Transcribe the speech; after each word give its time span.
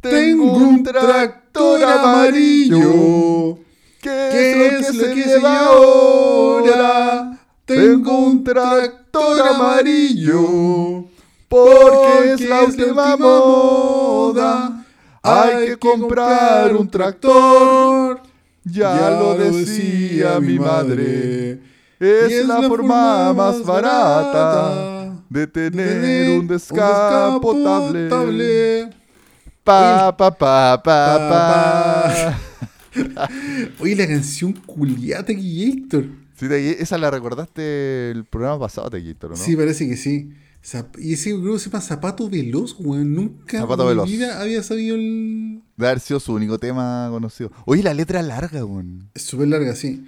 Tengo 0.00 0.52
un 0.54 0.82
tractor 0.82 1.84
amarillo. 1.84 3.58
¿Qué 4.00 4.50
es 4.50 4.56
lo 4.56 4.64
que 4.78 4.84
se 4.92 5.14
lleva 5.14 5.66
ahora? 5.66 7.38
Tengo 7.64 8.18
un 8.18 8.42
tractor 8.42 9.40
amarillo. 9.40 11.04
Porque 11.48 12.32
es 12.32 12.40
la 12.48 12.64
última 12.64 13.16
moda. 13.16 14.84
Hay 15.22 15.66
que 15.66 15.76
comprar 15.76 16.74
un 16.74 16.88
tractor. 16.88 18.20
Ya 18.64 19.10
lo 19.10 19.34
decía 19.36 20.40
mi 20.40 20.58
madre. 20.58 21.60
Es 22.00 22.46
la 22.46 22.62
forma 22.62 23.32
más 23.32 23.62
barata 23.64 25.12
de 25.28 25.46
tener 25.46 26.40
un 26.40 26.48
descapotable. 26.48 28.08
Pa, 29.68 30.16
pa, 30.16 30.30
pa, 30.30 30.82
pa, 30.82 31.28
pa. 31.28 32.38
Oye, 33.80 33.94
la 33.96 34.06
canción 34.06 34.54
culiata 34.54 35.30
Héctor. 35.32 36.06
Sí, 36.36 36.48
de- 36.48 36.78
esa 36.80 36.96
la 36.96 37.10
recordaste 37.10 38.10
el 38.12 38.24
programa 38.24 38.58
pasado, 38.60 38.88
Tequitor, 38.88 39.30
¿no? 39.30 39.36
Sí, 39.36 39.56
parece 39.56 39.86
que 39.86 39.98
sí. 39.98 40.30
Y 40.98 41.12
ese 41.12 41.32
grupo 41.32 41.58
se 41.58 41.68
llama 41.68 41.82
Zapato 41.82 42.30
Veloz, 42.30 42.76
weón. 42.78 43.14
Nunca 43.14 43.58
Zapato 43.58 43.90
en 43.92 43.98
mi 43.98 44.04
vida 44.10 44.40
había 44.40 44.62
sabido 44.62 44.96
el. 44.96 45.60
Debe 45.76 45.88
haber 45.90 46.00
sido 46.00 46.18
su 46.18 46.32
único 46.32 46.58
tema 46.58 47.08
conocido. 47.10 47.52
Oye, 47.66 47.82
la 47.82 47.92
letra 47.92 48.22
larga, 48.22 48.64
weón. 48.64 49.10
Es 49.14 49.22
súper 49.22 49.48
larga, 49.48 49.74
sí. 49.74 50.06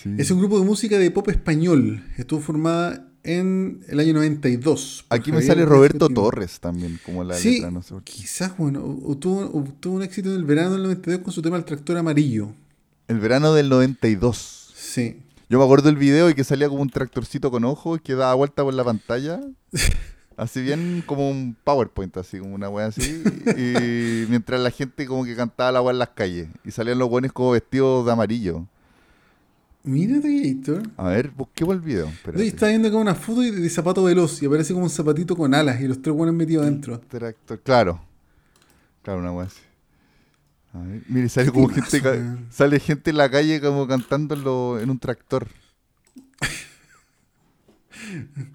Sí. 0.00 0.14
Es 0.18 0.30
un 0.30 0.38
grupo 0.38 0.58
de 0.60 0.64
música 0.64 0.98
de 0.98 1.10
pop 1.10 1.28
español. 1.30 2.04
Estuvo 2.16 2.40
formada 2.40 3.09
en 3.24 3.84
el 3.88 4.00
año 4.00 4.14
92. 4.14 5.04
por 5.08 5.18
Aquí 5.18 5.32
me 5.32 5.42
sale 5.42 5.64
Roberto. 5.64 6.08
Torres 6.08 6.60
también, 6.60 6.98
como 7.04 7.24
la 7.24 7.34
Sí, 7.34 7.54
letra, 7.56 7.70
no 7.70 7.82
sé 7.82 7.94
por 7.94 8.02
qué. 8.02 8.12
quizás, 8.12 8.56
bueno, 8.56 8.84
obtuvo, 9.04 9.40
obtuvo 9.52 9.96
un 9.96 10.02
éxito 10.02 10.30
en 10.30 10.36
el 10.36 10.44
verano 10.44 10.72
del 10.72 10.82
92 10.84 11.22
con 11.22 11.32
su 11.32 11.42
tema 11.42 11.56
El 11.56 11.64
Tractor 11.64 11.96
Amarillo. 11.96 12.52
El 13.08 13.18
verano 13.20 13.52
del 13.54 13.68
92. 13.68 14.72
Sí. 14.74 15.18
Yo 15.48 15.58
me 15.58 15.64
acuerdo 15.64 15.86
del 15.88 15.96
video 15.96 16.30
y 16.30 16.34
que 16.34 16.44
salía 16.44 16.68
como 16.68 16.82
un 16.82 16.90
tractorcito 16.90 17.50
con 17.50 17.64
ojos 17.64 17.98
y 17.98 18.02
que 18.02 18.14
daba 18.14 18.34
vuelta 18.34 18.62
por 18.62 18.72
la 18.74 18.84
pantalla. 18.84 19.40
Así 20.36 20.62
bien 20.62 21.02
como 21.04 21.28
un 21.28 21.54
PowerPoint, 21.64 22.16
así 22.16 22.38
como 22.38 22.54
una 22.54 22.70
wea 22.70 22.86
así. 22.86 23.22
Y 23.58 24.24
mientras 24.30 24.58
la 24.58 24.70
gente 24.70 25.04
como 25.04 25.26
que 25.26 25.36
cantaba 25.36 25.70
la 25.70 25.82
wea 25.82 25.92
en 25.92 25.98
las 25.98 26.08
calles. 26.10 26.48
Y 26.64 26.70
salían 26.70 26.98
los 26.98 27.10
buenos 27.10 27.30
como 27.32 27.50
vestidos 27.50 28.06
de 28.06 28.12
amarillo. 28.12 28.66
Mírate, 29.82 30.48
Héctor. 30.48 30.82
A 30.96 31.08
ver, 31.08 31.30
busquemos 31.30 31.74
el 31.74 31.80
video. 31.80 32.06
Espérate. 32.06 32.46
estaba 32.46 32.68
viendo 32.68 32.88
acá 32.88 32.98
una 32.98 33.14
foto 33.14 33.40
de, 33.40 33.52
de 33.52 33.70
zapato 33.70 34.04
veloz 34.04 34.42
y 34.42 34.46
aparece 34.46 34.74
como 34.74 34.84
un 34.84 34.90
zapatito 34.90 35.34
con 35.34 35.54
alas 35.54 35.80
y 35.80 35.88
los 35.88 36.02
tres 36.02 36.14
buenos 36.14 36.34
metidos 36.34 36.64
adentro. 36.64 37.00
Tractor, 37.00 37.60
claro. 37.60 38.00
Claro, 39.02 39.20
una 39.20 39.42
así. 39.42 39.60
A 40.72 40.78
ver, 40.80 41.02
mire, 41.08 41.28
sale 41.28 41.50
como 41.50 41.68
gente, 41.68 42.00
sale 42.50 42.78
gente 42.78 43.10
en 43.10 43.16
la 43.16 43.30
calle 43.30 43.60
como 43.60 43.88
cantando 43.88 44.78
en, 44.78 44.90
un 44.90 44.98
tractor. 44.98 45.48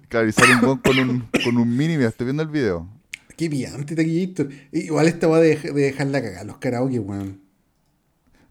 Claro, 0.08 0.28
y 0.28 0.32
sale 0.32 0.54
un 0.54 0.64
weón 0.64 0.78
con 0.78 0.98
un, 0.98 1.28
con 1.44 1.56
un 1.56 1.76
mini, 1.76 1.96
mira, 1.96 2.08
estoy 2.08 2.26
viendo 2.26 2.42
el 2.42 2.48
video. 2.48 2.88
Qué 3.36 3.50
pillante, 3.50 3.94
Héctor. 4.22 4.48
Igual 4.72 5.08
esta 5.08 5.26
va 5.26 5.40
de, 5.40 5.56
de 5.56 5.72
dejarla 5.72 6.22
cagar, 6.22 6.46
los 6.46 6.56
karaoke, 6.58 6.98
weón. 6.98 7.45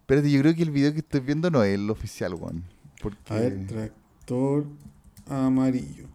Espérate, 0.06 0.30
yo 0.30 0.40
creo 0.40 0.54
que 0.54 0.62
el 0.62 0.70
video 0.70 0.94
que 0.94 1.00
estoy 1.00 1.20
viendo 1.20 1.50
no 1.50 1.64
es 1.64 1.74
el 1.74 1.90
oficial, 1.90 2.36
weón. 2.36 2.64
Porque... 3.02 3.34
A 3.34 3.38
ver, 3.38 3.66
tractor 3.66 4.68
amarillo. 5.26 6.06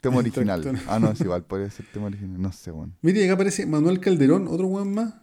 tema 0.00 0.20
el 0.20 0.26
original. 0.26 0.62
tractor. 0.62 0.84
Ah, 0.86 1.00
no, 1.00 1.10
es 1.10 1.20
igual, 1.20 1.42
podría 1.42 1.68
ser 1.68 1.84
tema 1.92 2.06
original. 2.06 2.40
No 2.40 2.52
sé, 2.52 2.70
weón. 2.70 2.94
Mire, 3.02 3.24
acá 3.24 3.32
aparece 3.32 3.66
Manuel 3.66 3.98
Calderón, 3.98 4.46
otro 4.46 4.68
weón 4.68 4.94
más. 4.94 5.14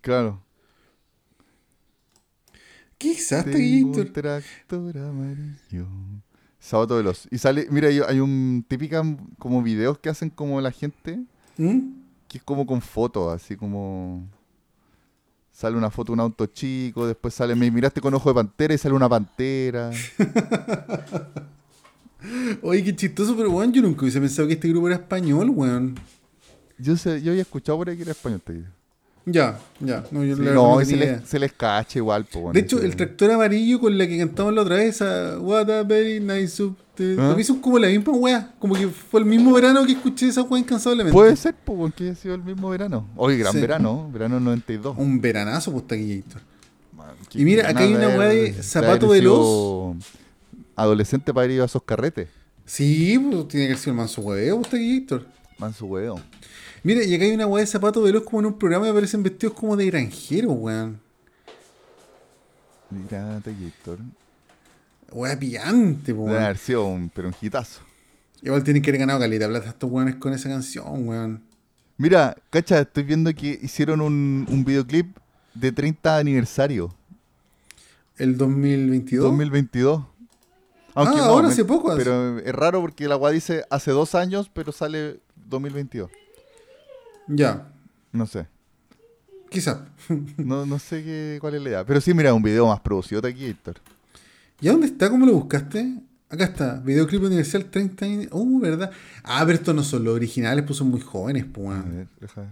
Claro. 0.00 0.42
¿Qué 2.96 3.12
exasta, 3.12 3.50
Tengo 3.50 4.02
tractor 4.12 4.96
amarillo. 4.96 5.88
Sábado 6.58 6.96
veloz. 6.96 7.28
Y 7.30 7.36
sale, 7.36 7.66
mira, 7.70 7.88
hay, 7.88 8.00
hay 8.00 8.20
un 8.20 8.64
típica 8.66 9.02
como 9.38 9.62
videos 9.62 9.98
que 9.98 10.08
hacen 10.08 10.30
como 10.30 10.58
la 10.62 10.72
gente, 10.72 11.22
¿Mm? 11.58 12.05
Que 12.36 12.40
es 12.40 12.44
como 12.44 12.66
con 12.66 12.82
fotos, 12.82 13.34
así 13.34 13.56
como 13.56 14.28
sale 15.50 15.76
una 15.76 15.90
foto 15.90 16.12
de 16.12 16.14
un 16.14 16.20
auto 16.20 16.44
chico, 16.46 17.06
después 17.06 17.32
sale, 17.32 17.54
me 17.54 17.70
miraste 17.70 18.00
con 18.00 18.12
ojo 18.12 18.28
de 18.28 18.34
pantera 18.34 18.74
y 18.74 18.78
sale 18.78 18.94
una 18.94 19.08
pantera. 19.08 19.90
Oye, 22.62 22.84
qué 22.84 22.94
chistoso, 22.94 23.34
pero 23.36 23.50
weón, 23.50 23.72
yo 23.72 23.80
nunca 23.80 24.02
hubiese 24.02 24.20
pensado 24.20 24.48
que 24.48 24.54
este 24.54 24.68
grupo 24.68 24.88
era 24.88 24.96
español, 24.96 25.50
weón. 25.50 25.94
Yo 26.78 26.96
sé, 26.96 27.22
yo 27.22 27.30
había 27.30 27.42
escuchado 27.42 27.78
por 27.78 27.88
ahí 27.88 27.96
que 27.96 28.02
era 28.02 28.12
español. 28.12 28.42
te 28.44 28.52
digo. 28.52 28.66
Ya, 29.24 29.58
ya. 29.80 30.04
No, 30.10 30.22
yo 30.22 30.36
Sí, 30.36 30.42
la 30.42 30.52
no, 30.52 30.84
se 30.84 30.96
les, 30.96 31.26
se 31.26 31.38
les 31.38 31.52
cacha 31.52 31.98
igual, 31.98 32.26
bueno, 32.34 32.52
De 32.52 32.60
hecho, 32.60 32.78
el 32.80 32.94
tractor 32.94 33.30
amarillo 33.30 33.80
con 33.80 33.96
la 33.96 34.06
que 34.06 34.18
cantamos 34.18 34.52
la 34.52 34.62
otra 34.62 34.76
vez, 34.76 35.00
a 35.00 35.38
What 35.40 35.70
a 35.70 35.82
very 35.84 36.20
nice 36.20 36.48
soup. 36.48 36.76
Te- 36.96 37.16
¿Ah? 37.20 37.36
Son 37.44 37.60
como 37.60 37.78
la 37.78 37.88
misma 37.88 38.12
wea. 38.12 38.54
Como 38.58 38.74
que 38.74 38.88
fue 38.88 39.20
el 39.20 39.26
mismo 39.26 39.52
verano 39.52 39.84
que 39.84 39.92
escuché 39.92 40.28
esa 40.28 40.42
wea 40.42 40.60
incansablemente. 40.60 41.12
Puede 41.12 41.36
ser, 41.36 41.54
pues, 41.54 41.78
porque 41.78 42.04
haya 42.04 42.14
sido 42.14 42.34
el 42.34 42.42
mismo 42.42 42.70
verano. 42.70 43.06
Oye, 43.16 43.36
gran 43.36 43.52
Sí. 43.52 43.60
verano, 43.60 44.10
verano 44.12 44.40
92. 44.40 44.96
Un 44.98 45.20
veranazo, 45.20 45.70
pues, 45.72 45.86
Y 47.34 47.44
mira, 47.44 47.68
acá 47.68 47.80
hay 47.80 47.94
una 47.94 48.08
weá 48.08 48.28
de 48.28 48.52
zapato 48.62 49.12
sido 49.12 49.94
Adolescente 50.74 51.32
para 51.32 51.52
ir 51.52 51.60
a 51.60 51.66
esos 51.66 51.82
carretes. 51.82 52.28
Sí, 52.64 53.18
pues 53.18 53.48
tiene 53.48 53.66
que 53.66 53.72
haber 53.72 53.78
sido 53.78 53.90
el 53.92 53.96
manso 53.98 54.20
hueveo, 54.22 54.56
pues, 54.58 54.70
taquillito. 54.70 55.24
Manso 55.58 55.86
weón. 55.86 56.20
Mira, 56.82 57.02
y 57.04 57.14
acá 57.14 57.24
hay 57.24 57.32
una 57.32 57.46
wea 57.46 57.60
de 57.62 57.66
zapato 57.66 58.02
veloz 58.02 58.22
como 58.24 58.40
en 58.40 58.46
un 58.46 58.58
programa 58.58 58.86
y 58.86 58.90
aparecen 58.90 59.22
vestidos 59.22 59.54
como 59.54 59.76
de 59.76 59.86
granjero, 59.86 60.50
weón. 60.52 61.00
Mira, 62.90 63.40
Héctor. 63.44 63.98
Wea 65.16 65.38
pillante, 65.38 66.14
pues, 66.14 66.26
Debe 66.26 66.30
weón. 66.32 66.42
haber 66.44 66.58
sido 66.58 66.86
un, 66.86 67.08
pero 67.14 67.28
un 67.28 67.34
hitazo. 67.40 67.80
Igual 68.42 68.62
tienen 68.62 68.82
que 68.82 68.90
haber 68.90 69.00
ganado 69.00 69.18
caleta 69.20 69.48
plata 69.48 69.68
estos 69.70 69.90
weones 69.90 70.16
con 70.16 70.32
esa 70.32 70.48
canción, 70.48 71.08
weón. 71.08 71.42
Mira, 71.98 72.36
cacha, 72.50 72.80
estoy 72.80 73.04
viendo 73.04 73.32
que 73.34 73.58
hicieron 73.62 74.00
un, 74.02 74.46
un 74.50 74.64
videoclip 74.64 75.16
de 75.54 75.72
30 75.72 76.18
aniversario. 76.18 76.94
El 78.18 78.36
2022. 78.36 79.24
2022. 79.24 80.02
Aunque 80.94 81.14
Ah, 81.14 81.18
no, 81.18 81.24
ahora 81.24 81.48
me- 81.48 81.52
hace 81.52 81.64
poco 81.64 81.90
hace. 81.90 81.98
Pero 82.02 82.38
es 82.38 82.52
raro 82.54 82.80
porque 82.80 83.08
la 83.08 83.16
weá 83.16 83.32
dice 83.32 83.64
hace 83.70 83.90
dos 83.90 84.14
años, 84.14 84.50
pero 84.52 84.72
sale 84.72 85.20
2022. 85.48 86.10
Ya, 87.28 87.68
No 88.12 88.26
sé. 88.26 88.46
quizá. 89.50 89.86
No, 90.36 90.64
no 90.66 90.78
sé 90.78 91.02
qué, 91.02 91.38
cuál 91.40 91.54
es 91.54 91.62
la 91.62 91.68
idea. 91.70 91.84
Pero 91.84 92.00
sí, 92.00 92.12
mira, 92.14 92.32
un 92.34 92.42
video 92.42 92.66
más 92.66 92.80
producido 92.80 93.20
de 93.20 93.30
aquí, 93.30 93.46
Héctor. 93.46 93.76
¿Y 94.60 94.68
a 94.68 94.72
dónde 94.72 94.86
está? 94.86 95.10
¿Cómo 95.10 95.26
lo 95.26 95.32
buscaste? 95.32 96.00
Acá 96.28 96.44
está, 96.44 96.80
videoclip 96.80 97.22
universal 97.22 97.66
30 97.66 98.04
años. 98.04 98.28
Uh, 98.32 98.60
¿verdad? 98.60 98.90
Ah, 99.22 99.42
pero 99.46 99.58
estos 99.58 99.74
no 99.74 99.82
son 99.82 100.04
los 100.04 100.14
originales, 100.14 100.64
pues 100.66 100.78
son 100.78 100.88
muy 100.90 101.00
jóvenes, 101.00 101.44
pues, 101.52 101.68
A 101.68 101.82
ver, 101.82 102.08
deja 102.20 102.40
ver. 102.40 102.50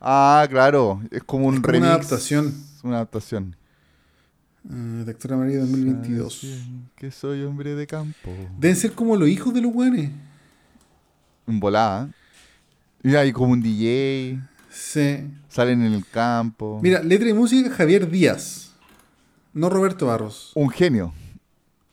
Ah, 0.00 0.46
claro. 0.50 1.00
Es 1.10 1.22
como 1.22 1.46
un 1.46 1.54
Es 1.54 1.60
como 1.60 1.72
remix. 1.72 1.86
una 1.86 1.94
adaptación. 1.94 2.54
Una 2.82 2.96
adaptación. 2.96 3.56
Uh, 4.64 5.04
Tractor 5.04 5.32
Amarillo 5.34 5.60
2022. 5.60 6.36
Así 6.38 6.64
Que 6.96 7.10
soy 7.10 7.42
hombre 7.42 7.74
de 7.74 7.86
campo. 7.86 8.30
Deben 8.58 8.76
ser 8.76 8.92
como 8.92 9.16
los 9.16 9.28
hijos 9.28 9.54
de 9.54 9.60
los 9.62 9.72
weones. 9.74 10.10
En 11.46 11.58
volada. 11.60 12.10
Y 13.02 13.14
hay 13.14 13.32
como 13.32 13.52
un 13.52 13.62
DJ. 13.62 14.40
Sí. 14.70 15.20
Salen 15.48 15.82
en 15.82 15.92
el 15.94 16.06
campo. 16.06 16.80
Mira, 16.82 17.02
letra 17.02 17.28
y 17.28 17.32
música 17.32 17.70
Javier 17.70 18.10
Díaz. 18.10 18.71
No 19.52 19.68
Roberto 19.68 20.06
Barros. 20.06 20.52
Un 20.54 20.70
genio. 20.70 21.12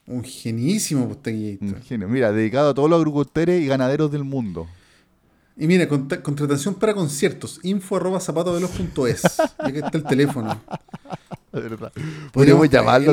Un 0.07 0.23
genísimo 0.23 1.07
pues, 1.07 1.35
Un 1.61 1.75
genio. 1.83 2.07
Mira, 2.09 2.31
dedicado 2.31 2.69
a 2.69 2.73
todos 2.73 2.89
los 2.89 2.97
agricultores 2.99 3.61
y 3.61 3.67
ganaderos 3.67 4.11
del 4.11 4.23
mundo. 4.23 4.67
Y 5.55 5.67
mira, 5.67 5.87
conta- 5.87 6.23
contratación 6.23 6.73
para 6.75 6.93
conciertos. 6.93 7.59
Info 7.63 7.97
arroba 7.97 8.19
zapatoveloz.es. 8.19 9.21
Y 9.65 9.69
acá 9.77 9.85
está 9.85 9.97
el 9.97 10.03
teléfono. 10.05 10.61
De 11.51 11.61
verdad. 11.61 11.91
Podríamos 12.31 12.31
Podríamos 12.67 12.69
llamarlo. 12.69 13.11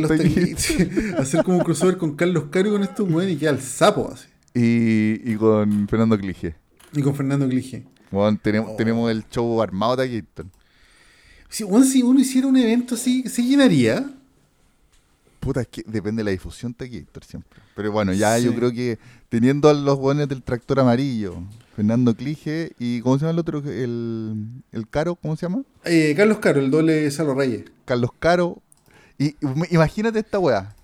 Hacer 1.19 1.43
como 1.43 1.59
un 1.59 1.65
crossover 1.65 1.99
con 1.99 2.15
Carlos 2.15 2.45
Caro 2.51 2.69
y 2.69 2.73
con 2.73 2.83
estos 2.83 3.11
weones 3.11 3.35
y 3.35 3.39
queda 3.39 3.51
el 3.51 3.61
sapo 3.61 4.11
así. 4.13 4.29
Y, 4.55 5.33
y 5.33 5.37
con 5.37 5.89
Fernando 5.89 6.17
Clige. 6.19 6.55
Y 6.95 7.03
con 7.03 7.15
Fernando 7.15 7.49
Clige. 7.49 7.85
Bueno, 8.11 8.39
tenemos, 8.41 8.71
Oh. 8.73 8.77
tenemos 8.77 9.11
el 9.11 9.29
show 9.29 9.61
armado 9.61 9.97
de. 9.97 10.25
Si, 11.49 11.65
weón, 11.65 11.85
si 11.85 12.03
uno 12.03 12.21
hiciera 12.21 12.47
un 12.47 12.57
evento 12.57 12.95
así, 12.95 13.25
¿se 13.29 13.43
llenaría? 13.43 14.09
Puta, 15.47 15.61
es 15.61 15.69
que 15.69 15.83
depende 15.87 16.21
de 16.21 16.25
la 16.25 16.31
difusión 16.33 16.75
de 16.79 16.85
aquí, 16.87 16.97
Héctor, 16.97 17.25
siempre. 17.25 17.61
Pero 17.77 17.93
bueno, 17.93 18.13
ya 18.13 18.37
yo 18.39 18.53
creo 18.55 18.73
que 18.73 18.99
teniendo 19.29 19.69
a 19.69 19.75
los 19.75 19.97
buenos 19.99 20.29
del 20.29 20.43
tractor 20.43 20.81
amarillo, 20.81 21.37
Fernando 21.77 22.15
Clige 22.17 22.73
y 22.79 23.01
¿cómo 23.01 23.17
se 23.19 23.23
llama 23.27 23.33
el 23.33 23.39
otro? 23.39 23.59
El, 23.71 24.45
el 24.73 24.89
Caro, 24.89 25.15
¿cómo 25.15 25.37
se 25.37 25.47
llama? 25.47 25.63
Eh, 25.85 26.15
Carlos 26.17 26.39
Caro, 26.41 26.61
el 26.61 26.71
doble 26.71 27.09
Salo 27.11 27.35
Reyes. 27.35 27.65
Carlos 27.85 28.11
Caro. 28.19 28.61
Y 29.19 29.37
im- 29.41 29.67
imagínate 29.71 30.19
esta 30.19 30.39
weá. 30.39 30.75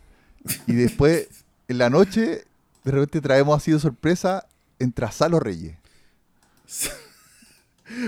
Y 0.66 0.74
después, 0.74 1.28
en 1.68 1.78
la 1.78 1.90
noche, 1.90 2.44
de 2.84 2.90
repente 2.90 3.20
traemos 3.20 3.56
así 3.56 3.72
de 3.72 3.78
sorpresa, 3.80 4.46
entra 4.78 5.10
Salo 5.10 5.40
Reyes. 5.40 5.74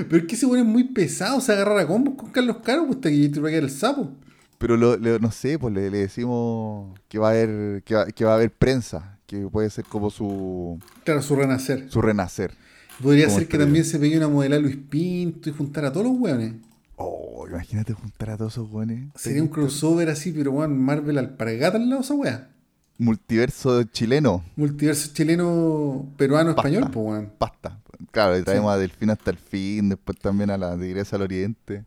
Pero 0.09 0.17
es 0.17 0.25
que 0.25 0.35
ese 0.37 0.47
weón 0.47 0.67
es 0.67 0.73
muy 0.73 0.85
pesado, 0.85 1.41
se 1.41 1.53
agarra 1.53 1.81
a 1.83 1.87
combos 1.87 2.15
con 2.15 2.31
Carlos 2.31 2.59
Caro, 2.65 2.87
pues 2.87 3.01
Taquillator 3.01 3.45
va 3.45 3.49
a 3.49 3.51
quedar 3.51 3.65
el 3.65 3.71
sapo. 3.71 4.11
Pero 4.59 4.77
lo, 4.77 4.97
le- 4.97 5.19
no 5.19 5.31
sé, 5.31 5.59
pues 5.59 5.75
le, 5.75 5.91
le 5.91 5.99
decimos 5.99 6.99
que 7.09 7.19
va 7.19 7.29
a 7.29 7.31
haber 7.33 7.83
que 7.85 7.95
va, 7.95 8.07
que 8.07 8.25
va 8.25 8.33
a 8.33 8.35
haber 8.37 8.51
prensa, 8.53 9.19
que 9.27 9.39
puede 9.49 9.69
ser 9.71 9.85
como 9.85 10.11
su, 10.11 10.79
Claro, 11.05 11.23
su 11.23 11.37
renacer. 11.37 11.91
su 11.91 12.01
renacer. 12.01 12.55
Podría 13.03 13.29
ser 13.29 13.49
que 13.49 13.59
también 13.59 13.85
se 13.85 13.99
pegue 13.99 14.17
una 14.17 14.29
modela 14.29 14.59
Luis 14.59 14.77
Pinto 14.77 15.51
y 15.51 15.53
juntar 15.53 15.85
a 15.85 15.93
todos 15.93 16.07
los 16.07 16.17
weones. 16.19 16.55
Oh, 16.97 17.45
imagínate 17.49 17.93
juntar 17.93 18.31
a 18.31 18.37
todos 18.37 18.53
esos 18.53 18.71
buenos. 18.71 19.11
Sería 19.17 19.43
un 19.43 19.49
crossover 19.49 20.09
así, 20.09 20.31
pero 20.31 20.53
weón, 20.53 20.79
Marvel 20.81 21.19
alpargata 21.19 21.77
al 21.77 21.89
lado 21.91 22.03
esa 22.03 22.15
wea. 22.15 22.51
Multiverso 22.99 23.83
chileno. 23.83 24.45
Multiverso 24.55 25.11
chileno, 25.13 26.07
peruano, 26.17 26.55
Pasta. 26.55 26.69
español, 26.69 26.91
pues 26.93 27.07
weón. 27.07 27.33
Pasta. 27.37 27.81
Claro, 28.13 28.39
y 28.39 28.43
traemos 28.45 28.73
a 28.73 28.79
Delfín 28.79 29.11
hasta 29.11 29.33
el 29.33 29.39
fin, 29.39 29.89
después 29.89 30.17
también 30.19 30.51
a 30.51 30.57
la 30.57 30.79
Tigresa 30.79 31.17
al 31.17 31.23
Oriente. 31.23 31.85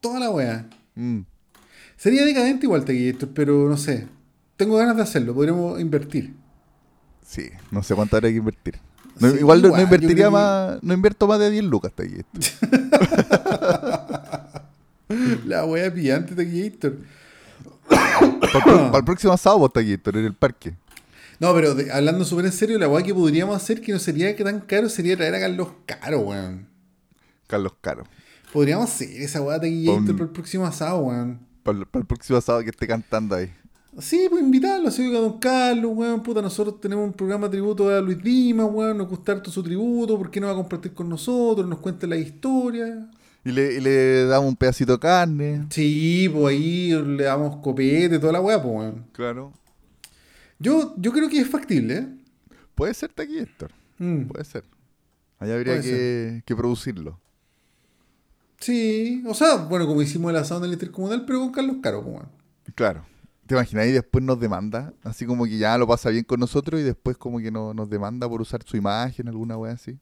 Toda 0.00 0.18
la 0.18 0.30
wea. 0.30 0.68
Mm. 0.96 1.20
Sería 2.00 2.24
decadente 2.24 2.64
igual 2.64 2.82
Taquillator, 2.86 3.28
pero 3.34 3.68
no 3.68 3.76
sé. 3.76 4.08
Tengo 4.56 4.78
ganas 4.78 4.96
de 4.96 5.02
hacerlo, 5.02 5.34
podríamos 5.34 5.78
invertir. 5.78 6.32
Sí, 7.26 7.50
no 7.70 7.82
sé 7.82 7.94
cuánto 7.94 8.16
habría 8.16 8.30
que 8.30 8.38
invertir. 8.38 8.78
No, 9.18 9.30
Sí, 9.30 9.36
igual 9.40 9.60
no- 9.60 9.68
igual, 9.68 9.70
no 9.72 9.76
yo 9.76 9.82
invertiría 9.94 10.24
que- 10.24 10.30
más, 10.30 10.82
no 10.82 10.94
invierto 10.94 11.26
más 11.26 11.38
de 11.40 11.50
10 11.50 11.64
lucas 11.64 11.92
aquí. 11.94 12.22
La 15.46 15.64
wea 15.66 15.92
pillante 15.92 16.34
Taquillator. 16.34 16.96
para, 17.88 18.96
el 18.98 19.04
próximo 19.04 19.36
sábado 19.36 19.70
aquí, 19.74 19.92
en 20.02 20.24
el 20.24 20.34
parque. 20.34 20.74
No, 21.38 21.52
pero 21.54 21.74
de- 21.74 21.90
hablando 21.92 22.24
súper 22.24 22.46
en 22.46 22.52
serio, 22.52 22.78
la 22.78 22.88
weá 22.88 23.02
que 23.02 23.12
podríamos 23.14 23.56
hacer 23.56 23.80
que 23.80 23.92
no 23.92 23.98
sería 23.98 24.34
tan 24.36 24.60
caro 24.60 24.88
sería 24.88 25.16
traer 25.16 25.34
a 25.34 25.40
Carlos 25.40 25.68
Caro, 25.86 26.20
weón. 26.20 26.66
Carlos 27.46 27.72
Caro. 27.80 28.04
Podríamos 28.52 28.90
hacer 28.90 29.10
esa 29.20 29.40
weá 29.42 29.58
de 29.58 29.68
Taquillator 29.68 29.96
Pon- 30.06 30.16
para 30.16 30.24
el 30.24 30.30
próximo 30.30 30.66
asado, 30.66 31.00
weón. 31.00 31.49
Para 31.62 31.78
el, 31.78 31.86
para 31.86 32.02
el 32.02 32.06
próximo 32.06 32.40
sábado 32.40 32.64
que 32.64 32.70
esté 32.70 32.86
cantando 32.86 33.34
ahí. 33.34 33.52
Sí, 33.98 34.28
pues 34.30 34.42
invitarlo, 34.42 34.88
así 34.88 35.10
que 35.10 35.16
a 35.16 35.20
Don 35.20 35.38
Carlos, 35.38 35.90
weón, 35.94 36.22
puta, 36.22 36.40
nosotros 36.40 36.80
tenemos 36.80 37.04
un 37.06 37.12
programa 37.12 37.50
tributo 37.50 37.88
a 37.88 38.00
Luis 38.00 38.22
Dimas, 38.22 38.68
weón, 38.70 38.96
nos 38.96 39.08
gusta 39.08 39.32
harto 39.32 39.50
su 39.50 39.62
tributo, 39.62 40.16
¿por 40.16 40.30
qué 40.30 40.40
no 40.40 40.46
va 40.46 40.52
a 40.52 40.56
compartir 40.56 40.92
con 40.92 41.08
nosotros? 41.08 41.66
Nos 41.66 41.80
cuenta 41.80 42.06
la 42.06 42.16
historia. 42.16 43.10
Y 43.44 43.50
le, 43.50 43.74
y 43.74 43.80
le 43.80 44.26
damos 44.26 44.48
un 44.48 44.56
pedacito 44.56 44.92
de 44.92 44.98
carne. 45.00 45.66
Sí, 45.70 46.30
pues 46.32 46.54
ahí 46.54 46.90
le 46.90 47.24
damos 47.24 47.56
copete, 47.56 48.18
toda 48.20 48.32
la 48.32 48.40
weá, 48.40 48.62
pues 48.62 48.74
weón. 48.74 49.06
Claro. 49.12 49.52
Yo, 50.60 50.94
yo 50.96 51.10
creo 51.10 51.28
que 51.28 51.40
es 51.40 51.48
factible, 51.48 51.96
¿eh? 51.96 52.08
Puede 52.76 52.94
ser 52.94 53.10
aquí, 53.16 53.38
Héctor. 53.38 53.72
Mm. 53.98 54.26
Puede 54.26 54.44
ser. 54.44 54.64
Allá 55.38 55.54
habría 55.54 55.74
Puede 55.74 55.82
que, 55.82 56.42
que 56.46 56.56
producirlo. 56.56 57.18
Sí, 58.60 59.24
o 59.26 59.34
sea, 59.34 59.56
bueno, 59.56 59.86
como 59.86 60.02
hicimos 60.02 60.30
el 60.30 60.36
asado 60.36 60.60
en 60.60 60.66
el 60.66 60.74
intercomunal, 60.74 61.24
pero 61.24 61.40
con 61.40 61.50
Carlos 61.50 61.76
Caro, 61.82 62.02
pues 62.02 62.16
weón. 62.16 62.28
Claro. 62.74 63.04
¿Te 63.46 63.54
imaginas? 63.54 63.86
Y 63.86 63.92
después 63.92 64.22
nos 64.22 64.38
demanda. 64.38 64.92
Así 65.02 65.26
como 65.26 65.44
que 65.44 65.58
ya 65.58 65.76
lo 65.76 65.86
pasa 65.86 66.10
bien 66.10 66.24
con 66.24 66.38
nosotros 66.38 66.80
y 66.80 66.84
después 66.84 67.16
como 67.16 67.40
que 67.40 67.50
no, 67.50 67.74
nos 67.74 67.88
demanda 67.90 68.28
por 68.28 68.40
usar 68.40 68.62
su 68.62 68.76
imagen, 68.76 69.28
alguna 69.28 69.56
wea 69.56 69.72
así. 69.72 69.98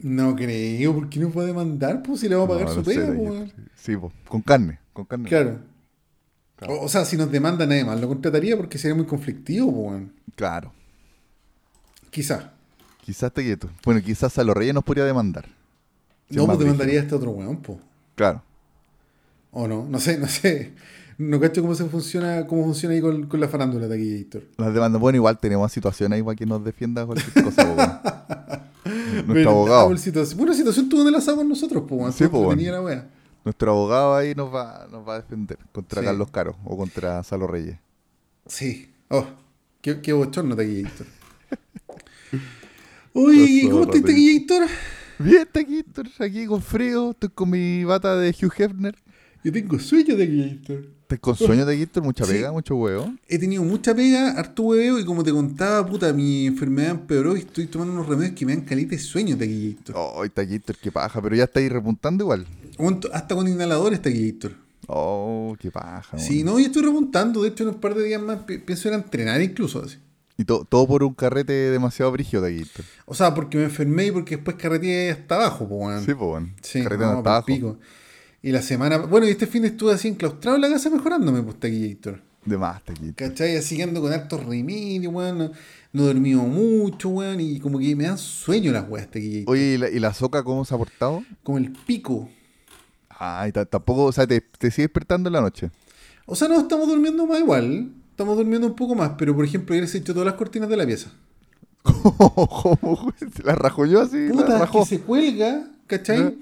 No 0.00 0.36
creo, 0.36 0.94
¿por 0.94 1.08
qué 1.08 1.18
no 1.18 1.30
puede 1.30 1.48
demandar? 1.48 2.02
Pues 2.02 2.20
si 2.20 2.28
le 2.28 2.34
vamos 2.34 2.50
a 2.50 2.58
pagar 2.58 2.68
No, 2.68 2.74
su 2.74 2.80
no 2.80 2.84
pega, 2.84 3.14
pues. 3.16 3.52
Sí, 3.74 3.96
po, 3.96 4.12
con 4.28 4.42
carne. 4.42 4.80
Con 4.92 5.06
carne. 5.06 5.28
Claro. 5.28 5.60
Claro. 6.56 6.74
O, 6.74 6.84
o 6.84 6.88
sea, 6.88 7.04
si 7.04 7.16
nos 7.16 7.30
demanda 7.30 7.64
nadie 7.64 7.84
más, 7.84 8.00
lo 8.00 8.08
contrataría 8.08 8.56
porque 8.56 8.76
sería 8.76 8.96
muy 8.96 9.06
conflictivo, 9.06 9.72
pues. 9.72 10.02
Claro. 10.34 10.72
Quizá. 12.10 12.52
Quizás 13.00 13.32
te 13.32 13.42
quieto. 13.42 13.70
Bueno, 13.84 14.02
quizás 14.02 14.36
a 14.36 14.44
los 14.44 14.56
reyes 14.56 14.74
nos 14.74 14.84
podría 14.84 15.04
demandar. 15.04 15.46
No, 16.30 16.46
pues 16.46 16.58
demandaría 16.58 17.00
a 17.00 17.02
brígido. 17.02 17.02
este 17.02 17.14
otro 17.14 17.30
weón, 17.30 17.56
pues. 17.58 17.78
Claro. 18.14 18.42
O 19.50 19.66
no, 19.66 19.86
no 19.88 19.98
sé, 19.98 20.18
no 20.18 20.26
sé. 20.28 20.72
No 21.16 21.40
cacho 21.40 21.62
cómo 21.62 21.74
se 21.74 21.84
funciona, 21.86 22.46
cómo 22.46 22.64
funciona 22.64 22.94
ahí 22.94 23.00
con, 23.00 23.26
con 23.26 23.40
la 23.40 23.48
farándula 23.48 23.88
de 23.88 23.94
aquí, 23.96 24.14
Héctor. 24.14 24.44
Las 24.56 24.72
demandas, 24.72 25.00
bueno, 25.00 25.16
igual 25.16 25.38
tenemos 25.38 25.72
situaciones 25.72 26.16
ahí 26.16 26.22
para 26.22 26.36
que 26.36 26.46
nos 26.46 26.62
defienda 26.64 27.04
cualquier 27.04 27.44
cosa. 27.44 27.64
po. 27.64 28.88
Nuestro 29.26 29.50
abogado. 29.50 29.88
por 29.88 29.98
situación. 29.98 30.38
Bueno, 30.38 30.54
situación 30.54 30.88
tuvo 30.88 31.02
en 31.02 31.08
el 31.08 31.14
asado 31.16 31.38
con 31.38 31.48
nosotros, 31.48 31.82
pues, 31.88 32.00
weón. 32.00 32.12
Sí, 32.12 32.18
pues, 32.18 32.32
weón. 32.32 32.44
entretenida 32.52 32.72
la 32.72 32.82
wea. 32.82 33.08
Nuestro 33.44 33.70
abogado 33.72 34.14
ahí 34.14 34.34
nos 34.34 34.54
va, 34.54 34.86
nos 34.92 35.06
va 35.08 35.14
a 35.14 35.20
defender 35.20 35.58
contra 35.72 36.02
Sí. 36.02 36.06
Carlos 36.06 36.30
Caro 36.30 36.56
o 36.64 36.76
contra 36.76 37.22
Salo 37.24 37.46
Reyes. 37.46 37.78
Sí. 38.46 38.90
Oh, 39.08 39.24
qué, 39.80 40.00
qué 40.00 40.12
bochorno 40.12 40.54
de 40.54 40.64
aquí, 40.64 40.80
Héctor. 40.80 41.06
Uy, 43.14 43.68
¿cómo 43.70 43.82
estás, 43.84 44.02
aquí, 44.04 44.36
Héctor? 44.36 44.68
Bien, 45.18 45.42
está 45.42 45.60
aquí, 45.60 45.84
aquí 46.18 46.46
con 46.46 46.62
frío, 46.62 47.10
estoy 47.10 47.30
con 47.30 47.50
mi 47.50 47.84
bata 47.84 48.16
de 48.16 48.30
Hugh 48.30 48.52
Hefner. 48.56 48.96
Yo 49.44 49.52
tengo 49.52 49.78
sueño 49.78 50.16
de 50.16 50.24
Héctor. 50.24 50.86
Estás 51.02 51.18
con 51.20 51.36
sueño 51.36 51.64
de 51.64 51.80
Héctor, 51.82 52.02
mucha 52.02 52.24
Sí. 52.24 52.32
pega, 52.32 52.52
mucho 52.52 52.76
huevo. 52.76 53.12
He 53.28 53.38
tenido 53.38 53.64
mucha 53.64 53.94
pega, 53.94 54.32
harto 54.32 54.62
hueveo, 54.64 54.98
y 54.98 55.04
como 55.04 55.24
te 55.24 55.30
contaba, 55.32 55.86
puta, 55.86 56.12
mi 56.12 56.46
enfermedad 56.46 56.90
empeoró 56.90 57.34
y 57.36 57.40
estoy 57.40 57.66
tomando 57.66 57.94
unos 57.94 58.06
remedios 58.06 58.34
que 58.34 58.44
me 58.44 58.54
dan 58.54 58.64
calita 58.64 58.90
de 58.90 58.98
sueño 58.98 59.36
de 59.36 59.70
Héctor. 59.70 59.94
Oh, 59.98 60.24
está 60.24 60.42
Héctor, 60.42 60.76
qué 60.76 60.92
paja, 60.92 61.20
pero 61.22 61.34
ya 61.34 61.44
está 61.44 61.60
ahí 61.60 61.68
repuntando 61.68 62.24
igual. 62.24 62.46
Hasta 63.12 63.34
con 63.34 63.48
inhalador 63.48 63.94
está 63.94 64.08
Héctor. 64.10 64.52
Oh, 64.86 65.56
qué 65.58 65.70
paja. 65.70 66.18
Sí, 66.18 66.44
no, 66.44 66.58
yo 66.58 66.66
estoy 66.66 66.82
remontando. 66.82 67.42
De 67.42 67.48
hecho, 67.48 67.62
en 67.64 67.70
un 67.70 67.80
par 67.80 67.94
de 67.94 68.04
días 68.04 68.22
más 68.22 68.38
pi- 68.44 68.58
pienso 68.58 68.88
ir 68.88 68.94
a 68.94 68.98
entrenar 68.98 69.40
incluso. 69.42 69.82
Así. 69.82 69.96
Y 70.40 70.44
to- 70.44 70.64
todo 70.68 70.86
por 70.86 71.02
un 71.02 71.14
carrete 71.14 71.52
demasiado 71.52 72.10
brígido 72.12 72.42
de 72.42 72.54
aquí. 72.60 72.70
O 73.06 73.14
sea, 73.14 73.34
porque 73.34 73.58
me 73.58 73.64
enfermé 73.64 74.06
y 74.06 74.10
porque 74.12 74.36
después 74.36 74.56
carreteé 74.56 75.10
hasta 75.10 75.34
abajo, 75.34 75.68
pues, 75.68 75.80
weón. 75.80 76.00
Sí, 76.00 76.14
pues, 76.14 76.28
bueno. 76.30 76.50
Sí, 76.62 76.82
Carreteando 76.82 77.12
no, 77.14 77.18
hasta 77.18 77.30
abajo. 77.30 77.46
pico. 77.46 77.78
Y 78.40 78.52
la 78.52 78.62
semana. 78.62 78.98
Bueno, 78.98 79.26
y 79.26 79.30
este 79.30 79.46
fin 79.48 79.64
estuve 79.64 79.92
así 79.92 80.06
enclaustrado 80.08 80.54
en 80.56 80.62
la 80.62 80.68
casa 80.70 80.88
mejorándome, 80.90 81.42
pues, 81.42 81.56
Héctor. 81.62 82.22
De 82.44 82.56
más, 82.56 82.80
aquí. 82.86 83.12
¿Cachai? 83.14 83.56
Así 83.56 83.76
que 83.76 83.82
ando 83.82 84.00
con 84.00 84.12
hartos 84.12 84.46
remedios, 84.46 85.12
weón. 85.12 85.38
No, 85.38 85.50
no 85.92 86.02
he 86.04 86.06
dormido 86.06 86.42
mucho, 86.44 87.08
weón. 87.08 87.40
Y 87.40 87.58
como 87.58 87.80
que 87.80 87.96
me 87.96 88.04
dan 88.04 88.16
sueño 88.16 88.70
las 88.70 88.88
weas, 88.88 89.08
Héctor. 89.12 89.52
Oye, 89.52 89.74
¿y 89.74 89.76
la, 89.78 89.90
y 89.90 89.98
la 89.98 90.14
soca 90.14 90.44
cómo 90.44 90.64
se 90.64 90.72
ha 90.72 90.78
portado? 90.78 91.24
Como 91.42 91.58
el 91.58 91.72
pico. 91.72 92.28
Ay, 93.08 93.50
ta- 93.50 93.64
tampoco, 93.66 94.04
o 94.04 94.12
sea, 94.12 94.24
te, 94.26 94.40
te 94.40 94.70
sigue 94.70 94.86
despertando 94.86 95.28
en 95.28 95.32
la 95.32 95.40
noche. 95.40 95.72
O 96.26 96.36
sea, 96.36 96.46
no 96.46 96.60
estamos 96.60 96.86
durmiendo 96.86 97.26
más 97.26 97.40
igual. 97.40 97.90
Estamos 98.18 98.36
durmiendo 98.36 98.66
un 98.66 98.74
poco 98.74 98.96
más, 98.96 99.12
pero 99.16 99.32
por 99.32 99.44
ejemplo, 99.44 99.76
ayer 99.76 99.86
se 99.86 99.98
echó 99.98 100.12
todas 100.12 100.26
las 100.26 100.34
cortinas 100.34 100.68
de 100.68 100.76
la 100.76 100.84
pieza. 100.84 101.08
¿Cómo? 101.84 103.12
¿Se 103.32 103.44
la 103.44 103.54
rajó 103.54 103.86
yo 103.86 104.00
así? 104.02 104.26
la 104.26 104.32
Puta, 104.32 104.58
rajó. 104.58 104.80
que 104.80 104.86
se 104.86 105.00
cuelga, 105.02 105.68
¿cachai? 105.86 106.18
¿Ya? 106.18 106.32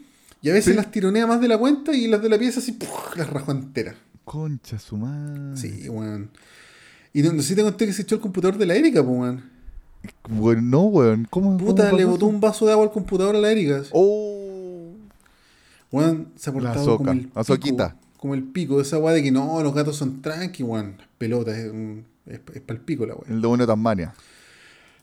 Y 0.40 0.49
a 0.49 0.52
veces 0.55 0.73
Sí. 0.73 0.75
las 0.76 0.90
tironea 0.90 1.26
más 1.26 1.38
de 1.38 1.49
la 1.49 1.59
cuenta 1.59 1.92
y 1.95 2.06
las 2.09 2.23
de 2.23 2.30
la 2.30 2.38
pieza 2.38 2.61
así, 2.61 2.73
¡puf! 2.73 3.14
las 3.16 3.28
rajó 3.28 3.52
enteras. 3.52 3.95
Concha 4.25 4.78
su 4.78 4.97
madre. 4.97 5.54
Sí, 5.59 5.87
weón. 5.90 6.30
Y 7.12 7.21
no, 7.21 7.33
sé 7.33 7.42
si 7.42 7.54
te 7.54 7.62
conté 7.62 7.85
que 7.85 7.92
se 7.92 8.02
echó 8.02 8.14
el 8.14 8.23
computador 8.23 8.56
de 8.56 8.64
la 8.64 8.75
Erika, 8.75 9.04
pues, 9.04 9.18
weón. 9.18 9.42
Bueno, 10.30 10.62
no, 10.62 10.80
weón. 10.85 11.26
¿Cómo? 11.28 11.59
Puta, 11.59 11.90
cómo 11.90 11.99
le 11.99 12.04
botó 12.06 12.25
eso? 12.25 12.35
un 12.35 12.40
vaso 12.40 12.64
de 12.64 12.73
agua 12.73 12.87
al 12.87 12.90
computador 12.92 13.37
a 13.37 13.38
la 13.38 13.50
Erika. 13.52 13.83
Oh. 13.92 14.95
Weón, 15.92 16.28
se 16.37 16.49
ha 16.49 16.54
La 16.54 16.59
portado 16.59 16.85
soca, 16.87 16.97
como 16.97 17.11
el 17.12 17.18
la 17.18 17.23
pico. 17.28 17.45
soquita. 17.45 17.97
Como 18.16 18.35
el 18.35 18.42
pico, 18.42 18.80
esa 18.80 18.99
weá 18.99 19.14
de 19.14 19.23
que 19.23 19.30
no, 19.30 19.62
los 19.62 19.75
gatos 19.75 19.96
son 19.96 20.23
tranqui, 20.23 20.62
weón. 20.62 20.94
Las 20.99 21.08
pelotas, 21.18 21.56
es, 21.56 21.73
es, 22.26 22.38
para 22.61 22.78
el 22.78 22.85
pico 22.85 23.06
la 23.06 23.14
weá. 23.14 23.25
El 23.28 23.40
demonio 23.42 23.66
de 23.66 23.73
Tasmania. 23.73 24.14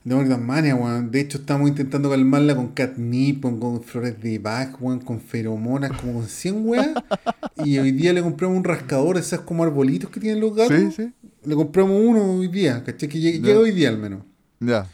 De 0.03 0.25
Tasmania, 0.25 0.75
weón. 0.75 1.11
De 1.11 1.21
hecho, 1.21 1.37
estamos 1.37 1.69
intentando 1.69 2.09
calmarla 2.09 2.55
con 2.55 2.69
catnip, 2.69 3.41
con, 3.41 3.59
con 3.59 3.81
flores 3.83 4.21
de 4.21 4.37
Bach, 4.39 4.75
weón, 4.81 4.99
con 4.99 5.21
feromonas, 5.21 5.91
como 5.99 6.13
con 6.13 6.27
100 6.27 6.67
weas. 6.67 6.89
y 7.63 7.77
hoy 7.77 7.91
día 7.91 8.11
le 8.13 8.21
compramos 8.21 8.57
un 8.57 8.63
rascador, 8.63 9.17
esas 9.17 9.41
como 9.41 9.63
arbolitos 9.63 10.09
que 10.09 10.19
tienen 10.19 10.41
los 10.41 10.55
gatos. 10.55 10.77
Sí, 10.77 10.91
sí. 10.91 11.13
Le 11.45 11.55
compramos 11.55 12.01
uno 12.03 12.33
hoy 12.37 12.47
día, 12.47 12.83
¿cachai? 12.83 13.07
Que 13.09 13.19
Ya. 13.21 13.31
llega 13.31 13.59
hoy 13.59 13.71
día 13.71 13.89
al 13.89 13.97
menos. 13.97 14.23
Ya. 14.59 14.87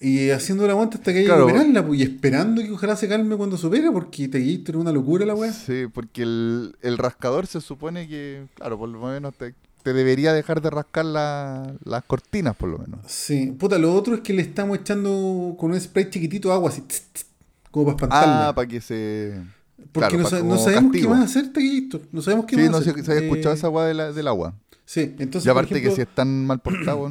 Y 0.00 0.30
haciendo 0.30 0.64
la 0.66 0.72
aguanta 0.74 0.98
hasta 0.98 1.12
que 1.12 1.18
haya 1.20 1.28
Claro. 1.28 1.46
que 1.46 1.52
operarla, 1.52 1.84
pues, 1.86 1.98
y 2.00 2.02
esperando 2.04 2.62
que 2.62 2.70
ojalá 2.70 2.94
se 2.94 3.08
calme 3.08 3.36
cuando 3.36 3.56
se 3.56 3.66
opere, 3.66 3.90
porque 3.90 4.28
te 4.28 4.38
es 4.38 4.68
una 4.74 4.92
locura 4.92 5.26
la 5.26 5.34
wea. 5.34 5.52
Sí, 5.52 5.86
porque 5.92 6.22
el, 6.22 6.76
el 6.82 6.98
rascador 6.98 7.46
se 7.48 7.60
supone 7.60 8.06
que, 8.06 8.46
claro, 8.54 8.78
por 8.78 8.88
lo 8.88 9.00
menos 9.00 9.34
te, 9.34 9.54
te 9.82 9.92
debería 9.92 10.32
dejar 10.32 10.62
de 10.62 10.70
rascar 10.70 11.04
la- 11.04 11.74
las 11.84 12.04
cortinas, 12.04 12.54
por 12.54 12.68
lo 12.68 12.78
menos. 12.78 13.00
Sí, 13.06 13.52
puta, 13.58 13.76
lo 13.78 13.92
otro 13.92 14.14
es 14.14 14.20
que 14.20 14.32
le 14.32 14.42
estamos 14.42 14.78
echando 14.78 15.56
con 15.58 15.72
un 15.72 15.80
spray 15.80 16.08
chiquitito 16.10 16.52
agua, 16.52 16.70
así, 16.70 16.82
tss, 16.82 17.02
tss, 17.12 17.26
como 17.72 17.86
para 17.86 17.96
espantarla. 17.96 18.48
Ah, 18.48 18.54
para 18.54 18.68
que 18.68 18.80
se... 18.80 19.42
porque 19.90 20.16
claro, 20.16 20.18
no, 20.18 20.22
pa- 20.24 20.30
sa- 20.30 20.38
como 20.38 20.54
no 20.54 20.58
sabemos 20.60 20.92
qué 20.92 20.98
castigo. 21.00 21.10
más 21.14 21.24
hacer, 21.24 21.52
Taquillito. 21.52 22.00
No 22.12 22.22
sabemos 22.22 22.46
qué 22.46 22.54
Sí, 22.54 22.62
más 22.62 22.70
no 22.70 22.76
hacer. 22.78 22.94
sé 22.94 23.02
se 23.04 23.10
había 23.12 23.24
escuchado 23.24 23.54
Eh, 23.54 23.58
esa 23.58 23.66
agua 23.66 23.84
de 23.86 23.94
la- 23.94 24.12
del 24.12 24.28
agua. 24.28 24.54
Sí, 24.84 25.14
entonces. 25.18 25.44
Y 25.46 25.50
aparte 25.50 25.82
que 25.82 25.90
si 25.90 26.00
están 26.02 26.46
mal 26.46 26.60
portados, 26.60 27.10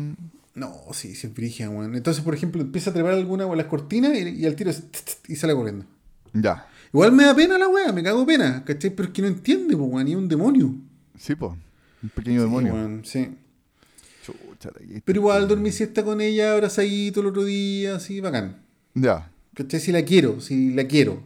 No, 0.58 0.74
sí, 0.92 1.12
es 1.12 1.34
brígida, 1.36 1.70
weón. 1.70 1.96
Entonces, 1.96 2.24
por 2.24 2.34
ejemplo, 2.34 2.60
empieza 2.62 2.90
a 2.90 2.94
trepar 2.94 3.14
alguna 3.14 3.46
con 3.46 3.56
las 3.56 3.68
cortinas 3.68 4.18
y, 4.18 4.30
y 4.30 4.46
al 4.48 4.56
tiro 4.56 4.72
y 5.28 5.36
sale 5.36 5.54
corriendo. 5.54 5.86
ya. 6.34 6.68
Igual 6.92 7.12
me 7.12 7.26
da 7.26 7.36
pena 7.36 7.58
la 7.58 7.68
weá, 7.68 7.92
me 7.92 8.02
cago 8.02 8.26
pena, 8.26 8.64
¿cachai? 8.66 8.90
Pero 8.90 9.10
es 9.10 9.14
que 9.14 9.22
no 9.22 9.28
entiende, 9.28 9.76
weón, 9.76 10.08
y 10.08 10.12
es 10.12 10.18
un 10.18 10.28
demonio. 10.28 10.74
Sí, 11.18 11.36
pues. 11.36 11.52
Un 12.02 12.10
pequeño 12.10 12.42
demonio. 12.42 12.72
Sí, 12.72 12.78
weón, 12.78 13.02
sí. 13.06 13.30
Chucha. 14.26 14.72
Pero 15.06 15.20
igual 15.20 15.48
dormí 15.48 15.72
siesta 15.72 16.04
con 16.04 16.22
ella, 16.22 16.54
abrazadito 16.54 17.20
el 17.22 17.28
otro 17.28 17.44
día, 17.44 17.98
así, 17.98 18.20
bacán. 18.20 18.58
Ya. 18.96 19.30
¿Cachai? 19.54 19.80
Si 19.80 19.92
la 19.92 20.04
quiero, 20.04 20.42
si 20.42 20.74
la 20.74 20.88
quiero. 20.88 21.22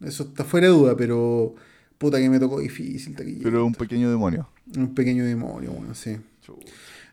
Eso 0.00 0.22
está 0.22 0.44
fuera 0.44 0.68
de 0.68 0.72
duda, 0.72 0.96
pero 0.96 1.54
puta 1.98 2.18
que 2.18 2.30
me 2.30 2.38
tocó 2.38 2.60
difícil, 2.60 3.14
taquillito. 3.14 3.42
Pero 3.42 3.66
un 3.66 3.74
pequeño 3.74 4.10
demonio. 4.10 4.48
Un 4.74 4.94
pequeño 4.94 5.24
demonio, 5.26 5.72
bueno, 5.72 5.94
sí. 5.94 6.16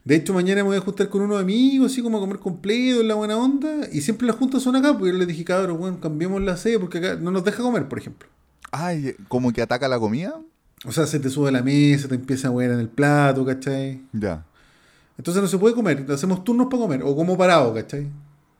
De 0.08 0.16
hecho, 0.16 0.34
mañana 0.34 0.64
me 0.64 0.70
voy 0.70 0.78
a 0.78 0.80
juntar 0.80 1.10
con 1.10 1.22
unos 1.22 1.42
amigos, 1.42 1.92
así 1.92 2.02
como 2.02 2.16
a 2.16 2.22
comer 2.22 2.40
completo, 2.40 3.02
en 3.02 3.10
la 3.10 3.16
buena 3.16 3.36
onda. 3.36 3.90
Y 3.92 4.00
siempre 4.00 4.26
las 4.26 4.38
juntas 4.38 4.64
son 4.64 4.78
acá, 4.78 4.94
porque 4.94 5.12
yo 5.12 5.18
les 5.18 5.28
dije, 5.28 5.44
cabrón, 5.44 5.78
bueno, 5.80 6.00
cambiemos 6.00 6.42
la 6.42 6.56
sede 6.56 6.80
porque 6.80 7.00
acá 7.00 7.16
no 7.16 7.30
nos 7.30 7.44
deja 7.44 7.62
comer, 7.62 7.90
por 7.90 8.00
ejemplo. 8.00 8.30
Ay, 8.72 9.18
como 9.28 9.52
que 9.52 9.62
ataca 9.62 9.90
la 9.90 10.00
comida. 10.00 10.40
O 10.86 10.94
sea, 10.94 11.06
se 11.08 11.20
te 11.20 11.30
sube 11.30 11.50
a 11.50 11.52
la 11.52 11.62
mesa, 11.62 12.08
te 12.08 12.16
empieza 12.16 12.48
a 12.48 12.52
huear 12.52 12.72
en 12.72 12.80
el 12.80 12.88
plato, 12.88 13.46
¿cachai? 13.46 14.02
Ya. 14.14 14.46
Entonces 15.18 15.44
no 15.44 15.50
se 15.50 15.58
puede 15.58 15.76
comer, 15.76 16.06
hacemos 16.10 16.42
turnos 16.42 16.68
para 16.68 16.84
comer, 16.84 17.04
o 17.04 17.14
como 17.14 17.38
parado, 17.38 17.74
¿cachai? 17.74 18.08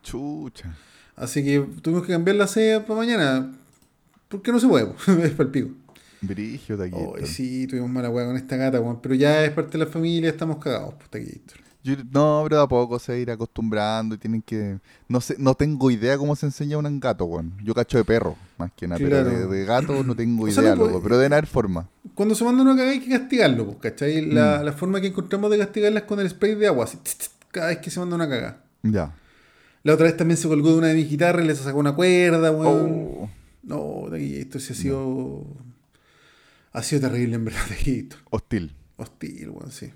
Chucha. 0.04 0.75
Así 1.16 1.46
que 1.46 1.66
tuvimos 1.82 2.06
que 2.06 2.12
cambiar 2.12 2.36
la 2.36 2.48
sede 2.48 2.82
para 2.82 2.96
mañana, 2.96 3.54
porque 4.27 4.51
no 4.51 4.60
se 4.60 4.68
puede, 4.68 4.89
es 5.24 5.32
para 5.32 5.44
el 5.44 5.51
pico. 5.51 5.70
Brigio, 6.21 6.77
taquito. 6.77 7.13
Ay, 7.17 7.25
sí, 7.27 7.67
tuvimos 7.67 7.89
mala 7.89 8.09
hueá 8.09 8.25
con 8.25 8.36
esta 8.38 8.55
gata, 8.55 8.79
weón, 8.79 9.00
pero 9.01 9.15
ya 9.15 9.43
es 9.45 9.51
parte 9.51 9.77
de 9.77 9.86
la 9.86 9.91
familia, 9.91 10.29
estamos 10.29 10.57
cagados, 10.57 10.95
pues, 10.95 11.09
taquito. 11.09 11.53
Yo- 11.83 11.95
no, 12.12 12.41
pero 12.43 12.57
de 12.57 12.63
a 12.63 12.67
poco 12.67 13.00
se 13.00 13.12
va 13.13 13.17
a 13.17 13.21
ir 13.21 13.31
acostumbrando 13.31 14.15
y 14.15 14.17
tienen 14.17 14.41
que... 14.41 14.79
No 15.07 15.21
sé, 15.21 15.36
no 15.38 15.53
tengo 15.55 15.89
idea 15.89 16.17
cómo 16.17 16.36
se 16.36 16.45
enseña 16.47 16.77
un 16.77 17.00
gato, 17.00 17.24
weón. 17.25 17.53
Yo 17.63 17.74
cacho 17.74 17.97
de 17.97 18.03
perro, 18.03 18.36
más 18.57 18.71
que 18.75 18.88
nada. 18.88 19.00
Claro. 19.00 19.29
Pero 19.29 19.47
de, 19.50 19.57
de 19.57 19.65
gato 19.65 20.03
no 20.03 20.13
tengo 20.15 20.45
O 20.45 20.51
sea, 20.51 20.63
idea, 20.63 20.71
no, 20.75 20.81
pues, 20.81 20.91
loco. 20.91 21.03
Pero 21.03 21.17
deben 21.17 21.33
haber 21.33 21.45
forma. 21.47 21.88
Cuando 22.13 22.36
se 22.36 22.43
manda 22.43 22.62
una 22.63 22.71
cagada 22.75 22.91
hay 22.91 23.00
que 23.00 23.09
castigarlo, 23.09 23.65
pues, 23.67 23.77
¿cachai? 23.77 24.21
Mm. 24.25 24.33
La, 24.33 24.63
la 24.63 24.74
forma 24.74 25.00
que 25.00 25.07
encontramos 25.07 25.50
de 25.51 25.59
castigarla 25.59 26.00
es 26.00 26.05
con 26.05 26.19
el 26.19 26.29
spray 26.29 26.55
de 26.55 26.67
agua, 26.67 26.83
así, 26.86 26.97
tss, 26.97 27.17
tss, 27.19 27.31
cada 27.51 27.67
vez 27.67 27.77
que 27.77 27.89
se 27.89 28.00
manda 28.01 28.15
una 28.15 28.27
cagada. 28.27 28.63
Ya. 28.83 29.15
La 29.83 29.93
otra 29.93 30.07
vez 30.07 30.17
también 30.17 30.38
se 30.38 30.50
colgó 30.50 30.71
de 30.71 30.77
una 30.79 30.88
de 30.88 30.95
mis 30.95 31.09
guitarras 31.09 31.45
y 31.45 31.47
le 31.47 31.55
sacó 31.55 31.77
una 31.79 31.95
cuerda, 31.95 32.51
weón. 32.51 33.07
Oh, 33.17 33.29
No, 33.63 34.13
esto 34.15 34.59
sí 34.59 34.74
ha 34.74 34.75
sido. 34.75 35.45
Ha 36.77 36.84
sido 36.84 37.01
terrible, 37.10 37.36
en 37.36 37.46
verdad, 37.46 37.62
taquito. 37.69 38.17
hostil. 38.29 38.72
Hostil, 38.98 39.50
weón, 39.50 39.72
sí. 39.72 39.91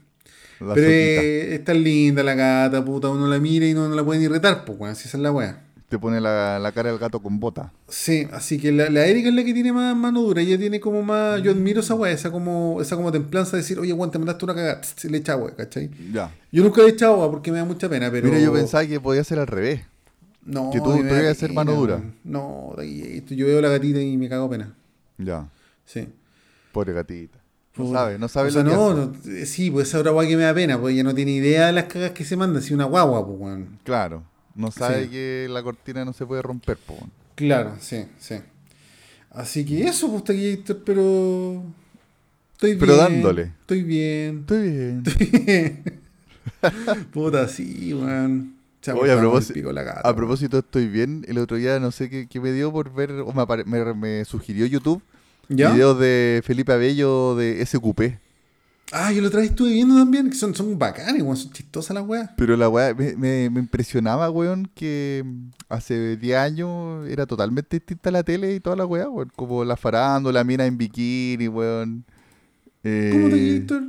La 0.59 0.73
Pero 0.75 0.87
eh, 0.89 1.55
está 1.55 1.73
linda 1.73 2.21
la 2.23 2.35
gata, 2.35 2.83
puta, 2.85 3.09
uno 3.09 3.27
la 3.27 3.39
mira 3.39 3.65
y 3.67 3.73
no, 3.73 3.87
no 3.89 3.95
la 3.95 4.03
puede 4.03 4.19
ni 4.19 4.27
retar, 4.27 4.63
pues, 4.65 4.79
weón, 4.79 4.95
si 4.95 5.07
esa 5.07 5.17
es 5.17 5.23
la 5.23 5.31
weá. 5.31 5.63
Te 5.89 5.99
pone 5.99 6.21
la, 6.21 6.57
la 6.59 6.71
cara 6.71 6.89
del 6.89 6.99
gato 6.99 7.19
con 7.21 7.39
bota. 7.39 7.73
Sí, 7.89 8.27
así 8.31 8.57
que 8.59 8.71
la, 8.71 8.89
la 8.89 9.05
Erika 9.05 9.29
es 9.29 9.35
la 9.35 9.43
que 9.43 9.53
tiene 9.53 9.73
más 9.73 9.95
mano 9.95 10.21
dura, 10.21 10.41
ella 10.41 10.57
tiene 10.57 10.79
como 10.79 11.01
más, 11.03 11.41
yo 11.43 11.51
admiro 11.51 11.81
esa 11.81 11.95
weá, 11.95 12.11
esa 12.13 12.31
como, 12.31 12.79
esa 12.81 12.95
como 12.95 13.11
templanza 13.11 13.57
de 13.57 13.63
decir, 13.63 13.77
oye, 13.79 13.91
weón, 13.91 14.09
te 14.11 14.17
mandaste 14.19 14.45
una 14.45 14.55
cagada, 14.55 14.81
le 15.09 15.17
echa 15.17 15.33
agua, 15.33 15.55
¿cachai? 15.55 15.89
Ya. 16.13 16.33
Yo 16.51 16.63
nunca 16.63 16.81
he 16.83 16.87
echado 16.89 17.13
agua 17.13 17.29
porque 17.31 17.51
me 17.51 17.57
da 17.57 17.65
mucha 17.65 17.89
pena, 17.89 18.09
pero... 18.09 18.27
Mira, 18.27 18.39
yo 18.39 18.53
pensaba 18.53 18.85
que 18.85 18.99
podía 18.99 19.23
ser 19.23 19.39
al 19.39 19.47
revés. 19.47 19.81
no, 20.45 20.69
que 20.71 20.79
tú- 20.79 20.91
a 20.93 21.33
ser 21.35 21.51
mano 21.53 21.73
dura. 21.73 22.01
No, 22.23 22.75
yo 23.29 23.45
veo 23.47 23.61
la 23.61 23.69
gatita 23.69 23.99
y 24.01 24.15
me 24.17 24.29
cago 24.29 24.49
pena, 24.49 24.73
Ya. 25.17 25.47
sí. 25.85 26.07
Pobre 26.71 26.93
gatita. 26.93 27.37
No 27.77 27.91
sabe, 27.91 28.19
no 28.19 28.27
sabe 28.27 28.49
o 28.49 28.51
sea, 28.51 28.63
lo 28.63 28.69
que 28.69 28.75
no, 28.75 28.93
no, 28.93 29.13
eh, 29.31 29.45
sí, 29.45 29.71
pues 29.71 29.87
esa 29.87 29.99
otra 29.99 30.11
weá 30.11 30.27
que 30.27 30.35
me 30.35 30.43
da 30.43 30.53
pena, 30.53 30.79
pues 30.79 30.93
ella 30.93 31.03
no 31.03 31.15
tiene 31.15 31.31
idea 31.31 31.67
de 31.67 31.73
las 31.73 31.85
cagas 31.85 32.11
que 32.11 32.25
se 32.25 32.35
manda, 32.35 32.61
si 32.61 32.73
una 32.73 32.83
guagua, 32.85 33.25
pues 33.25 33.39
weón. 33.39 33.79
Claro. 33.83 34.23
No 34.55 34.69
sabe 34.71 35.03
Sí. 35.05 35.09
que 35.09 35.47
la 35.49 35.63
cortina 35.63 36.03
no 36.03 36.11
se 36.11 36.25
puede 36.25 36.41
romper, 36.41 36.75
po. 36.77 36.93
weón. 36.95 37.11
Claro, 37.35 37.75
sí, 37.79 38.05
sí. 38.19 38.35
Así 39.29 39.65
que 39.65 39.83
eso, 39.87 40.11
pues 40.11 40.25
Taquillator, 40.25 40.79
pero. 40.85 41.63
Estoy 42.53 42.75
Pero 42.75 42.93
bien. 42.95 42.97
dándole. 42.97 43.41
Estoy 43.61 43.83
bien. 43.83 44.39
Estoy 44.41 44.69
bien. 44.69 46.01
Puta, 47.13 47.47
sí, 47.47 47.93
weón. 47.93 48.55
Oye, 48.99 49.11
a 49.11 49.17
propósito, 49.19 49.53
el 49.53 49.61
pico 49.61 49.71
la 49.73 49.83
gata, 49.83 50.01
a 50.09 50.15
propósito, 50.15 50.57
estoy 50.59 50.87
bien. 50.87 51.23
El 51.27 51.37
otro 51.37 51.55
día 51.57 51.79
no 51.79 51.91
sé 51.91 52.09
qué, 52.09 52.27
qué 52.27 52.39
me 52.39 52.51
dio 52.51 52.71
por 52.71 52.91
ver, 52.93 53.11
o 53.11 53.31
me, 53.31 53.63
me, 53.65 53.93
me 53.93 54.25
sugirió 54.25 54.65
YouTube. 54.65 55.01
¿Ya? 55.49 55.71
videos 55.71 55.99
de 55.99 56.41
Felipe 56.45 56.71
Abello 56.73 57.35
de 57.35 57.65
SQP. 57.65 58.19
Ah, 58.93 59.11
yo 59.13 59.21
lo 59.21 59.29
otra 59.29 59.39
vez 59.39 59.51
estuve 59.51 59.69
viendo 59.71 59.95
también, 59.95 60.29
que 60.29 60.35
son, 60.35 60.53
son 60.53 60.77
bacanes, 60.77 61.21
weón, 61.23 61.37
son 61.37 61.51
chistosas 61.53 61.95
las 61.95 62.05
weas. 62.05 62.29
Pero 62.35 62.57
la 62.57 62.67
weá 62.67 62.93
me, 62.93 63.15
me- 63.15 63.49
me 63.49 63.59
impresionaba, 63.61 64.29
weón, 64.29 64.69
que 64.75 65.23
hace 65.69 66.17
10 66.17 66.37
años 66.37 67.07
era 67.07 67.25
totalmente 67.25 67.77
distinta 67.77 68.11
la 68.11 68.21
tele 68.23 68.53
y 68.53 68.59
toda 68.59 68.75
la 68.75 68.85
weón. 68.85 69.31
Como 69.35 69.63
la 69.63 69.77
farándula, 69.77 70.43
mina 70.43 70.65
en 70.65 70.77
bikini, 70.77 71.47
weón. 71.47 72.03
Eh, 72.83 73.11
¿Cómo 73.13 73.29
Taquillator? 73.29 73.83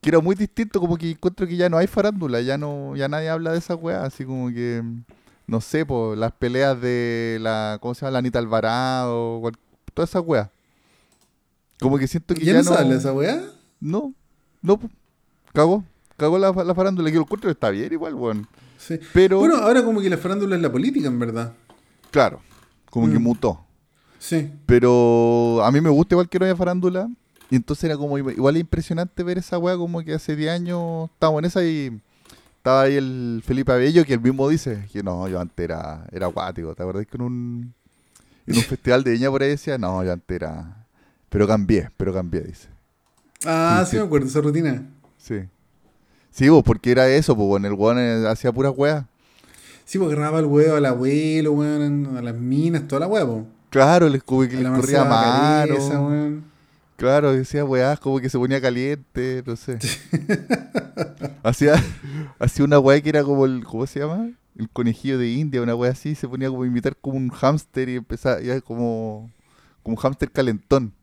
que 0.00 0.10
era 0.10 0.20
muy 0.20 0.36
distinto, 0.36 0.78
como 0.80 0.96
que 0.98 1.10
encuentro 1.12 1.46
que 1.46 1.56
ya 1.56 1.68
no 1.70 1.78
hay 1.78 1.86
farándula, 1.86 2.40
ya 2.42 2.58
no, 2.58 2.94
ya 2.94 3.08
nadie 3.08 3.30
habla 3.30 3.52
de 3.52 3.58
esa 3.58 3.74
weá, 3.74 4.04
así 4.04 4.24
como 4.26 4.48
que, 4.50 4.82
no 5.46 5.60
sé, 5.62 5.86
pues, 5.86 6.16
las 6.18 6.30
peleas 6.32 6.78
de 6.80 7.38
la, 7.40 7.78
¿cómo 7.80 7.94
se 7.94 8.02
llama? 8.02 8.10
La 8.12 8.18
Anita 8.18 8.38
Alvarado, 8.38 9.38
cual- 9.40 9.56
toda 9.94 10.04
esa 10.04 10.20
weá. 10.20 10.50
Como 11.80 11.98
que 11.98 12.06
siento 12.08 12.34
que 12.34 12.44
¿Ya, 12.44 12.52
ya, 12.60 12.62
no 12.62 12.88
de 12.90 12.96
esa 12.96 13.12
wea? 13.12 13.42
No, 13.80 14.14
no, 14.62 14.80
cagó, 15.52 15.84
cagó 16.16 16.38
la, 16.38 16.52
la 16.52 16.74
farándula, 16.74 17.10
que 17.10 17.16
lo 17.16 17.22
encuentro 17.22 17.50
está 17.50 17.70
bien 17.70 17.92
igual, 17.92 18.14
weón. 18.14 18.48
Sí. 18.78 18.98
Pero, 19.12 19.38
Bueno, 19.38 19.56
ahora 19.56 19.84
como 19.84 20.00
que 20.00 20.08
la 20.10 20.16
farándula 20.18 20.56
es 20.56 20.62
la 20.62 20.70
política, 20.72 21.08
en 21.08 21.18
verdad. 21.18 21.52
claro, 22.10 22.40
como 22.90 23.10
que 23.10 23.18
Mm. 23.18 23.22
mutó. 23.22 23.64
Sí. 24.18 24.50
Pero 24.66 25.62
a 25.64 25.70
mí 25.70 25.80
me 25.80 25.90
gusta 25.90 26.14
igual 26.14 26.28
que 26.28 26.38
no 26.38 26.44
haya 26.46 26.56
farándula. 26.56 27.08
Y 27.50 27.56
entonces 27.56 27.84
era 27.84 27.96
como 27.98 28.16
igual 28.18 28.56
impresionante 28.56 29.22
ver 29.22 29.36
esa 29.38 29.58
weá 29.58 29.76
como 29.76 30.02
que 30.02 30.14
hace 30.14 30.34
10 30.34 30.50
años 30.50 31.10
estábamos 31.12 31.40
en 31.40 31.44
esa 31.44 31.62
y 31.64 32.00
estaba 32.56 32.82
ahí 32.82 32.94
el 32.96 33.42
Felipe 33.44 33.70
Abello 33.72 34.04
que 34.06 34.14
él 34.14 34.20
mismo 34.20 34.48
dice 34.48 34.88
que 34.92 35.02
no, 35.02 35.28
yo 35.28 35.38
antes 35.40 35.62
era, 35.62 36.06
era 36.10 36.26
acuático. 36.28 36.74
¿Te 36.74 36.82
acuerdas 36.82 37.06
que 37.06 37.16
en 37.18 37.22
un, 37.22 37.74
en 38.46 38.56
un 38.56 38.62
festival 38.62 39.04
de 39.04 39.10
viña 39.10 39.30
por 39.30 39.42
ahí 39.42 39.50
decía, 39.50 39.76
no, 39.76 40.02
yo 40.02 40.12
antes 40.12 40.34
era... 40.34 40.83
Pero 41.34 41.48
cambié, 41.48 41.90
pero 41.96 42.14
cambié, 42.14 42.42
dice. 42.42 42.68
Ah, 43.44 43.84
Sí, 43.90 43.96
me 43.96 44.04
acuerdo 44.04 44.28
esa 44.28 44.40
rutina. 44.40 44.86
Sí. 45.18 45.40
Sí, 46.30 46.48
vos, 46.48 46.62
porque 46.62 46.92
era 46.92 47.08
eso, 47.08 47.34
pues 47.34 47.48
bueno, 47.48 47.66
el 47.66 47.74
weón 47.74 47.98
eh, 47.98 48.24
hacía 48.28 48.52
puras 48.52 48.72
weas. 48.76 49.04
Sí, 49.84 49.98
porque 49.98 50.14
agarraba 50.14 50.38
el 50.38 50.44
huevo 50.44 50.76
al 50.76 50.86
abuelo, 50.86 51.50
weón, 51.50 52.16
a 52.16 52.22
las 52.22 52.36
minas, 52.36 52.86
toda 52.86 53.00
la 53.00 53.08
huevo. 53.08 53.48
Claro, 53.70 54.08
les, 54.08 54.22
como 54.22 54.42
que 54.42 54.62
la 54.62 54.76
corría 54.76 55.02
mano. 55.02 55.74
Bacareza, 55.74 56.00
weón. 56.00 56.44
Claro, 56.94 57.32
decía 57.32 57.64
weás 57.64 57.98
como 57.98 58.20
que 58.20 58.30
se 58.30 58.38
ponía 58.38 58.60
caliente, 58.60 59.42
no 59.44 59.56
sé. 59.56 59.80
hacía, 61.42 61.82
hacía 62.38 62.64
una 62.64 62.78
weá 62.78 63.00
que 63.00 63.08
era 63.08 63.24
como 63.24 63.44
el, 63.44 63.64
¿cómo 63.64 63.88
se 63.88 63.98
llama? 63.98 64.30
El 64.56 64.70
conejillo 64.70 65.18
de 65.18 65.32
India, 65.32 65.62
una 65.62 65.74
weá 65.74 65.90
así, 65.90 66.14
se 66.14 66.28
ponía 66.28 66.48
como 66.48 66.62
a 66.62 66.66
imitar 66.68 66.96
como 66.96 67.16
un 67.16 67.30
hámster 67.30 67.88
y 67.88 67.96
empezaba, 67.96 68.40
ya 68.40 68.60
como, 68.60 69.32
como 69.82 69.96
un 69.96 70.00
hámster 70.00 70.30
calentón. 70.30 70.94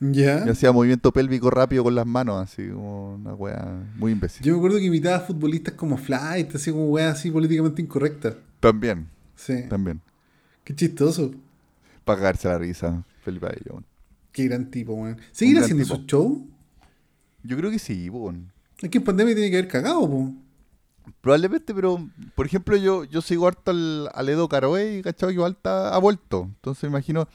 Ya. 0.00 0.44
Y 0.46 0.48
hacía 0.48 0.72
movimiento 0.72 1.12
pélvico 1.12 1.50
rápido 1.50 1.84
con 1.84 1.94
las 1.94 2.06
manos, 2.06 2.40
así 2.42 2.68
como 2.68 3.14
una 3.16 3.34
weá 3.34 3.84
muy 3.96 4.12
imbécil. 4.12 4.44
Yo 4.44 4.52
me 4.54 4.58
acuerdo 4.58 4.78
que 4.78 4.84
imitaba 4.84 5.16
a 5.16 5.20
futbolistas 5.20 5.74
como 5.74 5.98
Flight, 5.98 6.54
así 6.54 6.70
como 6.70 6.86
weas 6.86 7.18
así 7.18 7.30
políticamente 7.30 7.82
incorrectas. 7.82 8.34
También, 8.60 9.08
Sí. 9.36 9.64
también. 9.68 10.00
Qué 10.64 10.74
chistoso. 10.74 11.32
Para 12.04 12.18
cagarse 12.18 12.48
la 12.48 12.56
risa, 12.58 13.04
Felipe 13.22 13.46
Abello, 13.46 13.72
weón. 13.72 13.84
Qué 14.32 14.44
gran 14.44 14.70
tipo, 14.70 14.94
weón. 14.94 15.18
¿Seguir 15.32 15.54
gran 15.56 15.64
haciendo 15.64 15.84
tipo. 15.84 15.96
sus 15.96 16.06
shows? 16.06 16.38
Yo 17.42 17.56
creo 17.58 17.70
que 17.70 17.78
sí, 17.78 18.08
weón. 18.08 18.50
Es 18.80 18.88
que 18.88 18.98
en 18.98 19.04
pandemia 19.04 19.34
tiene 19.34 19.50
que 19.50 19.58
haber 19.58 19.68
cagado, 19.68 20.08
po. 20.08 20.32
Probablemente, 21.20 21.74
pero 21.74 22.08
por 22.34 22.46
ejemplo, 22.46 22.76
yo, 22.76 23.04
yo 23.04 23.20
sigo 23.20 23.46
harto 23.48 23.70
al, 23.72 24.08
al 24.14 24.28
Edo 24.28 24.48
Caroe 24.48 24.98
y 24.98 25.02
cachado 25.02 25.28
que 25.28 25.34
igual 25.34 25.52
está- 25.52 25.94
ha 25.94 25.98
vuelto. 25.98 26.44
Entonces 26.44 26.84
me 26.84 26.88
imagino, 26.90 27.28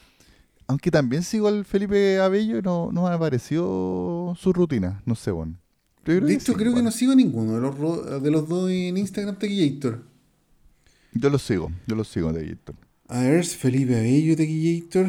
aunque 0.67 0.91
también 0.91 1.23
sigo 1.23 1.47
al 1.47 1.65
Felipe 1.65 2.19
Abello, 2.19 2.61
no, 2.61 2.91
no 2.91 3.19
parecido 3.19 4.35
su 4.39 4.53
rutina. 4.53 5.01
No 5.05 5.15
sé, 5.15 5.31
bueno. 5.31 5.53
Yo 5.99 6.03
creo 6.05 6.21
De 6.21 6.27
que 6.27 6.33
hecho, 6.33 6.51
sí, 6.51 6.53
creo 6.53 6.67
que 6.67 6.73
bueno. 6.73 6.89
no 6.89 6.91
sigo 6.91 7.11
a 7.13 7.15
ninguno 7.15 7.53
de 7.55 7.61
los, 7.61 8.21
de 8.23 8.31
los 8.31 8.47
dos 8.47 8.69
en 8.69 8.97
Instagram 8.97 9.37
Tequillator. 9.37 10.03
Yo 11.13 11.29
lo 11.29 11.39
sigo, 11.39 11.71
yo 11.87 11.95
lo 11.95 12.03
sigo 12.03 12.31
de 12.33 12.45
Gator. 12.49 12.75
A 13.07 13.21
ver, 13.21 13.45
Felipe 13.45 13.95
Abello 13.95 14.35
Tequillator. 14.35 15.05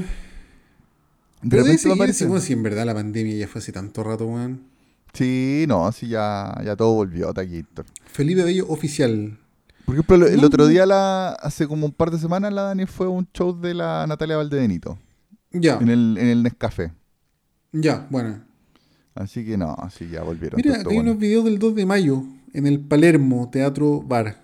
De 1.43 1.51
Pero 1.51 1.65
me 1.65 1.77
seguir, 1.79 1.95
aparece. 1.97 2.27
como 2.27 2.41
si 2.41 2.53
en 2.53 2.63
verdad 2.63 2.87
la 2.87 2.95
pandemia 2.95 3.37
ya 3.37 3.49
fue 3.49 3.61
hace 3.61 3.73
tanto 3.73 4.03
rato, 4.05 4.27
weón. 4.27 4.63
Sí, 5.13 5.65
no, 5.69 5.91
sí, 5.93 6.09
ya, 6.09 6.55
ya 6.65 6.77
todo 6.77 6.93
volvió 6.95 7.31
a. 7.31 7.35
Felipe 8.07 8.43
Abello 8.43 8.67
oficial. 8.69 9.39
Por 9.85 9.95
ejemplo, 9.95 10.17
el, 10.17 10.35
el 10.35 10.41
No. 10.41 10.47
otro 10.47 10.67
día, 10.67 10.87
la, 10.87 11.31
hace 11.33 11.67
como 11.67 11.87
un 11.87 11.93
par 11.93 12.11
de 12.11 12.19
semanas, 12.19 12.53
la 12.53 12.63
Dani 12.63 12.87
fue 12.87 13.07
a 13.07 13.11
un 13.11 13.27
show 13.33 13.59
de 13.59 13.75
la 13.75 14.07
Natalia 14.07 14.37
Valdebenito 14.37 14.99
Ya, 15.53 15.79
en 15.79 15.89
el, 15.89 16.17
en 16.19 16.27
el 16.29 16.43
Nescafé. 16.43 16.93
ya, 17.73 18.07
bueno. 18.11 18.43
Así 19.15 19.45
que 19.47 19.57
no, 19.57 19.75
sí, 19.97 20.09
ya 20.09 20.23
volvieron. 20.23 20.57
Mira, 20.63 20.77
hay 20.77 20.85
bueno. 20.85 21.01
unos 21.01 21.19
videos 21.19 21.45
del 21.47 21.59
2 21.59 21.75
de 21.75 21.87
mayo 21.87 22.23
en 22.53 22.67
el 22.67 22.81
Palermo 22.81 23.49
Teatro 23.51 24.03
Bar. 24.03 24.43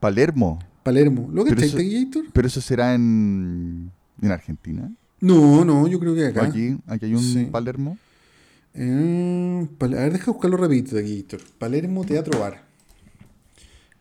Palermo. 0.00 0.58
Palermo. 0.82 1.28
¿Lo 1.32 1.44
que 1.44 1.50
Pero 1.54 1.66
está 1.66 1.82
eso-? 1.82 2.22
Pero 2.32 2.46
eso 2.46 2.60
será 2.62 2.94
en, 2.94 3.90
en 4.22 4.30
Argentina. 4.30 4.90
No, 5.20 5.64
no, 5.64 5.86
yo 5.86 5.98
creo 6.00 6.14
que 6.14 6.26
acá. 6.26 6.44
Aquí, 6.46 6.78
aquí 6.86 7.04
hay 7.06 7.14
un 7.14 7.22
Sí. 7.22 7.44
Palermo. 7.50 7.98
Eh, 8.74 9.68
a 9.80 9.84
ver, 9.86 10.12
deja 10.12 10.30
buscarlo 10.30 10.56
rapidito 10.56 10.94
Tequillator. 10.96 11.40
Palermo 11.58 12.04
Teatro 12.04 12.38
Bar. 12.40 12.62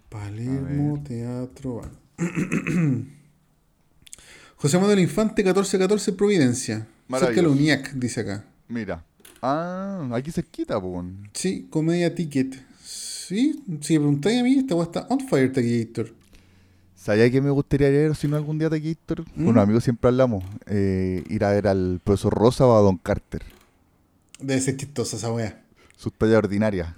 Palermo 0.10 1.04
Teatro 1.06 1.82
Bar. 1.82 1.90
José 4.58 4.78
Manuel 4.80 5.00
Infante, 5.00 5.44
1414 5.44 6.14
Providencia. 6.14 6.88
Cerca 7.10 7.32
de 7.32 7.42
la. 7.44 7.50
UNIAC, 7.50 7.94
dice 7.94 8.22
acá. 8.22 8.44
Mira. 8.68 9.04
Ah, 9.42 10.10
aquí 10.14 10.32
cerquita, 10.32 10.80
po. 10.82 10.88
weón. 10.88 11.30
Sí, 11.34 11.68
Comedia 11.70 12.14
Ticket. 12.14 12.56
Sí, 12.84 13.64
si 13.82 13.94
me 13.94 14.00
preguntáis 14.00 14.40
a 14.40 14.44
mí, 14.44 14.58
esta 14.60 14.76
weá 14.76 14.86
está 14.86 15.06
on 15.10 15.20
fire, 15.20 15.52
Taquillator. 15.52 16.14
¿Sabía 16.96 17.30
que 17.30 17.40
me 17.40 17.52
gustaría 17.52 17.90
ver, 17.90 18.16
si 18.16 18.28
no 18.28 18.36
algún 18.36 18.58
día 18.58 18.68
Gator? 18.70 19.22
¿Mm? 19.36 19.46
Con 19.46 19.56
los 19.56 19.64
amigos 19.64 19.84
siempre 19.84 20.10
hablamos. 20.10 20.44
eh, 20.66 21.24
ir 21.30 21.44
a 21.46 21.52
ver 21.52 21.68
al 21.68 22.02
profesor 22.04 22.34
Rosa 22.34 22.66
o 22.66 22.76
a 22.78 22.82
Don 22.82 22.98
Carter. 22.98 23.44
Debe 24.40 24.60
ser 24.60 24.76
chistosa 24.76 25.16
esa 25.18 25.32
weá. 25.32 25.62
Sus 25.96 26.12
tallas 26.14 26.38
ordinarias. 26.38 26.90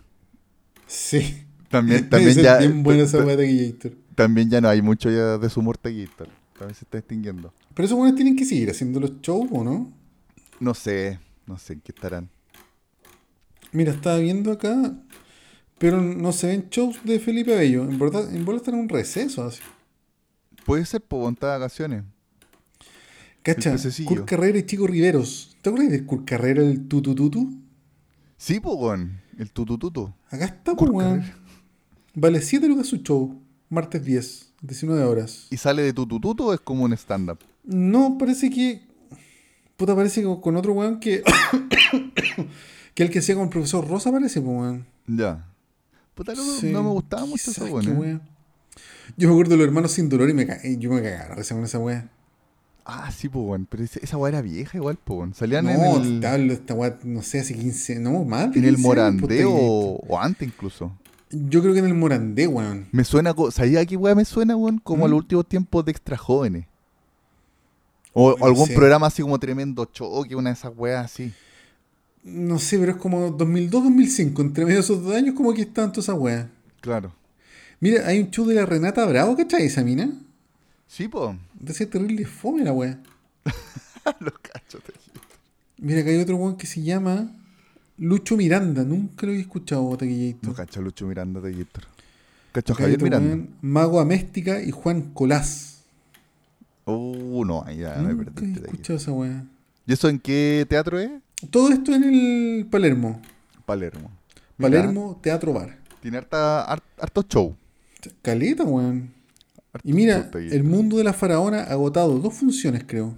Sí. 0.88 1.46
También, 1.70 1.98
Debe 2.10 2.10
también 2.10 2.34
ser 2.34 2.44
ya. 2.44 2.58
bien 2.58 2.82
buena 2.82 3.04
esa 3.04 3.20
weá, 3.24 3.36
Taquillator. 3.38 3.92
También 4.16 4.50
ya 4.50 4.62
no 4.62 4.70
hay 4.70 4.82
mucho 4.82 5.10
ya 5.12 5.38
de 5.38 5.50
su 5.50 5.60
humor 5.60 5.78
Gator. 5.84 6.30
También 6.60 6.76
se 6.76 6.84
está 6.84 6.98
extinguiendo. 6.98 7.54
Pero 7.74 7.86
esos 7.86 7.98
weones 7.98 8.16
tienen 8.16 8.36
que 8.36 8.44
seguir 8.44 8.70
haciendo 8.70 9.00
los 9.00 9.22
shows, 9.22 9.48
¿o 9.50 9.64
no? 9.64 9.94
No 10.60 10.74
sé, 10.74 11.18
no 11.48 11.58
sé 11.58 11.74
en 11.74 11.80
qué 11.80 11.94
estarán. 11.94 12.30
Mira, 13.72 13.94
estaba 13.94 14.18
viendo 14.18 14.52
acá, 14.52 14.94
pero 15.78 16.02
no 16.02 16.34
se 16.34 16.48
ven 16.48 16.68
shows 16.70 17.00
de 17.06 17.18
Felipe 17.20 17.56
Bello. 17.56 17.84
En 17.84 17.98
verdad, 17.98 18.30
en 18.36 18.44
verdad 18.44 18.58
están 18.58 18.74
en 18.74 18.82
un 18.82 18.90
receso 18.90 19.46
así. 19.46 19.62
Puede 20.66 20.86
ser 20.86 21.02
por 21.02 21.34
de 21.34 21.48
vacaciones. 21.48 22.04
Cacha. 23.42 23.78
Kurt 24.04 24.26
Carrera 24.26 24.58
y 24.60 24.64
Chico 24.64 24.86
Riveros. 24.86 25.56
¿Te 25.62 25.70
acuerdas 25.70 25.94
del 25.94 26.06
Kurt 26.06 26.26
Carrera, 26.28 26.62
el 26.62 26.90
tutututu? 26.90 27.58
Sí, 28.36 28.60
po, 28.60 28.74
weón. 28.74 29.22
El 29.38 29.50
tutututu. 29.54 30.14
Acá 30.30 30.44
está. 30.44 30.76
Carrera. 30.76 31.24
Vale 32.16 32.42
7 32.42 32.68
lucas 32.68 32.88
su 32.88 32.98
show. 32.98 33.42
Martes 33.70 34.04
10, 34.04 34.49
19 34.62 35.04
horas. 35.04 35.48
¿Y 35.50 35.58
sale 35.58 35.82
de 35.84 35.94
tutututu 35.94 36.50
o 36.50 36.54
es 36.54 36.60
como 36.60 36.84
un 36.84 36.94
stand-up? 36.94 37.40
No, 37.64 38.18
parece 38.18 38.50
que. 38.50 38.82
Puta, 39.78 39.96
parece 39.96 40.22
que 40.22 40.28
con 40.42 40.56
otro 40.58 40.74
weón 40.74 41.00
que. 41.00 41.24
que 42.94 43.04
el 43.04 43.10
que 43.10 43.20
hacía 43.20 43.36
con 43.36 43.46
el 43.46 43.50
profesor 43.50 43.88
Rosa, 43.88 44.12
parece, 44.12 44.42
pues, 44.42 44.58
weón. 44.58 44.86
Ya. 45.08 45.46
Puta, 46.16 46.34
no, 46.34 46.44
Sí, 46.44 46.72
no 46.72 46.84
me 46.84 46.90
gustaba 46.90 47.26
mucho 47.26 47.52
esa 47.52 47.64
weón. 47.66 48.04
¿eh? 48.04 48.20
Yo 49.18 49.28
me 49.28 49.34
acuerdo 49.34 49.52
de 49.52 49.58
los 49.58 49.66
hermanos 49.68 49.92
sin 49.92 50.10
dolor 50.10 50.30
y 50.30 50.34
me 50.34 50.46
ca- 50.46 50.60
yo 50.78 50.92
me 50.92 51.02
cagaba 51.02 51.36
con 51.36 51.64
esa 51.64 51.80
wea. 51.80 52.10
Ah, 52.86 53.12
sí, 53.12 53.30
pues, 53.30 53.46
weón. 53.46 53.68
Pero 53.70 53.84
esa 53.84 54.18
weá 54.18 54.30
era 54.30 54.42
vieja 54.42 54.78
igual, 54.78 54.98
pues, 55.04 55.18
weón. 55.20 55.34
Salían 55.34 55.66
No, 55.66 55.72
en 55.72 56.22
el, 56.24 56.48
de 56.48 56.54
esta 56.54 56.74
wea, 56.74 56.98
no 57.04 57.22
sé, 57.22 57.40
hace 57.40 57.56
15, 57.56 58.00
no, 58.00 58.24
más 58.26 58.52
de 58.52 58.60
en 58.60 58.66
el 58.66 58.76
15 58.76 58.92
años, 59.02 59.22
Morandé 59.22 59.46
o, 59.46 59.52
o 60.08 60.20
antes 60.20 60.48
incluso. 60.48 60.92
Yo 61.32 61.62
creo 61.62 61.74
que 61.74 61.80
en 61.80 61.86
el 61.86 61.94
Morandé, 61.94 62.48
weón. 62.48 62.88
Me 62.92 63.04
suena, 63.04 63.36
¿sabía 63.52 63.86
qué 63.86 63.96
weá 63.96 64.16
me 64.16 64.26
suena, 64.26 64.56
weón? 64.56 64.80
Como 64.80 65.06
a 65.06 65.08
¿Mm? 65.08 65.12
los 65.12 65.18
últimos 65.20 65.48
tiempos 65.48 65.86
de 65.86 65.92
extra 65.92 66.18
jóvenes. 66.18 66.66
O 68.14 68.36
algún 68.44 68.68
programa 68.70 69.08
así 69.08 69.22
como 69.22 69.40
tremendo 69.40 69.86
choque, 69.86 70.36
una 70.36 70.50
de 70.50 70.56
esas 70.56 70.74
weas 70.76 71.06
así. 71.06 71.32
No 72.24 72.58
sé, 72.58 72.80
pero 72.80 72.94
es 72.94 72.98
como 72.98 73.38
2002-2005. 73.38 74.42
Entre 74.42 74.66
medio 74.66 74.78
de 74.78 74.84
esos 74.84 75.04
dos 75.04 75.16
años, 75.16 75.36
como 75.36 75.54
que 75.54 75.62
están 75.62 75.92
todas 75.92 76.06
esas 76.06 76.18
weas. 76.18 76.48
Claro. 76.82 77.14
Mira, 77.80 78.08
hay 78.08 78.20
un 78.20 78.32
show 78.32 78.46
de 78.46 78.56
la 78.56 78.66
Renata 78.66 79.06
Bravo, 79.06 79.38
¿cachai 79.38 79.66
esa 79.66 79.84
mina? 79.84 80.12
Sí, 80.88 81.08
pues. 81.08 81.38
De 81.54 81.74
ser 81.74 81.90
terrible 81.90 82.26
fome 82.26 82.64
la 82.64 82.74
wea. 82.74 83.00
los 84.20 84.34
cachos. 84.40 84.82
te. 84.84 84.94
Mira, 85.78 86.02
acá 86.02 86.10
hay 86.10 86.18
otro 86.20 86.36
weón 86.36 86.58
que 86.58 86.68
se 86.68 86.82
llama 86.82 87.32
Lucho 88.00 88.36
Miranda. 88.38 88.84
Nunca 88.84 89.26
lo 89.26 89.32
había 89.32 89.42
escuchado, 89.42 89.96
Taquillito. 89.98 90.48
No 90.48 90.54
cacho 90.54 90.82
Lucho 90.82 91.06
Miranda 91.08 91.40
de 91.42 91.52
Gator. 91.52 91.84
Cacho 92.52 92.74
Javier 92.74 92.96
otro 92.96 93.04
Miranda. 93.06 93.48
Mago 93.62 94.00
Améstica 94.00 94.62
y 94.62 94.72
Juan 94.72 95.14
Colás. 95.14 95.84
Uh, 96.86 97.46
no, 97.46 97.64
ahí 97.66 97.78
ya 97.80 97.96
me 97.98 98.14
Nunca 98.14 98.42
he 98.46 98.52
escuchado 98.54 98.98
esa 98.98 99.12
wea. 99.12 99.46
¿Y 99.86 99.94
eso 99.94 100.10
en 100.10 100.20
qué 100.20 100.66
teatro 100.68 101.00
es? 101.00 101.12
Todo 101.52 101.70
esto 101.70 101.94
en 101.94 102.04
el 102.04 102.66
Palermo. 102.68 103.22
Palermo. 103.66 104.12
Mira, 104.58 104.70
Palermo 104.82 105.20
Teatro 105.22 105.54
Bar. 105.54 105.78
Tiene 106.02 106.18
harta, 106.18 106.64
har- 106.64 106.84
harto 107.00 107.22
show. 107.24 107.56
Caleta, 108.22 108.64
weón. 108.64 109.12
Harto 109.72 109.88
Y 109.88 109.94
mira, 109.94 110.30
show 110.32 110.42
el 110.42 110.64
mundo 110.64 110.98
de 110.98 111.04
la 111.04 111.14
faraona 111.14 111.62
agotado. 111.64 112.18
Dos 112.20 112.34
funciones, 112.34 112.84
creo. 112.88 113.16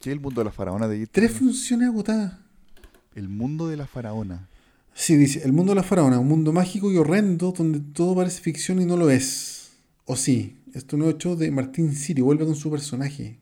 ¿Qué 0.00 0.10
es 0.10 0.14
el 0.14 0.20
mundo 0.20 0.40
de 0.40 0.44
la 0.44 0.52
faraona 0.52 0.86
de? 0.86 1.06
Tres 1.06 1.32
funciones 1.32 1.88
agotadas. 1.88 2.34
El 3.14 3.28
mundo 3.28 3.68
de 3.68 3.76
la 3.76 3.86
faraona. 3.86 4.48
Sí, 4.94 5.16
dice, 5.16 5.42
el 5.44 5.52
mundo 5.52 5.72
de 5.72 5.76
la 5.76 5.82
faraona, 5.82 6.18
un 6.18 6.28
mundo 6.28 6.52
mágico 6.52 6.90
y 6.92 6.96
horrendo 6.96 7.52
donde 7.52 7.80
todo 7.80 8.14
parece 8.14 8.40
ficción 8.40 8.80
y 8.80 8.86
no 8.86 8.96
lo 8.96 9.10
es. 9.10 9.72
O 10.04 10.16
sí, 10.16 10.56
este 10.72 10.96
nuevo 10.96 11.18
show 11.18 11.36
de 11.36 11.50
Martín 11.50 11.94
Siri 11.94 12.22
vuelve 12.22 12.44
con 12.44 12.54
su 12.54 12.70
personaje. 12.70 13.38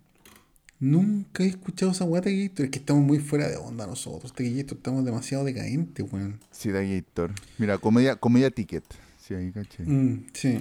Nunca 0.80 1.44
he 1.44 1.46
escuchado 1.46 1.92
esa 1.92 2.04
guata 2.04 2.28
Gator. 2.30 2.64
Es 2.64 2.70
que 2.70 2.78
estamos 2.78 3.04
muy 3.04 3.18
fuera 3.18 3.48
de 3.48 3.56
onda 3.56 3.87
nosotros, 3.87 4.32
Gator. 4.37 4.78
Estamos 4.78 5.04
demasiado 5.04 5.44
decadentes, 5.44 6.04
weón. 6.11 6.40
Sí, 6.50 6.70
de 6.70 6.96
Gator. 6.96 7.32
Mira, 7.58 7.78
comedia, 7.78 8.16
comedia 8.16 8.50
ticket. 8.50 8.85
Sí, 9.20 9.35
ahí 9.35 9.52
caché. 9.52 9.85
Mm, 9.85 10.26
sí. 10.32 10.61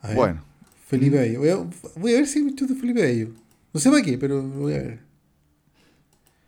A 0.00 0.08
ver, 0.08 0.16
Bueno, 0.16 0.44
Felipe 0.86 1.16
Bello. 1.16 1.40
Voy 1.40 1.48
a, 1.48 1.56
voy 1.98 2.12
a 2.12 2.16
ver 2.16 2.26
si 2.26 2.38
hay 2.38 2.44
muchos 2.44 2.68
de 2.68 2.74
Felipe 2.76 3.02
Bello. 3.02 3.30
No 3.72 3.80
sé 3.80 3.90
para 3.90 4.02
qué, 4.02 4.16
pero 4.16 4.42
lo 4.42 4.48
voy 4.48 4.74
a 4.74 4.78
ver. 4.78 5.07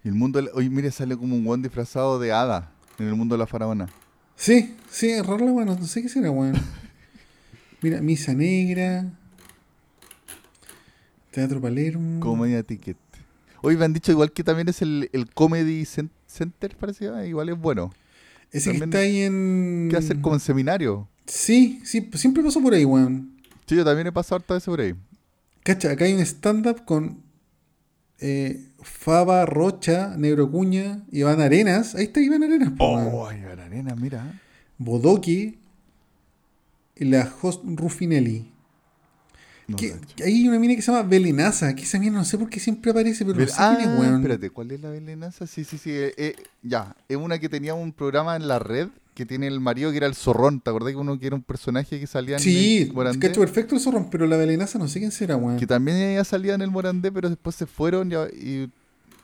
El 0.04 0.14
mundo. 0.14 0.40
la- 0.40 0.50
Oye, 0.54 0.70
mire, 0.70 0.90
sale 0.90 1.16
como 1.16 1.34
un 1.36 1.44
guan 1.44 1.62
disfrazado 1.62 2.18
de 2.18 2.32
hada 2.32 2.72
en 2.98 3.06
el 3.08 3.14
mundo 3.14 3.34
de 3.34 3.38
la 3.38 3.46
faraona. 3.46 3.88
Sí, 4.36 4.74
sí, 4.90 5.10
es 5.10 5.24
raro 5.26 5.44
la 5.44 5.52
weón. 5.52 5.68
No 5.68 5.86
sé 5.86 6.02
qué 6.02 6.08
será, 6.08 6.30
weón. 6.30 6.54
Mira, 7.82 8.00
Misa 8.00 8.32
Negra. 8.34 9.06
Teatro 11.30 11.60
Palermo. 11.60 12.20
Comedia 12.20 12.62
ticket. 12.62 12.96
Hoy 13.62 13.76
me 13.76 13.84
han 13.84 13.92
dicho 13.92 14.10
igual 14.10 14.32
que 14.32 14.42
también 14.42 14.68
es 14.68 14.82
el, 14.82 15.10
el 15.12 15.30
Comedy 15.32 15.82
Cen- 15.84 16.10
Center, 16.26 16.74
parece. 16.76 17.08
ah, 17.08 17.26
Igual 17.26 17.50
es 17.50 17.58
bueno. 17.58 17.92
Ese 18.52 18.72
que 18.72 18.78
está 18.84 18.98
ahí 18.98 19.20
en. 19.20 19.88
¿Qué 19.90 19.96
hacer 19.96 20.20
como 20.20 20.34
en 20.34 20.40
seminario? 20.40 21.06
Sí, 21.26 21.80
sí, 21.84 22.10
siempre 22.14 22.42
paso 22.42 22.60
por 22.60 22.74
ahí, 22.74 22.84
weón. 22.84 23.36
Sí, 23.66 23.76
yo 23.76 23.84
también 23.84 24.08
he 24.08 24.12
pasado 24.12 24.36
harta 24.36 24.54
veces 24.54 24.66
por 24.66 24.80
ahí. 24.80 24.94
Cacha, 25.62 25.90
acá 25.92 26.04
hay 26.06 26.14
un 26.14 26.20
stand-up 26.20 26.84
con 26.84 27.22
eh, 28.18 28.66
Faba 28.82 29.46
Rocha, 29.46 30.14
Negro 30.16 30.50
Cuña, 30.50 31.04
Iván 31.12 31.40
Arenas. 31.40 31.94
Ahí 31.94 32.04
está 32.04 32.20
Iván 32.20 32.42
Arenas. 32.42 32.72
Oh, 32.78 33.26
ay, 33.26 33.40
la 33.56 33.64
arena, 33.64 33.94
mira. 33.96 34.40
Bodoque 34.78 35.58
y 36.96 37.04
la 37.04 37.32
host 37.40 37.62
Ruffinelli. 37.64 38.50
No, 39.68 39.76
Que- 39.76 39.94
hay 40.24 40.48
una 40.48 40.58
mina 40.58 40.74
que 40.74 40.82
se 40.82 40.90
llama 40.90 41.08
Belenaza, 41.08 41.74
que 41.74 41.82
esa 41.82 41.98
mina 41.98 42.18
no 42.18 42.24
sé 42.24 42.36
por 42.36 42.50
qué 42.50 42.58
siempre 42.58 42.90
aparece, 42.90 43.24
pero 43.24 43.38
no 43.38 43.46
sé 43.46 43.52
quién 43.54 43.68
ah, 43.68 43.78
es, 43.80 44.00
weón. 44.00 44.16
espérate, 44.16 44.50
¿cuál 44.50 44.70
es 44.72 44.80
la 44.80 44.90
Belenaza? 44.90 45.46
Sí, 45.46 45.62
sí, 45.64 45.78
sí. 45.78 45.90
eh, 45.92 46.12
eh, 46.16 46.34
ya, 46.62 46.96
es 47.08 47.16
una 47.16 47.38
que 47.38 47.48
tenía 47.48 47.74
un 47.74 47.92
programa 47.92 48.34
en 48.34 48.48
la 48.48 48.58
red 48.58 48.88
que 49.20 49.26
tiene 49.26 49.46
el 49.46 49.60
marido 49.60 49.90
que 49.90 49.98
era 49.98 50.06
el 50.06 50.14
zorrón. 50.14 50.60
¿Te 50.60 50.70
acordás 50.70 50.90
que 50.92 50.96
uno 50.96 51.18
que 51.18 51.26
era 51.26 51.36
un 51.36 51.42
personaje 51.42 52.00
que 52.00 52.06
salía 52.06 52.36
en 52.36 52.42
Sí, 52.42 52.78
el 52.88 52.92
Morandé? 52.94 53.28
cacho 53.28 53.40
perfecto 53.40 53.74
el 53.74 53.80
zorrón, 53.80 54.08
pero 54.10 54.26
la 54.26 54.36
Belenaza 54.38 54.78
no 54.78 54.88
sé 54.88 54.98
quién 54.98 55.12
será, 55.12 55.36
weón. 55.36 55.58
Que 55.58 55.66
también 55.66 55.98
ella 55.98 56.24
salía 56.24 56.54
en 56.54 56.62
el 56.62 56.70
Morandé, 56.70 57.12
pero 57.12 57.28
después 57.28 57.54
se 57.54 57.66
fueron 57.66 58.08
ya- 58.10 58.28
y 58.28 58.70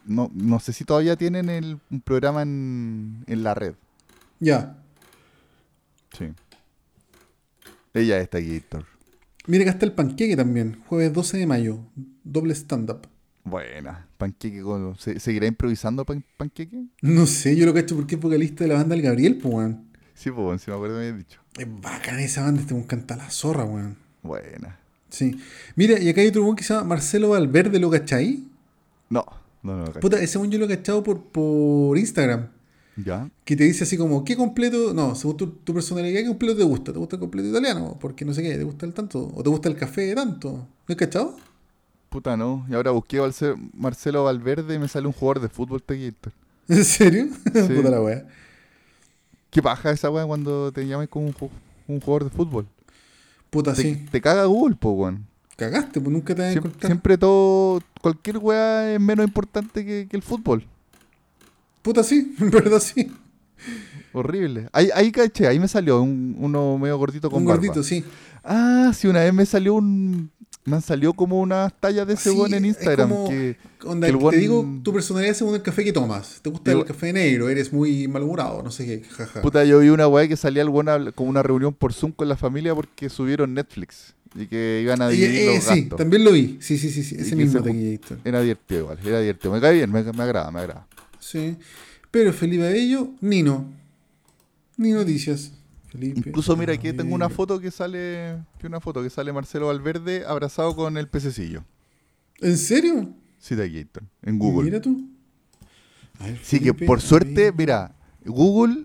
no, 0.04 0.30
no 0.34 0.60
sé 0.60 0.72
si 0.72 0.84
todavía 0.84 1.16
tienen 1.16 1.48
el, 1.48 1.78
un 1.90 2.00
programa 2.02 2.42
en, 2.42 3.24
en 3.26 3.42
la 3.42 3.54
red. 3.54 3.74
Ya. 4.38 4.76
Sí. 6.16 6.26
Ella 7.94 8.20
está 8.20 8.38
Gator. 8.40 8.84
Mira, 9.46 9.62
acá 9.62 9.70
está 9.72 9.86
el 9.86 9.92
panqueque 9.92 10.36
también, 10.36 10.78
jueves 10.86 11.12
12 11.12 11.38
de 11.38 11.46
mayo, 11.46 11.80
doble 12.24 12.52
stand-up. 12.54 13.06
Buena. 13.44 14.08
Panqueque. 14.18 14.62
¿se- 14.98 15.20
¿Seguirá 15.20 15.46
improvisando 15.46 16.04
pan- 16.04 16.24
panqueque? 16.36 16.84
No 17.00 17.26
sé, 17.26 17.54
yo 17.56 17.64
lo 17.64 17.72
cacho 17.72 17.94
porque 17.94 18.16
es 18.16 18.20
vocalista 18.20 18.64
de 18.64 18.68
la 18.68 18.74
banda 18.74 18.96
El 18.96 19.02
Gabriel, 19.02 19.38
pues, 19.38 19.54
weón. 19.54 19.85
Sí, 20.16 20.30
pues 20.30 20.42
bueno, 20.42 20.58
si 20.58 20.70
me 20.70 20.76
acuerdo 20.76 20.96
me 20.96 21.02
habías 21.02 21.18
dicho. 21.18 21.40
Es 21.56 21.66
bacana 21.80 22.22
esa 22.22 22.42
banda, 22.42 22.62
este 22.62 22.74
weón 22.74 22.86
canta 22.86 23.16
la 23.16 23.30
zorra, 23.30 23.64
weón. 23.64 23.96
Buena. 24.22 24.78
Sí. 25.10 25.38
Mira, 25.76 26.00
y 26.00 26.08
acá 26.08 26.22
hay 26.22 26.28
otro 26.28 26.42
weón 26.42 26.56
que 26.56 26.64
se 26.64 26.74
llama 26.74 26.88
Marcelo 26.88 27.30
Valverde, 27.30 27.78
¿lo 27.78 27.90
cachai? 27.90 28.44
No, 29.10 29.24
no, 29.62 29.76
no. 29.76 29.84
cacho. 29.84 30.00
Puta, 30.00 30.20
ese 30.20 30.38
weón 30.38 30.50
yo 30.50 30.58
lo 30.58 30.64
he 30.64 30.68
cachado 30.68 31.02
por, 31.02 31.22
por 31.22 31.96
Instagram. 31.98 32.48
¿Ya? 32.96 33.28
Que 33.44 33.56
te 33.56 33.64
dice 33.64 33.84
así 33.84 33.98
como, 33.98 34.24
¿qué 34.24 34.36
completo? 34.36 34.94
No, 34.94 35.14
según 35.14 35.36
tu, 35.36 35.46
tu 35.48 35.74
personalidad, 35.74 36.20
¿qué 36.20 36.26
completo 36.26 36.56
te 36.56 36.64
gusta? 36.64 36.92
¿Te 36.94 36.98
gusta 36.98 37.16
el 37.16 37.20
completo 37.20 37.48
italiano? 37.48 37.98
Porque 38.00 38.24
no 38.24 38.32
sé 38.32 38.42
qué, 38.42 38.56
¿te 38.56 38.64
gusta 38.64 38.86
el 38.86 38.94
tanto? 38.94 39.30
¿O 39.34 39.42
te 39.42 39.50
gusta 39.50 39.68
el 39.68 39.76
café 39.76 40.14
tanto? 40.14 40.50
¿No 40.50 40.66
has 40.88 40.96
cachado? 40.96 41.36
Puta, 42.08 42.38
no. 42.38 42.64
Y 42.70 42.74
ahora 42.74 42.92
busqué 42.92 43.20
Marcelo 43.74 44.24
Valverde 44.24 44.74
y 44.74 44.78
me 44.78 44.88
sale 44.88 45.06
un 45.06 45.12
jugador 45.12 45.42
de 45.42 45.50
fútbol 45.50 45.82
Gator. 45.86 46.32
¿En 46.68 46.84
serio? 46.84 47.28
Sí. 47.52 47.74
Puta 47.74 47.90
la 47.90 48.00
wea. 48.00 48.26
¿Qué 49.50 49.62
paja 49.62 49.90
esa 49.90 50.10
weá 50.10 50.26
cuando 50.26 50.70
te 50.72 50.86
llamas 50.86 51.08
como 51.08 51.26
un, 51.26 51.34
ju- 51.34 51.50
un 51.88 52.00
jugador 52.00 52.24
de 52.24 52.30
fútbol? 52.36 52.66
Puta, 53.50 53.72
Te, 53.74 53.82
sí. 53.82 54.06
te 54.10 54.20
caga 54.20 54.44
Google, 54.44 54.76
po, 54.76 54.90
weón. 54.90 55.26
Cagaste, 55.56 56.00
pues 56.00 56.12
nunca 56.12 56.34
te 56.34 56.42
vas 56.42 56.56
a 56.82 56.86
Siempre, 56.86 57.16
todo, 57.16 57.80
cualquier 58.02 58.38
weá 58.38 58.92
es 58.92 59.00
menos 59.00 59.24
importante 59.26 59.84
que, 59.86 60.06
que 60.10 60.16
el 60.16 60.22
fútbol. 60.22 60.66
Puta, 61.82 62.02
sí, 62.02 62.34
en 62.40 62.50
verdad 62.50 62.80
sí. 62.80 63.10
Horrible. 64.12 64.68
Ahí, 64.72 64.90
ahí 64.94 65.12
caché, 65.12 65.46
ahí 65.46 65.58
me 65.58 65.68
salió 65.68 66.02
un, 66.02 66.36
uno 66.38 66.78
medio 66.78 66.98
gordito 66.98 67.30
con 67.30 67.40
Un 67.40 67.46
barba. 67.46 67.62
gordito, 67.62 67.82
sí. 67.82 68.04
Ah, 68.44 68.92
sí, 68.94 69.06
una 69.08 69.20
vez 69.20 69.32
me 69.32 69.46
salió 69.46 69.74
un, 69.74 70.30
me 70.66 70.76
han 70.76 70.82
salido 70.82 71.12
como 71.14 71.40
unas 71.40 71.72
tallas 71.80 72.06
de 72.06 72.14
ese 72.14 72.30
Sí, 72.32 72.54
en 72.54 72.64
Instagram. 72.64 73.08
como- 73.08 73.28
que, 73.30 73.56
Onda, 73.84 74.08
que 74.08 74.12
el 74.12 74.30
te 74.30 74.36
digo 74.38 74.68
tu 74.82 74.92
personalidad 74.92 75.32
según 75.34 75.54
el 75.54 75.62
café 75.62 75.84
que 75.84 75.92
tomas. 75.92 76.40
¿Te 76.42 76.50
gusta 76.50 76.72
el 76.72 76.84
café 76.84 77.12
negro? 77.12 77.48
¿Eres 77.48 77.72
muy 77.72 78.08
malhumorado? 78.08 78.62
No 78.62 78.70
sé 78.70 78.84
qué, 78.84 79.02
jaja. 79.08 79.42
Puta, 79.42 79.64
yo 79.64 79.78
vi 79.78 79.88
una 79.90 80.08
weá 80.08 80.26
que 80.28 80.36
salía 80.36 80.62
el 80.62 80.68
weón 80.68 81.12
como 81.12 81.30
una 81.30 81.42
reunión 81.42 81.72
por 81.72 81.92
Zoom 81.92 82.12
con 82.12 82.28
la 82.28 82.36
familia 82.36 82.74
porque 82.74 83.08
subieron 83.08 83.54
Netflix 83.54 84.14
y 84.34 84.46
que 84.46 84.80
iban 84.82 85.00
a 85.02 85.12
Y, 85.12 85.16
dividir 85.16 85.40
eh, 85.40 85.54
los 85.54 85.64
sí, 85.64 85.80
gastos. 85.82 85.98
también 85.98 86.24
lo 86.24 86.32
vi. 86.32 86.58
Sí, 86.60 86.76
sí, 86.78 86.90
sí, 86.90 87.02
sí. 87.04 87.16
Ese 87.18 87.36
mismo 87.36 87.62
se. 87.62 88.00
Era 88.24 88.40
divertido 88.40 88.80
igual, 88.80 88.98
era 89.06 89.20
divertido. 89.20 89.52
Me 89.54 89.60
cae 89.60 89.74
bien, 89.74 89.90
me, 89.92 90.02
me 90.02 90.22
agrada, 90.22 90.50
me 90.50 90.60
agrada. 90.60 90.86
Sí. 91.20 91.56
Pero 92.10 92.32
Felipe 92.32 92.66
Abello, 92.66 93.10
ni 93.20 93.42
no. 93.42 93.64
Ni 94.76 94.90
noticias. 94.90 95.52
Felipe 95.88 96.18
Incluso 96.26 96.56
mira, 96.56 96.72
aquí 96.74 96.92
tengo 96.92 97.14
una 97.14 97.28
foto 97.28 97.60
que 97.60 97.70
sale, 97.70 98.38
que 98.58 98.66
una 98.66 98.80
foto 98.80 99.02
que 99.02 99.10
sale 99.10 99.32
Marcelo 99.32 99.68
Valverde 99.68 100.24
abrazado 100.26 100.74
con 100.74 100.96
el 100.96 101.08
pececillo. 101.08 101.64
¿En 102.40 102.56
serio? 102.58 103.08
Sí, 103.38 103.54
de 103.54 103.70
Gator, 103.70 104.02
en 104.22 104.38
Google. 104.38 104.64
Mira 104.64 104.80
tú. 104.80 105.08
Ver, 106.20 106.38
Sí, 106.42 106.60
que 106.60 106.72
por 106.74 107.00
suerte, 107.00 107.52
mira, 107.56 107.94
Google, 108.24 108.84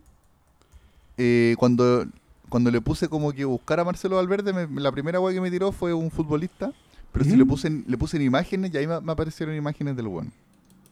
eh, 1.17 1.55
cuando, 1.57 2.05
cuando 2.49 2.69
le 2.71 2.81
puse 2.81 3.07
como 3.07 3.31
que 3.33 3.45
buscar 3.45 3.79
a 3.79 3.83
Marcelo 3.83 4.17
Valverde, 4.17 4.53
me- 4.53 4.81
la 4.81 4.91
primera 4.91 5.19
weá 5.19 5.33
que 5.33 5.41
me 5.41 5.49
tiró 5.51 5.71
fue 5.71 5.93
un 5.93 6.11
futbolista. 6.11 6.71
Pero 7.11 7.25
si 7.25 7.35
le 7.35 7.45
puse, 7.45 7.67
en- 7.67 7.83
le 7.87 7.97
puse 7.97 8.15
en 8.17 8.23
imágenes 8.23 8.73
y 8.73 8.77
ahí 8.77 8.87
me, 8.87 9.01
me 9.01 9.11
aparecieron 9.11 9.53
imágenes 9.55 9.97
del 9.97 10.07
weón. 10.07 10.31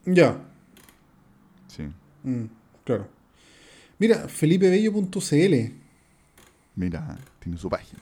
Ya. 0.06 0.38
Sí. 1.67 1.84
Mm, 2.24 2.45
claro. 2.84 3.08
Mira, 4.00 4.28
felipebello.cl, 4.28 5.74
Mira, 6.80 7.18
tiene 7.39 7.58
su 7.58 7.70
página. 7.70 8.00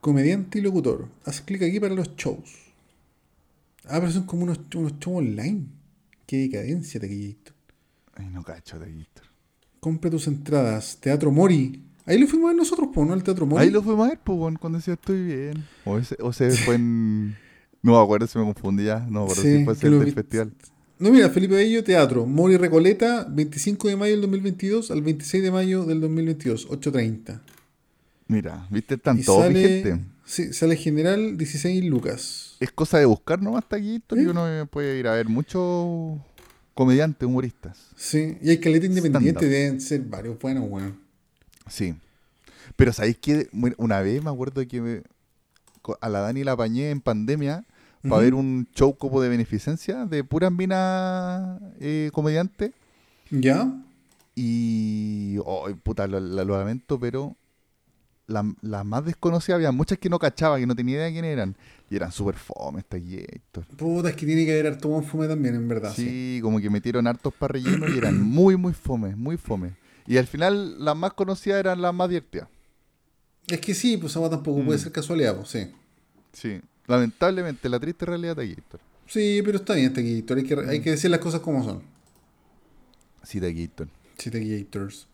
comediante 0.00 0.60
y 0.60 0.62
locutor. 0.62 1.08
Haz 1.24 1.40
clic 1.40 1.62
aquí 1.62 1.80
para 1.80 1.94
los 1.94 2.14
shows. 2.14 2.48
Ah, 3.86 3.98
pero 3.98 4.12
son 4.12 4.22
como 4.24 4.44
unos, 4.44 4.60
unos 4.76 4.92
shows 5.00 5.18
online. 5.18 5.66
Qué 6.26 6.36
decadencia, 6.42 7.00
Taquillator. 7.00 7.54
Ay, 8.14 8.28
no 8.30 8.44
cacho 8.44 8.78
Gator. 8.78 9.26
Compra 9.80 10.10
tus 10.10 10.28
entradas. 10.28 10.98
Teatro 11.00 11.32
Mori. 11.32 11.82
Ahí 12.06 12.18
lo 12.18 12.28
fuimos 12.28 12.46
a 12.46 12.52
ver 12.52 12.56
nosotros, 12.58 12.88
pues, 12.94 13.08
¿no? 13.08 13.14
El 13.14 13.22
Teatro 13.24 13.46
Mori. 13.46 13.64
Ahí 13.64 13.70
lo 13.70 13.82
fuimos 13.82 14.06
a 14.06 14.10
ver, 14.10 14.20
pues, 14.22 14.58
cuando 14.60 14.78
decía 14.78 14.94
estoy 14.94 15.24
bien. 15.24 15.64
O, 15.84 15.98
ese, 15.98 16.16
o 16.20 16.32
se 16.32 16.50
fue 16.52 16.76
en. 16.76 17.36
No 17.82 17.92
me 17.92 18.02
acuerdo 18.02 18.26
si 18.26 18.38
me 18.38 18.44
confundí 18.44 18.84
ya. 18.84 19.00
No 19.10 19.22
acuerdo 19.22 19.42
Sí, 19.42 19.58
si 19.58 19.64
fue 19.64 19.72
el 19.88 20.00
del 20.00 20.12
festival. 20.12 20.52
No, 20.98 21.10
mira, 21.10 21.30
Felipe 21.30 21.54
Bello, 21.54 21.82
Teatro. 21.82 22.26
Mori 22.26 22.58
Recoleta, 22.58 23.26
25 23.28 23.88
de 23.88 23.96
mayo 23.96 24.12
del 24.12 24.20
2022 24.20 24.90
al 24.90 25.00
26 25.00 25.42
de 25.42 25.50
mayo 25.50 25.84
del 25.86 25.98
2022, 26.02 26.68
8.30. 26.68 27.40
Mira, 28.30 28.66
viste, 28.70 28.96
todos 28.96 29.24
sale, 29.24 29.48
vigentes. 29.58 29.98
sí, 30.24 30.52
sale 30.52 30.76
general 30.76 31.36
16 31.36 31.84
lucas. 31.84 32.56
Es 32.60 32.70
cosa 32.70 32.98
de 32.98 33.04
buscar 33.06 33.42
nomás 33.42 33.64
hasta 33.64 33.76
aquí, 33.76 33.96
¿Eh? 33.96 34.14
y 34.22 34.26
uno 34.26 34.66
puede 34.70 34.98
ir 34.98 35.08
a 35.08 35.14
ver 35.14 35.28
muchos 35.28 36.18
comediantes, 36.74 37.26
humoristas. 37.26 37.78
Sí, 37.96 38.38
y 38.40 38.50
hay 38.50 38.58
caleta 38.58 38.86
independiente, 38.86 39.46
deben 39.48 39.80
ser 39.80 40.02
varios 40.02 40.38
buenos, 40.38 40.64
weón. 40.68 40.98
Sí. 41.68 41.94
Pero 42.76 42.92
¿sabéis 42.92 43.18
que 43.18 43.48
Una 43.78 44.00
vez 44.00 44.22
me 44.22 44.30
acuerdo 44.30 44.66
que 44.66 44.80
me- 44.80 45.02
a 46.00 46.08
la 46.08 46.20
Dani 46.20 46.44
la 46.44 46.52
apañé 46.52 46.90
en 46.90 47.00
pandemia 47.00 47.64
para 48.02 48.14
Ujú. 48.16 48.22
ver 48.22 48.34
un 48.34 48.68
show 48.74 48.96
como 48.96 49.20
de 49.20 49.28
beneficencia 49.28 50.06
de 50.06 50.22
puras 50.22 50.52
minas 50.52 51.60
eh, 51.80 52.10
comediantes. 52.12 52.70
¿Ya? 53.30 53.72
Y. 54.36 55.36
Oh, 55.44 55.68
puta, 55.82 56.06
lo, 56.06 56.20
lo- 56.20 56.44
lo 56.44 56.58
lamento, 56.58 56.98
pero. 57.00 57.36
Las 58.30 58.44
la 58.62 58.84
más 58.84 59.04
desconocidas, 59.04 59.56
había 59.56 59.72
muchas 59.72 59.98
que 59.98 60.08
no 60.08 60.18
cachaba, 60.18 60.58
que 60.58 60.66
no 60.66 60.76
tenía 60.76 60.94
idea 60.96 61.04
de 61.06 61.12
quién 61.12 61.24
eran. 61.24 61.56
Y 61.90 61.96
eran 61.96 62.12
súper 62.12 62.36
fome, 62.36 62.78
esta 62.80 62.96
Héctor. 62.96 63.64
Puta, 63.76 64.10
es 64.10 64.14
que 64.16 64.24
tiene 64.24 64.44
que 64.46 64.52
haber 64.52 64.68
harto 64.68 64.88
buen 64.88 65.02
fume 65.04 65.26
también, 65.26 65.56
en 65.56 65.66
verdad. 65.66 65.92
Sí, 65.94 66.36
Sí. 66.36 66.40
como 66.40 66.60
que 66.60 66.70
metieron 66.70 67.06
hartos 67.08 67.34
para 67.34 67.54
relleno 67.54 67.88
y 67.92 67.98
eran 67.98 68.20
muy, 68.22 68.56
muy 68.56 68.72
fome, 68.72 69.16
muy 69.16 69.36
fome. 69.36 69.74
Y 70.06 70.16
al 70.16 70.26
final 70.28 70.82
las 70.84 70.96
más 70.96 71.12
conocidas 71.14 71.58
eran 71.60 71.82
las 71.82 71.92
más 71.92 72.08
divertidas. 72.08 72.48
Es 73.48 73.60
que 73.60 73.74
sí, 73.74 73.96
pues 73.96 74.14
agua 74.16 74.30
tampoco 74.30 74.62
puede 74.64 74.78
Mm. 74.78 74.82
ser 74.82 74.92
casualidad, 74.92 75.34
pues 75.36 75.48
sí. 75.48 75.66
Sí. 76.32 76.60
Lamentablemente, 76.86 77.68
la 77.68 77.80
triste 77.80 78.06
realidad 78.06 78.36
de 78.36 78.48
Gator. 78.54 78.80
Sí, 79.06 79.42
pero 79.44 79.58
está 79.58 79.74
bien, 79.74 79.92
Taquillator. 79.92 80.38
Hay 80.38 80.44
que, 80.44 80.54
hay 80.68 80.80
que 80.80 80.90
decir 80.90 81.10
las 81.10 81.18
cosas 81.20 81.40
como 81.40 81.64
son. 81.64 81.82
Sí, 83.24 83.40
Gator. 83.40 83.88
Sí, 84.18 84.30
Taquillators. 84.30 85.08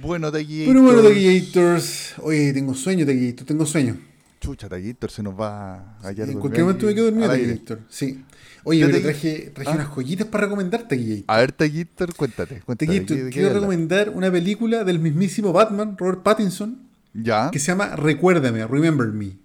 Bueno, 0.00 0.30
Gator. 0.30 0.46
Pero 0.48 0.82
bueno, 0.82 1.02
Taquillators. 1.02 2.14
Oye, 2.18 2.52
tengo 2.52 2.74
sueño, 2.74 3.04
Taquillator, 3.06 3.46
tengo 3.46 3.66
sueño. 3.66 3.96
Chucha, 4.40 4.68
Gator 4.68 5.10
se 5.10 5.22
nos 5.22 5.38
va 5.38 5.74
a 5.74 5.98
hallar 6.02 6.28
En 6.28 6.34
dormido 6.34 6.40
cualquier 6.40 6.64
momento 6.64 6.86
me 6.86 6.94
quedo 6.94 7.04
dormido, 7.06 7.24
al 7.26 7.36
aire. 7.36 7.46
Taquillator. 7.52 7.80
Sí. 7.90 8.24
Oye, 8.64 8.80
Yo 8.80 8.86
pero 8.86 8.98
te- 8.98 9.04
traje, 9.04 9.52
traje 9.54 9.70
Ah. 9.70 9.74
unas 9.74 9.88
joyitas 9.88 10.26
para 10.28 10.44
recomendar, 10.44 10.88
Taquillator. 10.88 11.24
A 11.26 11.36
ver, 11.38 11.52
Taquillator, 11.52 12.14
cuéntate. 12.14 12.60
cuéntate 12.60 12.86
Taquillator, 12.86 13.16
¿qué- 13.16 13.24
de 13.24 13.30
qué 13.30 13.38
quiero 13.40 13.54
recomendar 13.54 14.10
una 14.10 14.30
película 14.32 14.84
del 14.84 14.98
mismísimo 14.98 15.52
Batman, 15.52 15.96
Robert 15.98 16.22
Pattinson, 16.22 16.78
Ya. 17.12 17.50
que 17.50 17.58
se 17.58 17.66
llama 17.66 17.94
Recuérdame, 17.96 18.66
Remember 18.66 19.08
Me. 19.08 19.36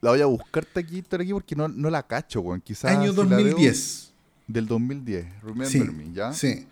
La 0.00 0.10
voy 0.10 0.20
a 0.20 0.26
buscar 0.26 0.64
Taquillator 0.64 1.20
aquí 1.20 1.32
porque 1.32 1.54
no, 1.56 1.68
no 1.68 1.90
la 1.90 2.02
cacho, 2.04 2.40
weón. 2.40 2.60
Quizás. 2.60 2.90
Año 2.90 3.12
si 3.12 3.16
la 3.18 3.24
veo- 3.24 3.38
2010. 3.38 4.12
Del 4.48 4.66
2010. 4.66 5.26
Remember 5.42 5.68
Sí, 5.68 5.80
me, 5.80 6.12
¿ya? 6.12 6.32
sí. 6.32 6.66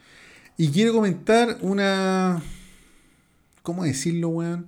Y 0.56 0.68
quiero 0.70 0.92
comentar 0.92 1.58
una. 1.60 2.42
¿Cómo 3.64 3.84
decirlo, 3.84 4.28
weón? 4.28 4.66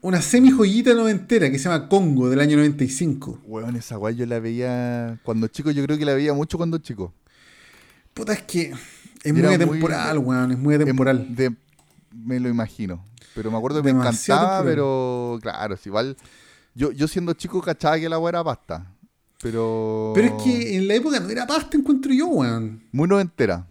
Una 0.00 0.22
semi 0.22 0.52
joyita 0.52 0.94
noventera 0.94 1.50
que 1.50 1.58
se 1.58 1.68
llama 1.68 1.88
Congo 1.88 2.30
del 2.30 2.38
año 2.38 2.56
95. 2.56 3.40
Weón, 3.44 3.74
esa 3.74 3.96
guay 3.96 4.14
yo 4.14 4.26
la 4.26 4.38
veía 4.38 5.18
cuando 5.24 5.48
chico. 5.48 5.72
Yo 5.72 5.82
creo 5.84 5.98
que 5.98 6.04
la 6.04 6.14
veía 6.14 6.32
mucho 6.32 6.56
cuando 6.56 6.78
chico. 6.78 7.12
Puta, 8.14 8.32
es 8.32 8.42
que 8.42 8.72
es 9.24 9.34
muy 9.34 9.42
atemporal, 9.42 10.18
weón. 10.18 10.52
Es 10.52 10.58
muy. 10.58 10.76
Em, 10.76 11.34
de- 11.34 11.52
me 12.14 12.38
lo 12.38 12.48
imagino. 12.48 13.04
Pero 13.34 13.50
me 13.50 13.56
acuerdo 13.58 13.82
que 13.82 13.92
me 13.92 13.98
encantaba, 13.98 14.58
temporal. 14.58 14.64
pero 14.64 15.38
claro, 15.42 15.74
es 15.74 15.84
igual. 15.84 16.16
Yo, 16.76 16.92
yo 16.92 17.08
siendo 17.08 17.32
chico 17.32 17.60
cachaba 17.60 17.98
que 17.98 18.08
la 18.08 18.20
weá 18.20 18.28
era 18.28 18.44
pasta. 18.44 18.94
Pero. 19.42 20.12
Pero 20.14 20.28
es 20.28 20.42
que 20.44 20.76
en 20.76 20.86
la 20.86 20.94
época 20.94 21.18
no 21.18 21.28
era 21.28 21.44
pasta, 21.44 21.76
encuentro 21.76 22.12
yo, 22.14 22.28
weón. 22.28 22.84
Muy 22.92 23.08
noventera. 23.08 23.66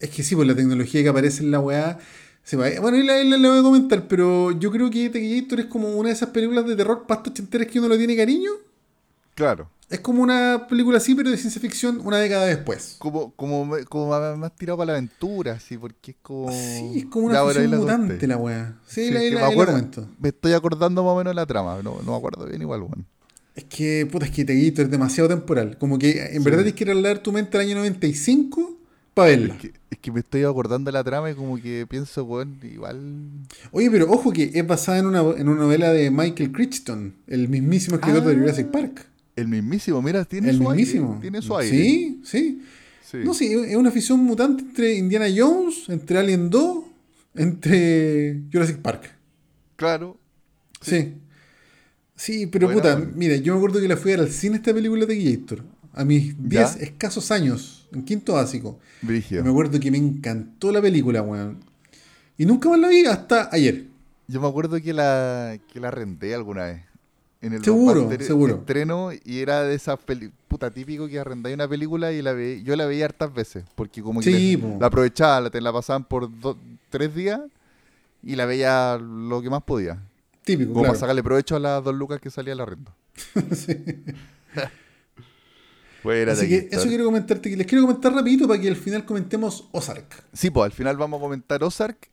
Es 0.00 0.10
que 0.10 0.24
sí, 0.24 0.34
pues 0.34 0.48
la 0.48 0.56
tecnología 0.56 1.04
que 1.04 1.08
aparece 1.08 1.44
en 1.44 1.52
la 1.52 1.60
weá. 1.60 2.00
Se 2.44 2.56
va- 2.56 2.68
Bueno, 2.80 2.96
ahí 2.98 3.02
la, 3.04 3.22
la- 3.24 3.36
la 3.38 3.48
voy 3.50 3.58
a 3.58 3.62
comentar, 3.62 4.06
pero 4.08 4.50
yo 4.52 4.70
creo 4.70 4.90
que 4.90 5.08
Taquillator 5.10 5.60
es 5.60 5.66
como 5.66 5.88
una 5.96 6.08
de 6.08 6.14
esas 6.14 6.30
películas 6.30 6.66
de 6.66 6.76
terror 6.76 7.04
pastos 7.06 7.32
ochenteras 7.32 7.66
que 7.68 7.78
uno 7.78 7.88
le 7.88 7.98
tiene 7.98 8.16
cariño. 8.16 8.50
Claro. 9.34 9.68
Es 9.88 10.00
como 10.00 10.22
una 10.22 10.66
película 10.70 10.96
así, 10.98 11.14
pero 11.14 11.30
de 11.30 11.36
ciencia 11.36 11.60
ficción 11.60 12.00
una 12.02 12.16
década 12.16 12.46
después. 12.46 12.96
Como, 12.98 13.32
como, 13.32 13.76
como 13.90 14.36
más 14.36 14.56
tirado 14.56 14.78
para 14.78 14.92
la 14.92 14.98
aventura, 14.98 15.52
así, 15.52 15.76
porque 15.76 16.12
es 16.12 16.16
como. 16.22 16.50
Sí, 16.50 16.92
es 17.00 17.04
como 17.06 17.26
una 17.26 17.42
la 17.44 17.76
mutante 17.78 18.26
la 18.26 18.36
weá. 18.38 18.78
Sí, 18.86 19.06
Sí, 19.06 19.10
la, 19.12 19.20
la- 19.20 19.24
me, 19.30 19.30
la 19.32 19.46
acuerdo- 19.48 19.72
comento. 19.74 20.08
me 20.18 20.28
estoy 20.30 20.52
acordando 20.54 21.02
más 21.04 21.12
o 21.12 21.16
menos 21.18 21.32
de 21.32 21.34
la 21.34 21.44
trama. 21.46 21.80
No, 21.82 22.00
no 22.02 22.12
me 22.12 22.16
acuerdo 22.16 22.46
bien 22.46 22.62
igual, 22.62 22.80
weón. 22.82 23.06
Es 23.54 23.64
que, 23.64 24.08
puta, 24.10 24.24
es 24.24 24.30
que 24.30 24.46
Taquillator 24.46 24.86
es 24.86 24.90
demasiado 24.90 25.28
temporal. 25.28 25.76
Como 25.78 25.98
que 25.98 26.22
en 26.24 26.38
Sí. 26.38 26.38
verdad 26.38 26.60
tienes 26.60 26.74
que 26.74 26.84
ir 26.84 26.90
a 26.90 26.94
leer 26.94 27.18
tu 27.18 27.30
mente 27.32 27.58
al 27.58 27.64
año 27.66 27.74
95 27.76 28.71
para 29.14 29.28
verla. 29.30 29.54
Es 29.54 29.60
que, 29.60 29.72
es 29.90 29.98
que 29.98 30.12
me 30.12 30.20
estoy 30.20 30.42
acordando 30.44 30.88
de 30.88 30.92
la 30.92 31.04
trama 31.04 31.30
y 31.30 31.34
como 31.34 31.56
que 31.60 31.86
pienso, 31.88 32.24
weón, 32.24 32.58
igual. 32.62 33.00
Oye, 33.70 33.90
pero 33.90 34.10
ojo 34.10 34.32
que 34.32 34.50
es 34.54 34.66
basada 34.66 34.98
en 34.98 35.06
una, 35.06 35.20
en 35.20 35.48
una 35.48 35.62
novela 35.62 35.92
de 35.92 36.10
Michael 36.10 36.52
Crichton, 36.52 37.14
el 37.26 37.48
mismísimo 37.48 37.96
escritor 37.96 38.24
de 38.24 38.32
Ah. 38.34 38.38
Jurassic 38.38 38.66
Park. 38.70 39.06
El 39.36 39.48
mismísimo, 39.48 40.00
mira, 40.02 40.24
tiene 40.24 40.50
El 40.50 40.56
su 40.58 40.62
mismísimo. 40.64 41.08
aire. 41.10 41.20
Tiene 41.22 41.42
su 41.42 41.56
aire. 41.56 41.76
Sí, 41.76 42.20
sí. 42.24 42.62
Sí. 43.10 43.18
No, 43.24 43.34
sí, 43.34 43.52
es 43.52 43.76
una 43.76 43.90
ficción 43.90 44.20
mutante 44.20 44.62
entre 44.62 44.94
Indiana 44.94 45.26
Jones, 45.34 45.88
entre 45.88 46.18
Alien 46.18 46.48
2, 46.48 46.84
entre 47.34 48.42
Jurassic 48.52 48.78
Park. 48.78 49.10
Claro. 49.76 50.18
Sí. 50.80 51.14
Sí, 52.14 52.46
pero 52.46 52.70
puta, 52.70 52.96
buena. 52.96 53.12
mira, 53.14 53.36
yo 53.36 53.52
me 53.54 53.58
acuerdo 53.58 53.80
que 53.80 53.88
la 53.88 53.96
fui 53.96 54.12
a 54.12 54.16
ver 54.16 54.26
al 54.26 54.32
cine 54.32 54.56
esta 54.56 54.72
película 54.72 55.06
de 55.06 55.22
Gator. 55.22 55.62
A 55.94 56.04
mis 56.04 56.34
10 56.48 56.76
¿Ya? 56.76 56.82
escasos 56.84 57.30
años, 57.30 57.81
en 57.92 58.04
quinto 58.04 58.34
básico. 58.34 58.78
Brigio. 59.02 59.42
me 59.44 59.50
acuerdo 59.50 59.78
que 59.80 59.90
me 59.90 59.98
encantó 59.98 60.72
la 60.72 60.80
película, 60.80 61.22
weón. 61.22 61.60
Y 62.38 62.46
nunca 62.46 62.68
más 62.68 62.78
la 62.78 62.88
vi 62.88 63.04
hasta 63.04 63.48
ayer. 63.52 63.86
Yo 64.28 64.40
me 64.40 64.48
acuerdo 64.48 64.80
que 64.80 64.92
la, 64.92 65.58
que 65.72 65.80
la 65.80 65.90
renté 65.90 66.34
alguna 66.34 66.64
vez. 66.64 66.82
En 67.40 67.52
el 67.52 67.64
Seguro, 67.64 68.08
estreno 68.12 69.10
y 69.12 69.40
era 69.40 69.64
de 69.64 69.74
esas 69.74 69.98
peli 69.98 70.30
puta 70.46 70.70
típico 70.70 71.08
que 71.08 71.18
arrendáis 71.18 71.54
una 71.54 71.66
película 71.66 72.12
y 72.12 72.22
la 72.22 72.32
ve, 72.32 72.62
yo 72.62 72.76
la 72.76 72.86
veía 72.86 73.06
hartas 73.06 73.34
veces 73.34 73.64
porque 73.74 74.00
como 74.00 74.20
que 74.20 74.30
Sí, 74.30 74.62
la 74.78 74.86
aprovechaba, 74.86 75.40
la, 75.40 75.50
te 75.50 75.60
la 75.60 75.72
pasaban 75.72 76.04
por 76.04 76.30
tres 76.88 77.12
días 77.12 77.40
y 78.22 78.36
la 78.36 78.46
veía 78.46 78.96
lo 78.96 79.42
que 79.42 79.50
más 79.50 79.64
podía. 79.64 80.00
Típico, 80.44 80.68
Como 80.70 80.82
claro. 80.82 80.92
para 80.92 81.00
sacarle 81.00 81.22
provecho 81.24 81.56
a 81.56 81.58
las 81.58 81.82
dos 81.82 81.94
lucas 81.96 82.20
que 82.20 82.30
salía 82.30 82.54
la 82.54 82.64
renta. 82.64 82.94
Sí. 83.56 83.76
Fuera 86.02 86.32
Así 86.32 86.42
de 86.42 86.48
que 86.48 86.66
aquí, 86.66 86.76
eso 86.76 86.88
quiero 86.88 87.04
comentarte, 87.04 87.48
que 87.50 87.56
les 87.56 87.66
quiero 87.66 87.86
comentar 87.86 88.12
rapidito 88.12 88.48
para 88.48 88.60
que 88.60 88.68
al 88.68 88.76
final 88.76 89.04
comentemos 89.04 89.68
Ozark. 89.72 90.24
Sí, 90.32 90.50
pues 90.50 90.64
al 90.66 90.72
final 90.72 90.96
vamos 90.96 91.18
a 91.18 91.22
comentar 91.22 91.62
Ozark. 91.62 92.08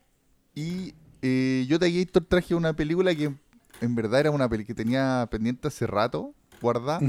Y 0.54 0.94
eh, 1.22 1.66
yo 1.68 1.80
de 1.80 1.92
Gator 1.92 2.24
traje 2.26 2.54
una 2.56 2.74
película 2.74 3.14
que 3.16 3.34
en 3.82 3.96
verdad 3.96 4.20
era 4.22 4.32
una 4.32 4.48
película 4.48 4.76
que 4.76 4.84
tenía 4.84 5.28
pendiente 5.32 5.68
hace 5.68 5.88
rato. 5.88 6.34
guardada, 6.62 7.00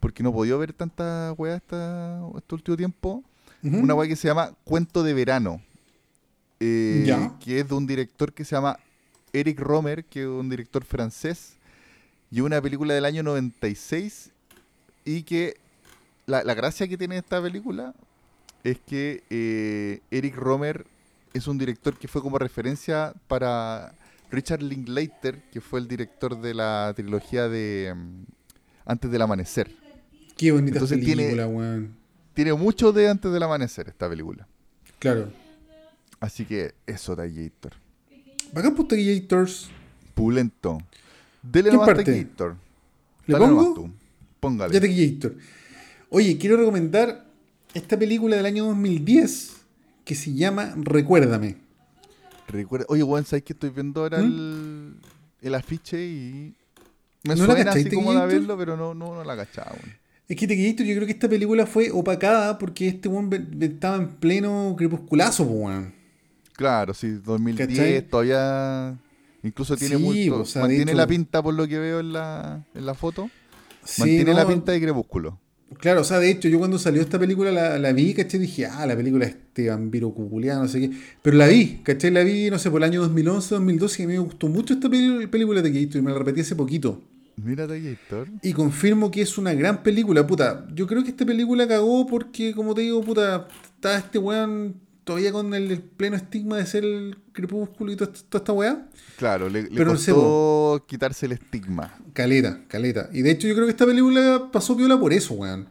porque 0.00 0.22
no 0.22 0.32
podía 0.32 0.56
ver 0.56 0.72
tanta 0.72 1.32
weá 1.36 1.56
esta, 1.56 2.20
este 2.36 2.54
último 2.54 2.76
tiempo. 2.76 3.22
Una 3.62 3.94
weá 3.94 4.08
que 4.08 4.16
se 4.16 4.26
llama 4.26 4.52
Cuento 4.64 5.02
de 5.02 5.12
Verano. 5.14 5.60
eh, 6.58 7.04
Ya. 7.06 7.36
Que 7.38 7.60
es 7.60 7.68
de 7.68 7.74
un 7.74 7.86
director 7.86 8.32
que 8.32 8.44
se 8.44 8.56
llama 8.56 8.78
Eric 9.32 9.60
Romer, 9.60 10.04
que 10.06 10.22
es 10.22 10.26
un 10.28 10.48
director 10.48 10.84
francés. 10.84 11.56
Y 12.30 12.40
una 12.40 12.60
película 12.62 12.94
del 12.94 13.04
año 13.04 13.22
96. 13.22 14.30
Y 15.04 15.22
que 15.24 15.56
la, 16.30 16.44
la 16.44 16.54
gracia 16.54 16.88
que 16.88 16.96
tiene 16.96 17.18
esta 17.18 17.42
película 17.42 17.94
es 18.64 18.78
que 18.78 19.22
eh, 19.30 20.00
Eric 20.10 20.36
Romer 20.36 20.86
es 21.34 21.46
un 21.46 21.58
director 21.58 21.96
que 21.96 22.08
fue 22.08 22.22
como 22.22 22.38
referencia 22.38 23.12
para 23.28 23.92
Richard 24.30 24.62
Linklater, 24.62 25.42
que 25.50 25.60
fue 25.60 25.80
el 25.80 25.88
director 25.88 26.40
de 26.40 26.54
la 26.54 26.92
trilogía 26.94 27.48
de 27.48 27.92
mm, 27.94 28.24
Antes 28.86 29.10
del 29.10 29.22
Amanecer. 29.22 29.70
Qué 30.36 30.52
bonita 30.52 30.74
Entonces 30.78 31.00
tiene- 31.00 31.22
película, 31.24 31.46
weón. 31.46 31.94
Tiene 32.34 32.52
mucho 32.54 32.92
de 32.92 33.08
Antes 33.08 33.32
del 33.32 33.42
Amanecer 33.42 33.88
esta 33.88 34.08
película. 34.08 34.46
Claro. 34.98 35.30
Así 36.20 36.44
que 36.44 36.74
eso, 36.86 37.16
Taquillator. 37.16 37.72
Bacán 38.52 38.74
pues 38.74 38.88
Taquillators. 38.88 39.70
Pulento. 40.14 40.78
Dele 41.42 41.70
¿Quién 41.70 41.80
nomás? 41.80 41.96
Taquillator. 41.96 42.56
¿Le 43.26 43.32
Dale 43.34 43.46
nomás 43.46 43.64
pongo? 43.64 43.74
tú. 43.74 43.90
Póngale. 44.40 44.72
Ya. 44.72 45.30
Oye, 46.10 46.38
quiero 46.38 46.56
recomendar 46.56 47.24
esta 47.74 47.98
película 47.98 48.36
del 48.36 48.46
año 48.46 48.66
2010 48.66 49.56
que 50.04 50.14
se 50.14 50.34
llama 50.34 50.74
Recuérdame. 50.76 51.56
Recuerda, 52.48 52.86
oye, 52.88 53.02
weón, 53.04 53.24
¿sabes 53.24 53.44
que 53.44 53.52
estoy 53.52 53.70
viendo 53.70 54.00
ahora 54.02 54.18
¿Mm? 54.18 54.24
el, 54.24 54.94
el 55.40 55.54
afiche 55.54 56.04
y 56.04 56.54
me 57.22 57.34
¿No 57.36 57.46
la 57.46 57.54
suena 57.54 57.64
cachai, 57.64 57.82
así 57.82 57.90
como 57.94 58.10
de 58.12 58.16
Taquillator? 58.18 58.40
verlo, 58.40 58.58
pero 58.58 58.76
no, 58.76 58.94
no, 58.94 59.14
no 59.14 59.24
la 59.24 59.36
cachaba, 59.36 59.70
weón. 59.72 59.94
Es 60.28 60.36
que 60.36 60.48
Taquillator, 60.48 60.86
yo 60.86 60.94
creo 60.96 61.06
que 61.06 61.12
esta 61.12 61.28
película 61.28 61.66
fue 61.66 61.90
opacada 61.92 62.58
porque 62.58 62.88
este 62.88 63.08
weón 63.08 63.30
estaba 63.60 63.96
en 63.96 64.08
pleno 64.16 64.74
crepusculazo, 64.76 65.44
weón. 65.44 65.94
Claro, 66.54 66.92
sí, 66.92 67.10
2010 67.10 67.68
¿Cachai? 67.68 68.08
todavía 68.08 68.98
incluso 69.44 69.76
tiene 69.76 69.96
Sí, 69.96 70.02
mucho, 70.02 70.42
o 70.42 70.44
sea, 70.44 70.62
de 70.62 70.68
mantiene 70.68 70.90
hecho- 70.90 70.96
la 70.98 71.06
pinta 71.06 71.42
por 71.42 71.54
lo 71.54 71.66
que 71.68 71.78
veo 71.78 72.00
en 72.00 72.12
la, 72.12 72.66
en 72.74 72.84
la 72.84 72.94
foto, 72.94 73.30
Sí, 73.84 74.00
mantiene 74.02 74.32
no, 74.32 74.36
la 74.38 74.46
pinta 74.48 74.72
de 74.72 74.80
crepúsculo. 74.80 75.38
Claro, 75.78 76.00
o 76.00 76.04
sea, 76.04 76.18
de 76.18 76.30
hecho, 76.30 76.48
yo 76.48 76.58
cuando 76.58 76.78
salió 76.78 77.00
esta 77.00 77.18
película 77.18 77.52
la, 77.52 77.78
la 77.78 77.92
vi, 77.92 78.12
¿cachai? 78.12 78.40
Dije, 78.40 78.66
ah, 78.66 78.86
la 78.86 78.96
película 78.96 79.26
de 79.26 79.32
este 79.32 79.68
vampiro 79.68 80.12
cuculeado, 80.12 80.62
no 80.62 80.68
sé 80.68 80.80
qué. 80.80 80.90
Pero 81.22 81.36
la 81.36 81.46
vi, 81.46 81.80
¿cachai? 81.84 82.10
La 82.10 82.22
vi, 82.22 82.50
no 82.50 82.58
sé, 82.58 82.70
por 82.70 82.80
el 82.80 82.90
año 82.90 83.00
2011, 83.02 83.54
2012, 83.54 84.02
y 84.02 84.04
a 84.04 84.08
mí 84.08 84.14
me 84.14 84.18
gustó 84.18 84.48
mucho 84.48 84.74
esta 84.74 84.90
película 84.90 85.62
de 85.62 85.68
Taquillator 85.68 86.00
y 86.00 86.02
me 86.02 86.10
la 86.10 86.18
repetí 86.18 86.40
hace 86.40 86.56
poquito. 86.56 87.00
Mira 87.36 87.68
Taquillator. 87.68 88.28
Y 88.42 88.52
confirmo 88.52 89.10
que 89.10 89.22
es 89.22 89.38
una 89.38 89.54
gran 89.54 89.82
película, 89.82 90.26
puta. 90.26 90.66
Yo 90.74 90.86
creo 90.86 91.04
que 91.04 91.10
esta 91.10 91.24
película 91.24 91.68
cagó 91.68 92.06
porque, 92.06 92.52
como 92.52 92.74
te 92.74 92.82
digo, 92.82 93.00
puta, 93.02 93.46
está 93.76 93.96
este 93.96 94.18
weón 94.18 94.74
todavía 95.04 95.32
con 95.32 95.52
el, 95.54 95.70
el 95.70 95.80
pleno 95.80 96.16
estigma 96.16 96.56
de 96.56 96.66
ser 96.66 96.84
el 96.84 97.16
crepúsculo 97.32 97.92
y 97.92 97.96
toda, 97.96 98.12
esta- 98.12 98.26
toda 98.28 98.42
esta 98.42 98.52
weá. 98.52 98.88
Claro, 99.16 99.48
le, 99.48 99.62
le 99.62 99.70
Pero 99.70 99.92
no 99.92 99.98
sé, 99.98 100.12
costó 100.12 100.84
quitarse 100.88 101.26
el 101.26 101.32
estigma. 101.32 101.94
Caleta, 102.12 102.62
caleta. 102.68 103.08
Y 103.12 103.22
de 103.22 103.30
hecho 103.32 103.48
yo 103.48 103.54
creo 103.54 103.66
que 103.66 103.72
esta 103.72 103.86
película 103.86 104.48
pasó 104.52 104.76
piola 104.76 104.98
por 104.98 105.12
eso, 105.12 105.34
weón. 105.34 105.66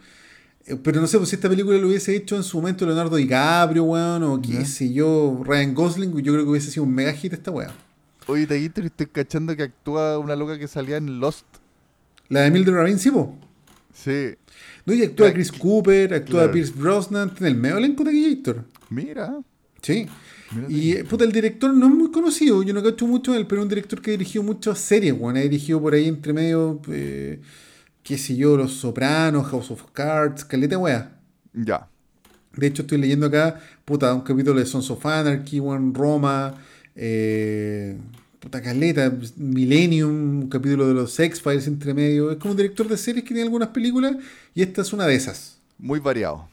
Eh, 0.65 0.75
Pero 0.75 1.01
no 1.01 1.07
sé, 1.07 1.17
pues 1.17 1.29
si 1.29 1.35
esta 1.35 1.49
película 1.49 1.77
lo 1.77 1.87
hubiese 1.87 2.15
hecho 2.15 2.35
en 2.35 2.43
su 2.43 2.57
momento 2.57 2.85
Leonardo 2.85 3.15
DiCaprio, 3.15 3.83
weón, 3.83 4.23
o 4.23 4.41
qué 4.41 4.65
sé 4.65 4.91
yo, 4.93 5.41
Ryan 5.45 5.73
Gosling, 5.73 6.11
yo 6.21 6.33
creo 6.33 6.43
que 6.45 6.49
hubiese 6.51 6.69
sido 6.71 6.83
un 6.83 6.93
mega 6.93 7.13
hit 7.13 7.33
esta 7.33 7.49
weá. 7.51 7.71
Oye, 8.27 8.45
Taquillator, 8.45 8.85
estoy 8.85 9.07
cachando 9.07 9.55
que 9.55 9.63
actúa 9.63 10.19
una 10.19 10.35
loca 10.35 10.59
que 10.59 10.67
salía 10.67 10.97
en 10.97 11.19
Lost. 11.19 11.45
La 12.27 12.41
de 12.41 12.51
Mildred 12.51 12.75
Rabin, 12.75 12.99
sí, 12.99 13.09
po. 13.09 13.35
Sí, 13.91 14.35
No, 14.89 14.95
y 14.95 15.04
actúa 15.04 15.34
Chris 15.34 15.52
Cooper, 15.52 16.13
actúa 16.13 16.39
claro. 16.41 16.52
Pierce 16.52 16.73
Brosnan, 16.75 17.34
tiene 17.34 17.49
el 17.49 17.56
medio 17.56 17.78
elenco 17.78 18.04
de 18.04 18.36
Gator. 18.36 18.65
mira. 18.89 19.39
Sí. 19.82 20.08
Y 20.67 20.95
puta, 21.04 21.23
el 21.23 21.32
director 21.32 21.73
no 21.73 21.86
es 21.86 21.93
muy 21.93 22.12
conocido, 22.12 22.63
yo 22.63 22.73
no 22.73 22.82
cacho 22.82 23.06
mucho 23.06 23.36
él, 23.36 23.45
pero 23.45 23.62
es 23.62 23.65
un 23.65 23.69
director 23.69 24.02
que 24.02 24.12
ha 24.12 24.13
dirigido 24.13 24.43
muchas 24.43 24.80
series, 24.80 25.13
weón. 25.17 25.38
Ha 25.38 25.41
dirigido 25.41 25.80
por 25.82 25.93
ahí 25.93 26.08
entre 26.08 26.34
medio, 26.34 26.82
eh, 26.89 27.39
qué 28.02 28.17
sé 28.17 28.36
yo, 28.36 28.58
Los 28.58 28.73
Sopranos, 28.73 29.47
House 29.47 29.71
of 29.71 29.84
Cards, 29.93 30.43
caleta 30.43 30.78
weá. 30.78 31.12
Ya. 31.54 31.88
De 32.56 32.67
hecho, 32.67 32.82
estoy 32.82 32.97
leyendo 32.97 33.28
acá, 33.28 33.62
puta, 33.86 34.13
un 34.13 34.21
capítulo 34.21 34.60
de 34.60 34.65
Sons 34.65 34.89
of 34.89 35.06
Anarchy, 35.06 35.60
weón, 35.60 35.93
Roma, 35.93 36.56
eh, 36.95 37.95
puta 38.39 38.62
caleta, 38.62 39.12
Millennium, 39.36 40.41
un 40.41 40.49
capítulo 40.49 40.88
de 40.88 40.93
los 40.93 41.19
X-Files 41.19 41.67
entre 41.67 41.93
medio. 41.93 42.32
Es 42.32 42.38
como 42.38 42.52
un 42.52 42.58
director 42.58 42.88
de 42.88 42.97
series 42.97 43.23
que 43.23 43.30
tiene 43.30 43.43
algunas 43.43 43.69
películas 43.69 44.15
y 44.56 44.62
esta 44.62 44.82
es 44.82 44.93
una 44.93 45.06
de 45.06 45.15
esas. 45.15 45.60
Muy 45.78 45.99
variado. 45.99 46.47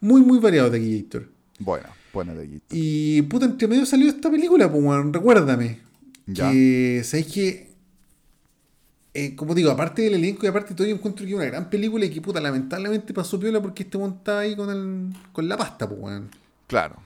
Muy, 0.00 0.22
muy 0.22 0.38
variado 0.38 0.70
de 0.70 0.80
Gator. 0.80 1.28
Bueno, 1.58 1.88
buena 2.12 2.34
Taquillator. 2.34 2.66
Y 2.70 3.22
puta, 3.22 3.46
entre 3.46 3.68
medio 3.68 3.86
salió 3.86 4.08
esta 4.08 4.30
película, 4.30 4.70
pues, 4.70 5.12
recuérdame. 5.12 5.78
Ya. 6.26 6.50
Que, 6.50 7.02
¿sabéis 7.04 7.26
que? 7.26 7.72
eh, 9.14 9.36
como 9.36 9.54
digo, 9.54 9.70
aparte 9.70 10.02
del 10.02 10.14
elenco 10.14 10.46
y 10.46 10.48
aparte 10.48 10.70
de 10.70 10.74
todo, 10.74 10.86
yo 10.86 10.94
encuentro 10.94 11.24
que 11.24 11.32
es 11.32 11.36
una 11.36 11.44
gran 11.44 11.68
película 11.68 12.04
y 12.04 12.10
que, 12.10 12.22
puta, 12.22 12.40
lamentablemente 12.40 13.12
pasó 13.12 13.38
piola 13.38 13.60
porque 13.60 13.82
este 13.82 13.98
weón 13.98 14.14
estaba 14.18 14.40
ahí 14.40 14.56
con, 14.56 14.70
el, 14.70 15.12
con 15.32 15.48
la 15.48 15.56
pasta, 15.56 15.88
pues, 15.88 16.00
weón. 16.00 16.30
Claro. 16.66 16.96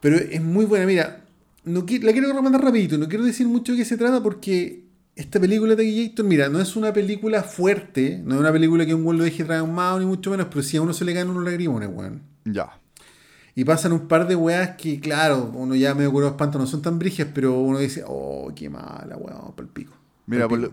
Pero 0.00 0.16
es 0.16 0.40
muy 0.40 0.64
buena, 0.64 0.86
mira, 0.86 1.22
no 1.64 1.80
la 1.80 2.12
quiero 2.12 2.28
recomendar 2.28 2.62
rapidito, 2.62 2.98
no 2.98 3.08
quiero 3.08 3.24
decir 3.24 3.46
mucho 3.46 3.72
de 3.72 3.78
qué 3.78 3.84
se 3.84 3.96
trata 3.96 4.22
porque 4.22 4.84
esta 5.16 5.38
película 5.38 5.74
de 5.74 6.08
Gator, 6.08 6.24
mira, 6.24 6.48
no 6.48 6.60
es 6.60 6.76
una 6.76 6.92
película 6.92 7.42
fuerte, 7.42 8.20
no 8.24 8.34
es 8.34 8.40
una 8.40 8.52
película 8.52 8.86
que 8.86 8.94
un 8.94 9.04
weón 9.04 9.18
lo 9.18 9.24
deje 9.24 9.44
traumado 9.44 9.98
ni 9.98 10.06
mucho 10.06 10.30
menos, 10.30 10.46
pero 10.50 10.62
sí 10.62 10.76
a 10.76 10.82
uno 10.82 10.92
se 10.92 11.04
le 11.04 11.12
caen 11.12 11.28
unos 11.28 11.44
lagrimones, 11.44 11.90
weón. 11.92 12.22
Ya. 12.44 12.78
Y 13.54 13.64
pasan 13.64 13.92
un 13.92 14.08
par 14.08 14.26
de 14.26 14.36
weas 14.36 14.76
que, 14.76 15.00
claro, 15.00 15.50
uno 15.54 15.74
ya 15.74 15.94
medio 15.94 16.12
curado 16.12 16.32
espanto, 16.32 16.58
no 16.58 16.66
son 16.66 16.80
tan 16.80 16.98
brigias, 16.98 17.28
pero 17.34 17.58
uno 17.58 17.78
dice, 17.78 18.02
oh, 18.06 18.52
qué 18.54 18.70
mala, 18.70 19.16
weón, 19.16 19.52
por 19.54 19.64
el 19.64 19.70
pico. 19.70 19.92
Mira, 20.26 20.48
por 20.48 20.58
lo, 20.58 20.72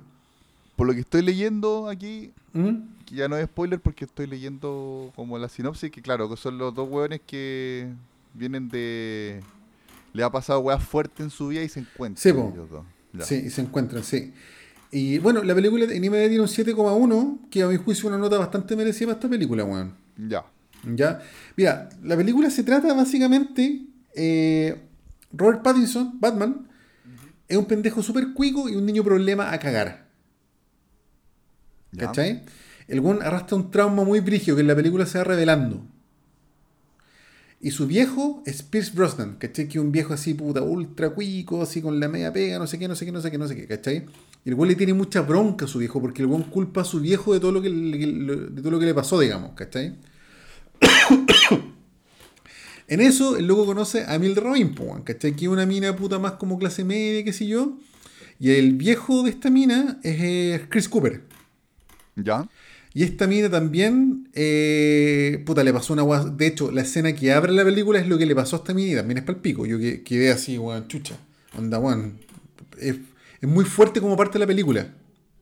por 0.76 0.88
lo 0.88 0.94
que 0.94 1.02
estoy 1.02 1.24
leyendo 1.24 1.90
aquí. 1.90 2.32
¿Mm? 2.54 2.98
que 3.08 3.16
ya 3.16 3.30
no 3.30 3.38
es 3.38 3.46
spoiler 3.46 3.80
porque 3.80 4.04
estoy 4.04 4.28
leyendo 4.28 5.14
como 5.16 5.38
la 5.38 5.48
sinopsis, 5.48 5.90
que 5.90 6.02
claro, 6.02 6.30
que 6.30 6.36
son 6.36 6.58
los 6.58 6.76
dos 6.76 6.90
hueones 6.90 7.22
que 7.26 7.88
vienen 8.34 8.68
de... 8.68 9.42
Le 10.18 10.24
ha 10.24 10.32
pasado 10.32 10.62
weas 10.62 10.84
fuertes 10.84 11.20
en 11.20 11.30
su 11.30 11.50
vida 11.50 11.62
y 11.62 11.70
se 11.70 11.80
encuentran. 11.82 12.18
Sí. 12.22 12.32
Sí, 13.24 13.36
y 13.46 13.50
se 13.52 13.62
encuentran, 13.62 14.04
sí. 14.04 14.34
Y 14.92 15.20
bueno, 15.20 15.44
la 15.44 15.54
película 15.54 15.86
en 15.86 16.04
IMDb 16.04 16.28
tiene 16.28 16.40
un 16.40 16.48
7,1, 16.48 17.50
que 17.52 17.62
a 17.62 17.68
mi 17.68 17.78
juicio 17.78 18.02
es 18.02 18.04
una 18.06 18.18
nota 18.18 18.40
bastante 18.40 18.76
merecida 18.76 19.08
para 19.10 19.18
esta 19.20 19.30
película, 19.30 19.64
weón. 19.64 19.94
Ya. 20.18 20.44
¿Ya? 20.96 21.20
Mira, 21.56 21.90
la 22.04 22.18
película 22.18 22.50
se 22.50 22.64
trata 22.64 22.94
básicamente. 22.96 23.82
eh, 24.16 24.82
Robert 25.34 25.62
Pattinson, 25.62 26.20
Batman, 26.20 26.68
es 27.48 27.56
un 27.58 27.66
pendejo 27.66 28.02
súper 28.02 28.34
cuico 28.34 28.68
y 28.70 28.76
un 28.76 28.86
niño 28.88 29.04
problema 29.04 29.52
a 29.54 29.60
cagar. 29.60 30.08
ya. 31.92 32.08
¿Cachai? 32.08 32.44
El 32.88 33.02
buen 33.02 33.22
arrastra 33.22 33.56
un 33.58 33.70
trauma 33.70 34.04
muy 34.04 34.20
brígido 34.22 34.56
que 34.56 34.62
en 34.62 34.68
la 34.68 34.76
película 34.76 35.06
se 35.06 35.18
va 35.20 35.26
revelando. 35.26 35.86
Y 37.60 37.72
su 37.72 37.88
viejo 37.88 38.44
es 38.46 38.62
Pierce 38.62 38.92
Brosnan, 38.94 39.38
¿cachai? 39.40 39.68
Que 39.68 39.80
un 39.80 39.92
viejo 39.92 40.14
así, 40.14 40.36
puta, 40.36 40.62
ultra 40.62 41.10
cuico, 41.10 41.64
así 41.64 41.82
con 41.82 42.00
la 42.00 42.08
media 42.08 42.32
pega, 42.32 42.60
no 42.60 42.68
sé 42.68 42.78
qué, 42.78 42.88
no 42.88 42.96
sé 42.96 43.06
qué, 43.06 43.12
no 43.12 43.20
sé 43.20 43.32
qué, 43.32 43.38
no 43.40 43.48
sé 43.48 43.56
qué, 43.56 43.66
¿cachai? 43.68 44.06
Y 44.46 44.50
el 44.50 44.56
güey 44.56 44.70
le 44.70 44.76
tiene 44.76 44.94
mucha 44.94 45.22
bronca 45.22 45.66
a 45.66 45.68
su 45.68 45.80
viejo, 45.80 46.00
porque 46.00 46.22
el 46.22 46.28
güey 46.28 46.44
culpa 46.44 46.82
a 46.82 46.86
su 46.86 47.00
viejo 47.02 47.34
de 47.34 47.40
todo 47.40 47.52
lo 47.52 47.62
que, 47.62 47.70
le- 47.70 48.36
de 48.52 48.62
todo 48.62 48.72
lo 48.72 48.80
que 48.80 48.86
le 48.86 48.94
pasó, 48.94 49.20
digamos, 49.20 49.54
¿cachai? 49.54 49.96
en 52.88 53.02
eso, 53.02 53.38
el 53.38 53.48
loco 53.48 53.66
conoce 53.66 54.06
a 54.06 54.18
Mildred 54.20 54.44
Robin, 54.44 54.76
¿cachai? 55.04 55.36
Que 55.36 55.46
es 55.46 55.52
una 55.52 55.66
mina 55.66 55.96
puta 55.96 56.20
más 56.20 56.34
como 56.34 56.58
clase 56.58 56.84
media, 56.84 57.24
qué 57.24 57.34
sé 57.34 57.48
yo. 57.48 57.78
Y 58.40 58.52
el 58.52 58.74
viejo 58.74 59.24
de 59.24 59.32
esta 59.32 59.50
mina 59.50 60.00
es 60.04 60.18
eh, 60.22 60.66
Chris 60.70 60.88
Cooper. 60.88 61.24
Ya. 62.16 62.48
Y 62.98 63.04
esta 63.04 63.28
mina 63.28 63.48
también, 63.48 64.28
eh, 64.34 65.44
puta, 65.46 65.64
le 65.64 65.72
pasó 65.72 65.94
una 65.94 66.02
gua- 66.02 66.36
De 66.36 66.48
hecho, 66.48 66.72
la 66.72 66.82
escena 66.82 67.14
que 67.14 67.32
abre 67.32 67.54
la 67.54 67.64
película 67.64 68.00
es 68.00 68.08
lo 68.08 68.18
que 68.18 68.26
le 68.26 68.34
pasó 68.34 68.56
a 68.56 68.60
esta 68.60 68.74
mina 68.74 68.94
y 68.94 68.96
también 68.96 69.20
es 69.20 69.24
para 69.24 69.36
el 69.36 69.42
pico. 69.44 69.68
Yo 69.68 69.78
que- 69.78 70.02
quedé 70.02 70.32
así, 70.32 70.58
weón, 70.58 70.88
chucha. 70.88 71.16
Onda, 71.56 71.78
weón. 71.78 72.18
Es, 72.80 72.96
es 73.40 73.48
muy 73.48 73.66
fuerte 73.66 74.02
como 74.02 74.18
parte 74.18 74.34
de 74.34 74.40
la 74.40 74.48
película. 74.48 74.96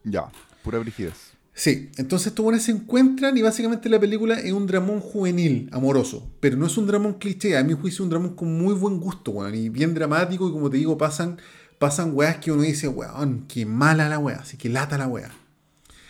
Ya. 0.04 0.26
Pura 0.66 0.80
brigidez. 0.80 1.14
Sí, 1.54 1.92
entonces 1.96 2.28
estos 2.28 2.44
buenos 2.44 2.62
se 2.64 2.72
encuentran 2.74 3.38
y 3.38 3.42
básicamente 3.42 3.88
la 3.88 4.02
película 4.02 4.36
es 4.38 4.52
un 4.52 4.68
dramón 4.68 5.00
juvenil, 5.00 5.70
amoroso. 5.72 6.30
Pero 6.42 6.58
no 6.58 6.66
es 6.66 6.78
un 6.78 6.88
dramón 6.88 7.14
cliché, 7.14 7.56
a 7.56 7.64
mi 7.64 7.72
juicio 7.72 7.96
es 7.96 8.00
un 8.02 8.10
dramón 8.10 8.36
con 8.36 8.58
muy 8.58 8.74
buen 8.74 9.00
gusto, 9.00 9.32
weón. 9.32 9.56
Y 9.56 9.70
bien 9.70 9.94
dramático 9.94 10.50
y 10.50 10.52
como 10.52 10.70
te 10.70 10.76
digo, 10.76 10.98
pasan, 10.98 11.38
pasan 11.80 12.12
weas 12.14 12.36
que 12.36 12.52
uno 12.52 12.64
dice, 12.64 12.90
weón, 12.90 13.46
qué 13.48 13.66
mala 13.66 14.10
la 14.10 14.20
wea, 14.20 14.40
así 14.42 14.58
que 14.58 14.68
lata 14.68 14.98
la 14.98 15.08
wea. 15.08 15.32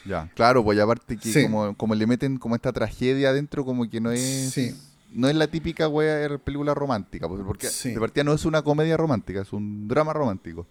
Ya. 0.06 0.30
Claro, 0.36 0.64
pues 0.64 0.80
aparte 0.80 1.18
que 1.18 1.32
Sí. 1.32 1.44
como, 1.44 1.76
como 1.76 1.96
le 1.96 2.06
meten 2.08 2.38
como 2.38 2.56
esta 2.56 2.72
tragedia 2.72 3.30
adentro, 3.30 3.66
como 3.66 3.90
que 3.90 4.00
no 4.00 4.12
es... 4.12 4.52
Sí. 4.54 4.76
No 5.14 5.30
es 5.30 5.36
la 5.36 5.48
típica 5.48 5.88
wea 5.88 6.16
de 6.16 6.40
película 6.40 6.74
romántica, 6.74 7.28
pues, 7.30 7.42
porque 7.46 7.68
Sí. 7.68 7.92
de 7.92 8.00
partida 8.00 8.24
no 8.26 8.34
es 8.34 8.44
una 8.46 8.62
comedia 8.64 8.98
romántica, 8.98 9.42
es 9.42 9.54
un 9.54 9.88
drama 9.88 10.12
romántico. 10.14 10.68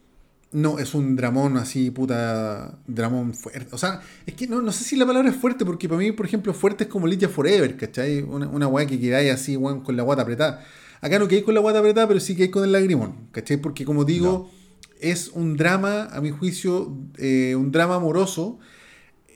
No, 0.53 0.79
es 0.79 0.95
un 0.95 1.17
dramón 1.17 1.57
así, 1.57 1.91
puta. 1.91 2.79
Dramón 2.87 3.35
fuerte. 3.35 3.67
O 3.73 3.79
sea, 3.79 4.01
es 4.25 4.35
que 4.35 4.47
no, 4.47 4.63
no 4.63 4.71
sé 4.71 4.85
si 4.85 4.95
la 4.97 5.05
palabra 5.07 5.31
es 5.31 5.37
fuerte, 5.37 5.65
porque 5.65 5.89
para 5.89 5.99
mí, 5.99 6.13
por 6.13 6.27
ejemplo, 6.27 6.55
fuerte 6.55 6.85
es 6.85 6.91
como 6.91 7.07
Lydia 7.09 7.29
Forever, 7.29 7.77
¿cachai? 7.77 8.23
Una, 8.23 8.47
una 8.49 8.69
weá 8.69 8.87
que 8.87 9.01
quedáis 9.01 9.33
así, 9.33 9.57
weón, 9.57 9.81
con 9.81 9.97
la 9.97 10.05
guata 10.05 10.23
apretada. 10.23 10.65
Acá 11.01 11.19
no 11.19 11.27
hay 11.29 11.43
con 11.43 11.55
la 11.55 11.61
guata 11.61 11.81
apretada, 11.81 12.07
pero 12.07 12.21
sí 12.21 12.37
que 12.37 12.45
hay 12.45 12.51
con 12.51 12.63
el 12.65 12.71
lagrimón, 12.71 13.29
¿cachai? 13.33 13.57
Porque 13.57 13.85
como 13.85 14.05
digo, 14.05 14.49
es 15.01 15.29
un 15.29 15.57
drama, 15.57 16.05
a 16.13 16.21
mi 16.21 16.31
juicio, 16.31 16.97
eh, 17.19 17.57
un 17.57 17.73
drama 17.73 17.97
amoroso. 17.97 18.59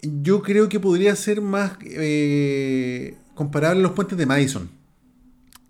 Yo 0.02 0.42
creo 0.42 0.68
que 0.68 0.80
podría 0.80 1.14
ser 1.16 1.40
más 1.40 1.72
eh, 1.82 3.16
comparable 3.34 3.80
a 3.80 3.82
los 3.82 3.92
puentes 3.92 4.16
de 4.16 4.26
Madison. 4.26 4.70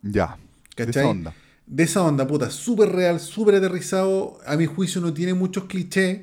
Ya. 0.03 0.37
¿Cachai? 0.77 0.87
De 0.87 1.01
esa 1.01 1.09
onda. 1.09 1.35
de 1.67 1.83
esa 1.83 2.03
onda, 2.03 2.27
puta, 2.27 2.51
súper 2.51 2.91
real, 2.91 3.21
súper 3.21 3.57
aterrizado. 3.57 4.39
A 4.47 4.57
mi 4.57 4.67
juicio 4.67 5.01
no 5.01 5.13
tiene 5.13 5.35
muchos 5.35 5.65
clichés. 5.65 6.21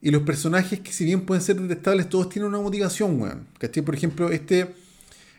Y 0.00 0.10
los 0.10 0.22
personajes 0.22 0.80
que 0.80 0.92
si 0.92 1.04
bien 1.04 1.22
pueden 1.22 1.42
ser 1.42 1.60
detestables, 1.60 2.08
todos 2.08 2.28
tienen 2.28 2.48
una 2.48 2.60
motivación, 2.60 3.20
weón. 3.20 3.46
¿Cachai? 3.58 3.82
Por 3.82 3.94
ejemplo, 3.94 4.30
este... 4.30 4.74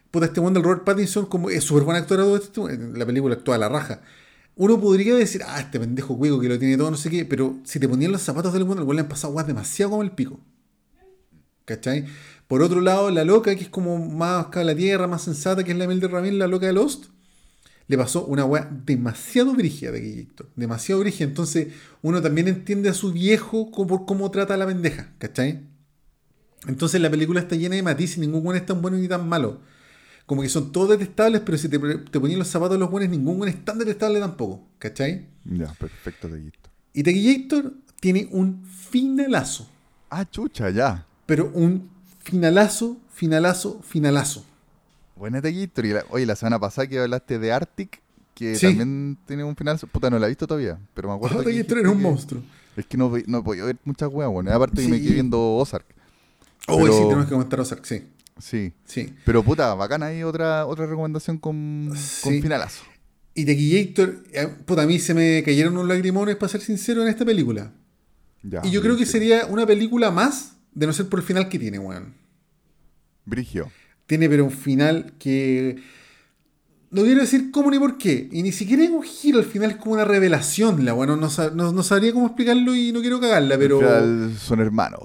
Puta, 0.09 0.27
este 0.27 0.39
weón 0.39 0.53
del 0.53 0.63
Robert 0.63 0.83
Pattinson, 0.83 1.25
como 1.25 1.49
es 1.49 1.63
súper 1.63 1.83
buen 1.83 1.97
actor 1.97 2.19
en 2.69 2.97
la 2.97 3.05
película 3.05 3.33
actúa 3.33 3.55
a 3.55 3.57
la 3.57 3.67
raja. 3.67 4.01
Uno 4.55 4.79
podría 4.79 5.15
decir, 5.15 5.41
ah, 5.45 5.59
este 5.59 5.79
pendejo 5.79 6.15
cuico 6.17 6.39
que 6.39 6.47
lo 6.47 6.59
tiene 6.59 6.77
todo, 6.77 6.91
no 6.91 6.97
sé 6.97 7.09
qué, 7.09 7.25
pero 7.25 7.57
si 7.63 7.79
te 7.79 7.89
ponían 7.89 8.11
los 8.11 8.21
zapatos 8.21 8.53
del 8.53 8.63
weón, 8.63 8.77
el 8.77 8.83
weón 8.83 8.97
le 8.97 9.01
han 9.01 9.07
pasado 9.07 9.33
weas 9.33 9.47
demasiado 9.47 9.89
como 9.89 10.03
el 10.03 10.11
pico. 10.11 10.39
¿Cachai? 11.65 12.05
Por 12.47 12.61
otro 12.61 12.81
lado, 12.81 13.09
la 13.09 13.23
loca, 13.23 13.55
que 13.55 13.63
es 13.63 13.69
como 13.69 13.97
más 13.97 14.45
acá 14.45 14.61
a 14.61 14.63
la 14.63 14.75
tierra, 14.75 15.07
más 15.07 15.23
sensata, 15.23 15.63
que 15.63 15.71
es 15.71 15.77
la 15.77 15.87
Mel 15.87 15.99
de 15.99 16.07
Ramírez, 16.07 16.37
la 16.37 16.47
loca 16.47 16.67
de 16.67 16.73
Lost, 16.73 17.05
le 17.87 17.97
pasó 17.97 18.25
una 18.25 18.45
weá 18.45 18.69
demasiado 18.85 19.53
brígida 19.53 19.91
de 19.91 20.21
Héctor. 20.21 20.49
Demasiado 20.55 21.01
brígida. 21.01 21.27
Entonces, 21.27 21.73
uno 22.01 22.21
también 22.21 22.47
entiende 22.47 22.89
a 22.89 22.93
su 22.93 23.11
viejo 23.11 23.71
por 23.71 24.05
cómo 24.05 24.29
trata 24.31 24.53
a 24.53 24.57
la 24.57 24.67
pendeja, 24.67 25.13
¿cachai? 25.17 25.61
Entonces, 26.67 27.01
la 27.01 27.09
película 27.09 27.39
está 27.41 27.55
llena 27.55 27.75
de 27.75 27.83
matices, 27.83 28.19
ningún 28.19 28.45
weón 28.45 28.57
es 28.57 28.65
tan 28.65 28.81
bueno 28.81 28.97
ni 28.97 29.07
tan 29.07 29.27
malo. 29.27 29.61
Como 30.25 30.41
que 30.41 30.49
son 30.49 30.71
todos 30.71 30.89
detestables, 30.91 31.41
pero 31.41 31.57
si 31.57 31.67
te, 31.67 31.77
te 31.77 32.19
ponían 32.19 32.39
los 32.39 32.47
zapatos 32.47 32.75
de 32.75 32.79
los 32.79 32.89
buenos, 32.89 33.09
ningún 33.09 33.37
weón 33.37 33.49
es 33.49 33.65
tan 33.65 33.77
detestable 33.77 34.19
tampoco, 34.19 34.69
¿cachai? 34.79 35.27
Ya, 35.43 35.73
perfecto, 35.73 36.29
Teguito. 36.29 36.69
Y 36.93 37.03
Tequillator 37.03 37.73
tiene 37.99 38.29
un 38.31 38.65
finalazo. 38.65 39.69
Ah, 40.09 40.29
chucha, 40.29 40.69
ya. 40.69 41.05
Pero 41.25 41.51
un 41.53 41.89
finalazo, 42.19 42.97
finalazo, 43.13 43.81
finalazo. 43.83 44.45
Buena 45.15 45.41
Teguito. 45.41 45.81
Y 45.85 45.89
la- 45.93 46.05
oye, 46.09 46.25
la 46.25 46.35
semana 46.35 46.59
pasada 46.59 46.87
que 46.87 46.99
hablaste 46.99 47.39
de 47.39 47.51
Arctic, 47.51 48.01
que 48.33 48.55
Sí. 48.55 48.67
también 48.67 49.17
tiene 49.27 49.43
un 49.43 49.55
final. 49.55 49.79
Puta, 49.91 50.09
no 50.09 50.19
la 50.19 50.25
he 50.25 50.29
visto 50.29 50.47
todavía, 50.47 50.77
pero 50.93 51.07
me 51.09 51.15
acuerdo. 51.15 51.43
que 51.43 51.59
era 51.59 51.89
un 51.91 51.97
que- 51.97 52.03
monstruo. 52.03 52.41
Es 52.75 52.85
que 52.87 52.97
no, 52.97 53.11
no 53.27 53.37
he 53.37 53.43
podido 53.43 53.67
ver 53.67 53.77
muchas 53.85 54.09
weas, 54.11 54.31
bueno. 54.31 54.51
Aparte 54.51 54.81
que 54.81 54.87
me 54.87 54.99
quedé 54.99 55.13
viendo 55.13 55.39
Ozark. 55.57 55.85
Oh, 56.67 56.79
Pero- 56.79 56.93
sí, 56.93 57.03
tenemos 57.03 57.25
que 57.25 57.31
comentar 57.31 57.59
Ozark, 57.59 57.85
sí. 57.85 58.03
Sí. 58.39 58.73
Sí. 58.85 59.13
Pero 59.25 59.43
puta, 59.43 59.75
bacana 59.75 60.07
ahí 60.07 60.23
otra, 60.23 60.65
otra 60.65 60.87
recomendación 60.87 61.37
con, 61.37 61.93
con 62.23 62.41
finalazo. 62.41 62.83
Y 63.35 63.45
Tequillator, 63.45 64.23
eh, 64.31 64.47
puta, 64.65 64.81
a 64.83 64.85
mí 64.87 64.97
se 64.99 65.13
me 65.13 65.43
cayeron 65.43 65.73
unos 65.73 65.87
lagrimones, 65.87 66.35
para 66.35 66.49
ser 66.49 66.61
sincero, 66.61 67.03
en 67.03 67.09
esta 67.09 67.23
película. 67.25 67.71
Ya, 68.41 68.61
y 68.63 68.71
yo 68.71 68.81
creo 68.81 68.97
que 68.97 69.05
sería 69.05 69.45
una 69.45 69.65
película 69.67 70.09
más, 70.11 70.53
de 70.75 70.87
no 70.87 70.93
ser 70.93 71.07
por 71.09 71.19
el 71.19 71.25
final 71.25 71.49
que 71.49 71.59
tiene, 71.59 71.79
weón. 71.79 72.13
Brigio. 73.25 73.71
Tiene 74.05 74.27
pero 74.29 74.43
un 74.45 74.51
final 74.51 75.13
que... 75.19 75.77
No 76.91 77.01
quiero 77.03 77.21
decir 77.21 77.49
cómo 77.51 77.71
ni 77.71 77.79
por 77.79 77.97
qué. 77.97 78.29
Y 78.31 78.43
ni 78.43 78.51
siquiera 78.51 78.83
es 78.83 78.89
un 78.91 79.01
giro, 79.01 79.39
al 79.39 79.45
final 79.45 79.71
es 79.71 79.77
como 79.77 79.93
una 79.95 80.05
revelación, 80.05 80.85
la 80.85 80.93
weón. 80.93 81.19
No, 81.19 81.29
no- 81.55 81.71
no 81.71 81.83
sabría 81.83 82.13
cómo 82.13 82.27
explicarlo 82.27 82.75
y 82.75 82.91
no 82.91 83.01
quiero 83.01 83.19
cagarla, 83.19 83.57
pero... 83.57 83.79
Final 83.79 84.35
son 84.37 84.59
hermanos. 84.59 84.99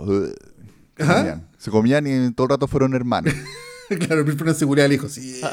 Se 0.97 1.03
Ajá. 1.03 1.15
comían. 1.17 1.49
Se 1.57 1.71
comían 1.71 2.07
y 2.07 2.33
todo 2.35 2.47
el 2.47 2.51
rato 2.51 2.67
fueron 2.69 2.93
hermanos. 2.95 3.33
claro, 4.01 4.21
el 4.21 4.43
una 4.43 4.53
seguridad 4.55 4.85
al 4.87 4.93
hijo, 4.93 5.09
sí. 5.09 5.41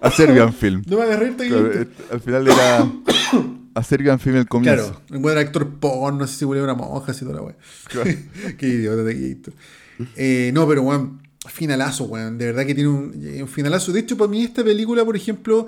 a 0.00 0.10
Serbian 0.10 0.52
Film. 0.52 0.82
No 0.86 0.96
me 0.98 1.02
hagas 1.04 1.18
reír, 1.18 1.36
Claro, 1.36 1.72
eh, 1.72 1.88
al 2.12 2.20
final 2.20 2.46
era 2.46 2.86
a 3.76 3.82
Serbian 3.82 4.18
Film 4.18 4.36
el 4.36 4.48
comienzo. 4.48 4.84
Claro, 4.84 5.02
el 5.10 5.18
buen 5.18 5.38
actor 5.38 5.68
porno, 5.78 6.20
no 6.20 6.26
sé 6.26 6.36
si 6.38 6.44
volvió 6.44 6.64
una 6.64 6.74
monja, 6.74 7.12
así 7.12 7.20
toda 7.24 7.36
la 7.36 7.42
weá. 7.42 7.56
Claro. 7.88 8.10
Qué 8.58 8.66
idiota 8.68 9.02
de. 9.02 9.38
Eh, 10.16 10.50
no, 10.52 10.66
pero 10.66 10.82
weón, 10.82 11.20
finalazo, 11.48 12.04
weón. 12.04 12.38
De 12.38 12.46
verdad 12.46 12.66
que 12.66 12.74
tiene 12.74 12.90
un, 12.90 13.12
eh, 13.22 13.42
un 13.42 13.48
finalazo. 13.48 13.92
De 13.92 14.00
hecho, 14.00 14.16
para 14.16 14.28
mí 14.30 14.42
esta 14.42 14.64
película, 14.64 15.04
por 15.04 15.16
ejemplo, 15.16 15.66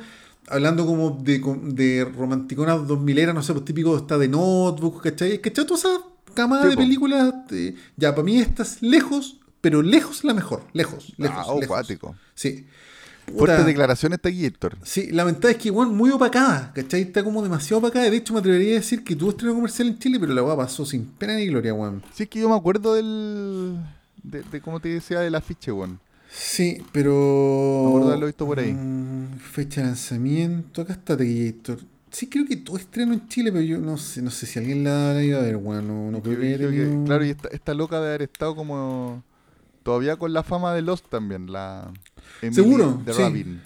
hablando 0.49 0.87
como 0.87 1.11
de, 1.23 1.39
de 1.65 2.05
romanticonas 2.05 2.87
2000 2.87 3.19
era, 3.19 3.33
no 3.33 3.43
sé, 3.43 3.53
pues 3.53 3.65
típico 3.65 3.97
está 3.97 4.19
de 4.19 4.29
Notebook, 4.29 5.03
¿cachai? 5.03 5.41
¿Cachai? 5.41 5.67
Toda 5.67 5.79
esa 5.79 6.01
camada 6.35 6.65
Sí, 6.65 6.71
de 6.71 6.77
películas. 6.77 7.35
eh, 7.51 7.75
ya, 7.97 8.15
para 8.15 8.25
mí 8.25 8.39
esta 8.39 8.63
es 8.63 8.83
lejos, 8.83 9.39
pero 9.61 9.83
lejos 9.83 10.25
la 10.25 10.35
mejor. 10.35 10.65
Lejos, 10.73 11.13
lejos. 11.17 11.37
Ah, 11.39 11.53
oh, 11.53 11.61
lejos. 11.61 11.87
Sí. 12.35 12.67
Puta, 13.29 13.39
Fuertes 13.39 13.67
declaraciones 13.67 14.21
de 14.23 14.47
Héctor. 14.47 14.77
Sí, 14.83 15.11
la 15.13 15.25
verdad 15.25 15.51
es 15.51 15.57
que, 15.59 15.71
weón, 15.71 15.97
muy 15.97 16.11
opacada, 16.11 16.73
¿cachai? 16.75 17.03
Está 17.03 17.23
como 17.23 17.43
demasiado 17.43 17.79
opacada. 17.79 18.09
De 18.11 18.17
hecho, 18.17 18.33
me 18.33 18.41
atrevería 18.41 18.73
a 18.73 18.81
decir 18.81 19.05
que 19.05 19.15
tuvo 19.17 19.31
estreno 19.31 19.55
comercial 19.55 19.89
en 19.89 19.99
Chile, 19.99 20.19
pero 20.21 20.33
la 20.35 20.43
weá 20.43 20.57
pasó 20.57 20.85
sin 20.87 21.05
pena 21.07 21.35
ni 21.37 21.47
gloria, 21.47 21.73
weón. 21.75 22.03
Sí, 22.15 22.25
es 22.25 22.29
que 22.29 22.41
yo 22.41 22.49
me 22.49 22.57
acuerdo 22.57 22.95
del. 22.95 23.77
De, 24.23 24.43
de 24.43 24.61
cómo 24.61 24.81
te 24.81 24.89
decía 24.89 25.21
del 25.21 25.35
afiche, 25.35 25.71
weón. 25.73 26.01
Sí, 26.31 26.83
pero. 26.93 27.81
Me 27.83 27.89
acuerdo 27.89 28.07
de 28.09 28.13
haberlo 28.13 28.27
visto 28.27 28.47
por 28.47 28.59
ahí. 28.61 28.73
Mm, 28.73 29.39
fecha 29.39 29.81
de 29.83 29.87
lanzamiento. 29.89 30.83
Acá 30.83 30.93
está 30.95 31.17
Tequillator. 31.17 31.79
Sí, 32.11 32.27
creo 32.27 32.47
que 32.47 32.57
todo 32.57 32.77
estreno 32.79 33.13
en 33.13 33.29
Chile, 33.29 33.53
pero 33.53 33.63
yo 33.65 33.79
no 33.79 33.99
sé, 33.99 34.23
no 34.23 34.31
sé 34.31 34.47
si 34.47 34.59
alguien 34.59 34.83
la 34.83 35.13
la 35.13 35.23
iba 35.23 35.39
a 35.39 35.43
ver, 35.43 35.57
weón. 35.57 36.11
No, 36.13 36.23
creo 36.23 36.39
que 36.41 36.47
haya 36.49 36.57
creo 36.57 36.71
que- 36.71 36.77
tenido- 36.79 37.05
claro, 37.05 37.25
y 37.25 37.31
esta, 37.31 37.49
esta 37.49 37.75
loca 37.75 38.01
de 38.01 38.09
haber 38.09 38.23
estado 38.23 38.57
como. 38.57 39.23
Todavía 39.89 40.17
con 40.17 40.35
la 40.35 40.43
fama 40.43 40.75
de 40.75 40.83
Lost 40.83 41.07
también, 41.09 41.51
la. 41.51 41.91
Emily 42.43 42.55
Seguro, 42.55 43.01
de 43.07 43.15
sí. 43.15 43.23
Rabin. 43.23 43.63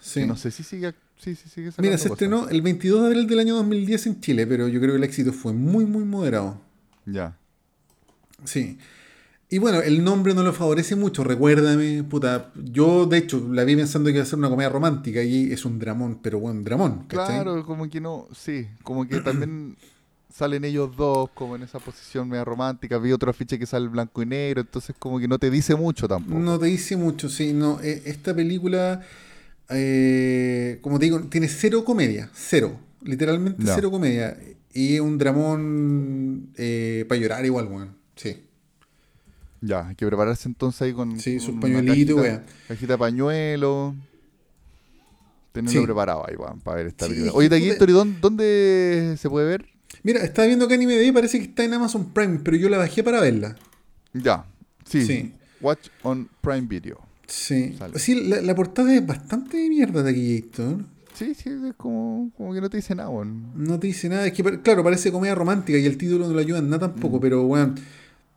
Sí. 0.00 0.20
Que 0.20 0.26
no 0.26 0.34
sé 0.34 0.50
si 0.50 0.62
sigue. 0.62 0.94
Sí, 1.18 1.34
sí, 1.34 1.50
sigue 1.50 1.70
Mira, 1.76 1.98
se 1.98 2.08
cosas. 2.08 2.12
estrenó 2.12 2.48
el 2.48 2.62
22 2.62 3.02
de 3.02 3.06
abril 3.08 3.26
del 3.26 3.38
año 3.40 3.56
2010 3.56 4.06
en 4.06 4.20
Chile, 4.22 4.46
pero 4.46 4.68
yo 4.68 4.80
creo 4.80 4.92
que 4.92 4.96
el 4.96 5.04
éxito 5.04 5.34
fue 5.34 5.52
muy, 5.52 5.84
muy 5.84 6.04
moderado. 6.04 6.58
Ya. 7.04 7.36
Sí. 8.44 8.78
Y 9.50 9.58
bueno, 9.58 9.82
el 9.82 10.02
nombre 10.02 10.32
no 10.32 10.42
lo 10.42 10.54
favorece 10.54 10.96
mucho, 10.96 11.22
recuérdame, 11.24 12.02
puta. 12.04 12.52
Yo, 12.54 13.04
de 13.04 13.18
hecho, 13.18 13.46
la 13.52 13.64
vi 13.64 13.76
pensando 13.76 14.06
que 14.08 14.14
iba 14.14 14.22
a 14.22 14.26
ser 14.26 14.38
una 14.38 14.48
comedia 14.48 14.70
romántica 14.70 15.22
y 15.22 15.52
es 15.52 15.66
un 15.66 15.78
dramón, 15.78 16.20
pero 16.22 16.40
bueno, 16.40 16.62
dramón, 16.62 17.04
¿cachai? 17.06 17.42
Claro, 17.42 17.66
como 17.66 17.90
que 17.90 18.00
no. 18.00 18.28
Sí, 18.34 18.66
como 18.82 19.06
que 19.06 19.20
también 19.20 19.76
salen 20.36 20.64
ellos 20.66 20.94
dos 20.94 21.30
como 21.32 21.56
en 21.56 21.62
esa 21.62 21.78
posición 21.78 22.28
media 22.28 22.44
romántica. 22.44 22.98
Vi 22.98 23.10
otro 23.10 23.30
afiche 23.30 23.58
que 23.58 23.64
sale 23.64 23.88
blanco 23.88 24.20
y 24.22 24.26
negro, 24.26 24.60
entonces 24.60 24.94
como 24.98 25.18
que 25.18 25.26
no 25.26 25.38
te 25.38 25.50
dice 25.50 25.74
mucho 25.74 26.06
tampoco. 26.06 26.38
No 26.38 26.58
te 26.58 26.66
dice 26.66 26.94
mucho, 26.96 27.30
sí. 27.30 27.54
No, 27.54 27.80
eh, 27.80 28.02
esta 28.04 28.34
película, 28.34 29.00
eh, 29.70 30.78
como 30.82 30.98
te 30.98 31.06
digo, 31.06 31.20
tiene 31.22 31.48
cero 31.48 31.84
comedia, 31.84 32.30
cero. 32.34 32.78
Literalmente 33.02 33.62
cero 33.64 33.90
comedia. 33.90 34.36
Y 34.74 34.98
un 34.98 35.16
dramón 35.16 36.50
para 37.08 37.18
llorar 37.20 37.46
igual, 37.46 37.66
weón. 37.68 37.96
Sí. 38.14 38.42
Ya, 39.62 39.88
hay 39.88 39.94
que 39.94 40.06
prepararse 40.06 40.48
entonces 40.48 40.82
ahí 40.82 40.92
con, 40.92 41.18
Sí, 41.18 41.40
sus 41.40 41.58
pañuelitos, 41.58 42.16
cajita, 42.22 42.44
cajita 42.68 42.92
de 42.92 42.98
pañuelo. 42.98 43.94
Tenerlo 45.52 45.80
Sí. 45.80 45.86
preparado 45.86 46.28
ahí, 46.28 46.36
weón, 46.36 46.60
para 46.60 46.76
ver 46.76 46.86
esta 46.88 47.06
Sí, 47.06 47.12
película. 47.12 47.32
Oye, 47.32 47.48
Taquito, 47.48 47.84
¿y 47.86 47.92
dónde, 47.92 48.18
dónde 48.20 49.14
se 49.18 49.30
puede 49.30 49.46
ver? 49.46 49.75
Mira, 50.06 50.20
estaba 50.20 50.46
viendo 50.46 50.68
que 50.68 50.74
Anime 50.74 50.94
Day 50.96 51.10
parece 51.10 51.38
que 51.38 51.46
está 51.46 51.64
en 51.64 51.74
Amazon 51.74 52.12
Prime, 52.12 52.38
pero 52.44 52.56
yo 52.56 52.68
la 52.68 52.78
bajé 52.78 53.02
para 53.02 53.20
verla. 53.20 53.56
Ya, 54.12 54.44
sí. 54.84 55.04
Sí. 55.04 55.32
Watch 55.60 55.88
on 56.04 56.28
Prime 56.40 56.62
Video. 56.68 57.00
Sí. 57.26 57.74
Sale. 57.76 57.98
Sí, 57.98 58.14
la, 58.28 58.40
la 58.40 58.54
portada 58.54 58.94
es 58.94 59.04
bastante 59.04 59.56
de 59.56 59.68
mierda 59.68 60.04
de 60.04 60.10
aquí, 60.12 60.36
Héctor. 60.36 60.84
Sí, 61.12 61.34
sí, 61.34 61.48
es 61.48 61.74
como, 61.76 62.30
como 62.36 62.54
que 62.54 62.60
no 62.60 62.70
te 62.70 62.76
dice 62.76 62.94
nada, 62.94 63.08
weón. 63.08 63.50
No 63.56 63.80
te 63.80 63.88
dice 63.88 64.08
nada. 64.08 64.26
Es 64.28 64.32
que, 64.32 64.44
claro, 64.60 64.84
parece 64.84 65.10
comedia 65.10 65.34
romántica 65.34 65.76
y 65.76 65.86
el 65.86 65.96
título 65.98 66.28
no 66.28 66.34
lo 66.34 66.38
ayuda 66.38 66.58
en 66.60 66.70
nada 66.70 66.86
Mm. 66.86 66.90
tampoco, 66.92 67.18
pero, 67.20 67.42
weón, 67.44 67.74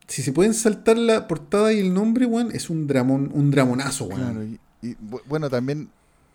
si 0.08 0.22
se 0.22 0.32
pueden 0.32 0.54
saltar 0.54 0.98
la 0.98 1.28
portada 1.28 1.72
y 1.72 1.78
el 1.78 1.94
nombre, 1.94 2.26
weón, 2.26 2.50
es 2.52 2.68
un 2.68 2.88
dramón, 2.88 3.30
un 3.32 3.52
dramonazo, 3.52 4.06
weón. 4.06 4.20
Claro, 4.22 4.44
y, 4.44 4.58
y, 4.82 4.94
bu- 4.96 5.22
bueno, 5.28 5.48
también 5.48 5.88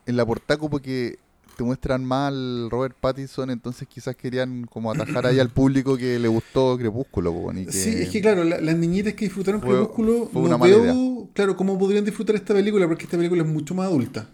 en 0.06 0.16
la 0.16 0.26
portada 0.26 0.58
como 0.60 0.80
que 0.80 1.18
te 1.56 1.64
muestran 1.64 2.04
mal 2.06 2.70
Robert 2.70 2.96
Pattinson, 3.00 3.50
entonces 3.50 3.88
quizás 3.88 4.16
querían 4.16 4.66
como 4.66 4.92
atajar 4.92 5.26
ahí 5.26 5.40
al 5.40 5.50
público 5.50 5.98
que 5.98 6.20
le 6.20 6.28
gustó 6.28 6.78
Crepúsculo, 6.78 7.52
y 7.56 7.66
que, 7.66 7.72
Sí, 7.72 7.90
es 7.90 8.10
que 8.10 8.22
claro, 8.22 8.44
la- 8.44 8.60
las 8.62 8.78
niñitas 8.78 9.14
que 9.14 9.26
disfrutaron 9.26 9.62
Fue- 9.62 9.72
Crepúsculo, 9.72 10.30
fue 10.32 10.50
no 10.50 10.60
veo, 10.60 11.30
claro, 11.34 11.56
cómo 11.56 11.78
podrían 11.80 12.06
disfrutar 12.06 12.36
esta 12.36 12.54
película, 12.54 12.88
porque 12.88 13.04
esta 13.06 13.18
película 13.18 13.44
es 13.44 13.48
mucho 13.50 13.74
más 13.76 13.88
adulta. 13.88 14.30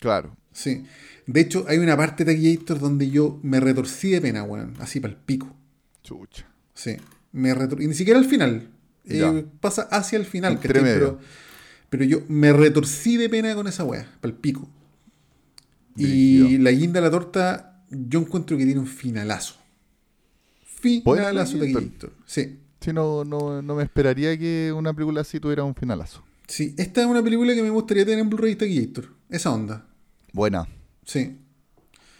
claro, 0.00 0.36
Sí. 0.52 0.84
De 1.26 1.40
hecho, 1.40 1.64
hay 1.66 1.78
una 1.78 1.96
parte 1.96 2.24
de 2.24 2.34
Taquillator 2.34 2.78
donde 2.78 3.08
yo 3.10 3.38
me 3.42 3.58
retorcí 3.58 4.10
de 4.10 4.20
pena, 4.20 4.42
weón, 4.44 4.74
así 4.78 5.00
para 5.00 5.14
el 5.14 5.18
pico. 5.20 5.48
chucha. 6.02 6.46
Sí. 6.74 6.96
Me 7.32 7.54
retor- 7.54 7.82
Y 7.82 7.86
ni 7.88 7.94
siquiera 7.94 8.20
al 8.20 8.26
final. 8.26 8.68
Eh, 9.06 9.46
pasa 9.60 9.82
hacia 9.90 10.18
el 10.18 10.26
final, 10.26 10.58
medio. 10.82 10.82
Pero, 10.82 11.18
pero 11.90 12.04
yo 12.04 12.22
me 12.28 12.52
retorcí 12.52 13.16
de 13.16 13.28
pena 13.30 13.54
con 13.54 13.66
esa 13.66 13.84
wea, 13.84 14.06
para 14.20 14.32
el 14.32 14.38
pico. 14.38 14.68
Y 15.96 16.58
la 16.58 16.70
guinda 16.70 17.00
de 17.00 17.06
la 17.06 17.10
torta, 17.10 17.82
yo 17.90 18.20
encuentro 18.20 18.56
que 18.56 18.64
tiene 18.64 18.80
un 18.80 18.86
finalazo. 18.86 19.56
Finalazo 20.64 21.58
Taquillator. 21.58 21.82
Taquillator. 21.82 22.12
Sí. 22.26 22.58
Sí, 22.80 22.92
no, 22.92 23.24
no, 23.24 23.62
no 23.62 23.74
me 23.74 23.82
esperaría 23.84 24.36
que 24.38 24.72
una 24.76 24.92
película 24.92 25.22
así 25.22 25.40
tuviera 25.40 25.64
un 25.64 25.74
finalazo. 25.74 26.22
Sí, 26.46 26.74
esta 26.76 27.00
es 27.00 27.06
una 27.06 27.22
película 27.22 27.54
que 27.54 27.62
me 27.62 27.70
gustaría 27.70 28.04
tener 28.04 28.20
en 28.20 28.28
Blu-ray 28.28 28.56
Taquillator. 28.56 29.08
Esa 29.30 29.50
onda. 29.52 29.86
Buena. 30.32 30.68
Sí. 31.04 31.38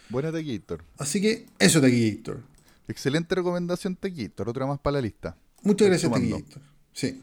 Buena 0.09 0.33
Taquillator. 0.33 0.83
Así 0.97 1.20
que 1.20 1.47
eso, 1.59 1.81
Taquillator. 1.81 2.41
Excelente 2.89 3.35
recomendación, 3.35 3.97
Taquillator. 3.97 4.49
Otra 4.49 4.66
más 4.66 4.79
para 4.79 4.95
la 4.95 5.01
lista. 5.03 5.37
Muchas 5.62 5.89
Estoy 5.89 6.09
gracias. 6.09 6.12
Taquillator. 6.12 6.62
Sí. 6.93 7.22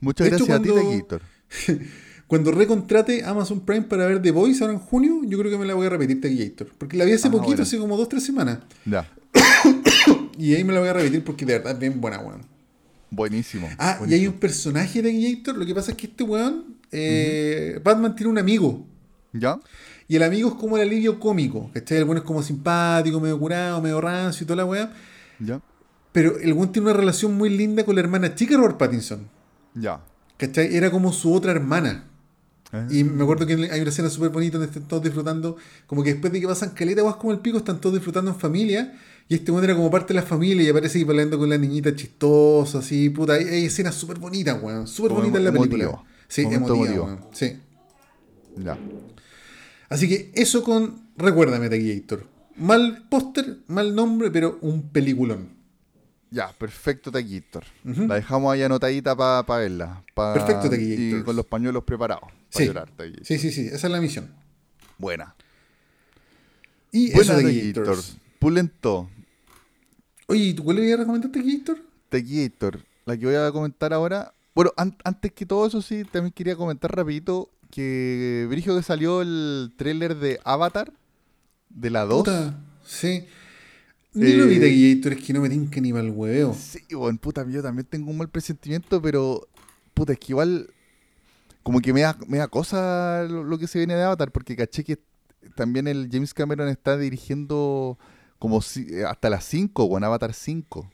Muchas 0.00 0.30
De 0.30 0.36
hecho, 0.36 0.46
gracias 0.46 0.58
a 0.58 0.62
ti, 0.62 0.68
Taquillator. 0.74 1.22
Cuando 2.32 2.50
recontrate 2.50 3.22
Amazon 3.26 3.60
Prime 3.60 3.82
para 3.82 4.06
ver 4.06 4.22
The 4.22 4.30
Voice 4.30 4.64
ahora 4.64 4.72
en 4.72 4.78
junio, 4.80 5.20
yo 5.26 5.36
creo 5.38 5.50
que 5.50 5.58
me 5.58 5.66
la 5.66 5.74
voy 5.74 5.86
a 5.86 5.90
repetir 5.90 6.18
Taquillator. 6.18 6.66
Porque 6.78 6.96
la 6.96 7.04
vi 7.04 7.12
hace 7.12 7.28
Ah, 7.28 7.30
poquito, 7.30 7.48
bueno. 7.48 7.62
hace 7.64 7.76
como 7.76 7.94
dos, 7.94 8.08
tres 8.08 8.22
semanas. 8.24 8.60
Ya. 8.86 9.06
Y 10.38 10.54
ahí 10.54 10.64
me 10.64 10.72
la 10.72 10.80
voy 10.80 10.88
a 10.88 10.94
repetir 10.94 11.22
porque 11.22 11.44
de 11.44 11.58
verdad 11.58 11.74
es 11.74 11.78
bien 11.78 12.00
buena, 12.00 12.20
weón. 12.20 12.40
Buenísimo. 13.10 13.68
Ah, 13.78 13.98
y 14.08 14.14
hay 14.14 14.26
un 14.26 14.32
personaje 14.32 15.02
de 15.02 15.10
Taquillator. 15.10 15.58
Lo 15.58 15.66
que 15.66 15.74
pasa 15.74 15.90
es 15.90 15.96
que 15.98 16.06
este 16.06 16.24
weón, 16.24 16.78
eh, 16.90 17.78
Batman 17.84 18.16
tiene 18.16 18.30
un 18.32 18.38
amigo. 18.38 18.86
¿Ya? 19.34 19.60
Y 20.08 20.16
el 20.16 20.22
amigo 20.22 20.48
es 20.48 20.54
como 20.54 20.78
el 20.78 20.84
alivio 20.88 21.20
cómico. 21.20 21.70
¿Cachai? 21.74 21.98
El 21.98 22.06
bueno 22.06 22.22
es 22.22 22.26
como 22.26 22.42
simpático, 22.42 23.20
medio 23.20 23.38
curado, 23.38 23.82
medio 23.82 24.00
rancio 24.00 24.44
y 24.44 24.46
toda 24.46 24.56
la 24.56 24.64
weá. 24.64 24.90
¿Ya? 25.38 25.60
Pero 26.12 26.38
el 26.38 26.54
weón 26.54 26.72
tiene 26.72 26.88
una 26.88 26.96
relación 26.98 27.34
muy 27.36 27.50
linda 27.50 27.84
con 27.84 27.94
la 27.94 28.00
hermana 28.00 28.34
chica 28.34 28.56
Robert 28.56 28.78
Pattinson. 28.78 29.28
Ya. 29.74 30.00
¿Cachai? 30.38 30.74
Era 30.74 30.90
como 30.90 31.12
su 31.12 31.30
otra 31.34 31.52
hermana. 31.52 32.08
Ah. 32.72 32.86
Y 32.90 33.04
me 33.04 33.22
acuerdo 33.22 33.46
que 33.46 33.52
hay 33.52 33.80
una 33.80 33.90
escena 33.90 34.08
súper 34.08 34.30
bonita 34.30 34.56
donde 34.58 34.72
están 34.72 34.88
todos 34.88 35.02
disfrutando. 35.02 35.56
Como 35.86 36.02
que 36.02 36.12
después 36.14 36.32
de 36.32 36.40
que 36.40 36.46
pasan 36.46 36.70
caleta, 36.70 37.02
guas 37.02 37.16
como 37.16 37.32
el 37.32 37.40
pico, 37.40 37.58
están 37.58 37.80
todos 37.80 37.94
disfrutando 37.96 38.30
en 38.30 38.38
familia. 38.38 38.98
Y 39.28 39.34
este 39.34 39.52
weón 39.52 39.64
era 39.64 39.74
como 39.74 39.90
parte 39.90 40.14
de 40.14 40.20
la 40.20 40.26
familia 40.26 40.62
y 40.64 40.68
aparece 40.68 40.98
ahí 40.98 41.04
hablando 41.04 41.38
con 41.38 41.48
la 41.48 41.56
niñita 41.58 41.94
chistosa, 41.94 42.78
así, 42.78 43.08
puta. 43.10 43.34
Hay, 43.34 43.44
hay 43.44 43.64
escenas 43.66 43.94
súper 43.94 44.18
bonitas, 44.18 44.60
weón. 44.62 44.86
Súper 44.86 45.12
bonitas 45.12 45.38
en 45.38 45.44
la 45.44 45.52
película. 45.52 46.02
Sí, 46.28 46.42
emotiva, 46.42 46.74
emotivo. 46.76 47.04
weón. 47.04 47.20
Sí. 47.32 47.56
Ya. 48.56 48.78
Así 49.88 50.08
que 50.08 50.30
eso 50.34 50.62
con 50.62 51.02
Recuérdame, 51.16 51.68
Taquillator. 51.68 52.26
Mal 52.56 53.04
póster, 53.08 53.58
mal 53.68 53.94
nombre, 53.94 54.30
pero 54.30 54.58
un 54.62 54.88
peliculón. 54.88 55.48
Ya, 56.30 56.50
perfecto, 56.58 57.12
Taquillator. 57.12 57.64
La 57.84 58.14
dejamos 58.14 58.52
ahí 58.52 58.62
anotadita 58.62 59.14
para 59.14 59.60
verla. 59.60 60.02
pa- 60.14 60.32
Perfecto, 60.32 60.70
Taquillator. 60.70 61.20
Y 61.20 61.22
con 61.22 61.36
los 61.36 61.44
pañuelos 61.46 61.84
preparados. 61.84 62.30
Sí. 62.58 62.66
llorar. 62.66 62.92
Sí, 63.22 63.38
sí, 63.38 63.50
sí, 63.52 63.66
esa 63.66 63.86
es 63.86 63.92
la 63.92 64.00
misión. 64.00 64.30
Buena. 64.98 65.34
Y 66.90 67.12
Buena, 67.12 67.34
Taquillator. 67.36 67.84
Taquillators. 67.84 68.16
Pulento. 68.38 69.10
Oye, 70.26 70.40
¿y 70.44 70.54
¿tú 70.54 70.64
cuál 70.64 70.76
le 70.76 70.82
voy 70.82 70.92
a 70.92 70.96
recomendar, 70.98 71.30
Taquillator? 71.32 71.78
Taquillator. 72.08 72.80
La 73.06 73.16
que 73.16 73.26
voy 73.26 73.34
a 73.34 73.50
comentar 73.50 73.92
ahora. 73.92 74.34
Bueno, 74.54 74.72
an- 74.76 74.96
antes 75.04 75.32
que 75.32 75.46
todo 75.46 75.66
eso 75.66 75.80
sí, 75.82 76.04
también 76.04 76.32
quería 76.32 76.56
comentar 76.56 76.94
rapidito 76.94 77.50
que 77.70 78.46
Brigio 78.50 78.76
que 78.76 78.82
salió 78.82 79.22
el 79.22 79.72
tráiler 79.76 80.16
de 80.16 80.38
Avatar, 80.44 80.92
de 81.70 81.90
la 81.90 82.04
2. 82.04 82.18
Puta, 82.18 82.58
sí. 82.84 83.24
Ni 84.14 84.34
lo 84.34 84.46
vi 84.46 84.56
Eh, 84.56 84.60
Taquillator, 84.60 85.12
es 85.14 85.24
que 85.24 85.32
no 85.32 85.40
me 85.40 85.48
tinca 85.48 85.80
ni 85.80 85.90
mal 85.92 86.10
hueveo. 86.10 86.54
Sí, 86.54 86.80
bueno, 86.94 87.18
puta, 87.18 87.46
yo 87.48 87.62
también 87.62 87.86
tengo 87.88 88.10
un 88.10 88.18
mal 88.18 88.28
presentimiento, 88.28 89.00
pero 89.00 89.48
puta, 89.94 90.12
es 90.12 90.18
que 90.18 90.32
igual 90.32 90.68
como 91.62 91.80
que 91.80 91.92
me 91.92 92.00
da, 92.02 92.16
me 92.26 92.38
da 92.38 92.48
cosa 92.48 93.24
lo, 93.28 93.44
lo 93.44 93.58
que 93.58 93.66
se 93.66 93.78
viene 93.78 93.94
de 93.94 94.02
Avatar, 94.02 94.30
porque 94.32 94.56
caché 94.56 94.84
que 94.84 94.98
también 95.56 95.86
el 95.88 96.08
James 96.10 96.34
Cameron 96.34 96.68
está 96.68 96.96
dirigiendo 96.96 97.98
como 98.38 98.60
si- 98.62 98.86
eh, 98.90 99.04
hasta 99.04 99.30
las 99.30 99.44
5, 99.44 99.84
o 99.84 99.96
en 99.98 100.04
Avatar 100.04 100.32
5. 100.34 100.90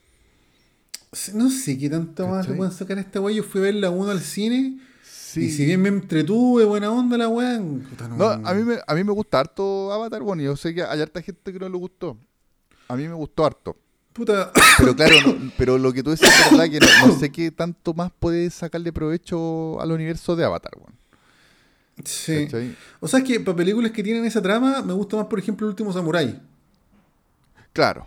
No 1.34 1.48
sé 1.50 1.78
qué 1.78 1.88
tanto 1.88 2.26
más 2.28 2.46
le 2.48 2.54
pueden 2.54 2.72
sacar 2.72 2.98
a 2.98 3.00
esta 3.00 3.20
weá. 3.20 3.34
Yo 3.34 3.42
fui 3.42 3.60
a 3.62 3.64
ver 3.64 3.74
la 3.76 3.88
1 3.90 4.10
al 4.10 4.20
cine 4.20 4.78
Sí. 5.02 5.44
y 5.46 5.50
si 5.50 5.64
bien 5.64 5.80
me 5.80 5.88
entretuve, 5.88 6.64
buena 6.64 6.90
onda 6.90 7.16
la 7.16 7.28
weá. 7.28 7.58
No, 7.58 8.26
a 8.28 8.54
mí, 8.54 8.62
me, 8.62 8.76
a 8.86 8.94
mí 8.94 9.04
me 9.04 9.12
gusta 9.12 9.40
harto 9.40 9.90
Avatar, 9.92 10.22
bueno, 10.22 10.42
yo 10.42 10.56
sé 10.56 10.74
que 10.74 10.82
hay 10.82 11.00
harta 11.00 11.22
gente 11.22 11.52
que 11.52 11.58
no 11.58 11.68
le 11.68 11.76
gustó. 11.78 12.18
A 12.88 12.96
mí 12.96 13.06
me 13.08 13.14
gustó 13.14 13.44
harto. 13.46 13.76
Puta, 14.18 14.52
Pero 14.78 14.96
claro, 14.96 15.14
no- 15.26 15.52
pero 15.56 15.78
lo 15.78 15.92
que 15.92 16.02
tú 16.02 16.10
decís 16.10 16.28
es 16.28 16.50
verdad 16.50 16.68
que 16.70 16.80
no, 16.80 17.06
no 17.06 17.18
sé 17.18 17.30
qué 17.30 17.50
tanto 17.52 17.94
más 17.94 18.10
puedes 18.18 18.52
sacarle 18.52 18.92
provecho 18.92 19.80
al 19.80 19.92
universo 19.92 20.34
de 20.36 20.44
Avatar, 20.44 20.72
weón. 20.76 20.92
sí. 22.04 22.44
¿Cachai? 22.46 22.74
O 23.00 23.06
sea, 23.08 23.20
es 23.20 23.24
que 23.24 23.38
para 23.40 23.56
películas 23.56 23.92
que 23.92 24.02
tienen 24.02 24.24
esa 24.24 24.42
trama, 24.42 24.82
me 24.82 24.92
gusta 24.92 25.16
más, 25.16 25.26
por 25.26 25.38
ejemplo, 25.38 25.66
El 25.66 25.70
último 25.70 25.92
Samurai. 25.92 26.40
Claro. 27.72 28.06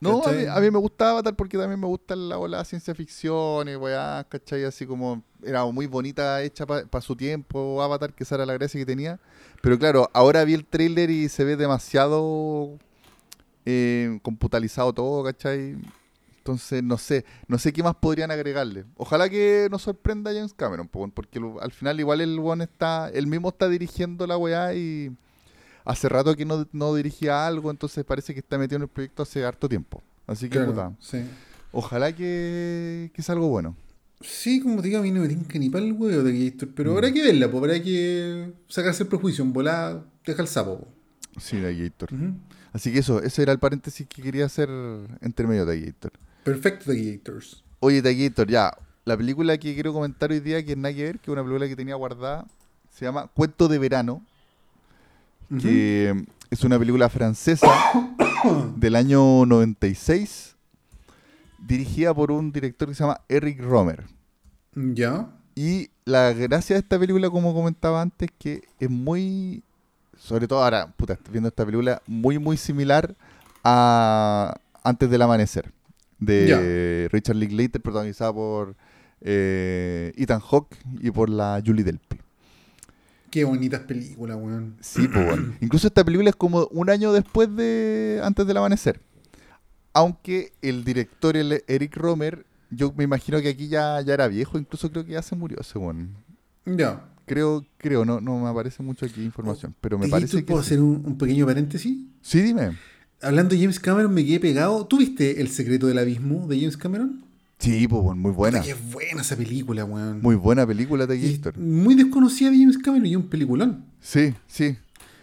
No, 0.00 0.22
a 0.24 0.32
mí, 0.32 0.44
a 0.46 0.60
mí 0.60 0.70
me 0.70 0.78
gustaba 0.78 1.12
Avatar 1.12 1.34
porque 1.36 1.56
también 1.56 1.80
me 1.80 1.86
gusta 1.86 2.14
la 2.16 2.36
ola 2.36 2.58
de 2.58 2.64
ciencia 2.66 2.94
ficción 2.94 3.68
y 3.68 3.76
weá, 3.76 4.26
¿cachai? 4.28 4.64
Así 4.64 4.86
como 4.86 5.22
era 5.42 5.64
muy 5.66 5.86
bonita, 5.86 6.42
hecha 6.42 6.66
para 6.66 7.00
su 7.00 7.16
tiempo, 7.16 7.82
Avatar, 7.82 8.12
que 8.12 8.24
esa 8.24 8.34
era 8.34 8.44
la 8.46 8.52
gracia 8.54 8.78
que 8.78 8.84
tenía. 8.86 9.18
Pero 9.62 9.78
claro, 9.78 10.10
ahora 10.12 10.44
vi 10.44 10.52
el 10.54 10.64
tráiler 10.66 11.10
y 11.10 11.28
se 11.30 11.44
ve 11.44 11.56
demasiado 11.56 12.78
eh, 13.64 14.18
computalizado 14.22 14.92
todo, 14.92 15.24
¿cachai? 15.24 15.76
Entonces, 16.38 16.82
no 16.82 16.98
sé, 16.98 17.24
no 17.48 17.58
sé 17.58 17.72
qué 17.72 17.82
más 17.82 17.94
podrían 17.94 18.30
agregarle. 18.30 18.84
Ojalá 18.96 19.30
que 19.30 19.66
nos 19.70 19.80
sorprenda 19.82 20.30
James 20.32 20.52
Cameron, 20.52 20.86
po, 20.88 21.08
porque 21.08 21.40
al 21.60 21.72
final 21.72 21.98
igual 22.00 22.20
el 22.20 22.38
one 22.38 22.64
está, 22.64 23.08
él 23.08 23.26
mismo 23.26 23.48
está 23.48 23.66
dirigiendo 23.68 24.26
la 24.26 24.36
weá 24.36 24.74
y 24.74 25.10
hace 25.86 26.08
rato 26.08 26.36
que 26.36 26.44
no, 26.44 26.66
no 26.72 26.94
dirigía 26.94 27.46
algo, 27.46 27.70
entonces 27.70 28.04
parece 28.04 28.34
que 28.34 28.40
está 28.40 28.58
metido 28.58 28.76
en 28.76 28.82
el 28.82 28.88
proyecto 28.88 29.22
hace 29.22 29.42
harto 29.44 29.68
tiempo. 29.68 30.02
Así 30.26 30.46
que, 30.50 30.56
Claro, 30.58 30.70
puta, 30.72 30.92
sí. 31.00 31.24
ojalá 31.72 32.14
que, 32.14 33.10
que 33.14 33.22
sea 33.22 33.34
algo 33.34 33.48
bueno. 33.48 33.74
Sí, 34.20 34.60
como 34.60 34.80
te 34.80 34.88
digo, 34.88 35.00
a 35.00 35.02
mí 35.02 35.10
no 35.10 35.20
me 35.22 35.28
tinca 35.28 35.58
ni 35.58 35.68
para 35.70 35.84
el 35.84 35.92
huevo 35.92 36.22
de 36.22 36.30
Taquillator. 36.30 36.68
Pero 36.74 36.90
Mm. 36.92 36.94
habrá 36.94 37.12
que 37.12 37.22
verla, 37.22 37.50
pues 37.50 37.62
habrá 37.62 37.82
que 37.82 38.52
sacarse 38.68 39.02
el 39.02 39.08
prejuicio. 39.08 39.44
En 39.44 39.52
volada, 39.52 40.04
deja 40.26 40.40
el 40.42 40.48
sapo. 40.48 40.78
po. 40.80 40.88
Sí, 41.40 41.58
de 41.58 41.74
Gator. 41.76 42.12
Ujú. 42.14 42.34
Así 42.74 42.92
que 42.92 42.98
eso, 42.98 43.22
ese 43.22 43.42
era 43.42 43.52
el 43.52 43.60
paréntesis 43.60 44.06
que 44.06 44.20
quería 44.20 44.46
hacer 44.46 44.68
entre 45.20 45.46
medio 45.46 45.64
de 45.64 45.80
Gator. 45.80 46.12
Perfecto, 46.42 46.86
Taquillators. 46.86 47.64
Oye, 47.80 48.02
Taquillator, 48.02 48.48
ya. 48.48 48.76
La 49.04 49.16
película 49.16 49.56
que 49.58 49.74
quiero 49.74 49.92
comentar 49.92 50.30
hoy 50.30 50.40
día, 50.40 50.64
que 50.64 50.72
es 50.72 50.78
nada 50.78 50.94
que 50.94 51.04
ver, 51.04 51.18
que 51.20 51.30
es 51.30 51.32
una 51.32 51.42
película 51.42 51.68
que 51.68 51.76
tenía 51.76 51.94
guardada, 51.94 52.46
se 52.90 53.04
llama 53.04 53.28
Cuento 53.28 53.68
de 53.68 53.78
Verano, 53.78 54.22
que 55.60 56.24
es 56.50 56.64
una 56.64 56.78
película 56.78 57.08
francesa 57.08 57.68
del 58.76 58.96
año 58.96 59.46
96, 59.46 60.56
dirigida 61.58 62.14
por 62.14 62.30
un 62.30 62.50
director 62.50 62.88
que 62.88 62.94
se 62.94 63.04
llama 63.04 63.20
Eric 63.28 63.60
Romer. 63.60 64.04
Ya. 64.74 65.28
Y 65.54 65.90
la 66.04 66.32
gracia 66.32 66.74
de 66.74 66.80
esta 66.80 66.98
película, 66.98 67.30
como 67.30 67.54
comentaba 67.54 68.02
antes, 68.02 68.30
que 68.38 68.62
es 68.80 68.90
muy, 68.90 69.63
sobre 70.18 70.48
todo 70.48 70.62
ahora, 70.62 70.92
puta, 70.96 71.14
estoy 71.14 71.32
viendo 71.32 71.48
esta 71.48 71.64
película, 71.64 72.02
muy, 72.06 72.38
muy 72.38 72.56
similar 72.56 73.14
a 73.62 74.54
Antes 74.82 75.10
del 75.10 75.22
Amanecer, 75.22 75.72
de 76.18 77.08
Richard 77.10 77.36
Linklater, 77.36 77.80
protagonizada 77.80 78.32
por 78.32 78.76
eh, 79.20 80.12
Ethan 80.16 80.40
Hawke 80.40 80.76
y 81.00 81.10
por 81.10 81.30
la 81.30 81.62
Julie 81.64 81.84
Delpy. 81.84 82.20
Qué 83.30 83.44
bonitas 83.44 83.80
películas, 83.80 84.36
weón. 84.36 84.76
Sí, 84.80 85.08
pues 85.08 85.26
bueno. 85.26 85.54
Incluso 85.60 85.88
esta 85.88 86.04
película 86.04 86.30
es 86.30 86.36
como 86.36 86.68
un 86.70 86.90
año 86.90 87.12
después 87.12 87.54
de 87.56 88.20
Antes 88.22 88.46
del 88.46 88.56
Amanecer. 88.58 89.00
Aunque 89.92 90.52
el 90.62 90.84
director, 90.84 91.36
el 91.36 91.64
Eric 91.66 91.96
Romer, 91.96 92.46
yo 92.70 92.92
me 92.96 93.04
imagino 93.04 93.40
que 93.40 93.48
aquí 93.48 93.68
ya, 93.68 94.00
ya 94.02 94.14
era 94.14 94.28
viejo, 94.28 94.58
incluso 94.58 94.90
creo 94.90 95.04
que 95.04 95.12
ya 95.12 95.22
se 95.22 95.34
murió 95.36 95.60
ese 95.60 95.78
weón. 95.78 96.14
Ya. 96.66 97.04
Creo, 97.26 97.64
creo, 97.78 98.04
no, 98.04 98.20
no 98.20 98.38
me 98.40 98.48
aparece 98.48 98.82
mucho 98.82 99.06
aquí 99.06 99.22
información, 99.24 99.74
pero 99.80 99.98
me 99.98 100.08
parece 100.08 100.38
que 100.38 100.42
¿Puedo 100.44 100.60
hacer 100.60 100.80
un, 100.80 101.02
un 101.06 101.16
pequeño 101.18 101.46
paréntesis? 101.46 101.96
Sí, 102.20 102.40
dime. 102.42 102.76
Hablando 103.22 103.54
de 103.54 103.60
James 103.60 103.80
Cameron, 103.80 104.12
me 104.12 104.24
quedé 104.24 104.40
pegado. 104.40 104.86
¿Tú 104.86 104.98
viste 104.98 105.40
El 105.40 105.48
secreto 105.48 105.86
del 105.86 105.98
abismo 105.98 106.46
de 106.46 106.58
James 106.58 106.76
Cameron? 106.76 107.24
Sí, 107.58 107.88
pues 107.88 108.02
muy 108.16 108.32
buena. 108.32 108.60
Qué 108.60 108.74
buena 108.74 109.22
esa 109.22 109.36
película, 109.36 109.84
weón. 109.86 110.20
Muy 110.20 110.34
buena 110.34 110.66
película 110.66 111.06
de 111.06 111.18
Gator. 111.18 111.56
muy 111.58 111.94
desconocida 111.94 112.50
de 112.50 112.58
James 112.58 112.76
Cameron 112.76 113.06
y 113.06 113.16
un 113.16 113.28
peliculón. 113.28 113.86
Sí, 114.00 114.34
sí. 114.46 114.76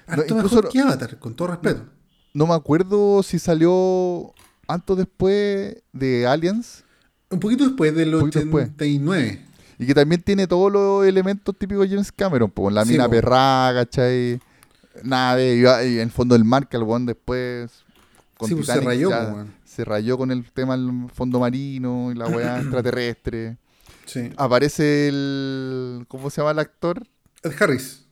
No, 0.08 0.14
Harto 0.14 0.24
incluso 0.36 0.56
mejor 0.56 0.64
no- 0.66 0.70
que 0.72 0.80
Avatar, 0.80 1.20
con 1.20 1.36
todo 1.36 1.49
respeto. 1.49 1.86
No 2.34 2.47
me 2.47 2.54
acuerdo 2.56 3.22
si 3.22 3.38
salió 3.38 4.34
antes 4.68 4.89
o 4.89 4.95
después 4.95 5.76
de 5.93 6.26
Aliens. 6.26 6.84
Un 7.30 7.39
poquito 7.39 7.66
después 7.66 7.93
del 7.93 8.16
Un 8.16 8.22
poquito 8.22 8.39
después. 8.39 8.70
89. 9.82 9.84
Y 9.84 9.88
que 9.88 9.93
también 9.93 10.21
tiene 10.21 10.47
todos 10.47 10.71
los 10.71 11.05
elementos 11.05 11.57
típicos 11.57 11.84
de 11.89 11.95
James 11.95 12.11
Cameron, 12.11 12.49
pues 12.51 12.73
la 12.73 12.86
Sí, 12.86 12.91
mina 12.91 13.05
po. 13.05 13.11
perra, 13.11 13.71
¿cachai? 13.73 14.39
Nave, 15.03 15.55
y, 15.55 15.61
y 15.61 15.95
en 15.95 16.01
el 16.01 16.11
fondo 16.11 16.36
del 16.36 16.43
mar, 16.43 16.67
que 16.67 16.77
el 16.77 16.84
weón 16.84 17.05
después 17.05 17.71
con 18.38 18.49
Sí, 18.49 18.55
pues, 18.55 18.65
se 18.67 18.73
Titanic 18.73 18.88
rayó, 18.89 19.09
ya 19.09 19.32
po, 19.32 19.45
se 19.63 19.86
rayó 19.86 20.17
con 20.17 20.32
el 20.32 20.51
tema 20.51 20.75
del 20.75 21.07
fondo 21.13 21.39
marino 21.39 22.11
y 22.11 22.15
la 22.15 22.27
weá 22.27 22.57
extraterrestre. 22.61 23.57
Sí. 24.05 24.29
Aparece 24.36 25.07
el. 25.07 26.05
¿Cómo 26.07 26.29
se 26.29 26.41
llama 26.41 26.51
el 26.51 26.59
actor? 26.59 27.03
Ed 27.43 27.53
Harris. 27.59 28.05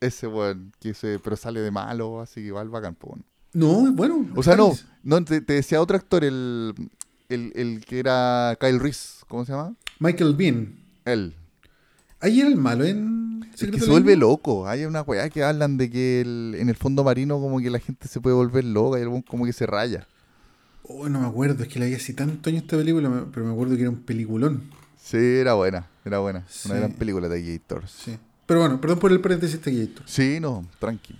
Ese 0.00 0.26
weón, 0.26 0.72
que 0.80 0.92
se, 0.94 1.18
pero 1.20 1.36
sale 1.36 1.60
de 1.60 1.70
malo, 1.70 2.20
así 2.20 2.40
que 2.40 2.48
igual 2.48 2.68
bacán, 2.68 2.94
po. 2.96 3.16
No, 3.52 3.92
bueno. 3.92 4.26
O 4.34 4.42
sea, 4.42 4.56
no, 4.56 4.72
no 5.04 5.24
te, 5.24 5.40
te 5.40 5.52
decía 5.54 5.80
otro 5.80 5.96
actor, 5.96 6.24
el, 6.24 6.74
el, 7.28 7.52
el 7.54 7.84
que 7.86 8.00
era 8.00 8.56
Kyle 8.60 8.80
Reese, 8.80 9.24
¿cómo 9.28 9.44
se 9.44 9.52
llama? 9.52 9.74
Michael 10.00 10.34
Bean. 10.34 10.83
Él. 11.04 11.34
Ahí 12.20 12.40
era 12.40 12.48
el 12.48 12.56
malo 12.56 12.84
en 12.84 13.46
Es 13.54 13.60
que 13.70 13.78
se 13.78 13.84
de 13.84 13.90
vuelve 13.90 14.16
loco. 14.16 14.66
Hay 14.66 14.84
una 14.84 15.02
weá 15.02 15.28
que 15.28 15.42
hablan 15.44 15.76
de 15.76 15.90
que 15.90 16.20
el- 16.22 16.54
en 16.58 16.68
el 16.68 16.76
fondo 16.76 17.04
marino 17.04 17.38
como 17.40 17.60
que 17.60 17.70
la 17.70 17.78
gente 17.78 18.08
se 18.08 18.20
puede 18.20 18.34
volver 18.36 18.64
loca 18.64 18.98
y 18.98 19.02
el 19.02 19.08
weón 19.08 19.22
como 19.22 19.44
que 19.44 19.52
se 19.52 19.66
raya. 19.66 20.06
Oh, 20.86 21.08
no 21.08 21.20
me 21.20 21.26
acuerdo, 21.26 21.62
es 21.62 21.68
que 21.68 21.78
la 21.78 21.86
vi 21.86 21.94
hace 21.94 22.12
tanto 22.12 22.50
años 22.50 22.62
esta 22.62 22.76
película, 22.76 23.26
pero 23.32 23.46
me 23.46 23.52
acuerdo 23.52 23.74
que 23.74 23.80
era 23.82 23.90
un 23.90 24.02
peliculón. 24.02 24.64
Sí, 25.02 25.16
era 25.16 25.54
buena, 25.54 25.86
era 26.04 26.18
buena. 26.18 26.44
Sí. 26.48 26.68
Una 26.68 26.78
gran 26.78 26.92
película 26.92 27.28
de 27.28 27.42
Gators. 27.42 27.90
Sí. 27.90 28.18
Pero 28.46 28.60
bueno, 28.60 28.80
perdón 28.80 28.98
por 28.98 29.10
el 29.12 29.20
paréntesis 29.20 29.56
este 29.56 29.70
guito. 29.70 30.02
Sí, 30.04 30.38
no, 30.40 30.66
tranqui. 30.78 31.14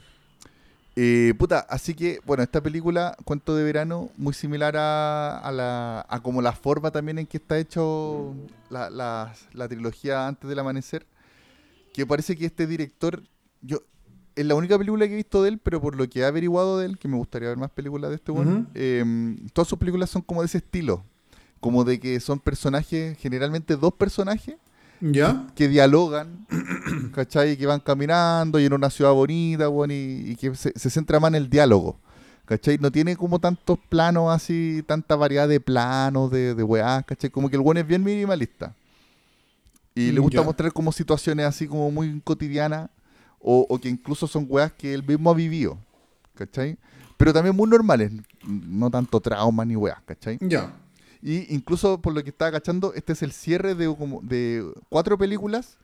Eh, 0.96 1.34
puta, 1.38 1.58
así 1.68 1.94
que, 1.94 2.20
bueno, 2.24 2.42
esta 2.44 2.62
película, 2.62 3.16
Cuento 3.24 3.56
de 3.56 3.64
Verano, 3.64 4.10
muy 4.16 4.32
similar 4.32 4.76
a, 4.76 5.38
a 5.38 5.50
la, 5.50 6.06
a 6.08 6.20
como 6.22 6.40
la 6.40 6.52
forma 6.52 6.90
también 6.92 7.18
en 7.18 7.26
que 7.26 7.38
está 7.38 7.58
hecho 7.58 8.34
la, 8.70 8.90
la- 8.90 9.34
la 9.52 9.66
trilogía 9.68 10.28
Antes 10.28 10.48
del 10.48 10.58
Amanecer, 10.60 11.04
que 11.92 12.06
parece 12.06 12.36
que 12.36 12.46
este 12.46 12.66
director, 12.68 13.22
yo, 13.60 13.78
es 14.36 14.46
la 14.46 14.54
única 14.54 14.78
película 14.78 15.06
que 15.08 15.14
he 15.14 15.16
visto 15.16 15.42
de 15.42 15.48
él, 15.50 15.58
pero 15.58 15.80
por 15.80 15.96
lo 15.96 16.08
que 16.08 16.20
he 16.20 16.24
averiguado 16.24 16.78
de 16.78 16.86
él, 16.86 16.98
que 16.98 17.08
me 17.08 17.16
gustaría 17.16 17.48
ver 17.48 17.58
más 17.58 17.70
películas 17.70 18.10
de 18.10 18.16
este 18.16 18.30
bueno, 18.30 18.50
Ujú. 18.52 18.66
eh, 18.74 19.36
todas 19.52 19.68
sus 19.68 19.78
películas 19.78 20.10
son 20.10 20.22
como 20.22 20.42
de 20.42 20.46
ese 20.46 20.58
estilo, 20.58 21.04
como 21.58 21.82
de 21.82 21.98
que 21.98 22.20
son 22.20 22.38
personajes, 22.38 23.18
generalmente 23.18 23.76
dos 23.76 23.94
personajes, 23.94 24.56
¿Ya? 25.00 25.46
que 25.56 25.66
dialogan, 25.68 26.46
¿cachai? 27.14 27.56
Que 27.56 27.66
van 27.66 27.80
caminando 27.80 28.58
y 28.60 28.66
en 28.66 28.72
una 28.72 28.90
ciudad 28.90 29.12
bonita, 29.12 29.68
weón, 29.68 29.90
y, 29.90 30.30
y 30.32 30.36
que 30.36 30.54
se, 30.54 30.72
se 30.78 30.90
centra 30.90 31.20
más 31.20 31.28
en 31.28 31.36
el 31.36 31.48
diálogo, 31.50 31.98
¿cachai? 32.44 32.78
No 32.78 32.90
tiene 32.90 33.16
como 33.16 33.38
tantos 33.38 33.78
planos 33.88 34.30
así, 34.34 34.82
tanta 34.86 35.16
variedad 35.16 35.48
de 35.48 35.60
planos, 35.60 36.30
de, 36.30 36.54
de 36.54 36.62
weás, 36.62 37.04
¿cachai? 37.04 37.30
Como 37.30 37.48
que 37.48 37.56
el 37.56 37.62
weón 37.62 37.76
es 37.78 37.86
bien 37.86 38.02
minimalista. 38.04 38.74
Y 39.94 40.10
le 40.10 40.20
gusta 40.20 40.38
Ya. 40.40 40.44
mostrar 40.44 40.72
como 40.72 40.90
situaciones 40.90 41.46
así 41.46 41.68
como 41.68 41.90
muy 41.90 42.20
cotidianas, 42.22 42.90
o, 43.38 43.64
o 43.68 43.78
que 43.78 43.88
incluso 43.88 44.26
son 44.26 44.46
weas 44.48 44.72
que 44.72 44.92
él 44.94 45.04
mismo 45.06 45.30
ha 45.30 45.34
vivido, 45.34 45.78
¿cachai? 46.34 46.76
Pero 47.16 47.32
también 47.32 47.54
muy 47.54 47.68
normales, 47.68 48.10
no 48.44 48.90
tanto 48.90 49.20
traumas 49.20 49.66
ni 49.66 49.76
weas, 49.76 49.98
¿cachai? 50.04 50.38
Ya. 50.40 50.72
Y 51.22 51.54
incluso 51.54 52.00
por 52.00 52.12
lo 52.12 52.22
que 52.24 52.30
estaba 52.30 52.50
cachando, 52.50 52.92
este 52.94 53.12
es 53.12 53.22
el 53.22 53.32
cierre 53.32 53.74
de, 53.74 53.86
como 53.96 54.20
de 54.22 54.68
cuatro 54.88 55.16
películas 55.16 55.78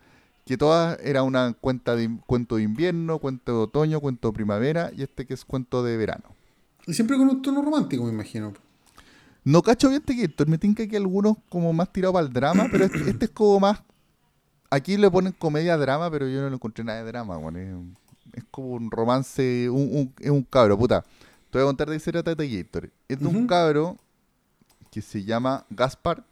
que 0.45 0.57
todas 0.57 0.99
era 1.03 1.22
una 1.22 1.53
cuenta 1.53 1.95
de, 1.97 2.11
cuento 2.26 2.57
de 2.57 2.62
invierno, 2.62 3.18
cuento 3.18 3.53
de 3.53 3.59
otoño, 3.64 4.01
cuento 4.01 4.28
de 4.28 4.34
primavera 4.34 4.91
y 4.97 5.03
este 5.03 5.26
que 5.26 5.34
es 5.34 5.45
cuento 5.45 5.82
de 5.82 5.97
verano. 5.97 6.34
Y 6.86 6.95
siempre 6.95 7.16
con 7.16 7.28
un 7.28 7.43
tono 7.43 7.62
romántico, 7.62 8.05
me 8.05 8.11
imagino. 8.11 8.53
No 9.45 9.62
cacho 9.62 9.88
bien 9.88 10.03
este 10.07 10.14
Gator, 10.14 10.49
me 10.49 10.59
tinca 10.59 10.86
que 10.86 10.97
algunos 10.97 11.36
como 11.49 11.72
más 11.72 11.93
tirado 11.93 12.12
para 12.14 12.26
el 12.26 12.32
drama, 12.32 12.66
pero 12.70 12.84
este, 12.84 13.11
este 13.11 13.24
es 13.26 13.30
como 13.30 13.61
más... 13.61 13.82
Aquí 14.70 14.97
le 14.97 15.11
ponen 15.11 15.32
comedia 15.32 15.76
drama, 15.76 16.11
pero 16.11 16.28
yo 16.28 16.41
no 16.43 16.49
le 16.49 16.55
encontré 16.55 16.84
nada 16.84 17.01
de 17.03 17.07
drama, 17.07 17.36
weón. 17.38 17.57
Es, 17.57 18.38
es 18.38 18.45
como 18.51 18.68
un 18.68 18.91
romance, 18.91 19.68
un, 19.68 19.88
un- 19.97 20.14
es 20.20 20.30
un 20.30 20.43
cabro, 20.45 20.78
puta. 20.78 21.03
Te 21.51 21.59
voy 21.59 21.62
a 21.62 21.66
contar 21.66 21.88
de 21.91 21.97
qué 21.97 22.01
se 22.01 22.12
trata 22.12 22.30
este 22.32 22.49
Gator. 22.49 22.91
Es 23.09 23.18
de 23.18 23.26
un 23.26 23.47
cabro 23.47 23.97
que 24.93 25.03
se 25.03 25.24
llama 25.24 25.64
Gaspar, 25.70 26.24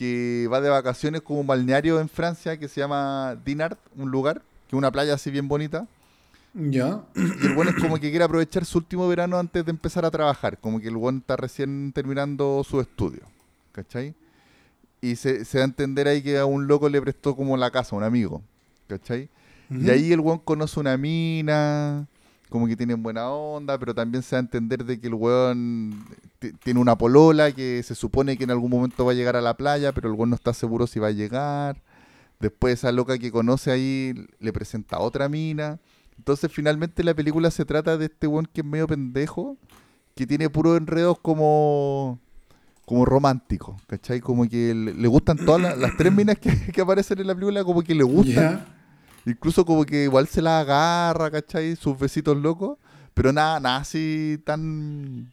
que 0.00 0.48
va 0.50 0.62
de 0.62 0.70
vacaciones 0.70 1.20
como 1.20 1.40
un 1.40 1.46
balneario 1.46 2.00
en 2.00 2.08
Francia 2.08 2.56
que 2.58 2.68
se 2.68 2.80
llama 2.80 3.36
Dinard, 3.44 3.76
un 3.98 4.10
lugar, 4.10 4.36
que 4.66 4.74
es 4.74 4.78
una 4.78 4.90
playa 4.90 5.12
así 5.12 5.30
bien 5.30 5.46
bonita. 5.46 5.86
Ya. 6.54 7.02
Y 7.14 7.46
el 7.48 7.52
bueno 7.54 7.70
es 7.72 7.76
como 7.76 7.96
que 8.00 8.08
quiere 8.08 8.24
aprovechar 8.24 8.64
su 8.64 8.78
último 8.78 9.06
verano 9.08 9.38
antes 9.38 9.62
de 9.62 9.70
empezar 9.70 10.06
a 10.06 10.10
trabajar. 10.10 10.56
Como 10.56 10.80
que 10.80 10.88
el 10.88 10.96
bueno 10.96 11.18
está 11.18 11.36
recién 11.36 11.92
terminando 11.92 12.64
su 12.64 12.80
estudio. 12.80 13.20
¿Cachai? 13.72 14.14
Y 15.02 15.16
se, 15.16 15.44
se 15.44 15.58
da 15.58 15.64
a 15.64 15.66
entender 15.66 16.08
ahí 16.08 16.22
que 16.22 16.38
a 16.38 16.46
un 16.46 16.66
loco 16.66 16.88
le 16.88 17.02
prestó 17.02 17.36
como 17.36 17.58
la 17.58 17.70
casa, 17.70 17.94
un 17.94 18.02
amigo. 18.02 18.40
¿Cachai? 18.88 19.28
Y 19.68 19.82
Ujú. 19.82 19.90
ahí 19.90 20.12
el 20.14 20.20
weón 20.20 20.38
conoce 20.38 20.80
una 20.80 20.96
mina, 20.96 22.06
como 22.50 22.66
que 22.66 22.76
tienen 22.76 23.02
buena 23.02 23.30
onda, 23.30 23.78
pero 23.78 23.94
también 23.94 24.22
se 24.22 24.34
da 24.36 24.40
a 24.40 24.42
entender 24.42 24.84
de 24.84 25.00
que 25.00 25.06
el 25.06 25.14
weón 25.14 26.04
ti- 26.38 26.52
tiene 26.62 26.80
una 26.80 26.98
polola 26.98 27.52
que 27.52 27.82
se 27.82 27.94
supone 27.94 28.36
que 28.36 28.44
en 28.44 28.50
algún 28.50 28.70
momento 28.70 29.04
va 29.06 29.12
a 29.12 29.14
llegar 29.14 29.36
a 29.36 29.40
la 29.40 29.54
playa, 29.56 29.92
pero 29.92 30.08
el 30.10 30.14
weón 30.14 30.30
no 30.30 30.36
está 30.36 30.52
seguro 30.52 30.86
si 30.86 30.98
va 31.00 31.06
a 31.08 31.12
llegar. 31.12 31.80
Después 32.40 32.74
esa 32.74 32.92
loca 32.92 33.16
que 33.18 33.30
conoce 33.30 33.70
ahí 33.70 34.14
le 34.40 34.52
presenta 34.52 34.98
otra 34.98 35.28
mina. 35.28 35.78
Entonces 36.18 36.52
finalmente 36.52 37.02
la 37.04 37.14
película 37.14 37.50
se 37.50 37.64
trata 37.64 37.96
de 37.96 38.06
este 38.06 38.26
weón 38.26 38.46
que 38.52 38.60
es 38.60 38.66
medio 38.66 38.86
pendejo, 38.86 39.56
que 40.14 40.26
tiene 40.26 40.50
puros 40.50 40.76
enredos 40.76 41.18
como 41.20 42.18
como 42.84 43.04
romántico, 43.04 43.76
¿cachai? 43.86 44.20
Como 44.20 44.48
que 44.48 44.74
le, 44.74 45.06
gustan 45.06 45.36
todas 45.46 45.78
las, 45.78 45.96
tres 45.96 46.12
minas 46.12 46.36
que, 46.38 46.50
que 46.72 46.80
aparecen 46.80 47.20
en 47.20 47.28
la 47.28 47.34
película, 47.36 47.62
como 47.62 47.82
que 47.82 47.94
le 47.94 48.02
gustan. 48.02 48.66
Incluso 49.26 49.64
como 49.64 49.84
que 49.84 50.04
igual 50.04 50.26
se 50.28 50.40
la 50.42 50.60
agarra, 50.60 51.30
¿cachai? 51.30 51.76
Sus 51.76 51.98
besitos 51.98 52.36
locos. 52.36 52.78
Pero 53.14 53.32
nada, 53.32 53.60
nada 53.60 53.76
así 53.78 54.40
tan, 54.44 55.32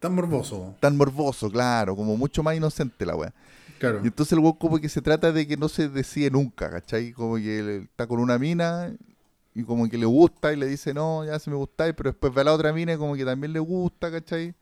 Tan 0.00 0.14
morboso. 0.14 0.74
tan 0.80 0.96
morboso, 0.96 1.50
claro. 1.50 1.94
Como 1.94 2.16
mucho 2.16 2.42
más 2.42 2.56
inocente 2.56 3.04
la 3.06 3.14
weá. 3.14 3.32
Claro. 3.78 4.00
Y 4.02 4.08
entonces 4.08 4.32
el 4.32 4.40
weón 4.40 4.54
como 4.56 4.78
que 4.78 4.88
se 4.88 5.00
trata 5.00 5.30
de 5.32 5.46
que 5.46 5.56
no 5.56 5.68
se 5.68 5.88
decide 5.88 6.30
nunca, 6.30 6.70
¿cachai? 6.70 7.12
Como 7.12 7.36
que 7.36 7.78
está 7.84 8.06
con 8.06 8.20
una 8.20 8.38
mina 8.38 8.92
y 9.54 9.62
como 9.64 9.88
que 9.88 9.96
le 9.98 10.06
gusta 10.06 10.52
y 10.52 10.56
le 10.56 10.66
dice, 10.66 10.92
no, 10.94 11.24
ya 11.24 11.38
se 11.38 11.50
me 11.50 11.56
gusta, 11.56 11.84
pero 11.94 12.10
después 12.10 12.32
ve 12.34 12.40
a 12.42 12.44
la 12.44 12.52
otra 12.54 12.72
mina 12.72 12.92
y 12.94 12.96
como 12.96 13.14
que 13.14 13.24
también 13.24 13.52
le 13.52 13.58
gusta, 13.60 14.10
¿cachai? 14.10 14.54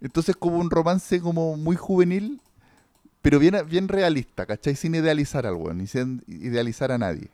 Entonces 0.00 0.36
como 0.36 0.58
un 0.58 0.70
romance 0.70 1.20
como 1.20 1.56
muy 1.56 1.76
juvenil, 1.76 2.40
pero 3.22 3.38
bien, 3.38 3.56
bien 3.68 3.88
realista, 3.88 4.44
¿cachai? 4.46 4.76
Sin 4.76 4.94
idealizar 4.94 5.46
al 5.46 5.54
weón, 5.54 5.78
ni 5.78 5.86
sin 5.86 6.22
idealizar 6.26 6.92
a 6.92 6.98
nadie. 6.98 7.30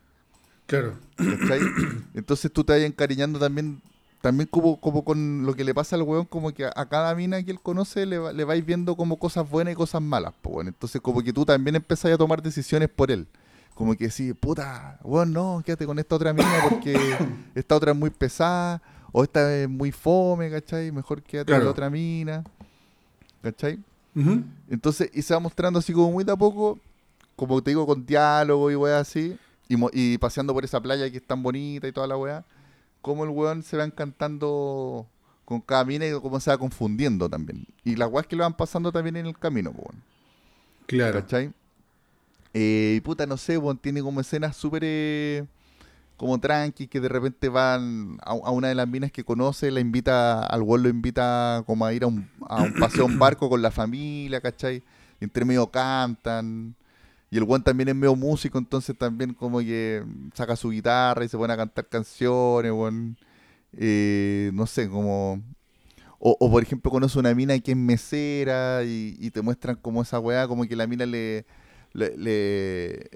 Claro. 0.81 0.95
¿cachai? 1.16 1.61
Entonces 2.14 2.51
tú 2.53 2.64
te 2.64 2.73
vas 2.73 2.83
encariñando 2.83 3.39
también, 3.39 3.83
también 4.20 4.49
como, 4.51 4.81
como 4.81 5.05
con 5.05 5.45
lo 5.45 5.55
que 5.55 5.64
le 5.64 5.75
pasa 5.75 5.97
al 5.97 6.03
weón, 6.03 6.25
como 6.25 6.53
que 6.53 6.64
a, 6.64 6.73
a 6.75 6.89
cada 6.89 7.14
mina 7.14 7.43
que 7.43 7.51
él 7.51 7.61
conoce 7.61 8.07
le, 8.07 8.18
va- 8.18 8.33
le 8.33 8.45
vais 8.45 8.64
viendo 8.64 8.97
como 8.97 9.18
cosas 9.18 9.49
buenas 9.49 9.73
y 9.73 9.77
cosas 9.77 10.01
malas, 10.01 10.33
pues 10.41 10.55
weón. 10.57 10.68
Entonces 10.68 11.01
como 11.01 11.23
que 11.23 11.33
tú 11.33 11.45
también 11.45 11.77
empezás 11.77 12.12
a 12.12 12.16
tomar 12.18 12.41
decisiones 12.43 12.89
por 12.89 13.11
él. 13.11 13.27
Como 13.75 13.95
que 13.97 14.11
sí, 14.11 14.33
puta, 14.35 14.99
weón, 15.03 15.33
no, 15.33 15.62
quédate 15.64 15.87
con 15.87 15.99
esta 15.99 16.14
otra 16.16 16.33
mina 16.33 16.64
porque 16.68 16.95
esta 17.55 17.75
otra 17.77 17.93
es 17.93 17.99
muy 17.99 18.11
pesada, 18.11 18.81
o 19.12 19.23
esta 19.25 19.55
es 19.55 19.68
muy 19.68 19.93
fome, 19.93 20.51
¿cachai? 20.51 20.91
Mejor 20.93 21.23
quédate 21.23 21.53
con 21.53 21.64
la 21.66 21.70
otra 21.70 21.91
mina, 21.91 22.45
¿cachai? 23.43 23.79
Entonces, 24.68 25.11
y 25.14 25.23
se 25.23 25.33
va 25.35 25.41
mostrando 25.41 25.79
así 25.79 25.93
como 25.93 26.11
muy 26.12 26.25
de 26.25 26.33
a 26.33 26.37
poco, 26.37 26.79
como 27.37 27.62
te 27.62 27.70
digo, 27.70 27.87
con 27.87 28.05
diálogo 28.07 28.70
y 28.70 28.75
weá 28.75 28.99
así, 29.01 29.37
y, 29.68 29.76
mo- 29.76 29.90
y 29.92 30.18
paseando 30.18 30.52
por 30.54 30.64
esa 30.64 30.80
playa 30.80 31.10
que 31.10 31.16
es 31.18 31.26
tan 31.26 31.42
bonita 31.42 31.86
y 31.88 31.92
toda 31.92 32.06
la 32.06 32.16
weá, 32.16 32.44
como 33.00 33.24
el 33.24 33.30
weón 33.30 33.62
se 33.62 33.76
va 33.76 33.84
encantando 33.84 35.06
con 35.44 35.60
cada 35.60 35.84
mina 35.84 36.06
y 36.06 36.12
cómo 36.20 36.38
se 36.40 36.50
va 36.50 36.58
confundiendo 36.58 37.28
también. 37.28 37.66
Y 37.84 37.96
las 37.96 38.08
weas 38.10 38.26
que 38.26 38.36
le 38.36 38.42
van 38.42 38.54
pasando 38.56 38.92
también 38.92 39.16
en 39.16 39.26
el 39.26 39.38
camino, 39.38 39.70
weón, 39.70 40.02
Claro. 40.86 41.20
¿cachai? 41.20 41.52
Eh, 42.54 42.94
y 42.96 43.00
puta, 43.00 43.26
no 43.26 43.36
sé, 43.36 43.56
weón, 43.58 43.78
tiene 43.78 44.02
como 44.02 44.20
escenas 44.20 44.56
súper 44.56 44.82
eh, 44.84 45.44
como 46.16 46.38
tranqui, 46.38 46.86
que 46.86 47.00
de 47.00 47.08
repente 47.08 47.48
van 47.48 48.18
a, 48.22 48.30
a 48.32 48.50
una 48.50 48.68
de 48.68 48.74
las 48.74 48.86
minas 48.86 49.10
que 49.10 49.24
conoce, 49.24 49.70
la 49.70 49.80
invita, 49.80 50.44
al 50.46 50.62
weón 50.62 50.82
lo 50.84 50.88
invita 50.88 51.62
como 51.66 51.84
a 51.86 51.92
ir 51.92 52.04
a 52.04 52.06
un, 52.08 52.28
a 52.48 52.62
un 52.62 52.74
paseo 52.74 53.06
en 53.06 53.18
barco 53.18 53.48
con 53.48 53.62
la 53.62 53.70
familia, 53.70 54.40
¿cachai? 54.40 54.82
Y 55.20 55.24
entre 55.24 55.44
medio 55.44 55.66
cantan. 55.70 56.74
Y 57.33 57.39
el 57.39 57.45
weón 57.45 57.62
también 57.62 57.89
es 57.89 57.95
medio 57.95 58.14
músico, 58.14 58.59
entonces 58.59 58.95
también 58.97 59.33
como 59.33 59.61
que 59.61 60.05
saca 60.35 60.55
su 60.55 60.68
guitarra 60.68 61.24
y 61.24 61.30
se 61.30 61.39
pone 61.39 61.55
a 61.55 61.57
cantar 61.57 61.89
canciones, 61.89 62.70
weón. 62.70 63.16
Eh, 63.72 64.51
no 64.53 64.66
sé, 64.66 64.87
como... 64.91 65.43
O, 66.18 66.51
por 66.51 66.62
ejemplo 66.62 66.91
conoce 66.91 67.18
una 67.18 67.35
mina 67.35 67.59
que 67.59 67.70
es 67.70 67.76
mesera 67.76 68.85
y, 68.85 69.30
te 69.30 69.41
muestran 69.41 69.76
como 69.76 70.03
esa 70.03 70.20
weá, 70.20 70.47
como 70.47 70.66
que 70.68 70.76
la 70.76 70.87
mina 70.87 71.07
le, 71.07 71.47
le, 71.95 72.16
le, 72.18 73.11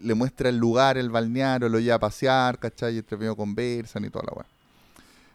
le 0.00 0.14
muestra 0.14 0.48
el 0.48 0.58
lugar, 0.58 0.96
el 0.96 1.10
balneario, 1.10 1.68
lo 1.68 1.80
lleva 1.80 1.96
a 1.96 1.98
pasear, 1.98 2.60
¿cachai? 2.60 2.94
Y 2.94 2.98
entre 2.98 3.18
medio 3.18 3.34
conversan 3.36 4.04
y 4.04 4.10
toda 4.10 4.26
la 4.26 4.32
weá. 4.32 4.46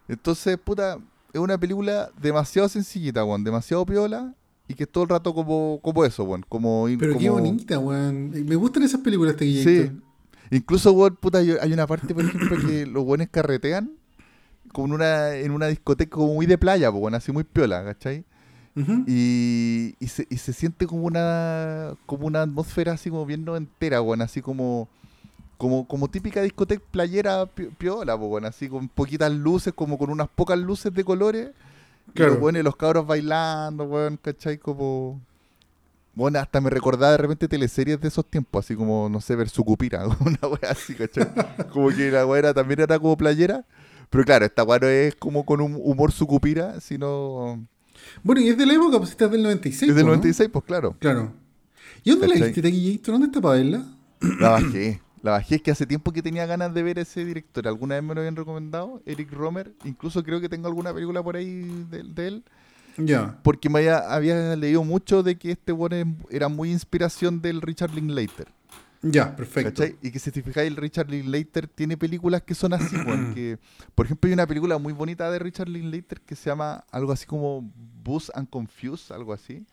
Entonces, 0.08 0.58
puta, 0.58 1.00
es 1.34 1.40
una 1.42 1.58
película 1.58 2.10
demasiado 2.22 2.70
sencillita, 2.70 3.26
weón, 3.26 3.44
demasiado 3.44 3.86
piola 3.86 4.34
y 4.72 4.74
que 4.74 4.84
es 4.84 4.90
todo 4.90 5.04
el 5.04 5.10
rato 5.10 5.34
como, 5.34 5.80
como 5.82 6.04
eso, 6.06 6.24
weón, 6.24 6.46
como 6.50 6.86
Pero 7.00 7.18
qué 7.18 7.28
como- 7.28 7.40
bonita, 7.40 7.78
weón. 7.80 8.32
Me 8.46 8.56
gustan 8.56 8.84
esas 8.84 9.02
películas 9.02 9.38
de 9.38 9.46
Sí. 9.46 9.54
Guillermo. 9.54 10.02
Incluso, 10.50 10.92
weón, 10.92 11.16
puta, 11.16 11.38
hay 11.40 11.72
una 11.74 11.88
parte, 11.88 12.14
por 12.14 12.24
ejemplo, 12.26 12.58
que 12.68 12.86
los 12.88 13.04
weones 13.06 13.30
carretean 13.30 13.92
como 14.74 14.88
en 14.88 14.94
una, 14.94 15.36
en 15.36 15.52
una 15.52 15.68
discoteca 15.68 16.12
como 16.16 16.34
muy 16.34 16.46
de 16.46 16.58
playa, 16.58 16.90
weón, 16.92 17.14
así 17.16 17.32
muy 17.32 17.44
piola, 17.44 17.84
¿cachai? 17.84 18.24
Y, 19.06 19.96
y, 20.00 20.08
se, 20.08 20.26
y 20.30 20.38
se 20.38 20.54
siente 20.54 20.88
como 20.88 21.04
una 21.04 21.94
como 22.06 22.26
una 22.28 22.42
atmósfera 22.44 22.94
así 22.94 23.10
como 23.10 23.26
bien 23.26 23.44
noventera, 23.44 24.02
weón, 24.02 24.22
así 24.22 24.42
como 24.42 24.88
como, 25.58 25.86
como 25.88 26.08
típica 26.10 26.42
discoteca 26.42 26.82
playera 26.90 27.46
pi- 27.48 27.66
piola, 27.78 28.16
weón, 28.16 28.46
así 28.46 28.68
con 28.70 28.88
poquitas 28.88 29.32
luces, 29.32 29.74
como 29.74 29.98
con 29.98 30.10
unas 30.10 30.28
pocas 30.30 30.58
luces 30.58 30.94
de 30.94 31.04
colores. 31.04 31.50
Claro. 32.14 32.32
Y 32.32 32.36
los, 32.36 32.44
weones, 32.44 32.64
los 32.64 32.76
cabros 32.76 33.06
bailando, 33.08 33.84
weón, 33.86 34.18
¿cachai? 34.22 34.58
Como... 34.58 35.22
Bueno, 36.14 36.40
hasta 36.40 36.60
me 36.60 36.70
recordaba 36.70 37.14
de 37.14 37.18
repente 37.20 37.48
teleseries 37.48 38.00
de 38.02 38.10
esos 38.10 38.26
tiempos, 38.26 38.66
así 38.66 38.76
como, 38.76 39.08
no 39.10 39.22
sé, 39.22 39.36
ver 39.36 39.48
su 39.50 39.64
cupira, 39.64 40.06
una 40.20 40.40
wea 40.48 40.72
así, 40.72 40.94
¿cachai? 40.94 41.26
como 41.72 41.88
que 41.90 42.12
la 42.12 42.24
era- 42.38 42.54
también 42.54 42.82
era 42.82 43.00
como 43.00 43.16
playera. 43.16 43.66
Pero 44.10 44.26
claro, 44.26 44.44
esta 44.46 44.64
wea 44.64 44.80
no 44.80 44.88
es 44.88 45.16
como 45.16 45.46
con 45.46 45.62
un 45.62 45.80
humor 45.82 46.12
sucupira, 46.12 46.82
sino... 46.82 47.66
Bueno, 48.24 48.42
y 48.42 48.50
es 48.50 48.58
de 48.58 48.66
la 48.66 48.74
época, 48.74 48.98
pues 48.98 49.12
esta 49.12 49.26
es 49.26 49.32
del 49.32 49.44
96. 49.44 49.90
Es 49.90 49.96
del 49.96 50.04
po, 50.04 50.10
¿no? 50.12 50.16
96, 50.18 50.50
pues 50.52 50.66
claro. 50.66 50.96
Claro. 51.00 51.32
¿Y 52.04 52.10
dónde 52.10 52.28
la 52.28 52.34
¿Cachai? 52.34 52.48
viste, 52.50 52.62
Taquillator? 52.62 53.14
¿Dónde 53.14 53.28
está 53.28 53.40
para 53.42 53.56
verla? 53.56 53.86
La 54.40 54.50
bajé. 54.50 55.02
La 55.22 55.32
bajé, 55.32 55.56
es 55.56 55.62
que 55.62 55.72
hace 55.72 55.86
tiempo 55.86 56.12
que 56.12 56.24
tenía 56.24 56.46
ganas 56.46 56.74
de 56.74 56.82
ver 56.82 56.98
ese 56.98 57.24
director. 57.24 57.68
Alguna 57.68 57.96
vez 57.96 58.04
me 58.04 58.16
lo 58.16 58.22
habían 58.22 58.36
recomendado, 58.36 59.02
Eric 59.06 59.32
Romer. 59.32 59.72
Incluso 59.84 60.24
creo 60.24 60.42
que 60.42 60.50
tengo 60.50 60.68
alguna 60.68 60.94
película 60.94 61.22
por 61.22 61.36
ahí 61.36 61.86
de, 61.90 62.04
de 62.04 62.28
él. 62.28 62.44
Ya. 62.98 63.40
Porque 63.44 63.70
me 63.70 63.80
había, 63.80 64.00
había 64.00 64.56
leído 64.56 64.84
mucho 64.84 65.24
de 65.24 65.38
que 65.38 65.52
este 65.52 65.72
bueno 65.72 66.16
era 66.30 66.48
muy 66.48 66.72
inspiración 66.72 67.42
del 67.42 67.62
Richard 67.62 67.94
Linklater. 67.94 68.48
Ya, 69.04 69.36
perfecto. 69.36 69.82
¿Cachai? 69.82 69.96
Y 70.02 70.12
que 70.12 70.20
si 70.20 70.32
te 70.32 70.44
fijáis, 70.44 70.68
el 70.68 70.76
Richard 70.76 71.10
Linklater 71.10 71.68
tiene 71.68 71.98
películas 71.98 72.44
que 72.44 72.54
son 72.54 72.74
así, 72.74 72.96
weón, 72.96 73.34
que 73.36 73.58
Por 73.96 74.06
ejemplo, 74.06 74.28
hay 74.28 74.34
una 74.34 74.46
película 74.46 74.78
muy 74.78 74.94
bonita 74.94 75.32
de 75.32 75.40
Richard 75.40 75.70
Linklater 75.70 76.22
que 76.22 76.36
se 76.36 76.50
llama 76.50 76.84
algo 76.92 77.12
así 77.12 77.26
como 77.26 77.72
Buzz 78.04 78.32
and 78.36 78.50
Confused, 78.50 79.14
algo 79.14 79.34
así. 79.34 79.66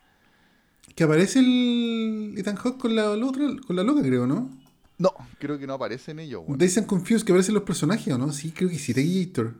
Que 0.95 1.05
aparece 1.05 1.41
el 1.41 2.35
Ethan 2.39 2.57
Hawke 2.57 2.79
con 2.79 2.97
la, 2.97 3.15
con 3.67 3.77
la 3.77 3.83
loca, 3.83 4.03
creo, 4.03 4.27
¿no? 4.27 4.51
No, 4.99 5.13
creo 5.39 5.59
que 5.59 5.67
no 5.67 5.75
aparece 5.75 6.11
en 6.11 6.19
ello, 6.19 6.41
weón. 6.41 6.59
Dazed 6.59 6.79
and 6.79 6.87
Confused, 6.89 7.25
que 7.25 7.33
aparecen 7.33 7.55
los 7.55 7.63
personajes, 7.63 8.13
¿o 8.13 8.19
no? 8.19 8.33
Sí, 8.33 8.51
creo 8.51 8.69
que 8.69 8.79
sí, 8.79 8.93
Taquillator. 8.93 9.55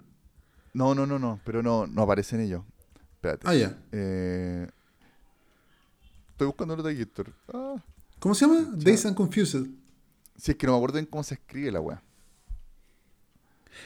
No, 0.75 0.95
no, 0.95 1.07
no, 1.07 1.19
no, 1.19 1.41
pero 1.45 1.63
no, 1.63 1.87
no 1.87 2.03
aparece 2.03 2.37
en 2.37 2.43
ello. 2.43 2.65
Espérate. 3.15 3.47
Ah, 3.49 3.55
ya. 3.55 3.79
Eh, 3.93 4.69
estoy 6.31 6.47
buscando 6.47 6.75
el 6.75 6.99
Gator. 6.99 7.33
Ah, 7.53 7.77
¿Cómo 8.19 8.35
se 8.35 8.47
llama? 8.47 8.69
Dazed 8.75 9.07
and 9.07 9.17
Confused. 9.17 9.67
si 10.37 10.51
es 10.51 10.57
que 10.57 10.67
no 10.67 10.73
me 10.73 10.79
acuerdo 10.79 10.99
en 10.99 11.07
cómo 11.07 11.23
se 11.23 11.35
escribe 11.35 11.71
la 11.71 11.81
weá. 11.81 12.03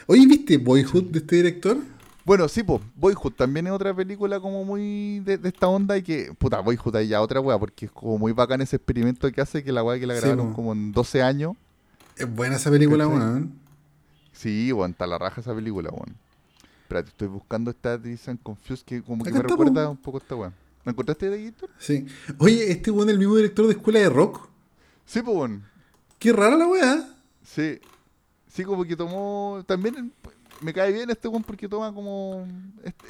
Oye, 0.07 0.27
¿viste 0.27 0.57
Boyhood 0.57 1.11
de 1.11 1.19
este 1.19 1.37
director? 1.37 1.79
Bueno, 2.25 2.49
sí, 2.49 2.63
pues, 2.63 2.81
Boyhood 2.95 3.33
también 3.33 3.67
es 3.67 3.73
otra 3.73 3.95
película 3.95 4.39
como 4.39 4.65
muy 4.65 5.21
de, 5.21 5.39
de 5.39 5.49
esta 5.49 5.67
onda 5.67 5.97
y 5.97 6.03
que, 6.03 6.33
puta, 6.39 6.61
Boyhood 6.61 6.97
ahí 6.97 7.09
ya 7.09 7.21
otra 7.21 7.41
weá, 7.41 7.59
porque 7.59 7.87
es 7.87 7.93
como 7.93 8.19
muy 8.19 8.33
bacán 8.33 8.61
ese 8.61 8.77
experimento 8.77 9.31
que 9.33 9.41
hace 9.41 9.65
que 9.65 9.73
la 9.73 9.83
weá 9.83 9.99
que 9.99 10.07
la 10.07 10.15
grabaron 10.15 10.53
como 10.53 10.73
en 10.73 10.93
12 10.93 11.23
años. 11.23 11.55
Es 12.17 12.33
buena 12.33 12.57
esa 12.57 12.71
película, 12.71 13.09
weón. 13.09 13.53
Sí, 14.33 14.73
weón, 14.73 14.93
está 14.93 15.07
la 15.07 15.19
raja 15.19 15.41
esa 15.41 15.55
película, 15.55 15.91
weón. 15.91 16.15
Espérate, 16.83 17.09
estoy 17.09 17.29
buscando 17.29 17.71
esta 17.71 17.95
and 17.95 18.43
Confused 18.43 18.85
que 18.85 19.03
como 19.03 19.25
que 19.25 19.31
me 19.31 19.39
está, 19.39 19.49
recuerda 19.49 19.87
po. 19.87 19.91
un 19.91 19.97
poco 19.97 20.19
esta 20.19 20.37
weá. 20.37 20.53
¿Me 20.85 20.91
encontraste 20.93 21.31
de 21.31 21.45
Gator? 21.45 21.71
Sí. 21.79 22.07
Oye, 22.39 22.71
este 22.71 22.91
weón 22.91 23.09
es 23.09 23.15
el 23.15 23.19
mismo 23.19 23.37
director 23.37 23.67
de 23.67 23.73
Escuela 23.73 24.01
de 24.01 24.11
Rock. 24.11 24.49
Sí, 25.07 25.23
pues, 25.23 25.37
weón. 25.37 25.65
Qué 26.19 26.33
rara 26.33 26.57
la 26.57 26.67
weá. 26.67 27.09
Sí. 27.45 27.81
Sí, 28.49 28.65
como 28.65 28.85
que 28.85 28.95
tomó. 28.95 29.65
También 29.67 30.13
me 30.63 30.73
cae 30.73 30.93
bien 30.93 31.11
este 31.11 31.29
weón 31.29 31.43
porque 31.43 31.69
toma 31.69 31.93
como 31.93 32.47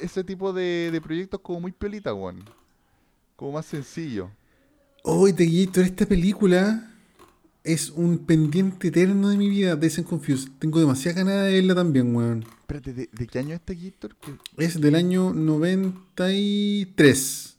ese 0.01 0.23
tipo 0.23 0.51
de, 0.53 0.89
de 0.91 1.01
proyectos 1.01 1.39
como 1.41 1.59
muy 1.61 1.71
piolita, 1.71 2.13
weón. 2.13 2.43
Como 3.35 3.53
más 3.53 3.65
sencillo. 3.65 4.29
Oye, 5.03 5.33
Taquillator, 5.33 5.83
esta 5.83 6.05
película 6.05 6.89
es 7.63 7.89
un 7.89 8.19
pendiente 8.19 8.89
eterno 8.89 9.29
de 9.29 9.37
mi 9.37 9.49
vida, 9.49 9.71
and 9.73 10.03
Confused. 10.03 10.49
Tengo 10.59 10.79
demasiada 10.79 11.17
ganas 11.23 11.45
de 11.45 11.53
verla 11.53 11.73
también, 11.75 12.15
weón. 12.15 12.45
Espérate, 12.61 12.93
¿de, 12.93 13.09
de 13.11 13.27
qué 13.27 13.39
año 13.39 13.49
es 13.55 13.61
este 13.61 13.75
Gator? 13.75 14.15
Es 14.57 14.79
del 14.79 14.95
año 14.95 15.33
93. 15.33 17.57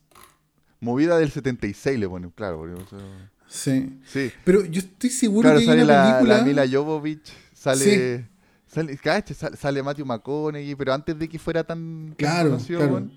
Movida 0.80 1.18
del 1.18 1.30
76 1.30 1.99
le 1.99 2.09
ponen, 2.09 2.30
claro. 2.30 2.59
porque, 2.59 2.74
o 2.74 2.86
sea, 2.86 3.30
Sí. 3.47 3.99
sí. 4.07 4.30
Pero 4.45 4.64
yo 4.64 4.80
estoy 4.80 5.11
seguro 5.11 5.42
Claro, 5.42 5.57
que 5.59 5.62
hay 5.62 5.66
sale 5.68 5.84
una 5.84 5.95
la, 5.95 6.12
película. 6.18 6.38
la 6.38 6.45
Mila 6.45 6.64
Jovovich, 6.70 7.32
sale. 7.55 8.26
Sale, 8.74 8.98
sale, 9.34 9.56
sale 9.56 9.82
Matthew 9.82 10.06
McConaughey, 10.06 10.74
pero 10.74 10.92
antes 10.92 11.18
de 11.18 11.28
que 11.28 11.38
fuera 11.38 11.62
tan, 11.64 12.14
Claro, 12.18 12.50
conocido, 12.50 12.80
claro. 12.80 13.08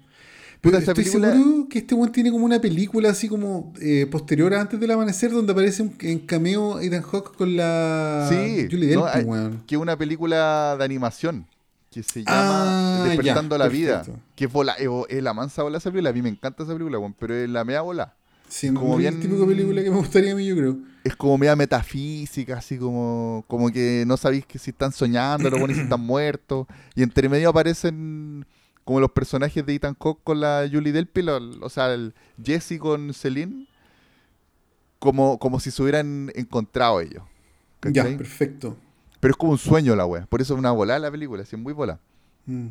Pero 0.60 0.78
estoy 0.80 0.94
película- 0.96 1.32
seguro 1.34 1.68
que 1.70 1.80
este 1.80 1.94
weón 1.94 2.12
tiene 2.12 2.32
como 2.32 2.44
una 2.46 2.60
película 2.60 3.10
así 3.10 3.28
como 3.30 3.74
eh, 3.80 4.08
posterior 4.10 4.54
a 4.56 4.62
antes 4.62 4.80
del 4.80 4.90
amanecer 4.90 5.32
donde 5.32 5.52
aparece 5.52 5.84
un- 5.84 5.96
en 6.02 6.20
cameo 6.20 6.80
Ethan 6.80 7.04
Hawke 7.04 7.36
con 7.36 7.56
la 7.56 8.26
Sí, 8.30 8.68
Julie 8.70 8.96
no, 8.96 9.04
Delpy, 9.06 9.20
hay- 9.20 9.24
weón. 9.26 9.64
que 9.68 9.76
es 9.76 9.82
una 9.82 9.96
película 9.98 10.76
de 10.78 10.84
animación 10.84 11.46
que 11.92 12.02
se 12.04 12.24
llama 12.24 13.02
Ah, 13.02 13.04
Despertando 13.08 13.56
ya, 13.56 13.64
la 13.64 13.70
Vida. 13.70 14.04
Que 14.36 14.46
es, 14.46 14.52
bola, 14.52 14.74
es, 15.10 15.24
la 15.24 15.34
mansa 15.34 15.62
bola 15.64 15.78
esa 15.78 15.90
película. 15.92 16.10
A 16.10 16.14
mí 16.14 16.22
me 16.24 16.30
encanta 16.30 16.64
esa 16.64 16.74
película, 16.74 16.98
pero 17.20 17.34
es 17.36 17.50
la 17.50 17.64
media 17.64 17.82
bola. 17.82 18.16
Sí, 18.48 18.68
como 18.74 18.90
muy 18.94 19.00
bien- 19.00 19.16
el 19.16 19.20
típico 19.22 19.46
película 19.46 19.84
que 19.84 19.90
me 19.92 19.98
gustaría 19.98 20.32
a 20.32 20.36
mí, 20.36 20.46
yo 20.46 20.56
creo. 20.56 20.78
Es 21.04 21.16
como 21.16 21.38
media 21.38 21.56
metafísica, 21.56 22.58
así 22.58 22.78
como, 22.78 23.44
como 23.48 23.72
que 23.72 24.04
no 24.08 24.18
sabéis 24.18 24.46
que 24.46 24.58
si 24.60 24.72
están 24.72 24.92
soñando, 24.92 25.50
los 25.50 25.60
buenos 25.60 25.78
si 25.78 25.84
están 25.84 26.02
muertos. 26.06 26.68
Y 26.96 27.04
entre 27.04 27.30
medio 27.30 27.50
aparecen 27.50 28.46
como 28.84 29.00
los 29.02 29.12
personajes 29.12 29.66
de 29.66 29.76
Ethan 29.76 29.96
Hawke 30.00 30.20
con 30.24 30.40
la 30.40 30.68
Julie 30.72 30.94
Delpy, 30.94 31.22
o 31.28 31.70
sea, 31.70 31.94
el 31.94 32.14
Jesse 32.42 32.78
con 32.80 33.14
Celine, 33.14 33.68
como, 35.00 35.38
como 35.40 35.60
si 35.60 35.72
se 35.72 35.82
hubieran 35.82 36.32
encontrado 36.36 37.02
ellos. 37.02 37.24
Ya, 37.92 38.04
perfecto. 38.18 38.76
Pero 39.20 39.32
es 39.32 39.38
como 39.38 39.52
un 39.54 39.58
sueño 39.58 39.96
la 39.96 40.06
wea. 40.06 40.26
Por 40.26 40.42
eso 40.42 40.54
es 40.54 40.60
una 40.60 40.72
volada 40.72 41.00
la 41.00 41.12
película, 41.12 41.44
así 41.44 41.56
es 41.56 41.62
muy 41.62 41.74
bola. 41.74 42.00
Mm. 42.46 42.68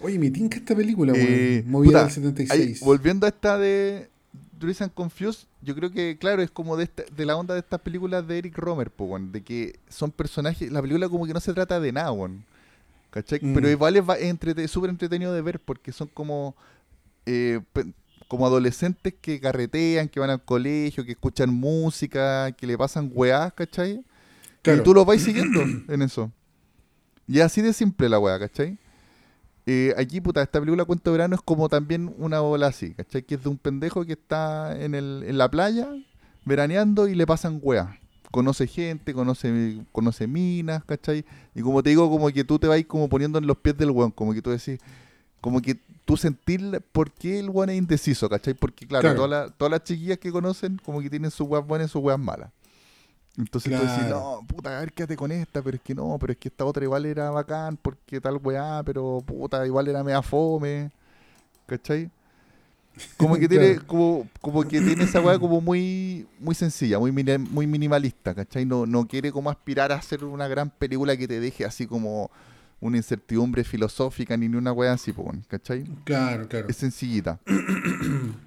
Oye, 0.00 0.18
me 0.18 0.30
tinca 0.30 0.58
esta 0.58 0.74
película. 0.76 1.12
Eh, 1.16 1.62
Movida 1.66 1.90
puta, 1.90 2.02
del 2.04 2.12
76. 2.12 2.52
ahí, 2.80 2.86
volviendo 2.86 3.26
a 3.26 3.30
esta 3.30 3.56
de 3.58 4.10
Drizzt 4.58 4.82
and 4.82 4.92
Confused, 4.94 5.46
yo 5.62 5.74
creo 5.74 5.90
que, 5.90 6.16
claro, 6.18 6.42
es 6.42 6.50
como 6.50 6.76
de, 6.76 6.84
esta- 6.84 7.04
de 7.14 7.26
la 7.26 7.36
onda 7.36 7.54
de 7.54 7.60
estas 7.60 7.80
películas 7.80 8.26
de 8.26 8.38
Eric 8.38 8.56
Romer, 8.58 8.90
po, 8.90 9.18
de 9.18 9.42
que 9.42 9.78
son 9.88 10.10
personajes. 10.10 10.70
La 10.72 10.80
película 10.80 11.08
como 11.08 11.26
que 11.26 11.34
no 11.34 11.40
se 11.40 11.52
trata 11.52 11.78
de 11.80 11.92
nada, 11.92 12.10
weón. 12.12 12.44
¿Cachai? 13.10 13.38
Mm. 13.42 13.54
Pero 13.54 13.70
igual 13.70 13.96
es 13.96 14.08
va- 14.08 14.16
es 14.18 14.32
entrete- 14.34 14.66
súper 14.68 14.90
entretenido 14.90 15.32
de 15.32 15.42
ver 15.42 15.60
porque 15.60 15.92
son 15.92 16.08
como. 16.08 16.54
eh, 17.26 17.60
como 18.28 18.44
adolescentes 18.46 19.14
que 19.20 19.38
carretean, 19.40 20.08
que 20.08 20.18
van 20.18 20.30
al 20.30 20.42
colegio, 20.44 21.04
que 21.04 21.12
escuchan 21.12 21.48
música, 21.54 22.50
que 22.52 22.66
le 22.66 22.76
pasan 22.76 23.08
weás, 23.14 23.52
¿cachai? 23.52 24.02
Claro. 24.62 24.80
Y 24.80 24.84
tú 24.84 24.92
los 24.94 25.06
vais 25.06 25.22
siguiendo 25.22 25.60
en 25.88 26.02
eso. 26.02 26.32
Y 27.28 27.38
así 27.40 27.62
de 27.62 27.72
simple 27.72 28.08
la 28.08 28.18
weá, 28.18 28.36
¿cachai? 28.38 28.78
Eh, 29.68 29.92
aquí, 29.96 30.20
puta, 30.20 30.42
esta 30.42 30.60
película 30.60 30.84
Cuento 30.84 31.10
Verano 31.10 31.34
es 31.34 31.42
como 31.42 31.68
también 31.68 32.14
una 32.18 32.38
bola 32.38 32.68
así, 32.68 32.94
¿cachai? 32.94 33.22
Que 33.22 33.34
es 33.34 33.42
de 33.42 33.48
un 33.48 33.58
pendejo 33.58 34.04
que 34.04 34.12
está 34.12 34.80
en, 34.80 34.94
el, 34.94 35.24
en 35.26 35.38
la 35.38 35.50
playa, 35.50 35.88
veraneando 36.44 37.08
y 37.08 37.16
le 37.16 37.26
pasan 37.26 37.58
weá. 37.60 37.98
Conoce 38.30 38.68
gente, 38.68 39.12
conoce, 39.12 39.78
conoce 39.90 40.28
minas, 40.28 40.84
¿cachai? 40.84 41.24
Y 41.54 41.62
como 41.62 41.82
te 41.82 41.90
digo, 41.90 42.08
como 42.08 42.28
que 42.28 42.44
tú 42.44 42.60
te 42.60 42.68
vas 42.68 42.80
como 42.86 43.08
poniendo 43.08 43.38
en 43.40 43.46
los 43.48 43.56
pies 43.56 43.76
del 43.76 43.90
weón, 43.90 44.12
como 44.12 44.32
que 44.32 44.40
tú 44.42 44.50
decís, 44.50 44.78
como 45.40 45.60
que 45.60 45.76
tú 46.04 46.16
sentir 46.16 46.80
por 46.92 47.10
qué 47.10 47.40
el 47.40 47.50
weón 47.50 47.70
es 47.70 47.78
indeciso, 47.78 48.28
¿cachai? 48.28 48.54
Porque, 48.54 48.86
claro, 48.86 49.02
Claro. 49.02 49.16
Todas, 49.16 49.30
las, 49.30 49.58
todas 49.58 49.70
las 49.72 49.82
chiquillas 49.82 50.18
que 50.18 50.30
conocen, 50.30 50.80
como 50.84 51.00
que 51.00 51.10
tienen 51.10 51.32
sus 51.32 51.48
weas 51.48 51.66
buenas 51.66 51.90
y 51.90 51.92
sus 51.92 52.02
weas 52.02 52.20
malas. 52.20 52.50
Entonces 53.38 53.74
tú 53.74 53.82
decís, 53.82 54.04
Claro. 54.06 54.40
no, 54.40 54.46
puta, 54.46 54.76
a 54.76 54.80
ver, 54.80 54.92
quédate 54.92 55.16
con 55.16 55.30
esta, 55.30 55.62
pero 55.62 55.76
es 55.76 55.82
que 55.82 55.94
no, 55.94 56.16
pero 56.18 56.32
es 56.32 56.38
que 56.38 56.48
esta 56.48 56.64
otra 56.64 56.82
igual 56.84 57.04
era 57.04 57.30
bacán, 57.30 57.76
porque 57.76 58.20
tal 58.20 58.38
weá, 58.42 58.82
pero 58.84 59.22
puta, 59.26 59.64
igual 59.66 59.88
era 59.88 60.02
media 60.02 60.22
fome, 60.22 60.90
¿cachai? 61.66 62.10
Como 63.18 63.36
que 63.36 63.46
tiene, 63.48 63.74
Claro. 63.74 63.86
como, 63.86 64.28
como 64.40 64.62
que 64.62 64.80
tiene 64.80 65.04
esa 65.04 65.20
weá 65.20 65.38
como 65.38 65.60
muy, 65.60 66.26
muy 66.40 66.54
sencilla, 66.54 66.98
muy, 66.98 67.12
muy 67.12 67.66
minimalista, 67.66 68.34
¿cachai? 68.34 68.64
No, 68.64 68.86
no 68.86 69.06
quiere 69.06 69.30
como 69.30 69.50
aspirar 69.50 69.92
a 69.92 69.96
hacer 69.96 70.24
una 70.24 70.48
gran 70.48 70.70
película 70.70 71.14
que 71.16 71.28
te 71.28 71.38
deje 71.38 71.64
así 71.66 71.86
como 71.86 72.30
una 72.80 72.96
incertidumbre 72.96 73.64
filosófica 73.64 74.36
ni 74.36 74.48
ni 74.48 74.56
una 74.56 74.72
weá 74.72 74.92
así, 74.94 75.12
¿cachai? 75.48 75.84
Claro, 76.04 76.48
claro. 76.48 76.68
Es 76.68 76.76
sencillita. 76.76 77.38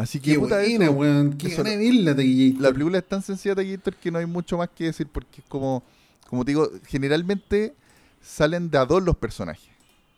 Así 0.00 0.18
que, 0.18 0.32
Qué 0.32 0.38
puta, 0.38 0.56
buena, 0.60 0.84
eso, 0.86 0.92
weón. 0.94 1.32
Qué 1.36 1.48
eso 1.48 1.62
Taquillator. 1.62 2.62
la 2.62 2.72
película 2.72 2.98
es 2.98 3.04
tan 3.06 3.22
sencilla, 3.22 3.54
Taquillator, 3.54 3.94
que 3.96 4.10
no 4.10 4.18
hay 4.18 4.26
mucho 4.26 4.56
más 4.56 4.68
que 4.70 4.84
decir, 4.84 5.06
porque 5.06 5.40
es 5.42 5.46
como, 5.48 5.82
como 6.28 6.44
te 6.44 6.52
digo, 6.52 6.70
generalmente 6.86 7.74
salen 8.22 8.70
de 8.70 8.78
a 8.78 8.86
dos 8.86 9.02
los 9.02 9.16
personajes. 9.16 9.68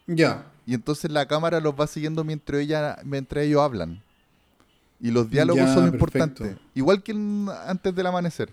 Ya. 0.06 0.46
Y 0.66 0.74
entonces 0.74 1.10
la 1.10 1.26
cámara 1.26 1.58
los 1.60 1.74
va 1.74 1.86
siguiendo 1.88 2.22
mientras, 2.22 2.60
ella, 2.60 2.98
mientras 3.04 3.44
ellos 3.44 3.60
hablan. 3.60 4.00
Y 5.00 5.10
los 5.10 5.28
diálogos 5.28 5.64
son 5.72 5.90
perfecto. 5.90 5.94
importantes. 5.96 6.56
Igual 6.74 7.02
que 7.02 7.10
en- 7.12 7.48
antes 7.66 7.92
del 7.94 8.06
amanecer. 8.06 8.50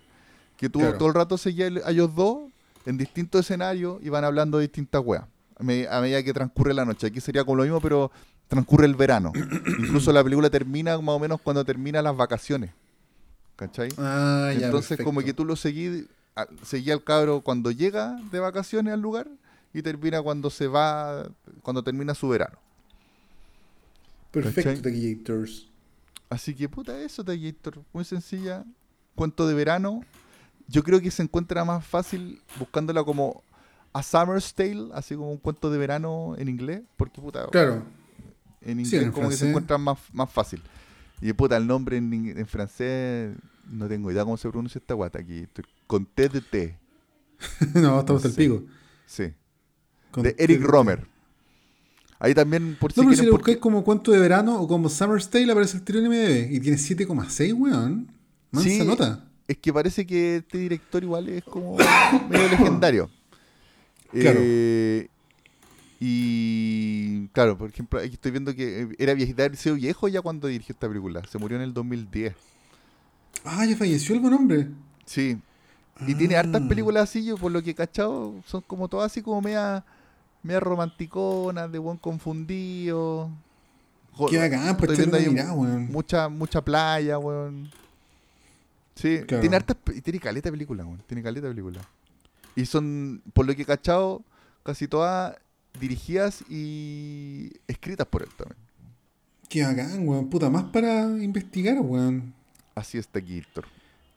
Que 0.58 0.68
tú 0.70 0.80
Claro. 0.80 0.98
todo 0.98 1.08
el 1.10 1.14
rato 1.14 1.38
seguías 1.38 1.72
a 1.86 1.92
ellos 1.92 2.14
dos 2.16 2.50
en 2.88 2.98
distintos 2.98 3.42
escenarios 3.42 4.00
y 4.02 4.10
van 4.10 4.26
hablando 4.26 4.58
de 4.58 4.64
distintas 4.64 5.02
weas. 5.06 5.26
A, 5.60 5.64
me- 5.64 5.88
a 5.88 6.02
medida 6.02 6.24
que 6.24 6.34
transcurre 6.34 6.74
la 6.74 6.86
noche. 6.86 7.08
Aquí 7.08 7.20
sería 7.22 7.44
como 7.44 7.58
lo 7.58 7.64
mismo, 7.64 7.82
pero 7.82 8.12
transcurre 8.48 8.86
el 8.86 8.96
verano. 8.96 9.32
Incluso 9.80 10.12
la 10.14 10.24
película 10.24 10.50
termina 10.50 10.98
más 11.00 11.16
o 11.16 11.20
menos 11.20 11.40
cuando 11.42 11.64
terminan 11.66 12.04
las 12.04 12.16
vacaciones. 12.16 12.72
¿Cachai? 13.56 13.90
Ah, 13.98 14.54
ya. 14.58 14.68
Entonces, 14.68 14.98
como 15.04 15.22
que 15.22 15.34
tú 15.34 15.44
lo 15.46 15.56
seguís 15.56 16.06
seguía 16.64 16.94
al 16.94 17.04
cabro 17.04 17.42
cuando 17.42 17.70
llega 17.72 18.18
de 18.32 18.40
vacaciones 18.40 18.94
al 18.94 19.02
lugar 19.02 19.28
y 19.74 19.82
termina 19.82 20.22
cuando 20.22 20.50
se 20.50 20.68
va, 20.68 21.28
cuando 21.62 21.84
termina 21.84 22.16
su 22.16 22.30
verano. 22.30 22.58
Perfecto. 24.32 24.82
Taquillators. 24.84 25.68
Así 26.30 26.54
que 26.54 26.70
puta 26.70 26.98
eso, 27.02 27.24
Taquillator. 27.24 27.80
Muy 27.92 28.06
sencilla. 28.06 28.64
Cuento 29.16 29.48
de 29.48 29.56
verano. 29.56 30.02
Yo 30.68 30.84
creo 30.84 31.02
que 31.02 31.10
se 31.12 31.24
encuentra 31.24 31.66
más 31.66 31.84
fácil 31.86 32.42
buscándola 32.60 33.04
como 33.04 33.44
A 33.94 34.04
Summer's 34.04 34.54
Tale, 34.54 34.90
así 34.94 35.16
como 35.16 35.32
un 35.32 35.38
cuento 35.38 35.70
de 35.72 35.78
verano 35.78 36.36
en 36.38 36.48
inglés. 36.48 36.82
Porque 36.98 37.20
puta, 37.22 37.48
Claro. 37.48 37.84
en 38.62 38.78
Sí, 38.86 38.96
inglés 38.98 39.04
en 39.04 39.12
como 39.12 39.30
que 39.30 39.34
se 39.36 39.40
francés. 39.40 39.50
encuentra 39.50 39.78
más, 39.78 39.98
más 40.14 40.30
fácil. 40.32 40.62
Y 41.22 41.34
puta, 41.34 41.58
el 41.58 41.68
nombre 41.68 41.98
en, 41.98 42.14
en 42.14 42.48
francés 42.48 43.36
no 43.70 43.88
tengo 43.88 44.12
idea 44.12 44.24
cómo 44.24 44.38
se 44.38 44.50
pronuncia 44.50 44.80
esta 44.80 44.94
guata 44.94 45.20
aquí. 45.20 45.46
Con 45.88 46.06
T 46.06 46.30
de 46.30 46.42
T. 46.42 46.78
no, 47.76 48.00
estamos 48.00 48.24
al 48.26 48.32
sé. 48.32 48.38
pico. 48.38 48.64
Sí. 49.06 49.34
Con- 50.12 50.24
De 50.24 50.36
Eric 50.38 50.62
Romer. 50.62 51.08
Ahí 52.20 52.34
también, 52.34 52.76
por 52.80 52.92
si 52.92 53.00
No, 53.00 53.06
pero 53.06 53.16
si 53.16 53.22
quieren, 53.22 53.26
le 53.28 53.32
porque- 53.32 53.52
buscáis 53.52 53.58
como 53.60 53.84
cuento 53.84 54.12
de 54.12 54.20
verano 54.20 54.60
o 54.62 54.68
como 54.68 54.90
Summer's 54.90 55.30
Tale, 55.30 55.52
aparece 55.52 55.78
el 55.78 55.84
tiro 55.84 56.00
en 56.00 56.06
MDB. 56.10 56.52
Y 56.52 56.60
tiene 56.60 56.78
7,6, 56.78 57.54
weón. 57.54 58.12
Mansa 58.52 58.70
Sí. 58.70 58.84
nota. 58.86 59.26
Es 59.48 59.58
que 59.58 59.74
parece 59.74 60.06
que 60.06 60.38
este 60.38 60.58
director 60.58 61.04
igual 61.04 61.30
es 61.30 61.44
como 61.44 61.76
medio 62.30 62.48
legendario. 62.50 63.10
Claro. 64.12 64.40
Eh, 64.42 65.08
y 66.00 67.28
claro, 67.28 67.58
por 67.58 67.70
ejemplo, 67.70 68.00
aquí 68.00 68.14
estoy 68.14 68.32
viendo 68.32 68.56
que 68.56 68.82
eh, 68.84 68.90
era 68.98 69.14
sido 69.56 69.76
viejo 69.76 70.08
ya 70.08 70.22
cuando 70.22 70.48
dirigió 70.48 70.74
esta 70.74 70.88
película. 70.88 71.22
Se 71.30 71.38
murió 71.38 71.58
en 71.58 71.64
el 71.64 71.74
2010. 71.74 72.34
Ah, 73.44 73.66
ya 73.66 73.76
falleció 73.76 74.16
el 74.16 74.22
buen 74.22 74.34
hombre. 74.34 74.68
Sí. 75.06 75.38
Y 76.08 76.16
tiene 76.16 76.38
hartas 76.38 76.62
Ah. 76.64 76.68
películas 76.70 77.10
así, 77.10 77.26
yo 77.26 77.38
por 77.38 77.52
lo 77.52 77.62
que 77.62 77.72
he 77.72 77.76
cachado, 77.76 78.36
son 78.46 78.62
como 78.62 78.88
todas 78.88 79.12
así 79.12 79.22
como 79.22 79.42
media, 79.42 79.84
media 80.44 80.62
romanticonas, 80.62 81.70
de 81.72 81.80
buen 81.80 81.98
confundido. 81.98 83.30
Qué 84.30 84.38
bacán, 84.38 84.76
pues 84.78 84.98
estoy 84.98 85.24
viendo 85.26 85.54
weón. 85.54 85.88
mucha, 85.92 86.30
mucha 86.30 86.62
playa, 86.64 87.18
weón. 87.20 87.70
Sí, 88.96 89.20
Claro. 89.28 89.42
tiene 89.42 89.56
hartas, 89.58 89.78
tiene 90.04 90.20
caleta 90.20 90.48
de 90.48 90.52
película, 90.54 90.86
weón. 90.86 91.02
Tiene 91.06 91.22
caleta 91.24 91.48
de 91.48 91.54
película. 91.54 91.82
Y 92.60 92.66
son, 92.66 93.22
por 93.34 93.48
lo 93.48 93.56
que 93.56 93.62
he 93.62 93.66
cachado, 93.66 94.22
casi 94.64 94.90
todas 94.90 95.38
dirigidas 95.80 96.44
y 96.50 97.54
escritas 97.68 98.06
por 98.06 98.22
él 98.22 98.30
también. 98.36 98.58
Qué 99.48 99.64
bacán, 99.64 100.06
weón. 100.06 100.30
Puta, 100.30 100.50
más 100.50 100.66
para 100.66 101.04
investigar, 101.24 101.80
weón. 101.80 102.34
Así 102.76 102.98
está 102.98 103.20
aquí, 103.20 103.38
Héctor. 103.38 103.66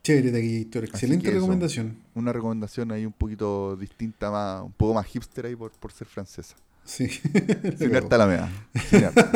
Chévere, 0.03 0.33
Taquillator. 0.33 0.85
Excelente 0.85 1.29
eso. 1.29 1.37
recomendación. 1.37 1.97
Una 2.17 2.33
recomendación 2.33 2.91
ahí 2.91 3.07
un 3.07 3.13
poquito 3.13 3.77
distinta, 3.77 4.29
más, 4.33 4.63
un 4.65 4.73
poco 4.73 4.95
más 4.95 5.07
hipster 5.07 5.47
ahí 5.47 5.55
por, 5.55 5.71
por 5.71 5.93
ser 5.93 6.09
francesa. 6.09 6.57
Sí. 6.85 7.09
Sin 7.79 7.95
harta 7.95 8.19
la 8.19 8.27
mea. 8.27 8.67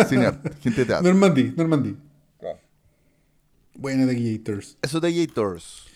Sin 0.09 0.19
harta. 0.19 0.53
Gente 0.61 0.81
de 0.81 0.87
teatro. 0.87 1.09
Normandy, 1.09 1.55
Normandy. 1.57 1.97
Buena 3.77 4.05
Taquillators. 4.05 4.79
Eso 4.83 4.99
de 4.99 5.15
Gators. 5.15 5.87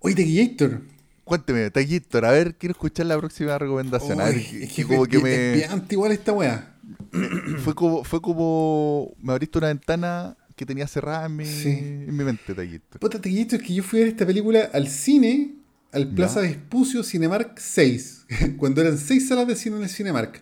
Oye, 0.00 0.14
Taquillator. 0.14 0.95
Cuénteme, 1.26 1.68
Taquillator, 1.72 2.24
a 2.24 2.30
ver, 2.30 2.54
quiero 2.54 2.70
escuchar 2.70 3.06
la 3.06 3.18
próxima 3.18 3.58
recomendación. 3.58 4.20
a 4.20 4.26
ver, 4.26 4.34
que- 4.36 4.62
es 4.62 4.68
que 4.72 4.76
que 4.76 4.84
como 4.84 5.02
es 5.02 5.08
que 5.08 5.18
me... 5.18 5.28
despiadante 5.30 5.94
igual 5.96 6.12
esta 6.12 6.32
weá. 6.32 6.76
fue 7.64 7.74
como 7.74 8.04
fue 8.04 8.22
como 8.22 9.12
me 9.20 9.32
abriste 9.32 9.58
una 9.58 9.66
ventana 9.66 10.36
que 10.54 10.64
tenía 10.64 10.86
cerrada 10.86 11.26
en 11.26 11.34
mi, 11.36 11.44
Sí. 11.44 11.68
en 11.70 12.16
mi 12.16 12.22
mente 12.22 12.54
Taquito. 12.54 13.00
Puta, 13.00 13.20
Taquillator, 13.20 13.60
es 13.60 13.66
que 13.66 13.74
yo 13.74 13.82
fui 13.82 13.98
a 13.98 14.02
ver 14.04 14.12
esta 14.12 14.24
película 14.24 14.70
al 14.72 14.86
cine, 14.86 15.56
al 15.90 16.06
Plaza 16.14 16.42
Vespucio 16.42 17.02
Cinemark 17.02 17.58
6. 17.58 18.26
cuando 18.56 18.80
eran 18.80 18.96
6 18.96 19.26
salas 19.26 19.48
de 19.48 19.56
cine 19.56 19.78
en 19.78 19.82
el 19.82 19.88
Cinemark. 19.90 20.40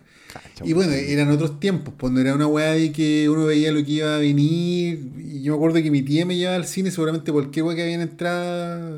Y 0.63 0.73
bueno, 0.73 0.91
eran 0.91 1.31
otros 1.31 1.59
tiempos, 1.59 1.95
cuando 1.99 2.21
era 2.21 2.35
una 2.35 2.45
weá 2.45 2.73
de 2.73 2.91
que 2.91 3.27
uno 3.29 3.45
veía 3.45 3.71
lo 3.71 3.83
que 3.83 3.91
iba 3.91 4.15
a 4.17 4.19
venir. 4.19 5.13
Y 5.17 5.41
yo 5.41 5.53
me 5.53 5.57
acuerdo 5.57 5.81
que 5.81 5.89
mi 5.89 6.03
tía 6.03 6.25
me 6.27 6.35
llevaba 6.37 6.57
al 6.57 6.65
cine, 6.67 6.91
seguramente 6.91 7.31
cualquier 7.31 7.65
weá 7.65 7.75
que 7.75 7.81
había 7.81 7.95
en 7.95 8.01
entrada 8.01 8.91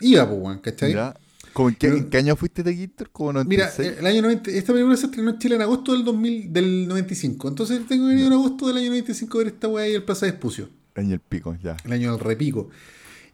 iba, 0.00 0.28
pues, 0.28 0.40
weón, 0.40 0.58
¿cachai? 0.58 0.92
¿Ya? 0.94 1.14
¿Cómo 1.52 1.68
en, 1.68 1.74
qué, 1.74 1.88
Pero- 1.88 1.98
en 1.98 2.10
qué 2.10 2.18
año 2.18 2.36
fuiste 2.36 2.62
Taquito? 2.62 3.04
Como 3.10 3.32
Mira, 3.44 3.66
96. 3.66 3.98
el 3.98 4.06
año 4.06 4.22
90, 4.22 4.50
esta 4.52 4.72
película 4.72 4.96
se 4.96 5.06
estrenó 5.06 5.30
en 5.30 5.38
Chile 5.38 5.56
en 5.56 5.62
agosto 5.62 5.92
del 5.92 6.04
2000, 6.04 6.52
del 6.52 6.86
95. 6.88 7.48
Entonces 7.48 7.80
tengo 7.88 8.04
que 8.06 8.10
venir 8.10 8.26
en 8.26 8.32
agosto 8.34 8.68
del 8.68 8.76
año 8.76 8.90
95 8.90 9.36
a 9.38 9.38
ver 9.42 9.52
esta 9.54 9.66
weá 9.68 9.84
ahí 9.84 9.94
al 9.96 10.04
Plaza 10.04 10.26
Vespucio. 10.26 10.68
año 10.94 11.14
el 11.14 11.20
pico, 11.20 11.56
ya. 11.62 11.76
el 11.84 11.92
año 11.92 12.12
del 12.12 12.20
repico. 12.20 12.70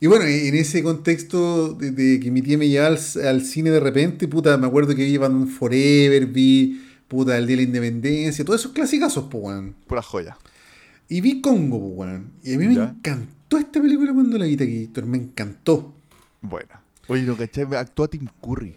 Y 0.00 0.06
bueno, 0.08 0.24
en 0.26 0.54
ese 0.54 0.82
contexto 0.82 1.72
de, 1.74 1.90
de 1.90 2.20
que 2.20 2.30
mi 2.30 2.42
tía 2.42 2.56
me 2.58 2.68
llevaba 2.68 2.94
al, 2.96 3.26
al 3.26 3.42
cine 3.42 3.70
de 3.70 3.80
repente, 3.80 4.28
puta, 4.28 4.56
me 4.58 4.66
acuerdo 4.66 4.94
que 4.94 5.04
vi 5.04 5.16
Batman 5.16 5.48
Forever, 5.48 6.26
vi 6.26 6.82
puta 7.08 7.36
el 7.38 7.46
Día 7.46 7.56
de 7.56 7.62
la 7.62 7.68
Independencia, 7.68 8.44
todos 8.44 8.60
esos 8.60 8.72
clasicazos, 8.72 9.24
pues, 9.30 9.42
weón. 9.44 9.74
Pura 9.86 10.02
joya. 10.02 10.36
Y 11.08 11.20
vi 11.20 11.40
Congo, 11.40 11.78
pues, 11.80 12.08
weón. 12.10 12.32
Y 12.42 12.54
a 12.54 12.58
mí 12.58 12.66
me 12.66 12.74
encantó 12.74 13.58
esta 13.58 13.80
película 13.80 14.12
cuando 14.12 14.36
la 14.38 14.44
vi 14.46 14.54
aquí, 14.54 14.84
Héctor, 14.84 15.06
me 15.06 15.18
encantó. 15.18 15.95
Buena. 16.40 16.80
Oye, 17.08 17.22
¿no 17.22 17.36
cachai? 17.36 17.64
Actúa 17.76 18.08
Tim 18.08 18.26
Curry. 18.42 18.74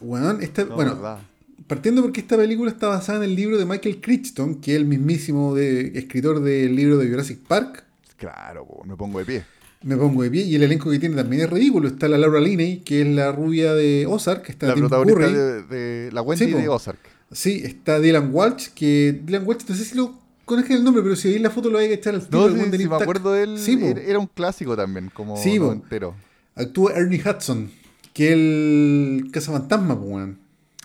Weón, 0.00 0.42
esta, 0.42 0.64
No, 0.64 0.74
bueno, 0.76 0.94
verdad. 0.94 1.18
partiendo 1.66 2.02
porque 2.02 2.20
esta 2.20 2.36
película 2.36 2.70
está 2.70 2.88
basada 2.88 3.18
en 3.18 3.24
el 3.30 3.34
libro 3.36 3.58
de 3.58 3.64
Michael 3.64 4.00
Crichton, 4.00 4.56
que 4.56 4.72
es 4.74 4.78
el 4.80 4.84
mismísimo 4.86 5.54
de, 5.54 5.92
escritor 5.98 6.40
del 6.40 6.74
libro 6.76 6.98
de 6.98 7.08
Jurassic 7.08 7.38
Park. 7.40 7.84
Claro, 8.16 8.66
me 8.84 8.96
pongo 8.96 9.18
de 9.20 9.24
pie. 9.24 9.44
Me 9.82 9.96
pongo 9.96 10.22
de 10.24 10.30
pie 10.30 10.42
y 10.42 10.56
el 10.56 10.64
elenco 10.64 10.90
que 10.90 10.98
tiene 10.98 11.14
también 11.14 11.42
es 11.42 11.50
ridículo. 11.50 11.86
Está 11.88 12.08
la 12.08 12.18
Laura 12.18 12.40
Linney, 12.40 12.78
que 12.80 13.02
es 13.02 13.06
la 13.08 13.30
rubia 13.30 13.74
de 13.74 14.06
Ozark, 14.08 14.48
está 14.50 14.66
La 14.66 14.74
Tim 14.74 14.82
protagonista 14.88 15.20
Curry. 15.20 15.34
de, 15.34 15.62
de 16.06 16.12
la 16.12 16.22
Wendy 16.22 16.44
Sí, 16.46 16.50
de 16.52 16.68
Ozark. 16.68 16.98
Sí, 17.30 17.62
está 17.64 18.00
Dylan 18.00 18.30
Walsh, 18.32 18.68
que 18.74 19.20
Dylan 19.24 19.46
Walsh, 19.46 19.64
no 19.68 19.74
sé 19.76 19.84
si 19.84 19.94
lo 19.96 20.18
conozcan 20.44 20.78
el 20.78 20.84
nombre, 20.84 21.02
pero 21.02 21.14
si 21.14 21.28
veis 21.28 21.40
la 21.42 21.50
foto 21.50 21.68
lo 21.70 21.76
vais 21.76 21.90
a 21.90 21.94
echar 21.94 22.14
al 22.14 22.26
tiro. 22.26 22.48
No, 22.48 22.64
sí, 22.64 22.76
sí, 22.78 22.88
me 22.88 22.96
acuerdo 22.96 23.32
de 23.32 23.42
él. 23.44 23.58
Sí, 23.58 23.78
era, 23.80 24.00
era 24.00 24.18
un 24.18 24.26
clásico 24.26 24.76
también, 24.76 25.10
como 25.14 25.36
Sí, 25.36 25.58
po. 25.60 25.72
entero. 25.72 26.14
Actúa 26.58 26.92
Ernie 26.94 27.22
Hudson, 27.24 27.70
que 28.12 28.26
es 28.28 28.32
el 28.34 29.30
cazafantasma, 29.32 29.98
pues, 29.98 30.10
weón. 30.10 30.38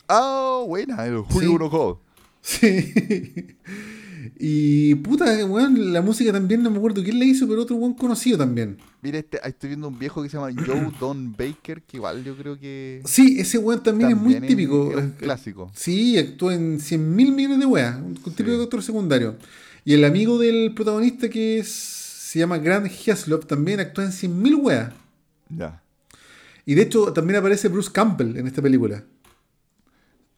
Ah, 0.07 0.63
buena, 0.67 1.05
el 1.05 1.17
Julio 1.19 1.99
Sí. 2.41 2.59
Sí. 2.63 3.55
y 4.39 4.95
puta, 4.95 5.25
weón, 5.45 5.93
la 5.93 6.01
música 6.01 6.31
también 6.31 6.61
no 6.63 6.69
me 6.71 6.77
acuerdo 6.77 7.03
quién 7.03 7.19
la 7.19 7.25
hizo, 7.25 7.47
pero 7.47 7.61
otro 7.61 7.75
weón 7.77 7.93
conocido 7.93 8.37
también. 8.37 8.77
Mira, 9.01 9.19
este, 9.19 9.39
ahí 9.43 9.49
estoy 9.51 9.69
viendo 9.69 9.87
un 9.87 9.97
viejo 9.99 10.21
que 10.23 10.29
se 10.29 10.37
llama 10.37 10.51
Joe 10.65 10.91
Don 10.99 11.31
Baker, 11.33 11.81
que 11.83 11.97
igual 11.97 12.23
yo 12.23 12.35
creo 12.35 12.59
que 12.59 13.01
Sí, 13.05 13.37
ese 13.39 13.57
weón 13.57 13.81
también, 13.83 14.11
es 14.11 14.17
muy 14.17 14.39
típico. 14.41 14.87
un 14.89 15.11
clásico. 15.11 15.71
Sí, 15.75 16.17
actúa 16.17 16.53
en 16.55 16.79
100 16.79 17.15
mil 17.15 17.31
millones 17.33 17.59
de 17.59 17.65
weas, 17.65 17.95
un 17.97 18.13
típico 18.15 18.57
Sí. 18.57 18.63
actor 18.63 18.83
secundario. 18.83 19.35
Y 19.85 19.93
el 19.93 20.05
amigo 20.05 20.37
del 20.39 20.73
protagonista 20.73 21.29
que 21.29 21.59
es, 21.59 21.67
se 21.69 22.39
llama 22.39 22.57
Grant 22.57 22.87
Heslop 23.05 23.45
también 23.45 23.79
actúa 23.79 24.05
en 24.05 24.11
100 24.11 24.41
mil 24.41 24.55
weas. 24.55 24.93
Ya. 25.49 25.81
Y 26.65 26.75
de 26.75 26.81
hecho 26.83 27.11
también 27.13 27.37
aparece 27.39 27.67
Bruce 27.67 27.91
Campbell 27.91 28.37
en 28.37 28.47
esta 28.47 28.61
película. 28.61 29.03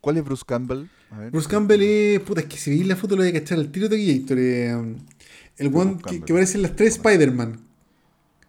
¿Cuál 0.01 0.17
es 0.17 0.23
Bruce 0.23 0.43
Campbell? 0.45 0.85
A 1.11 1.19
ver. 1.19 1.31
Bruce 1.31 1.47
Campbell 1.49 1.81
es, 1.81 2.19
puta, 2.21 2.41
es 2.41 2.47
que 2.47 2.57
si 2.57 2.69
veis 2.71 2.85
la 2.87 2.95
foto 2.95 3.15
lo 3.15 3.21
voy 3.23 3.29
a 3.29 3.33
cachar 3.39 3.57
al 3.59 3.71
tiro 3.71 3.87
de 3.89 4.11
Héctor. 4.11 4.37
eh, 4.39 4.71
el 5.57 5.69
Bruce 5.69 5.77
weón 5.87 5.97
que, 5.99 6.21
que 6.21 6.33
aparece 6.33 6.57
en 6.57 6.63
las 6.63 6.75
tres 6.75 6.95
Spider-Man. 6.97 7.59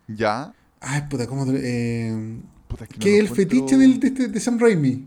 Ya. 0.09 0.54
Ay, 0.80 1.02
puta, 1.11 1.26
¿cómo 1.26 1.46
te- 1.46 1.61
eh, 1.62 2.40
Puta, 2.68 2.84
es 2.84 2.90
que 2.90 3.18
el 3.18 3.26
encuentro- 3.26 3.36
fetiche 3.36 3.76
del, 3.76 4.00
de, 4.00 4.07
este- 4.09 4.28
de 4.28 4.40
Sam 4.40 4.59
Raimi. 4.59 5.07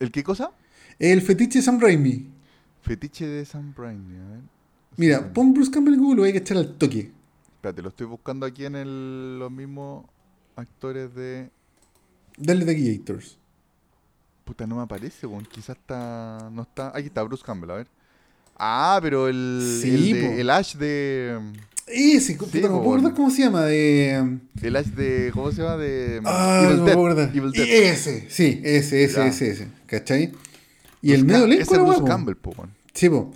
¿El 0.00 0.10
qué 0.10 0.22
cosa? 0.22 0.50
El 0.98 1.20
fetiche 1.22 1.58
de 1.58 1.62
Sam 1.64 1.80
Raimi. 1.80 2.30
Fetiche 2.82 3.26
de 3.26 3.44
Sam 3.44 3.74
Raimi. 3.76 4.16
A 4.16 4.28
ver. 4.28 4.40
Mira, 4.96 5.32
pon 5.32 5.52
Bruce 5.52 5.70
Campbell 5.70 5.94
en 5.94 6.00
Google, 6.00 6.16
lo 6.16 6.22
voy 6.22 6.30
a 6.30 6.34
cachar 6.40 6.56
al 6.58 6.74
toque. 6.76 7.10
Espérate, 7.56 7.82
lo 7.82 7.88
estoy 7.88 8.06
buscando 8.06 8.46
aquí 8.46 8.64
en 8.64 8.76
el, 8.76 9.38
los 9.38 9.50
mismos 9.50 10.06
actores 10.56 11.14
de. 11.14 11.48
Dale 12.36 12.64
de 12.64 12.92
Héctors. 12.92 13.38
Puta, 14.44 14.66
no 14.66 14.76
me 14.76 14.82
aparece, 14.82 15.26
weón. 15.26 15.44
Quizás 15.46 15.76
está. 15.76 16.50
No 16.52 16.62
está. 16.62 16.88
Aquí 16.96 17.06
está 17.06 17.22
Bruce 17.22 17.42
Campbell, 17.44 17.70
a 17.70 17.74
ver. 17.76 17.86
Ah, 18.56 18.98
pero 19.02 19.28
el. 19.28 19.78
Sí, 19.82 19.90
el, 19.90 20.12
de- 20.12 20.40
el 20.40 20.50
Ash 20.50 20.74
de. 20.76 21.40
Ese, 21.86 22.34
puta, 22.36 22.56
no 22.60 22.62
me 22.62 22.68
po, 22.68 22.82
puedo 22.84 22.96
acordar 22.98 23.14
cómo 23.14 23.30
se 23.30 23.42
llama. 23.42 23.62
De. 23.62 24.38
El 24.62 24.76
Ash 24.76 24.86
de. 24.86 25.30
¿Cómo 25.32 25.50
se 25.52 25.62
llama? 25.62 25.76
De. 25.76 26.20
Ah, 26.24 26.62
Evil 26.64 26.76
no 26.78 26.82
me 26.84 26.90
Dead, 26.90 26.94
puedo 26.96 27.06
acordar. 27.12 27.36
Evil. 27.36 27.52
Ese, 27.54 28.30
sí, 28.30 28.60
ese, 28.64 29.04
ese, 29.04 29.16
Ya. 29.16 29.26
ese, 29.26 29.50
ese. 29.50 29.68
¿Cachai? 29.86 30.32
Y 31.02 31.12
Bruce 31.12 31.20
el 31.20 31.24
medio 31.24 31.44
elenco 31.44 31.74
era 31.74 31.82
Bruce. 31.84 32.04
Campbell, 32.04 32.36
po, 32.36 32.50
weón. 32.56 32.70
Sí, 32.94 33.08
po. 33.08 33.32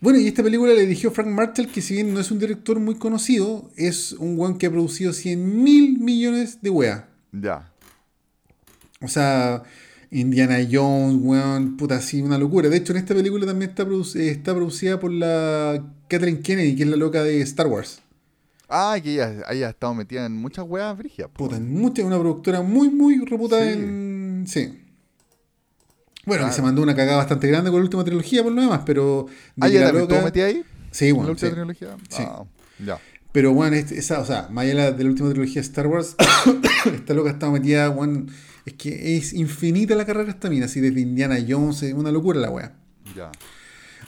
Bueno, 0.00 0.18
y 0.18 0.26
esta 0.28 0.42
película 0.42 0.72
la 0.72 0.80
dirigió 0.80 1.10
Frank 1.10 1.28
Marshall, 1.28 1.68
que 1.68 1.82
si 1.82 1.94
bien 1.94 2.14
no 2.14 2.20
es 2.20 2.30
un 2.30 2.38
director 2.38 2.80
muy 2.80 2.94
conocido, 2.94 3.70
es 3.76 4.12
un 4.12 4.38
weón 4.38 4.56
que 4.56 4.66
ha 4.66 4.70
producido 4.70 5.12
100 5.12 5.62
mil 5.62 5.98
millones 5.98 6.62
de 6.62 6.70
weas. 6.70 7.04
Ya. 7.32 7.70
O 9.02 9.08
sea, 9.08 9.62
Indiana 10.10 10.56
Jones, 10.70 11.18
weón, 11.20 11.76
puta, 11.76 11.96
así, 11.96 12.22
una 12.22 12.38
locura. 12.38 12.70
De 12.70 12.78
hecho, 12.78 12.92
en 12.92 12.98
esta 12.98 13.14
película 13.14 13.44
también 13.44 13.70
está, 13.70 13.82
eh, 13.82 14.28
está 14.30 14.54
producida 14.54 14.98
por 14.98 15.12
la 15.12 15.84
Kathleen 16.08 16.42
Kennedy, 16.42 16.76
que 16.76 16.84
es 16.84 16.88
la 16.88 16.96
loca 16.96 17.22
de 17.22 17.42
Star 17.42 17.66
Wars. 17.66 18.00
Ah, 18.70 18.96
que 19.02 19.12
ella 19.14 19.42
haya 19.48 19.68
estado 19.68 19.94
metida 19.94 20.24
en 20.24 20.32
muchas 20.32 20.64
weas 20.66 20.96
brigias. 20.96 21.28
po. 21.28 21.44
Puta, 21.44 21.56
en 21.56 21.72
mucha, 21.74 22.04
una 22.04 22.18
productora 22.18 22.62
muy, 22.62 22.88
muy 22.88 23.18
reputada 23.24 23.64
Sí. 23.64 23.72
en. 23.72 24.44
Sí. 24.46 24.79
Bueno, 26.30 26.42
Claro. 26.42 26.52
que 26.52 26.56
se 26.56 26.62
mandó 26.62 26.82
una 26.82 26.94
cagada 26.94 27.16
bastante 27.18 27.48
grande 27.48 27.70
con 27.72 27.80
la 27.80 27.84
última 27.84 28.04
trilogía 28.04 28.42
por 28.44 28.52
lo 28.52 28.62
demás, 28.62 28.82
pero. 28.86 29.26
de 29.56 29.66
Ah, 29.66 29.68
ya 29.68 29.92
loca- 29.92 30.22
metida 30.22 30.46
ahí. 30.46 30.62
Sí, 30.92 31.08
en 31.08 31.16
bueno. 31.16 31.26
la 31.28 31.32
última 31.32 31.48
sí. 31.50 31.54
trilogía. 31.56 31.96
Sí. 32.08 32.22
Ah, 32.24 32.44
ya. 32.86 32.98
Pero 33.32 33.52
bueno, 33.52 33.74
este- 33.74 33.98
esa, 33.98 34.20
o 34.20 34.24
sea, 34.24 34.48
allá 34.54 34.92
de 34.92 35.02
la, 35.04 35.10
última 35.10 35.28
trilogía 35.30 35.56
de 35.56 35.66
Star 35.66 35.86
Wars, 35.88 36.14
esta 36.94 37.14
loca 37.14 37.30
estaba 37.30 37.52
metida, 37.52 37.88
bueno, 37.88 38.26
es 38.64 38.74
que 38.74 39.16
es 39.16 39.32
infinita 39.32 39.94
la 39.96 40.04
carrera 40.06 40.30
esta 40.30 40.48
mina, 40.48 40.66
así 40.66 40.80
desde 40.80 41.00
Indiana 41.00 41.36
Jones, 41.48 41.82
es 41.82 41.94
una 41.94 42.12
locura 42.12 42.38
la 42.40 42.50
wea. 42.50 42.72
Ya. 43.16 43.30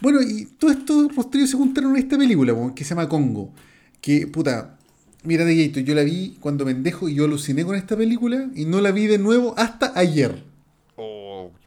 Bueno, 0.00 0.20
y 0.22 0.46
todos 0.58 0.76
estos 0.76 1.14
rostrillos 1.16 1.50
se 1.50 1.56
juntaron 1.56 1.92
en 1.96 2.02
esta 2.02 2.16
película, 2.18 2.54
que 2.74 2.84
se 2.84 2.90
llama 2.90 3.08
Congo. 3.08 3.52
Que, 4.00 4.26
puta, 4.28 4.76
mira 5.24 5.44
de 5.44 5.66
Gato, 5.66 5.80
yo 5.80 5.94
la 5.94 6.02
vi 6.02 6.36
cuando 6.40 6.64
pendejo 6.64 7.08
y 7.08 7.14
yo 7.14 7.24
aluciné 7.24 7.64
con 7.64 7.76
esta 7.76 7.96
película 7.96 8.48
y 8.54 8.64
no 8.64 8.80
la 8.80 8.90
vi 8.92 9.06
de 9.06 9.18
nuevo 9.18 9.54
hasta 9.56 9.92
ayer. 9.98 10.44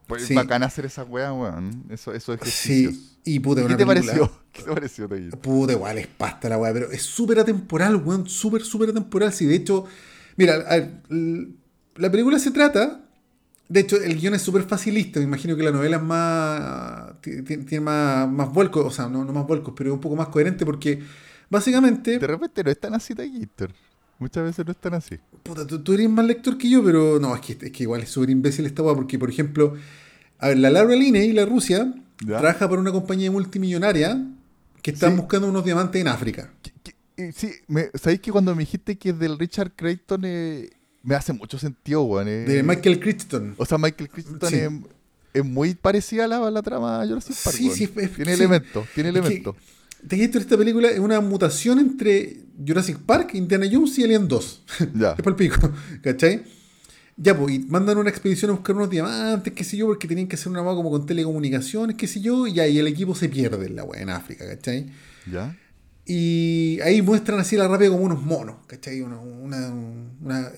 Pues 0.07 0.23
Sí. 0.25 0.35
bacán 0.35 0.61
hacer 0.63 0.85
esa 0.85 1.03
wea, 1.03 1.33
weón. 1.33 1.83
Eso, 1.89 2.13
esos 2.13 2.37
Sí, 2.43 2.83
ejercicios. 2.85 3.17
y 3.23 3.39
puta, 3.39 3.61
¿Qué 3.61 3.65
una 3.67 3.77
te 3.77 3.85
pareció? 3.85 4.31
¿Qué 4.51 4.61
te 4.63 4.71
pareció? 4.71 5.07
Puta, 5.41 5.73
igual 5.73 5.97
es 5.97 6.07
pasta 6.07 6.47
la 6.49 6.57
weá, 6.57 6.71
pero 6.73 6.91
es 6.91 7.01
súper 7.01 7.39
atemporal, 7.39 7.95
weón, 7.97 8.27
súper, 8.29 8.61
súper 8.63 8.89
atemporal. 8.89 9.33
Si 9.33 9.45
de 9.45 9.55
hecho, 9.55 9.85
mira, 10.37 10.57
la 11.95 12.11
película 12.11 12.37
se 12.39 12.51
trata, 12.51 13.01
de 13.67 13.79
hecho, 13.79 13.95
el 13.97 14.19
guion 14.19 14.35
es 14.35 14.43
súper 14.43 14.61
facilista, 14.63 15.19
me 15.19 15.25
imagino 15.25 15.55
que 15.55 15.63
la 15.63 15.71
novela 15.71 15.97
es 15.97 16.03
más, 16.03 17.21
ti- 17.21 17.41
ti- 17.41 17.57
tiene 17.65 17.83
más, 17.85 18.29
más 18.29 18.53
vuelcos, 18.53 18.85
o 18.85 18.91
sea, 18.91 19.07
no, 19.09 19.25
no 19.25 19.33
más 19.33 19.47
vuelcos, 19.47 19.73
pero 19.75 19.89
es 19.89 19.93
un 19.95 20.01
poco 20.01 20.15
más 20.15 20.27
coherente 20.27 20.65
porque 20.65 21.01
básicamente, 21.49 22.19
De 22.19 22.27
repente 22.27 22.63
no 22.63 22.69
es 22.69 22.79
tan 22.79 22.93
así, 22.93 23.15
Toyito. 23.15 23.67
Muchas 24.19 24.43
veces 24.45 24.65
no 24.65 24.71
es 24.71 24.77
tan 24.77 24.93
así. 24.93 25.17
puta, 25.43 25.67
tú, 25.67 25.79
tú 25.83 25.93
eres 25.93 26.09
más 26.09 26.25
lector 26.25 26.57
que 26.57 26.69
yo, 26.69 26.83
pero 26.83 27.19
no, 27.19 27.35
es 27.35 27.41
que, 27.41 27.53
es 27.65 27.71
que 27.71 27.83
igual 27.83 28.01
es 28.01 28.09
súper 28.09 28.29
imbécil 28.29 28.65
esta 28.65 28.81
weá 28.81 28.95
porque, 28.95 29.19
por 29.19 29.29
ejemplo, 29.29 29.75
a 30.39 30.47
ver, 30.49 30.57
la 30.59 30.69
Laura 30.69 30.95
Linney, 30.95 31.33
la 31.33 31.45
Rusia, 31.45 31.93
Ya. 32.25 32.39
trabaja 32.39 32.67
para 32.69 32.79
una 32.81 32.91
compañía 32.93 33.29
multimillonaria 33.29 34.25
que 34.81 34.91
están 34.91 35.11
Sí. 35.13 35.17
buscando 35.17 35.49
unos 35.49 35.65
diamantes 35.65 35.99
en 36.01 36.07
África. 36.07 36.51
Eh, 37.17 37.31
sí, 37.35 37.49
me, 37.67 37.89
¿sabéis 37.93 38.21
que 38.21 38.31
cuando 38.31 38.53
me 38.55 38.61
dijiste 38.63 38.97
que 38.97 39.09
es 39.09 39.19
del 39.19 39.37
Richard 39.39 39.71
Creighton 39.75 40.21
eh, 40.25 40.69
me 41.03 41.15
hace 41.15 41.33
mucho 41.33 41.57
sentido, 41.57 42.03
weón? 42.03 42.27
eh? 42.27 42.45
De 42.45 42.63
Michael 42.63 42.99
Crichton. 42.99 43.53
O 43.57 43.65
sea, 43.65 43.77
Michael 43.77 44.09
Crichton 44.09 44.39
Sí. 44.49 44.55
es, 44.55 44.69
es 45.33 45.45
muy 45.45 45.75
parecida 45.75 46.25
a 46.25 46.27
la, 46.27 46.49
la 46.51 46.61
trama 46.61 47.01
de 47.01 47.07
Jurassic 47.09 47.35
Park. 47.43 47.55
Sí, 47.57 47.69
sí, 47.71 47.89
es- 47.95 48.13
tiene 48.15 48.33
elementos, 48.33 48.85
tiene 48.95 49.11
que- 49.11 49.19
Te 50.07 50.15
dije, 50.15 50.37
esta 50.37 50.57
película 50.57 50.89
es 50.89 50.99
una 50.99 51.19
mutación 51.21 51.79
entre 51.79 52.37
Jurassic 52.65 52.99
Park, 52.99 53.31
Indiana 53.33 53.65
Jones 53.71 53.97
y 53.99 54.03
Alien 54.03 54.27
2. 54.27 54.63
Ya. 54.95 55.11
es 55.17 55.21
pa'l 55.23 55.35
pico, 55.35 55.71
¿cachai? 56.01 56.43
Ya, 57.17 57.37
pues, 57.37 57.55
y 57.55 57.59
mandan 57.59 57.97
una 57.97 58.09
expedición 58.09 58.51
a 58.51 58.53
buscar 58.55 58.75
unos 58.75 58.89
diamantes, 58.89 59.53
qué 59.53 59.63
sé 59.63 59.77
yo, 59.77 59.87
porque 59.87 60.07
tenían 60.07 60.27
que 60.27 60.35
hacer 60.35 60.49
una 60.51 60.61
hueá 60.61 60.75
como 60.75 60.91
con 60.91 61.05
telecomunicaciones, 61.05 61.95
qué 61.95 62.07
sé 62.07 62.19
yo, 62.21 62.45
y 62.45 62.59
y 62.59 62.77
el 62.77 62.87
equipo 62.87 63.15
se 63.15 63.29
pierde 63.29 63.67
en 63.67 63.75
la 63.77 63.83
weá 63.85 64.01
en 64.01 64.09
África, 64.09 64.45
¿cachai? 64.45 64.87
¿Ya? 65.31 65.55
Y 66.05 66.79
ahí 66.83 67.01
muestran 67.01 67.39
así 67.39 67.55
la 67.55 67.67
rápida 67.67 67.89
como 67.89 68.03
unos 68.03 68.21
monos, 68.21 68.57
¿cachai? 68.67 69.01
Una, 69.01 69.17
una, 69.19 70.51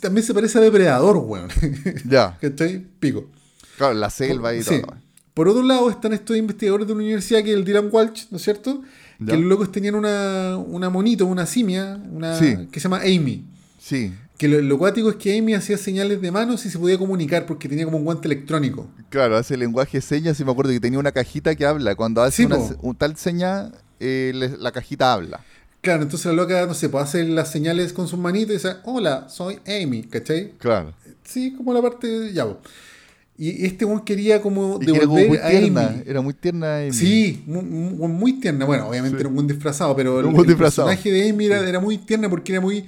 también 0.00 0.24
se 0.24 0.32
parece 0.32 0.58
a 0.58 0.60
Depredador, 0.62 1.16
weón. 1.18 1.48
Ya. 2.08 2.38
¿cachai? 2.40 2.78
Pico. 3.00 3.28
Claro, 3.76 3.94
la 3.94 4.08
selva 4.08 4.54
y 4.54 4.62
Sí. 4.62 4.80
todo. 4.80 4.96
Por 5.36 5.48
otro 5.48 5.62
lado 5.62 5.90
están 5.90 6.14
estos 6.14 6.34
investigadores 6.34 6.86
de 6.86 6.94
una 6.94 7.02
universidad 7.02 7.42
que 7.44 7.50
es 7.50 7.56
el 7.58 7.64
Dylan 7.66 7.90
Walsh, 7.92 8.24
¿no 8.30 8.38
es 8.38 8.42
cierto? 8.42 8.80
Ya. 9.18 9.26
Que 9.26 9.36
los 9.36 9.44
locos 9.44 9.70
tenían 9.70 9.94
una, 9.94 10.56
una 10.56 10.88
monito, 10.88 11.26
una 11.26 11.44
simia, 11.44 12.00
una, 12.10 12.38
Sí. 12.38 12.56
que 12.72 12.80
se 12.80 12.84
llama 12.88 13.00
Amy. 13.02 13.44
Sí, 13.78 14.12
Que 14.38 14.48
lo, 14.48 14.60
lo 14.62 14.78
cuático 14.78 15.10
es 15.10 15.16
que 15.16 15.38
Amy 15.38 15.52
hacía 15.52 15.76
señales 15.76 16.22
de 16.22 16.30
manos 16.32 16.64
y 16.64 16.70
se 16.70 16.78
podía 16.78 16.96
comunicar 16.96 17.44
porque 17.44 17.68
tenía 17.68 17.84
como 17.84 17.98
un 17.98 18.04
guante 18.04 18.28
electrónico. 18.28 18.88
claro, 19.10 19.36
hace 19.36 19.58
lenguaje 19.58 19.98
de 19.98 20.02
señas 20.02 20.40
y 20.40 20.44
me 20.46 20.52
acuerdo 20.52 20.72
que 20.72 20.80
tenía 20.80 20.98
una 20.98 21.12
cajita 21.12 21.54
que 21.54 21.66
habla. 21.66 21.94
Cuando 21.96 22.22
hace 22.22 22.38
Sí, 22.42 22.44
una, 22.46 22.56
un 22.80 22.96
tal 22.96 23.16
seña, 23.18 23.70
eh, 24.00 24.32
le- 24.34 24.56
la 24.56 24.72
cajita 24.72 25.12
habla. 25.12 25.40
Claro, 25.82 26.02
entonces 26.02 26.26
la 26.26 26.32
loca, 26.32 26.64
no 26.66 26.72
sé, 26.74 26.88
puede 26.88 27.04
hacer 27.04 27.28
las 27.28 27.50
señales 27.50 27.92
con 27.92 28.08
sus 28.08 28.18
manitos 28.18 28.50
y 28.50 28.54
dice, 28.54 28.76
hola, 28.84 29.28
soy 29.28 29.58
Amy, 29.66 30.02
¿cachai? 30.04 30.52
Claro. 30.58 30.94
Sí, 31.24 31.52
como 31.54 31.72
la 31.74 31.80
parte, 31.82 32.32
ya. 32.32 32.46
Po. 33.36 33.42
Y 33.42 33.64
este 33.66 33.84
one 33.84 34.02
quería 34.04 34.40
como 34.40 34.78
Y 34.80 34.86
que 34.86 34.92
era 34.92 35.00
como 35.06 35.16
devolver 35.18 35.28
muy 35.28 35.38
a 35.38 35.50
tierna. 35.60 35.86
Amy. 35.88 36.02
Era 36.06 36.20
muy 36.20 36.34
tierna. 36.34 36.78
Amy. 36.78 36.92
Sí, 36.92 37.42
muy, 37.46 37.62
muy- 37.62 37.90
tierna. 38.40 38.64
Bueno, 38.64 38.88
obviamente 38.88 39.16
Sí. 39.16 39.20
era 39.20 39.28
un 39.28 39.34
buen 39.34 39.46
disfrazado, 39.46 39.94
pero 39.96 40.20
el, 40.20 40.26
el 40.26 40.32
disfrazado. 40.46 40.88
personaje 40.88 41.10
de 41.12 41.30
Amy 41.30 41.46
era, 41.46 41.68
era 41.68 41.80
muy 41.80 41.98
tierna 41.98 42.28
porque 42.30 42.52
era 42.52 42.60
muy 42.60 42.84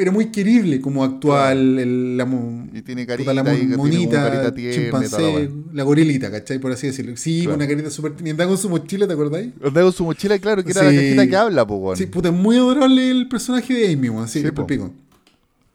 era 0.00 0.10
muy 0.10 0.26
querible 0.26 0.80
como 0.80 1.04
actúa 1.04 1.52
el, 1.52 2.16
la, 2.16 2.24
Y 2.72 2.80
tiene 2.82 3.02
puta, 3.02 3.12
carita 3.12 3.34
la 3.34 3.42
monita, 3.76 4.22
carita 4.30 4.54
tierna 4.54 4.82
chimpancé, 4.82 5.50
la 5.74 5.82
gorilita, 5.82 6.30
¿cachai? 6.30 6.58
Por 6.58 6.72
así 6.72 6.86
decirlo. 6.86 7.16
Sí, 7.18 7.40
Claro. 7.42 7.56
una 7.56 7.66
carita 7.68 7.90
súper 7.90 8.12
tierna. 8.12 8.28
Y 8.28 8.30
andaba 8.30 8.48
con 8.48 8.56
su 8.58 8.70
mochila, 8.70 9.06
¿te 9.06 9.12
acordáis? 9.12 9.48
Andaba 9.62 9.82
con 9.86 9.92
su 9.92 10.04
mochila, 10.04 10.38
claro, 10.38 10.64
que 10.64 10.70
era 10.70 10.80
Sí. 10.80 10.86
la 10.96 11.02
cajita 11.02 11.26
que 11.26 11.36
habla, 11.36 11.66
pues, 11.66 11.80
weón. 11.82 11.96
Sí, 11.98 12.06
puta, 12.06 12.28
es 12.30 12.34
muy 12.34 12.56
adorable 12.56 13.10
el 13.10 13.28
personaje 13.28 13.74
de 13.74 13.92
Amy, 13.92 14.08
weón. 14.08 14.26
Sí, 14.28 14.40
Sí, 14.40 14.46
es 14.46 14.52
po. 14.52 14.66
pico. 14.66 14.90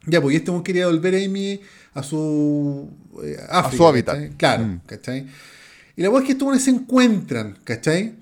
Ya, 0.08 0.20
pues 0.22 0.34
y 0.34 0.38
este 0.38 0.50
weón 0.50 0.64
quería 0.64 0.88
devolver 0.88 1.14
a 1.14 1.24
Amy 1.24 1.60
a 1.94 2.04
su. 2.04 2.90
eh, 3.24 3.38
África, 3.50 3.78
su 3.78 3.88
hábitat. 3.88 4.16
¿cachai? 4.16 4.38
Claro, 4.38 4.64
Mm. 4.66 4.80
¿cachai? 4.86 5.28
Y 5.96 6.02
la 6.04 6.10
weá 6.10 6.22
es 6.22 6.26
que 6.26 6.32
estos 6.34 6.46
weones 6.48 6.64
se 6.64 6.72
encuentran, 6.72 7.58
¿cachai? 7.64 8.16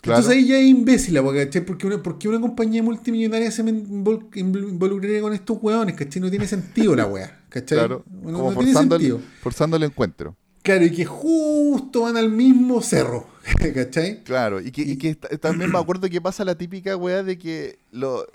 Claro. 0.00 0.18
Entonces 0.20 0.30
ahí 0.42 0.48
ya 0.48 0.58
es 0.58 0.66
imbécil 0.66 1.14
la 1.14 1.22
weá, 1.22 1.44
¿cachai? 1.44 1.64
Porque 1.64 1.86
una, 1.86 2.02
porque 2.02 2.26
una 2.28 2.40
compañía 2.40 2.82
multimillonaria 2.82 3.50
se 3.50 3.62
invol- 3.64 4.26
involucraría 4.34 5.20
con 5.20 5.32
estos 5.34 5.58
weones, 5.60 5.94
¿cachai? 5.94 6.20
No 6.22 6.30
tiene 6.30 6.46
sentido 6.46 6.96
la 6.96 7.06
weá, 7.06 7.40
¿cachai? 7.50 7.78
Claro, 7.78 8.04
No, 8.10 8.32
como 8.38 8.50
no 8.52 8.56
tiene 8.58 8.72
forzando 8.72 8.96
sentido. 8.96 9.16
el, 9.18 9.22
forzando 9.42 9.76
el 9.76 9.82
encuentro. 9.84 10.36
Claro, 10.62 10.84
y 10.84 10.90
que 10.90 11.04
justo 11.06 12.02
van 12.02 12.16
al 12.16 12.30
mismo 12.30 12.82
cerro, 12.82 13.26
¿cachai? 13.74 14.22
Claro, 14.24 14.60
y 14.60 14.70
que, 14.72 14.82
y 14.82 14.96
que 14.96 15.14
ta- 15.14 15.28
también 15.38 15.70
me 15.70 15.78
acuerdo 15.78 16.08
que 16.08 16.20
pasa 16.20 16.44
la 16.44 16.54
típica 16.54 16.96
weá 16.96 17.22
de 17.22 17.38
que 17.38 17.78
lo, 17.92 18.26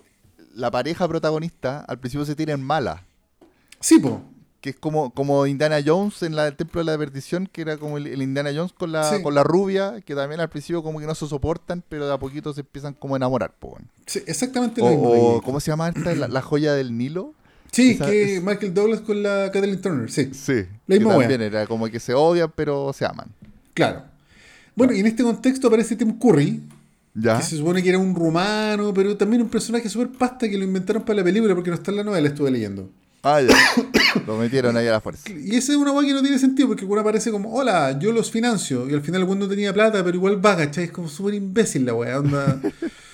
la 0.53 0.69
pareja 0.71 1.07
protagonista 1.07 1.81
al 1.81 1.99
principio 1.99 2.25
se 2.25 2.35
tienen 2.35 2.61
mala. 2.63 3.03
Sí, 3.79 3.99
po. 3.99 4.21
Que 4.65 4.71
es 4.71 4.75
como, 4.79 5.11
como 5.11 5.45
Indiana 5.45 5.77
Jones 5.85 6.23
en 6.23 6.35
la, 6.35 6.47
el 6.47 6.55
Templo 6.55 6.81
de 6.83 6.85
la 6.91 6.97
Perdición, 6.97 7.45
que 7.51 7.61
era 7.61 7.77
como 7.77 7.99
el, 7.99 8.07
el 8.07 8.23
Indiana 8.23 8.49
Jones 8.51 8.73
con 8.73 8.91
la, 8.91 9.15
Sí. 9.15 9.21
con 9.21 9.35
la 9.35 9.43
rubia, 9.43 10.01
que 10.03 10.15
también 10.15 10.41
al 10.41 10.49
principio 10.49 10.81
como 10.81 10.99
que 10.99 11.05
no 11.05 11.13
se 11.13 11.27
soportan, 11.27 11.83
pero 11.87 12.07
de 12.07 12.13
a 12.15 12.17
poquito 12.17 12.51
se 12.51 12.61
empiezan 12.61 12.95
como 12.95 13.13
a 13.13 13.17
enamorar. 13.17 13.53
po. 13.59 13.77
Sí, 14.07 14.23
exactamente 14.25 14.81
O, 14.81 14.85
lo 14.85 14.89
mismo. 14.89 15.09
o, 15.09 15.35
ahí. 15.35 15.41
¿cómo 15.45 15.59
se 15.59 15.69
llama 15.69 15.87
esta? 15.89 16.15
La, 16.15 16.27
la 16.27 16.41
joya 16.41 16.73
del 16.73 16.97
Nilo. 16.97 17.35
Sí, 17.71 17.91
esa- 17.91 18.07
que 18.07 18.37
es- 18.37 18.43
Michael 18.43 18.73
Douglas 18.73 19.01
con 19.01 19.21
la 19.21 19.51
Kathleen 19.53 19.79
Turner, 19.81 20.09
sí. 20.11 20.31
Sí. 20.33 20.53
La 20.87 20.95
que 20.95 20.99
misma 20.99 21.19
también 21.19 21.41
era 21.43 21.67
como 21.67 21.85
que 21.87 21.99
se 21.99 22.15
odian, 22.15 22.51
pero 22.55 22.91
se 22.91 23.05
aman. 23.05 23.27
Claro. 23.75 24.01
Bueno, 24.75 24.93
y 24.93 24.99
en 24.99 25.05
este 25.05 25.21
contexto 25.21 25.67
aparece 25.67 25.95
Tim 25.95 26.17
Curry, 26.17 26.59
¿Ya? 27.13 27.37
que 27.37 27.43
se 27.43 27.55
supone 27.57 27.83
que 27.83 27.89
era 27.89 27.99
un 27.99 28.15
rumano, 28.15 28.91
pero 28.95 29.15
también 29.15 29.43
un 29.43 29.49
personaje 29.49 29.87
súper 29.89 30.09
pasta 30.09 30.49
que 30.49 30.57
lo 30.57 30.63
inventaron 30.63 31.03
para 31.03 31.17
la 31.17 31.23
película 31.23 31.53
porque 31.53 31.69
no 31.69 31.75
está 31.75 31.91
en 31.91 31.97
la 31.97 32.03
novela, 32.03 32.27
estuve 32.29 32.49
leyendo. 32.49 32.89
Ah, 33.27 33.41
ya. 33.41 33.47
Lo 34.25 34.37
metieron 34.37 34.75
ahí 34.77 34.87
a 34.87 34.91
la 34.91 35.01
fuerza. 35.01 35.29
Y 35.31 35.55
esa 35.55 35.73
es 35.73 35.77
una 35.77 35.91
guay 35.91 36.07
que 36.07 36.13
no 36.13 36.21
tiene 36.21 36.39
sentido 36.39 36.69
porque 36.69 36.83
el 36.83 36.89
weón 36.89 37.01
aparece 37.01 37.31
como, 37.31 37.53
hola, 37.53 37.97
yo 37.99 38.11
los 38.11 38.31
financio. 38.31 38.89
Y 38.89 38.93
al 38.93 39.01
final 39.01 39.21
el 39.21 39.27
weón 39.27 39.39
no 39.39 39.47
tenía 39.47 39.73
plata, 39.73 40.03
pero 40.03 40.15
igual 40.15 40.43
va, 40.43 40.57
¿cachai? 40.57 40.85
Es 40.85 40.91
como 40.91 41.09
súper 41.09 41.35
imbécil 41.35 41.85
la 41.85 41.93
weá, 41.93 42.19
onda. 42.19 42.59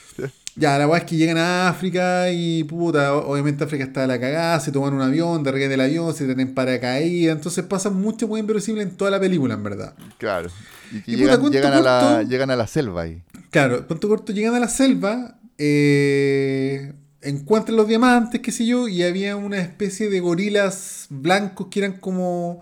ya, 0.56 0.78
la 0.78 0.88
weá 0.88 0.99
es 0.99 1.06
que 1.06 1.16
llegan 1.16 1.38
a 1.38 1.70
África 1.70 2.32
y 2.32 2.64
puta, 2.64 3.14
obviamente 3.14 3.64
África 3.64 3.84
está 3.84 4.04
a 4.04 4.08
la 4.08 4.20
cagada, 4.20 4.60
se 4.60 4.72
toman 4.72 4.93
un 4.93 5.02
avión, 5.02 5.43
de 5.43 5.52
del 5.52 5.82
avión, 5.82 6.14
se 6.14 6.26
tienen 6.26 6.54
paracaídas, 6.54 7.36
entonces 7.36 7.64
pasan 7.66 7.95
mucho 7.95 8.28
weón 8.28 8.41
inverosímil 8.41 8.82
en 8.82 8.91
toda 8.91 9.12
la 9.12 9.20
película, 9.20 9.54
en 9.54 9.64
verdad. 9.64 9.93
Claro. 10.18 10.49
Y 10.91 11.02
que 11.02 11.12
Y 11.12 11.18
puta, 11.18 11.49
llegan, 11.49 11.74
a 11.74 11.82
la, 11.82 12.24
llegan 12.24 12.52
a 12.52 12.56
la 12.56 12.68
selva 12.68 13.04
ahí. 13.04 13.22
Claro, 13.49 13.88
punto 13.88 14.08
corto, 14.08 14.32
llegan 14.34 14.56
a 14.56 14.60
la 14.60 14.70
selva, 14.70 15.38
eh, 15.58 16.93
encuentran 17.22 17.78
los 17.78 17.88
diamantes, 17.88 18.42
qué 18.42 18.52
sé 18.52 18.66
yo, 18.66 18.88
y 18.88 19.04
había 19.04 19.36
una 19.36 19.60
especie 19.60 20.10
de 20.10 20.20
gorilas 20.20 21.08
blancos 21.10 21.68
que 21.70 21.80
eran 21.80 21.94
como. 21.94 22.62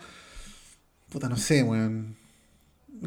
Puta, 1.10 1.30
no 1.30 1.38
sé, 1.38 1.64
weón. 1.64 2.18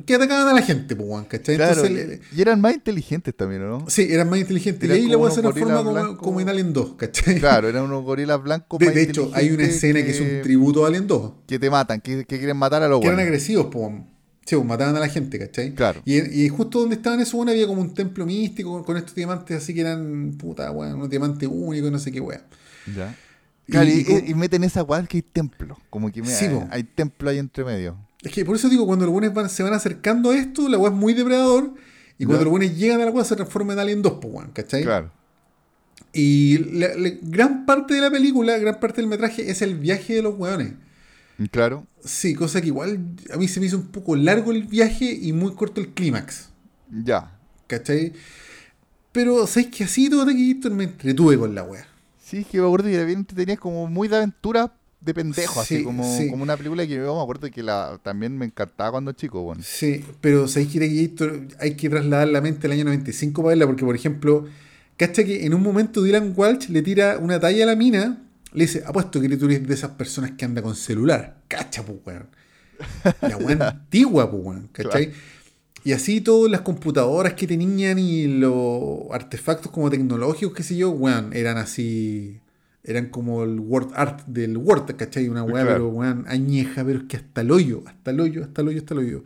Que 0.06 0.14
atacaban 0.14 0.48
a 0.48 0.54
la 0.54 0.62
gente, 0.62 0.96
pues, 0.96 1.06
weón, 1.06 1.24
¿cachai? 1.26 1.56
Claro, 1.56 1.84
Entonces, 1.84 2.20
y 2.34 2.40
eran 2.40 2.60
más 2.62 2.72
inteligentes 2.72 3.36
también, 3.36 3.62
¿o 3.62 3.80
¿no? 3.80 3.90
sí, 3.90 4.06
eran 4.10 4.30
más 4.30 4.38
inteligentes. 4.38 4.88
Eran 4.88 4.98
y 4.98 5.02
ahí 5.02 5.08
la 5.08 5.18
weá 5.18 5.30
se 5.30 5.42
transforma 5.42 5.84
como, 5.84 6.16
como 6.16 6.40
en 6.40 6.48
Alien 6.48 6.72
2, 6.72 6.94
¿cachai? 6.96 7.38
Claro, 7.38 7.68
eran 7.68 7.82
unos 7.84 8.02
gorilas 8.02 8.42
blancos 8.42 8.78
De, 8.78 8.86
más 8.86 8.94
de 8.94 9.02
hecho, 9.02 9.30
hay 9.34 9.50
una 9.50 9.64
escena 9.64 10.02
que... 10.02 10.10
es 10.10 10.20
un 10.20 10.42
tributo 10.42 10.84
a 10.84 10.88
Alien 10.88 11.06
2. 11.06 11.32
que 11.46 11.58
te 11.58 11.68
matan, 11.68 12.00
que, 12.00 12.24
que 12.24 12.38
quieren 12.38 12.56
matar 12.56 12.82
a 12.82 12.88
los 12.88 13.00
Que 13.00 13.08
eran 13.08 13.20
agresivos, 13.20 13.68
pues. 13.70 13.92
Sí, 14.44 14.56
pues, 14.56 14.66
mataban 14.66 14.96
a 14.96 15.00
la 15.00 15.08
gente, 15.08 15.38
¿cachai? 15.38 15.72
Claro. 15.74 16.02
Y, 16.04 16.44
y 16.44 16.48
justo 16.48 16.80
donde 16.80 16.96
estaban 16.96 17.20
esos, 17.20 17.34
bueno, 17.34 17.52
había 17.52 17.66
como 17.66 17.80
un 17.80 17.94
templo 17.94 18.26
místico 18.26 18.72
con, 18.72 18.82
con 18.84 18.96
estos 18.96 19.14
diamantes 19.14 19.56
así 19.62 19.72
que 19.72 19.82
eran, 19.82 20.32
puta, 20.36 20.70
weón, 20.72 20.94
unos 20.94 21.10
diamantes 21.10 21.48
únicos, 21.50 21.90
no 21.92 21.98
sé 21.98 22.10
qué 22.10 22.20
weón. 22.20 22.42
Ya. 22.96 23.14
Claro, 23.68 23.88
y, 23.88 24.34
meten 24.34 24.64
esa 24.64 24.82
weá 24.82 25.04
que 25.06 25.18
hay 25.18 25.22
templo. 25.22 25.78
Como 25.88 26.10
que 26.10 26.20
me- 26.22 26.28
Sí, 26.28 26.48
po. 26.48 26.66
hay 26.70 26.82
templo 26.82 27.30
ahí 27.30 27.38
entre 27.38 27.64
medio. 27.64 27.96
Es 28.20 28.32
que 28.32 28.44
por 28.44 28.56
eso 28.56 28.68
digo, 28.68 28.84
cuando 28.86 29.04
los 29.06 29.12
buenos 29.12 29.32
van, 29.32 29.48
se 29.48 29.62
van 29.62 29.72
acercando 29.72 30.30
a 30.32 30.36
esto, 30.36 30.68
la 30.68 30.76
weá 30.78 30.90
es 30.90 30.96
muy 30.96 31.14
depredador. 31.14 31.72
Y 32.18 32.24
cuando 32.24 32.40
Ya. 32.40 32.44
los 32.44 32.50
buenos 32.50 32.76
llegan 32.76 33.00
a 33.00 33.04
la 33.04 33.10
weá 33.12 33.24
se 33.24 33.36
transforma 33.36 33.72
en 33.74 33.78
Alien 33.78 34.02
2, 34.02 34.18
pues, 34.20 34.34
weón, 34.34 34.50
¿cachai? 34.52 34.82
Claro. 34.82 35.10
Y 36.12 36.58
la, 36.74 36.88
la- 36.96 37.12
gran 37.22 37.64
parte 37.64 37.94
de 37.94 38.00
la 38.00 38.10
película, 38.10 38.58
gran 38.58 38.78
parte 38.80 39.00
del 39.00 39.06
metraje 39.08 39.50
es 39.50 39.62
el 39.62 39.76
viaje 39.76 40.14
de 40.14 40.22
los 40.22 40.36
weones. 40.38 40.72
Claro. 41.50 41.86
Sí, 42.04 42.34
cosa 42.34 42.60
que 42.60 42.68
igual 42.68 43.00
a 43.32 43.36
mí 43.36 43.48
se 43.48 43.60
me 43.60 43.66
hizo 43.66 43.76
un 43.76 43.86
poco 43.88 44.16
largo 44.16 44.52
el 44.52 44.64
viaje 44.64 45.04
y 45.12 45.32
muy 45.32 45.52
corto 45.54 45.80
el 45.80 45.88
clímax. 45.88 46.48
Ya. 47.04 47.38
¿Cachai? 47.66 48.12
Pero, 49.12 49.46
¿sabes 49.46 49.68
que 49.68 49.84
Así 49.84 50.08
todo 50.08 50.24
Taquillito 50.26 50.70
me 50.70 50.84
entretuve 50.84 51.38
con 51.38 51.54
la 51.54 51.62
wea. 51.64 51.86
Sí, 52.22 52.38
es 52.38 52.46
que 52.46 52.58
me 52.60 52.66
acuerdo 52.66 52.88
que 52.88 52.94
era 52.94 53.04
bien 53.04 53.24
tenías 53.24 53.58
como 53.58 53.86
muy 53.86 54.08
de 54.08 54.16
aventura 54.16 54.72
de 55.00 55.14
pendejo, 55.14 55.60
así 55.60 55.78
Sí, 55.78 55.84
como, 55.84 56.16
sí. 56.16 56.30
como 56.30 56.42
una 56.44 56.56
película 56.56 56.86
que 56.86 56.94
yo 56.94 57.14
me 57.16 57.22
acuerdo 57.22 57.50
que 57.50 57.62
la, 57.62 57.98
también 58.02 58.38
me 58.38 58.46
encantaba 58.46 58.92
cuando 58.92 59.12
chico, 59.12 59.42
bueno. 59.42 59.60
Sí, 59.64 60.04
pero 60.20 60.46
¿sabéis 60.48 60.72
que 60.72 61.12
hay 61.58 61.74
que 61.74 61.90
trasladar 61.90 62.28
la 62.28 62.40
mente 62.40 62.66
al 62.68 62.72
año 62.72 62.84
95 62.84 63.42
para 63.42 63.48
verla? 63.50 63.66
Porque, 63.66 63.84
por 63.84 63.96
ejemplo, 63.96 64.46
¿cacha 64.96 65.24
que 65.24 65.44
en 65.44 65.54
un 65.54 65.62
momento 65.62 66.02
Dylan 66.02 66.32
Walsh 66.36 66.68
le 66.68 66.82
tira 66.82 67.18
una 67.18 67.38
talla 67.40 67.64
a 67.64 67.66
la 67.66 67.76
mina? 67.76 68.21
Le 68.54 68.64
dice, 68.64 68.82
apuesto 68.86 69.20
que 69.20 69.28
tú 69.36 69.46
eres 69.46 69.66
de 69.66 69.74
esas 69.74 69.92
personas 69.92 70.32
que 70.32 70.44
anda 70.44 70.60
con 70.62 70.74
celular. 70.76 71.42
Cacha, 71.48 71.82
pues, 71.84 71.98
weón. 72.04 72.26
La 73.22 73.36
weá 73.36 73.68
antigua, 73.68 74.30
pues, 74.30 74.42
weón. 74.44 74.68
¿Cachai? 74.72 75.12
Y 75.84 75.92
así 75.92 76.20
todas 76.20 76.50
las 76.50 76.60
computadoras 76.60 77.34
que 77.34 77.46
tenían 77.46 77.98
y 77.98 78.26
los 78.28 79.00
artefactos 79.10 79.72
como 79.72 79.90
tecnológicos, 79.90 80.54
qué 80.54 80.62
sé 80.62 80.76
yo, 80.76 80.90
weón, 80.90 81.32
eran 81.32 81.56
así. 81.58 82.38
Eran 82.84 83.06
como 83.10 83.44
el 83.44 83.60
word 83.60 83.90
art 83.94 84.26
del 84.26 84.56
Word, 84.56 84.96
¿cachai? 84.96 85.28
Una 85.28 85.44
weá, 85.44 85.62
Claro. 85.62 85.70
pero 85.72 85.88
weón, 85.88 86.24
añeja, 86.28 86.84
pero 86.84 86.98
es 87.00 87.04
que 87.04 87.16
hasta 87.16 87.40
el 87.42 87.50
hoyo, 87.52 87.82
hasta 87.86 88.10
el 88.10 88.20
hoyo, 88.20 88.42
hasta 88.44 88.60
el 88.62 88.68
hoyo, 88.68 88.78
hasta 88.80 88.94
el 88.94 89.00
hoyo. 89.00 89.24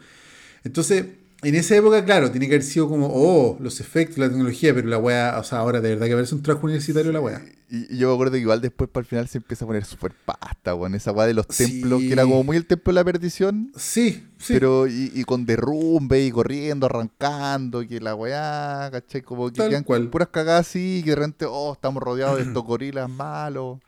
Entonces, 0.63 1.07
en 1.43 1.55
esa 1.55 1.77
época, 1.77 2.05
claro, 2.05 2.31
tiene 2.31 2.49
que 2.49 2.55
haber 2.55 2.65
sido 2.65 2.89
como, 2.89 3.09
oh, 3.13 3.57
los 3.61 3.81
efectos, 3.81 4.19
la 4.19 4.29
tecnología, 4.29 4.75
pero 4.75 4.89
la 4.89 4.99
weá, 4.99 5.37
o 5.39 5.45
sea, 5.45 5.59
ahora 5.59 5.81
de 5.81 5.91
verdad 5.91 6.07
que 6.07 6.15
parece 6.15 6.35
un 6.35 6.43
trabajo 6.43 6.67
universitario 6.67 7.13
la 7.13 7.21
weá. 7.21 7.43
Y, 7.69 7.95
y 7.95 7.99
yo 7.99 8.09
me 8.09 8.15
acuerdo 8.15 8.35
que 8.35 8.39
igual 8.41 8.61
después 8.61 8.89
para 8.89 9.03
el 9.03 9.07
final 9.09 9.29
se 9.29 9.39
empieza 9.39 9.65
a 9.65 9.69
poner 9.69 9.85
súper 9.85 10.13
pasta, 10.25 10.75
weón. 10.75 10.95
Esa 10.95 11.13
weá 11.13 11.27
de 11.27 11.35
los 11.35 11.47
Sí. 11.51 11.67
templos, 11.81 12.01
que 12.01 12.13
era 12.13 12.23
como 12.23 12.43
muy 12.45 12.57
el 12.57 12.65
templo 12.65 12.93
de 12.93 12.95
la 12.95 13.05
perdición. 13.05 13.73
Sí, 13.77 14.25
sí. 14.39 14.53
Pero, 14.55 14.87
y, 14.87 15.11
y 15.15 15.25
con 15.25 15.45
derrumbe 15.47 16.25
y 16.25 16.31
corriendo, 16.31 16.87
arrancando, 16.87 17.87
que 17.87 18.01
la 18.01 18.15
weá, 18.15 18.89
¿cachai? 18.93 19.23
Como 19.23 19.49
que 19.51 19.57
Tal 19.59 19.71
quedan 19.71 19.85
cual. 19.85 20.09
puras 20.09 20.29
cagadas 20.29 20.69
así, 20.69 21.03
que 21.05 21.11
de 21.11 21.17
repente, 21.17 21.45
oh, 21.49 21.73
estamos 21.75 22.03
rodeados 22.03 22.37
de 22.39 22.45
estos 22.45 22.65
gorilas 22.65 23.11
malos. 23.11 23.79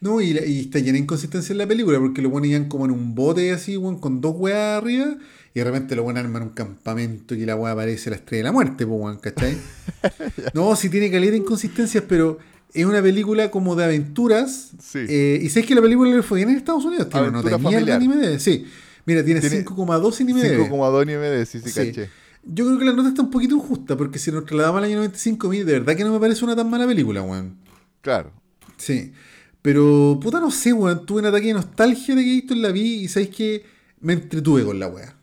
No, 0.00 0.20
y, 0.20 0.32
la- 0.34 0.44
y 0.44 0.62
está 0.62 0.80
llena 0.80 0.94
de 0.94 0.98
inconsistencia 0.98 1.52
en 1.52 1.58
la 1.58 1.66
película, 1.66 1.98
porque 2.00 2.22
lo 2.22 2.30
ponen 2.30 2.50
iban 2.50 2.68
como 2.68 2.84
en 2.86 2.90
un 2.90 3.14
bote 3.14 3.52
así, 3.52 3.76
weón, 3.76 3.98
con 4.00 4.20
dos 4.20 4.34
weas 4.36 4.78
arriba, 4.82 5.16
y 5.54 5.58
de 5.60 5.64
repente 5.64 5.94
lo 5.96 6.04
ponen 6.04 6.24
arman 6.24 6.42
un 6.42 6.48
campamento 6.50 7.34
y 7.34 7.44
la 7.44 7.56
wea 7.56 7.72
aparece 7.72 8.10
la 8.10 8.16
estrella 8.16 8.38
de 8.40 8.44
la 8.44 8.52
muerte, 8.52 8.86
pues, 8.86 9.00
weón, 9.00 9.18
¿cachai? 9.18 9.56
no, 10.54 10.74
sí 10.76 10.88
tiene 10.88 11.10
calidad 11.10 11.32
de 11.32 11.38
inconsistencias, 11.38 12.04
pero 12.08 12.38
es 12.72 12.84
una 12.86 13.02
película 13.02 13.50
como 13.50 13.76
de 13.76 13.84
aventuras. 13.84 14.70
Sí. 14.82 15.00
eh, 15.08 15.40
y 15.42 15.48
sabes 15.50 15.66
que 15.66 15.74
la 15.74 15.82
película 15.82 16.10
le 16.10 16.22
fue 16.22 16.38
bien 16.38 16.50
en 16.50 16.56
Estados 16.56 16.84
Unidos, 16.84 17.08
tiene 17.08 17.28
una 17.28 17.42
nota 17.42 17.56
de 17.56 17.76
en 17.76 18.02
IMDb, 18.02 18.38
sí. 18.38 18.66
Mira, 19.04 19.24
tiene, 19.24 19.40
Tiene 19.40 19.64
5,2 19.64 20.20
en 20.20 20.28
IMDb. 20.30 20.70
5,2 20.70 21.06
ni 21.06 21.14
MD, 21.14 21.44
sí, 21.44 21.60
sí, 21.60 21.70
Sí. 21.70 21.74
caché. 21.92 22.08
Yo 22.44 22.66
creo 22.66 22.78
que 22.78 22.84
la 22.84 22.92
nota 22.92 23.08
está 23.08 23.22
un 23.22 23.30
poquito 23.30 23.54
injusta, 23.54 23.96
porque 23.96 24.18
si 24.18 24.30
nos 24.32 24.44
trasladamos 24.44 24.78
al 24.78 24.84
año 24.84 24.96
95, 24.96 25.46
a 25.46 25.50
mí 25.50 25.58
de 25.58 25.72
verdad 25.80 25.96
que 25.96 26.04
no 26.04 26.12
me 26.12 26.18
parece 26.20 26.44
una 26.44 26.56
tan 26.56 26.68
mala 26.70 26.86
película, 26.86 27.22
weón. 27.22 27.56
Claro. 28.00 28.32
Sí. 28.76 29.12
Pero, 29.60 30.18
puta, 30.20 30.40
no 30.40 30.50
sé, 30.50 30.72
weón. 30.72 31.04
Tuve 31.06 31.20
un 31.20 31.26
ataque 31.26 31.48
de 31.48 31.52
nostalgia 31.54 32.14
de 32.14 32.24
que 32.24 32.38
esto 32.38 32.54
la 32.54 32.70
vi 32.72 33.04
y 33.04 33.08
sabéis 33.08 33.30
que 33.30 33.64
me 34.00 34.12
entretuve 34.14 34.64
con 34.64 34.78
la 34.80 34.88
weá. 34.88 35.14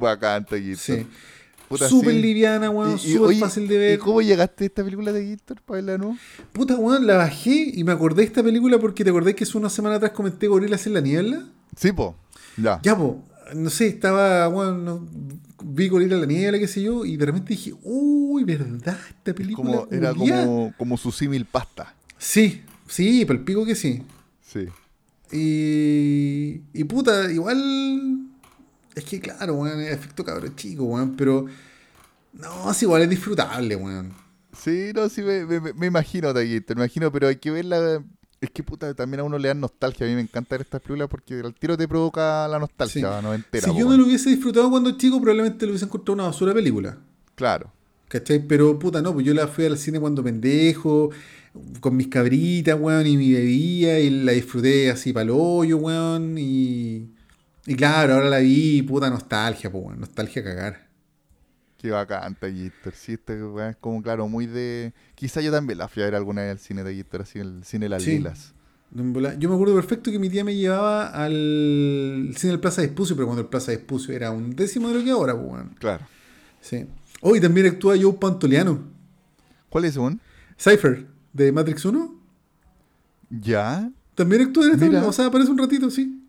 Bacán, 0.00 0.44
Taquito. 0.46 0.78
Sí. 0.78 1.06
Puta, 1.68 1.88
Súper 1.88 2.14
sí. 2.14 2.20
liviana, 2.20 2.68
weón. 2.70 2.98
Y- 3.00 3.08
y, 3.10 3.14
Súper 3.14 3.36
fácil 3.36 3.68
de 3.68 3.74
¿Y 3.74 3.78
ver. 3.78 3.98
cómo 4.00 4.20
llegaste 4.22 4.64
a 4.64 4.66
esta 4.66 4.82
película 4.82 5.12
de 5.12 5.30
Gator 5.30 5.60
para 5.62 5.76
verla 5.76 5.98
nuevo? 5.98 6.16
Puta, 6.52 6.74
weón, 6.76 7.06
la 7.06 7.16
bajé 7.16 7.70
y 7.74 7.84
me 7.84 7.92
acordé 7.92 8.22
de 8.22 8.26
esta 8.26 8.42
película 8.42 8.78
porque 8.80 9.04
te 9.04 9.10
acordás 9.10 9.34
que 9.34 9.44
hace 9.44 9.56
una 9.56 9.70
semana 9.70 9.94
atrás 9.96 10.10
comenté 10.10 10.48
Gorilas 10.48 10.84
en 10.88 10.94
la 10.94 11.00
Niebla. 11.00 11.46
Sí, 11.76 11.92
po. 11.92 12.16
Ya. 12.56 12.80
Ya, 12.82 12.96
po. 12.96 13.22
No 13.54 13.70
sé, 13.70 13.86
estaba, 13.86 14.48
weón, 14.48 14.84
no- 14.84 15.06
vi 15.62 15.86
Gorilas 15.88 16.14
en 16.14 16.20
la 16.22 16.26
Niebla, 16.26 16.58
qué 16.58 16.66
sé 16.66 16.82
yo, 16.82 17.04
y 17.04 17.16
de 17.16 17.26
repente 17.26 17.50
dije, 17.50 17.72
uy, 17.84 18.42
¿verdad? 18.42 18.98
Esta 19.08 19.32
película. 19.32 19.82
Como, 19.82 19.88
era 19.92 20.12
culiá". 20.12 20.44
como, 20.46 20.74
como 20.76 20.96
su 20.96 21.12
símil 21.12 21.44
pasta. 21.44 21.94
Sí, 22.18 22.62
sí, 22.88 23.24
para 23.24 23.38
el 23.38 23.44
pico 23.44 23.64
que 23.64 23.76
sí. 23.76 24.02
Sí. 24.44 24.66
Y, 25.32 26.62
y 26.74 26.84
puta, 26.84 27.30
igual. 27.30 28.26
Es 29.00 29.06
que 29.08 29.20
claro, 29.20 29.54
weón, 29.54 29.80
es 29.80 29.92
efecto 29.92 30.24
cabrón 30.24 30.54
chico, 30.56 30.84
weón, 30.84 31.16
pero. 31.16 31.46
No, 32.32 32.70
es 32.70 32.82
igual, 32.82 33.02
es 33.02 33.10
disfrutable, 33.10 33.74
weón. 33.76 34.12
Sí, 34.56 34.90
no, 34.94 35.08
sí, 35.08 35.22
me, 35.22 35.44
me- 35.46 35.72
me 35.72 35.86
imagino, 35.86 36.32
Taquito, 36.34 36.74
me 36.74 36.82
imagino, 36.82 37.10
pero 37.10 37.28
hay 37.28 37.36
que 37.36 37.50
verla. 37.50 38.02
Es 38.40 38.50
que 38.50 38.62
puta, 38.62 38.92
también 38.94 39.20
a 39.20 39.24
uno 39.24 39.38
le 39.38 39.48
dan 39.48 39.60
nostalgia. 39.60 40.06
A 40.06 40.08
mí 40.08 40.14
me 40.14 40.22
encanta 40.22 40.54
ver 40.54 40.62
estas 40.62 40.80
películas 40.80 41.08
porque 41.10 41.34
al 41.40 41.54
tiro 41.54 41.76
te 41.76 41.86
provoca 41.88 42.46
la 42.48 42.58
nostalgia, 42.58 43.16
Sí. 43.18 43.22
no 43.22 43.34
entera. 43.34 43.66
si 43.68 43.78
yo 43.78 43.88
no 43.88 43.96
lo 43.96 44.04
hubiese 44.06 44.30
disfrutado 44.30 44.70
cuando 44.70 44.90
chico, 44.96 45.20
probablemente 45.20 45.66
lo 45.66 45.72
hubiese 45.72 45.84
encontrado 45.86 46.14
una 46.14 46.24
basura 46.24 46.54
película. 46.54 46.98
Claro. 47.34 47.72
¿Cachai? 48.08 48.46
Pero 48.46 48.78
puta, 48.78 49.00
no, 49.02 49.12
pues 49.14 49.24
yo 49.26 49.34
la 49.34 49.46
fui 49.46 49.66
al 49.66 49.76
cine 49.78 50.00
cuando 50.00 50.22
pendejo, 50.24 51.10
con 51.80 51.96
mis 51.96 52.08
cabritas, 52.08 52.78
weón, 52.80 53.06
y 53.06 53.16
mi 53.16 53.32
bebía, 53.32 53.98
y 54.00 54.10
la 54.10 54.32
disfruté 54.32 54.90
así 54.90 55.12
pa'l 55.12 55.30
hoyo, 55.30 55.76
weón, 55.78 56.36
y. 56.38 57.08
Y 57.70 57.76
claro, 57.76 58.14
ahora 58.14 58.28
la 58.28 58.38
vi, 58.38 58.82
puta 58.82 59.08
nostalgia, 59.08 59.70
pues, 59.70 59.96
nostalgia 59.96 60.42
a 60.42 60.44
cagar. 60.44 60.88
Qué 61.78 61.92
bacán, 61.92 62.34
Taquito. 62.34 62.90
Sí, 62.92 63.12
este 63.12 63.38
es 63.68 63.76
como, 63.76 64.02
claro, 64.02 64.26
muy 64.26 64.48
de. 64.48 64.92
Quizá 65.14 65.40
yo 65.40 65.52
también 65.52 65.78
la 65.78 65.86
fui 65.86 66.02
a 66.02 66.06
ver 66.06 66.16
alguna 66.16 66.42
vez 66.42 66.50
al 66.50 66.58
cine, 66.58 66.82
Taquito, 66.82 67.22
así 67.22 67.38
el 67.38 67.62
cine 67.62 67.88
Las 67.88 68.02
Sí. 68.02 68.16
Lilas. 68.16 68.54
Yo 68.92 69.48
me 69.48 69.54
acuerdo 69.54 69.76
perfecto 69.76 70.10
que 70.10 70.18
mi 70.18 70.28
tía 70.28 70.42
me 70.42 70.56
llevaba 70.56 71.10
al 71.10 72.32
cine 72.36 72.54
del 72.54 72.58
Plaza 72.58 72.80
de 72.80 72.88
Espucio, 72.88 73.14
pero 73.14 73.26
cuando 73.26 73.42
el 73.42 73.48
Plaza 73.48 73.70
de 73.70 73.76
Espucio 73.76 74.12
era 74.16 74.32
un 74.32 74.50
décimo 74.56 74.88
de 74.88 74.94
lo 74.94 75.04
que 75.04 75.12
ahora, 75.12 75.38
pues, 75.38 75.52
weón. 75.52 75.76
Claro. 75.78 76.04
Sí. 76.60 76.86
Hoy 77.20 77.40
también 77.40 77.68
actúa 77.68 77.94
Joe 77.96 78.14
Pantoliano. 78.14 78.80
¿Cuál 79.68 79.84
es 79.84 79.96
un? 79.96 80.20
Cypher, 80.58 81.06
de 81.32 81.52
Matrix 81.52 81.84
1. 81.84 82.20
¿Ya? 83.30 83.88
También 84.16 84.42
actúa 84.42 84.66
en 84.66 84.82
esta. 84.82 85.06
O 85.06 85.12
sea, 85.12 85.26
aparece 85.26 85.52
un 85.52 85.58
ratito, 85.58 85.88
sí. 85.88 86.19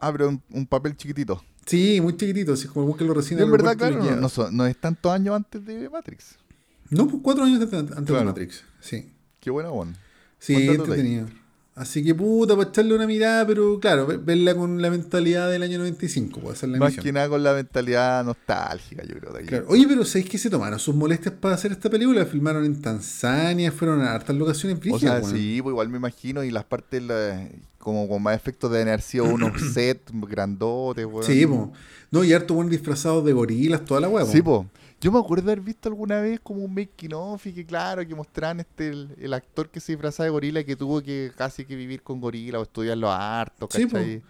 Pero 0.00 0.28
un, 0.28 0.42
un 0.50 0.66
papel 0.66 0.96
chiquitito. 0.96 1.42
Sí, 1.66 2.00
muy 2.00 2.16
chiquitito, 2.16 2.54
así 2.54 2.66
como 2.68 2.86
búsquenlo 2.86 3.14
recién. 3.14 3.38
Y 3.38 3.42
en 3.42 3.50
verdad, 3.50 3.76
claro, 3.76 4.02
no, 4.02 4.16
no, 4.16 4.28
son- 4.28 4.56
no 4.56 4.66
es 4.66 4.76
tantos 4.76 5.12
años 5.12 5.36
antes 5.36 5.64
de 5.64 5.88
Matrix. 5.88 6.36
No, 6.88 7.06
pues 7.06 7.22
cuatro 7.22 7.44
años 7.44 7.60
antes, 7.60 7.96
antes 7.96 8.16
de. 8.16 8.24
Matrix. 8.24 8.64
Sí. 8.80 9.12
Qué 9.38 9.50
buena, 9.50 9.68
bueno. 9.70 9.92
Sí, 10.38 10.54
entretenido. 10.54 11.28
Así 11.80 12.04
que 12.04 12.14
puta, 12.14 12.54
para 12.56 12.68
echarle 12.68 12.94
una 12.94 13.06
mirada, 13.06 13.46
pero 13.46 13.80
claro, 13.80 14.06
ve- 14.06 14.18
verla 14.18 14.54
con 14.54 14.82
la 14.82 14.90
mentalidad 14.90 15.50
del 15.50 15.62
año 15.62 15.78
95, 15.78 16.38
puede 16.38 16.54
ser 16.54 16.68
la 16.68 16.76
Más 16.78 16.94
que 16.94 17.10
nada 17.10 17.26
con 17.30 17.42
la 17.42 17.54
mentalidad 17.54 18.22
nostálgica, 18.22 19.02
yo 19.02 19.14
creo. 19.18 19.32
De. 19.32 19.44
Claro. 19.46 19.64
Oye, 19.68 19.86
pero 19.88 20.04
¿sabéis 20.04 20.28
que 20.28 20.36
se 20.36 20.50
tomaron 20.50 20.78
sus 20.78 20.94
molestias 20.94 21.34
para 21.40 21.54
hacer 21.54 21.72
esta 21.72 21.88
película? 21.88 22.26
Filmaron 22.26 22.66
en 22.66 22.82
Tanzania, 22.82 23.72
fueron 23.72 24.02
a 24.02 24.12
hartas 24.12 24.36
locaciones 24.36 24.76
O 24.76 24.80
brígidas, 24.80 25.00
sea, 25.00 25.20
weón. 25.24 25.32
sí, 25.34 25.62
pues 25.62 25.72
igual 25.72 25.88
me 25.88 25.96
imagino, 25.96 26.44
y 26.44 26.50
las 26.50 26.64
partes 26.64 27.02
la- 27.02 27.48
como 27.78 28.06
con 28.10 28.22
más 28.22 28.36
efectos 28.36 28.70
de 28.70 28.82
haber 28.82 29.00
sido 29.00 29.24
unos 29.24 29.52
sets 29.72 30.12
grandotes, 30.12 31.06
weón. 31.06 31.24
Sí, 31.24 31.46
po. 31.46 31.72
No, 32.10 32.24
y 32.24 32.34
harto 32.34 32.52
buen 32.52 32.68
disfrazados 32.68 33.24
de 33.24 33.32
gorilas, 33.32 33.86
toda 33.86 34.00
la 34.02 34.08
po. 34.10 34.26
Sí, 34.26 34.42
po. 34.42 34.66
Yo 35.00 35.10
me 35.10 35.18
acuerdo 35.18 35.46
de 35.46 35.52
haber 35.52 35.64
visto 35.64 35.88
alguna 35.88 36.20
vez 36.20 36.40
como 36.40 36.62
un 36.62 36.74
making 36.74 37.14
of 37.14 37.46
y 37.46 37.52
que 37.54 37.64
claro, 37.64 38.06
que 38.06 38.14
mostraban 38.14 38.60
este 38.60 38.88
el, 38.88 39.14
el 39.18 39.32
actor 39.32 39.70
que 39.70 39.80
se 39.80 39.92
disfrazaba 39.92 40.24
de 40.26 40.30
gorila 40.30 40.60
y 40.60 40.64
que 40.64 40.76
tuvo 40.76 41.00
que 41.02 41.32
casi 41.36 41.64
que 41.64 41.74
vivir 41.74 42.02
con 42.02 42.20
gorila 42.20 42.58
o 42.58 42.62
estudiarlo 42.62 43.10
harto, 43.10 43.66
Sí, 43.70 43.86
po. 43.86 43.92
¿cachai? 43.94 44.22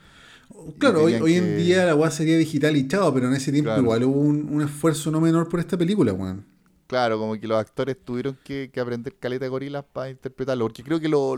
Claro, 0.79 1.01
Y 1.01 1.03
hoy, 1.03 1.13
tenían 1.13 1.23
hoy 1.23 1.35
en 1.35 1.57
día 1.57 1.85
la 1.87 1.95
weá 1.95 2.11
sería 2.11 2.37
digital 2.37 2.77
y 2.77 2.87
chao, 2.89 3.13
pero 3.13 3.29
en 3.29 3.35
ese 3.35 3.51
tiempo 3.53 3.69
Claro. 3.71 3.83
igual 3.83 4.05
hubo 4.05 4.21
un, 4.21 4.49
un 4.53 4.63
esfuerzo 4.63 5.11
no 5.11 5.21
menor 5.21 5.49
por 5.49 5.61
esta 5.61 5.77
película, 5.77 6.13
weón. 6.13 6.45
Claro, 6.87 7.19
como 7.19 7.39
que 7.39 7.47
los 7.47 7.59
actores 7.59 7.97
tuvieron 8.05 8.37
que, 8.43 8.71
que 8.73 8.81
aprender 8.81 9.15
caleta 9.17 9.45
de 9.45 9.49
gorilas 9.49 9.85
para 9.93 10.11
interpretarlo. 10.11 10.65
Porque 10.67 10.83
creo 10.83 10.99
que 11.01 11.09
lo, 11.09 11.37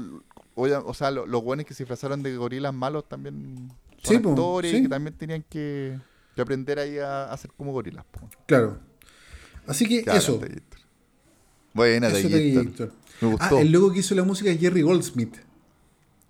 o 0.55 0.95
sea, 0.95 1.11
lo- 1.11 1.27
los 1.27 1.43
buenos 1.43 1.67
que 1.67 1.75
se 1.75 1.83
disfrazaron 1.85 2.23
de 2.23 2.35
gorilas 2.37 2.73
malos 2.73 3.07
también 3.09 3.69
son 4.03 4.17
Sí, 4.17 4.19
po, 4.19 4.31
actores 4.31 4.71
sí. 4.71 4.77
y 4.79 4.83
que 4.83 4.89
también 4.89 5.15
tenían 5.17 5.45
que, 5.49 5.99
que 6.35 6.41
aprender 6.41 6.79
ahí 6.79 6.99
a, 6.99 7.25
a 7.25 7.33
hacer 7.35 7.51
como 7.55 7.73
gorilas. 7.73 8.05
po. 8.11 8.29
Claro. 8.47 8.79
Así 9.67 9.87
que 9.87 10.03
Claro, 10.03 10.19
eso. 10.19 10.41
Buena, 11.75 12.09
Eso. 12.09 12.29
Me 12.29 13.29
Ah, 13.29 13.31
gustó. 13.31 13.59
el 13.59 13.71
loco 13.73 13.93
que 13.93 14.01
hizo 14.01 14.15
la 14.15 14.25
música 14.25 14.51
es 14.51 14.59
Jerry 14.61 14.83
Goldsmith. 14.83 15.37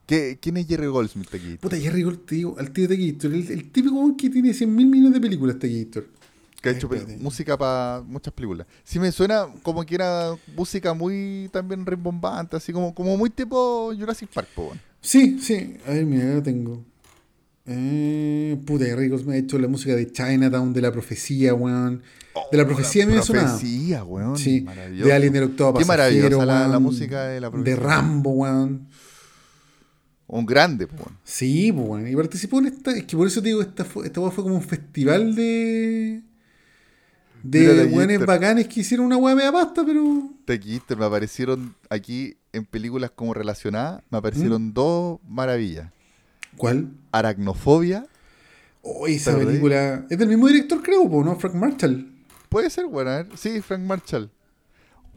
¿Qué- 0.06 0.38
¿Quién 0.40 0.56
es 0.58 0.66
Jerry 0.66 0.86
Goldsmith, 0.88 1.30
Taquito? 1.30 1.60
Puta, 1.60 1.76
Jerry 1.76 2.02
Goldsmith, 2.02 2.26
te 2.28 2.34
digo, 2.34 2.56
al 2.58 2.70
tío 2.70 2.86
de 2.86 2.96
Gator. 2.96 3.32
El, 3.32 3.50
el 3.50 3.70
típico 3.70 4.14
que 4.16 4.28
tiene 4.28 4.52
100 4.52 4.74
mil 4.74 4.86
millones 4.86 5.14
de 5.14 5.20
películas, 5.20 5.56
Gator. 5.58 6.06
Que 6.60 6.68
ha 6.68 6.72
hecho 6.72 6.88
música 7.18 7.56
para 7.58 8.02
muchas 8.06 8.32
películas. 8.34 8.66
Sí 8.84 8.98
me 9.00 9.10
suena 9.10 9.48
como 9.62 9.84
que 9.84 9.94
era 9.96 10.36
música 10.56 10.92
muy 10.94 11.48
también 11.52 11.84
rimbombante, 11.84 12.56
así 12.56 12.72
como, 12.72 12.94
como 12.94 13.16
muy 13.16 13.30
tipo 13.30 13.92
Jurassic 13.98 14.28
Park, 14.30 14.48
po. 14.54 14.72
Sí, 15.00 15.38
sí. 15.40 15.76
A 15.86 15.90
ver, 15.90 16.04
mira, 16.06 16.30
acá 16.30 16.42
tengo. 16.44 16.84
Eh, 17.64 18.60
puta, 18.66 18.84
qué 18.86 18.96
ricos 18.96 19.24
me 19.24 19.34
ha 19.34 19.36
hecho 19.36 19.58
la 19.58 19.68
música 19.68 19.94
de 19.94 20.10
Chinatown, 20.10 20.72
de 20.72 20.80
la 20.80 20.90
profecía, 20.92 21.54
weón. 21.54 22.02
De 22.50 22.58
la 22.58 22.64
profecía 22.66 23.06
me 23.06 23.22
suena. 23.22 23.44
Profecía, 23.46 24.04
weón. 24.04 24.36
Sí, 24.36 24.66
de 25.02 25.12
Alien 25.12 25.32
del 25.32 25.44
Octavo 25.44 25.74
Qué 25.74 25.84
Pasajero, 25.84 26.38
maravillosa 26.38 26.46
la, 26.46 26.60
la 26.62 26.68
weón. 26.70 26.82
música 26.82 27.24
de 27.24 27.40
la 27.40 27.46
De 27.48 27.52
profecía. 27.52 27.76
Rambo, 27.76 28.30
weón. 28.30 28.88
Un 30.26 30.46
grande, 30.46 30.86
pues. 30.86 31.00
weón. 31.02 31.18
Sí, 31.24 31.70
pues, 31.72 31.86
weón. 31.88 32.08
Y 32.08 32.16
participó 32.16 32.58
en 32.58 32.66
esta. 32.66 32.90
Es 32.96 33.04
que 33.04 33.16
por 33.16 33.26
eso 33.26 33.40
te 33.40 33.48
digo, 33.48 33.62
esta, 33.62 33.84
fue, 33.84 34.06
esta 34.06 34.20
weá 34.20 34.30
fue 34.30 34.42
como 34.44 34.56
un 34.56 34.62
festival 34.62 35.34
de. 35.34 36.22
De 37.44 37.86
weones 37.86 38.24
bacanes 38.24 38.68
que 38.68 38.80
hicieron 38.80 39.06
una 39.06 39.16
weá 39.16 39.34
media 39.34 39.52
pasta, 39.52 39.84
pero. 39.84 40.30
Tequister, 40.44 40.96
me 40.96 41.04
aparecieron 41.04 41.74
aquí 41.90 42.36
en 42.52 42.64
películas 42.64 43.10
como 43.10 43.34
relacionadas, 43.34 44.02
me 44.10 44.16
¿Mm? 44.16 44.18
aparecieron 44.18 44.72
dos 44.74 45.20
maravillas. 45.28 45.90
¿Cuál? 46.56 46.90
Aracnofobia, 47.12 48.06
Oh, 48.84 49.06
esa 49.06 49.38
película. 49.38 50.06
Es 50.10 50.18
del 50.18 50.28
mismo 50.28 50.48
director, 50.48 50.82
creo, 50.82 51.08
¿no? 51.24 51.36
Frank 51.38 51.54
Marshall. 51.54 52.08
puede 52.48 52.68
ser 52.68 52.86
buena, 52.86 53.14
a 53.18 53.22
ver. 53.22 53.28
Sí, 53.38 53.60
Frank 53.60 53.82
Marshall. 53.82 54.28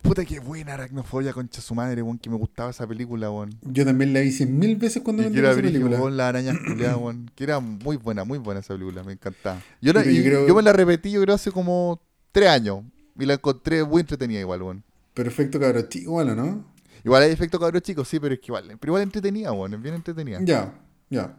Puta 0.03 0.23
que 0.23 0.39
buena 0.39 0.75
Aracnofobia, 0.75 1.33
concha 1.33 1.61
su 1.61 1.73
madre, 1.73 2.03
weón, 2.03 2.19
que 2.19 2.29
me 2.29 2.35
gustaba 2.37 2.69
esa 2.69 2.85
película, 2.85 3.31
weón. 3.31 3.49
Yo 3.63 3.83
también 3.83 4.13
la 4.13 4.19
vi 4.19 4.31
cien 4.31 4.57
mil 4.59 4.75
veces 4.75 5.01
cuando 5.01 5.23
me 5.23 5.29
esa 5.39 5.55
película. 5.59 5.99
weón, 5.99 6.15
las 6.15 6.27
arañas 6.27 6.57
culiadas, 6.59 6.97
weón. 6.97 7.31
Que 7.33 7.43
era 7.43 7.59
muy 7.59 7.97
buena, 7.97 8.23
muy 8.23 8.37
buena 8.37 8.59
esa 8.59 8.75
película, 8.75 9.03
me 9.03 9.13
encantaba. 9.13 9.59
Yo, 9.81 9.93
la- 9.93 10.01
Pero 10.03 10.13
yo 10.13 10.21
y 10.21 10.23
creo- 10.23 10.47
yo 10.47 10.53
me 10.55 10.61
la 10.61 10.71
repetí, 10.71 11.09
yo 11.11 11.21
creo, 11.23 11.33
hace 11.33 11.51
como 11.51 11.99
tres 12.31 12.49
años. 12.49 12.83
Y 13.17 13.25
la 13.25 13.33
encontré 13.33 13.83
muy 13.83 14.01
entretenida 14.01 14.41
igual, 14.41 14.61
weón. 14.61 14.83
Perfecto, 15.15 15.59
cabrón. 15.59 15.87
Chico, 15.89 16.11
bueno, 16.11 16.35
¿no? 16.35 16.65
Igual 17.03 17.23
hay 17.23 17.31
efecto 17.31 17.59
cabros 17.59 17.81
chicos, 17.81 18.07
sí, 18.07 18.19
pero 18.19 18.35
es 18.35 18.39
que 18.39 18.47
igual, 18.47 18.77
pero 18.79 18.91
igual 18.91 19.01
entretenida, 19.03 19.51
weón, 19.53 19.73
es 19.73 19.81
bien 19.81 19.95
entretenida. 19.95 20.39
Ya, 20.43 20.71
ya. 21.09 21.35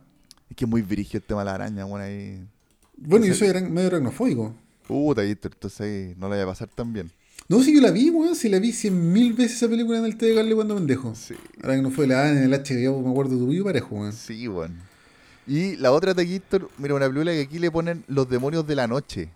Es 0.50 0.56
que 0.56 0.64
es 0.64 0.70
muy 0.70 0.82
brígido 0.82 1.18
el 1.18 1.24
tema 1.24 1.40
de 1.40 1.44
la 1.46 1.54
araña, 1.54 1.84
weón, 1.86 2.00
ahí. 2.02 2.46
Bueno, 2.96 3.26
yo 3.26 3.32
Ese- 3.32 3.50
soy 3.52 3.62
medio 3.70 3.88
aracnofóbico. 3.88 4.54
Puta, 4.86 5.22
ahí, 5.22 5.30
entonces 5.30 5.80
ahí 5.80 6.14
no 6.16 6.28
la 6.28 6.36
voy 6.36 6.44
a 6.44 6.46
pasar 6.46 6.68
tan 6.68 6.92
bien. 6.92 7.10
No, 7.48 7.62
sí, 7.62 7.74
yo 7.74 7.80
la 7.80 7.90
vi, 7.90 8.10
weón. 8.10 8.34
Sí, 8.34 8.48
la 8.48 8.58
vi 8.58 8.72
cien 8.72 9.12
mil 9.12 9.32
veces 9.32 9.56
esa 9.56 9.68
película 9.68 9.98
en 9.98 10.04
el 10.04 10.16
TV 10.16 10.34
Garle 10.34 10.54
cuando 10.54 10.74
pendejo. 10.74 11.14
Sí, 11.14 11.34
dan 12.14 12.36
en 12.38 12.44
el 12.44 12.52
HBO, 12.60 13.02
me 13.02 13.10
acuerdo 13.10 13.34
de 13.34 13.38
tu 13.38 13.48
vivo 13.48 13.64
parejo, 13.66 13.94
weón. 13.96 14.12
sí, 14.12 14.48
weón. 14.48 14.76
Y 15.48 15.76
la 15.76 15.92
otra 15.92 16.12
de 16.14 16.22
mira, 16.78 16.94
una 16.94 17.06
película 17.06 17.30
que 17.32 17.42
aquí 17.42 17.58
le 17.60 17.70
ponen 17.70 18.04
Los 18.08 18.28
Demonios 18.28 18.66
de 18.66 18.74
la 18.74 18.86
Noche. 18.88 19.28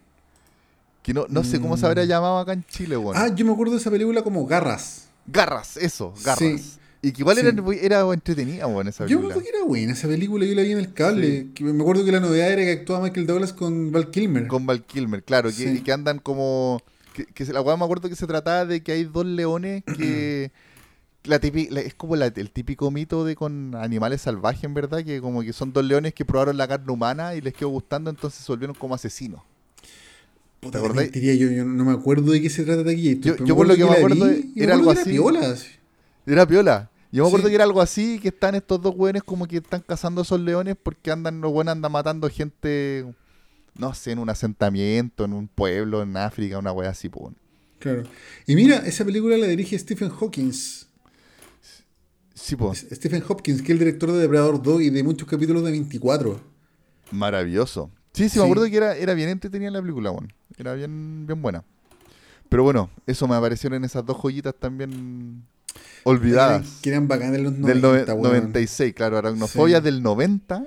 Que 1.02 1.14
no, 1.14 1.26
no 1.28 1.44
sé 1.44 1.60
cómo 1.60 1.76
se 1.76 1.86
habrá 1.86 2.04
Mm. 2.04 2.08
llamado 2.08 2.38
acá 2.38 2.52
en 2.52 2.64
Chile, 2.64 2.96
weón. 2.96 3.16
Ah, 3.16 3.28
yo 3.34 3.44
me 3.46 3.52
acuerdo 3.52 3.74
de 3.74 3.80
esa 3.80 3.90
película 3.90 4.22
como 4.22 4.44
Garras. 4.46 5.08
Garras, 5.26 5.76
eso, 5.76 6.12
garras. 6.24 6.38
Sí. 6.38 6.72
Y 7.02 7.12
que 7.12 7.22
igual 7.22 7.36
Sí. 7.38 7.46
era, 7.46 7.64
era 8.02 8.12
entretenida, 8.12 8.66
weón, 8.66 8.88
esa 8.88 9.04
Yo 9.06 9.16
película. 9.18 9.34
acuerdo 9.34 9.42
que 9.50 9.56
era 9.56 9.64
buena 9.66 9.92
esa 9.94 10.06
película, 10.08 10.44
yo 10.44 10.54
la 10.54 10.62
vi 10.62 10.72
en 10.72 10.78
el 10.78 10.92
cable. 10.92 11.40
Sí. 11.40 11.50
Que 11.54 11.64
me 11.64 11.80
acuerdo 11.80 12.04
que 12.04 12.12
la 12.12 12.20
novedad 12.20 12.52
era 12.52 12.62
que 12.62 12.72
actuaba 12.72 13.04
Michael 13.04 13.26
Douglas 13.26 13.52
con 13.54 13.90
Val 13.90 14.10
Kilmer. 14.10 14.46
Con 14.46 14.66
Val 14.66 14.84
Kilmer, 14.84 15.22
claro, 15.22 15.48
que, 15.48 15.54
Sí. 15.54 15.68
y 15.78 15.80
que 15.80 15.92
andan 15.92 16.18
como... 16.18 16.82
Que, 17.34 17.44
la 17.46 17.60
weá 17.62 17.76
me 17.76 17.84
acuerdo 17.84 18.08
que 18.08 18.16
se 18.16 18.26
trataba 18.26 18.64
de 18.66 18.82
que 18.82 18.92
hay 18.92 19.04
dos 19.04 19.24
leones 19.26 19.82
que... 19.96 20.50
La 21.24 21.38
típi- 21.38 21.68
la- 21.68 21.82
es 21.82 21.92
como 21.92 22.16
la- 22.16 22.28
el 22.34 22.50
típico 22.50 22.90
mito 22.90 23.26
de 23.26 23.36
con 23.36 23.74
animales 23.74 24.22
salvajes, 24.22 24.64
en 24.64 24.72
verdad, 24.72 25.04
que 25.04 25.20
como 25.20 25.42
que 25.42 25.52
son 25.52 25.70
dos 25.70 25.84
leones 25.84 26.14
que 26.14 26.24
probaron 26.24 26.56
la 26.56 26.66
carne 26.66 26.90
humana 26.90 27.34
y 27.34 27.42
les 27.42 27.52
quedó 27.52 27.68
gustando, 27.68 28.08
entonces 28.08 28.42
se 28.42 28.50
volvieron 28.50 28.74
como 28.74 28.94
asesinos. 28.94 29.42
Puta, 30.60 30.72
¿te 30.72 30.78
acordás? 30.78 31.04
mentiría, 31.04 31.34
yo, 31.34 31.50
yo 31.50 31.64
no 31.64 31.84
me 31.84 31.92
acuerdo 31.92 32.32
de 32.32 32.40
qué 32.40 32.48
se 32.50 32.64
trata 32.64 32.82
de 32.84 32.92
aquí. 32.92 33.18
Yo- 33.20 33.36
yo 33.36 33.54
por 33.56 33.66
lo 33.66 33.76
que 33.76 33.84
me 33.84 33.90
acuerdo 33.92 34.26
vi 34.28 34.52
era 34.56 34.74
algo 34.74 34.90
así. 34.90 35.10
piola, 35.10 35.40
así. 35.50 35.66
Era 36.26 36.46
piola. 36.46 36.89
Yo 37.12 37.24
me 37.24 37.28
acuerdo 37.28 37.46
Sí. 37.46 37.50
que 37.50 37.54
era 37.56 37.64
algo 37.64 37.80
así, 37.80 38.18
que 38.20 38.28
están 38.28 38.54
estos 38.54 38.80
dos 38.80 38.94
weones 38.96 39.22
como 39.24 39.46
que 39.46 39.56
están 39.56 39.80
cazando 39.86 40.22
esos 40.22 40.40
leones 40.40 40.76
porque 40.80 41.10
andan, 41.10 41.40
los 41.40 41.52
buenos 41.52 41.72
andan 41.72 41.90
matando 41.90 42.28
gente, 42.30 43.04
no 43.76 43.94
sé, 43.94 44.12
en 44.12 44.20
un 44.20 44.30
asentamiento, 44.30 45.24
en 45.24 45.32
un 45.32 45.48
pueblo, 45.48 46.02
en 46.02 46.16
África, 46.16 46.58
una 46.58 46.72
wea 46.72 46.90
así, 46.90 47.08
pues. 47.08 47.34
Claro. 47.80 48.04
Y 48.46 48.54
mira, 48.54 48.76
esa 48.78 49.04
película 49.04 49.36
la 49.36 49.46
dirige 49.46 49.78
Stephen 49.78 50.10
Hawking. 50.10 50.52
Sí, 52.34 52.56
pues. 52.56 52.86
Stephen 52.92 53.22
Hopkins, 53.28 53.58
que 53.60 53.66
es 53.66 53.70
el 53.70 53.78
director 53.78 54.12
de 54.12 54.18
Depredador 54.18 54.62
2 54.62 54.82
y 54.82 54.90
de 54.90 55.02
muchos 55.02 55.28
capítulos 55.28 55.62
de 55.64 55.70
24. 55.72 56.40
Maravilloso. 57.10 57.90
Sí, 58.12 58.28
sí, 58.28 58.38
me 58.38 58.44
acuerdo 58.44 58.64
que 58.66 58.76
era, 58.76 58.96
era 58.96 59.14
bien 59.14 59.28
entretenida 59.28 59.70
la 59.70 59.80
película, 59.80 60.10
weón. 60.10 60.32
Era 60.56 60.74
bien, 60.74 61.26
bien 61.26 61.40
buena. 61.42 61.64
Pero 62.48 62.62
bueno, 62.64 62.90
eso 63.06 63.28
me 63.28 63.34
aparecieron 63.36 63.84
esas 63.84 64.04
dos 64.04 64.16
joyitas 64.16 64.54
también 64.54 65.44
olvidadas. 66.04 66.78
Que 66.82 66.90
eran 66.90 67.08
bacanas 67.08 67.40
los 67.40 67.52
90, 67.58 67.72
del 67.72 67.82
nove- 67.82 68.06
weón. 68.14 68.22
96, 68.22 68.94
claro, 68.94 69.18
Aracnofobia 69.18 69.78
Sí. 69.78 69.84
del 69.84 70.02
90. 70.02 70.64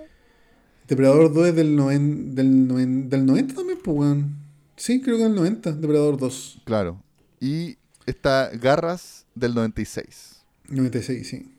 Depredador 0.88 1.34
2 1.34 1.48
es 1.48 1.56
del, 1.56 1.76
noven- 1.76 2.36
del, 2.36 2.68
noven- 2.68 3.10
del 3.10 3.26
90 3.26 3.56
también, 3.56 3.80
pues, 3.84 3.98
weón. 3.98 4.36
Sí, 4.76 5.02
creo 5.02 5.18
que 5.18 5.24
del 5.24 5.36
90, 5.36 5.72
Depredador 5.72 6.18
2. 6.18 6.62
Claro. 6.66 7.02
Y 7.40 7.78
esta 8.06 8.50
Garras 8.50 9.26
del 9.36 9.56
96. 9.56 10.44
96, 10.68 11.28
sí. 11.28 11.50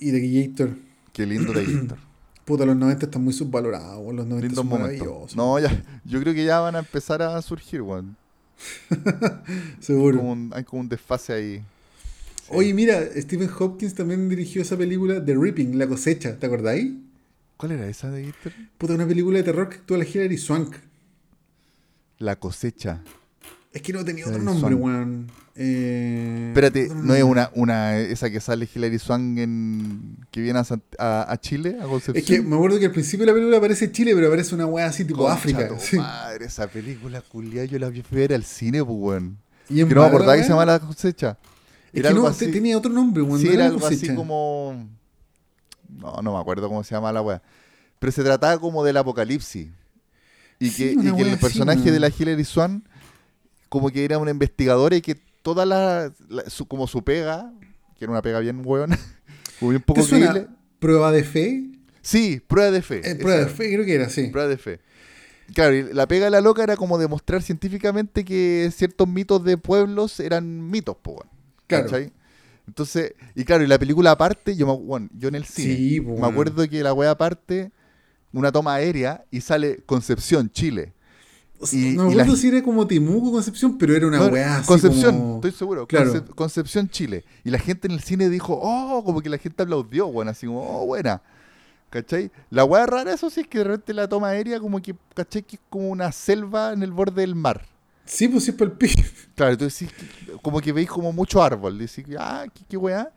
Y 0.00 0.10
de 0.10 0.46
Gator. 0.48 0.70
Qué 1.12 1.26
lindo 1.26 1.52
de 1.52 1.64
Gator. 1.64 1.98
Puta, 2.44 2.66
los 2.66 2.76
90 2.76 3.06
están 3.06 3.22
muy 3.22 3.32
subvalorados, 3.32 3.98
weón. 4.04 4.16
Los 4.16 4.26
90 4.26 4.46
Lindos 4.48 4.64
son 4.64 4.68
maravillosos. 4.80 5.36
No, 5.36 5.58
ya, 5.58 5.82
yo 6.04 6.20
creo 6.20 6.34
que 6.34 6.44
ya 6.44 6.60
van 6.60 6.74
a 6.76 6.80
empezar 6.80 7.22
a 7.22 7.40
surgir, 7.40 7.82
weón. 7.82 8.16
Seguro. 9.80 10.18
Como 10.18 10.32
un- 10.32 10.50
hay 10.54 10.64
como 10.64 10.80
un 10.82 10.88
desfase 10.88 11.32
ahí. 11.32 11.64
Oye, 12.54 12.74
mira, 12.74 13.00
Stephen 13.16 13.50
Hopkins 13.58 13.94
también 13.94 14.28
dirigió 14.28 14.62
esa 14.62 14.76
película 14.76 15.24
The 15.24 15.34
Ripping, 15.34 15.78
La 15.78 15.86
cosecha, 15.86 16.38
¿te 16.38 16.46
acordáis? 16.46 16.92
¿Cuál 17.56 17.72
era 17.72 17.86
esa 17.88 18.10
de 18.10 18.26
Gator? 18.26 18.52
Puta, 18.78 18.94
una 18.94 19.06
película 19.06 19.38
de 19.38 19.44
terror 19.44 19.68
que 19.68 19.76
actúa 19.76 19.98
la 19.98 20.04
Hilary 20.04 20.36
Swank. 20.38 20.74
La 22.18 22.36
cosecha. 22.36 23.00
Es 23.72 23.80
que 23.82 23.92
no 23.92 24.04
tenía 24.04 24.26
otro 24.26 24.42
nombre, 24.42 24.74
weón. 24.74 25.30
Eh, 25.54 26.46
Espérate, 26.48 26.88
¿no 26.94 27.14
es 27.14 27.22
una, 27.22 27.50
una 27.54 27.98
esa 27.98 28.30
que 28.30 28.40
sale 28.40 28.68
Hilary 28.74 28.98
Swank 28.98 29.38
en, 29.38 30.16
que 30.30 30.40
viene 30.40 30.58
a, 30.58 30.62
Sant- 30.64 30.82
a, 30.98 31.30
a 31.30 31.40
Chile, 31.40 31.76
a 31.80 31.84
Concepción? 31.84 32.16
Es 32.16 32.24
que 32.24 32.42
me 32.42 32.54
acuerdo 32.56 32.78
que 32.78 32.86
al 32.86 32.92
principio 32.92 33.24
de 33.24 33.32
la 33.32 33.34
película 33.34 33.56
aparece 33.58 33.90
Chile, 33.92 34.12
pero 34.14 34.26
aparece 34.28 34.54
una 34.54 34.66
weá 34.66 34.86
así 34.86 35.04
tipo 35.04 35.18
Concha 35.20 35.34
África. 35.34 35.70
sí. 35.78 35.96
Madre, 35.96 36.46
esa 36.46 36.66
película 36.68 37.22
culiada, 37.22 37.64
yo 37.66 37.78
la 37.78 37.88
vi 37.88 38.02
ver 38.10 38.34
al 38.34 38.44
cine, 38.44 38.84
pues, 38.84 38.96
weón. 38.98 39.38
Y 39.70 39.80
en 39.80 39.88
Que 39.88 39.94
no 39.94 40.02
me 40.02 40.06
acordaba 40.08 40.36
que 40.36 40.42
se 40.44 40.52
weá. 40.52 40.60
llamaba 40.64 40.78
La 40.80 40.86
cosecha. 40.86 41.38
Es 41.92 42.02
que 42.02 42.14
no, 42.14 42.26
así. 42.26 42.50
tenía 42.50 42.76
otro 42.78 42.90
nombre. 42.92 43.22
Sí, 43.38 43.48
era 43.48 43.66
algo 43.66 43.86
así 43.86 44.14
como. 44.14 44.88
No, 45.88 46.22
no 46.22 46.32
me 46.34 46.38
acuerdo 46.40 46.68
cómo 46.68 46.82
se 46.84 46.94
llama 46.94 47.12
la 47.12 47.20
weá. 47.22 47.42
Pero 47.98 48.12
se 48.12 48.22
trataba 48.24 48.58
como 48.58 48.82
del 48.84 48.96
apocalipsis. 48.96 49.68
Y 50.58 50.70
Sí, 50.70 50.96
que, 50.96 51.02
y 51.02 51.20
el 51.20 51.38
personaje 51.38 51.90
de 51.90 52.00
la 52.00 52.08
Hilary 52.08 52.44
Swan, 52.44 52.82
como 53.68 53.90
que 53.90 54.04
era 54.04 54.18
una 54.18 54.30
investigadora 54.30 54.96
y 54.96 55.02
que 55.02 55.16
toda 55.42 55.66
la. 55.66 56.12
la- 56.28 56.48
su- 56.48 56.66
como 56.66 56.86
su 56.86 57.02
pega, 57.04 57.52
que 57.98 58.04
era 58.04 58.12
una 58.12 58.22
pega 58.22 58.38
bien 58.40 58.62
como 59.58 59.70
bien 59.70 59.82
poco 59.82 60.00
¿Te 60.00 60.06
suena 60.06 60.30
creíble. 60.30 60.50
prueba 60.78 61.12
de 61.12 61.24
fe? 61.24 61.68
Sí, 62.00 62.40
prueba 62.46 62.70
de 62.70 62.82
fe. 62.82 63.00
Eh, 63.08 63.14
prueba 63.16 63.40
de 63.40 63.46
fe, 63.46 63.72
creo 63.72 63.84
que 63.84 63.94
era, 63.94 64.08
sí. 64.08 64.28
Prueba 64.28 64.48
de 64.48 64.56
fe. 64.56 64.80
Claro, 65.54 65.74
y 65.74 65.92
la 65.92 66.08
pega 66.08 66.24
de 66.26 66.30
la 66.30 66.40
loca 66.40 66.62
era 66.62 66.76
como 66.76 66.96
demostrar 66.98 67.42
científicamente 67.42 68.24
que 68.24 68.70
ciertos 68.74 69.06
mitos 69.06 69.44
de 69.44 69.58
pueblos 69.58 70.18
eran 70.20 70.70
mitos, 70.70 70.96
weón. 71.04 71.28
Claro. 71.78 71.84
¿Cachai? 71.90 72.12
Entonces, 72.66 73.14
y 73.34 73.44
claro, 73.44 73.64
y 73.64 73.66
la 73.66 73.78
película 73.78 74.12
aparte, 74.12 74.54
yo, 74.54 74.66
me, 74.66 74.76
bueno, 74.76 75.08
yo 75.18 75.28
en 75.28 75.34
el 75.34 75.44
cine, 75.44 75.76
Sí, 75.76 76.00
po, 76.00 76.16
me 76.16 76.26
acuerdo 76.26 76.68
que 76.68 76.82
la 76.82 76.92
wea 76.92 77.10
aparte, 77.10 77.72
una 78.32 78.52
toma 78.52 78.74
aérea 78.74 79.24
y 79.30 79.40
sale 79.40 79.82
Concepción, 79.84 80.50
Chile. 80.50 80.92
Y- 81.70 81.94
no 81.96 82.06
me 82.06 82.12
acuerdo 82.12 82.34
si 82.36 82.48
era 82.48 82.60
como 82.62 82.86
Temuco 82.86 83.30
Concepción, 83.30 83.78
pero 83.78 83.94
era 83.94 84.06
una 84.08 84.18
No, 84.18 84.26
weá 84.26 84.56
así 84.58 84.66
Concepción, 84.66 85.16
como- 85.16 85.34
estoy 85.36 85.52
seguro. 85.52 85.86
Claro. 85.86 86.12
Concep- 86.12 86.34
Concepción, 86.34 86.88
Chile. 86.88 87.24
Y 87.44 87.50
la 87.50 87.58
gente 87.58 87.86
en 87.86 87.92
el 87.94 88.00
cine 88.00 88.28
dijo, 88.28 88.58
oh, 88.60 89.02
como 89.04 89.20
que 89.22 89.28
la 89.28 89.38
gente 89.38 89.62
aplaudió, 89.62 90.06
bueno, 90.08 90.30
así 90.32 90.46
como, 90.46 90.60
oh, 90.60 90.86
buena. 90.86 91.22
¿Cachai? 91.90 92.30
La 92.50 92.64
weá 92.64 92.86
rara, 92.86 93.12
eso 93.12 93.28
sí, 93.28 93.42
es 93.42 93.46
que 93.48 93.58
de 93.58 93.64
repente 93.64 93.92
la 93.92 94.08
toma 94.08 94.28
aérea, 94.28 94.58
como 94.60 94.80
que, 94.80 94.94
¿cachai? 95.14 95.42
Que 95.42 95.56
es 95.56 95.62
como 95.68 95.88
una 95.90 96.10
selva 96.10 96.72
en 96.72 96.82
el 96.82 96.90
borde 96.90 97.20
del 97.20 97.34
mar. 97.34 97.66
Sí, 98.12 98.28
pues 98.28 98.44
sí, 98.44 98.50
es 98.50 98.56
para 98.56 98.70
el. 98.70 98.76
Claro, 99.34 99.56
tú 99.58 99.64
decís, 99.64 99.88
como 100.42 100.60
que 100.60 100.72
veis 100.72 100.88
como 100.88 101.12
mucho 101.12 101.42
árbol, 101.42 101.78
decís, 101.78 102.04
ah, 102.18 102.44
qué, 102.52 102.62
qué 102.68 102.76
weá. 102.76 103.10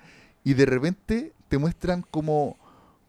Y 0.43 0.53
de 0.53 0.65
repente 0.65 1.33
te 1.49 1.57
muestran 1.57 2.03
como, 2.09 2.57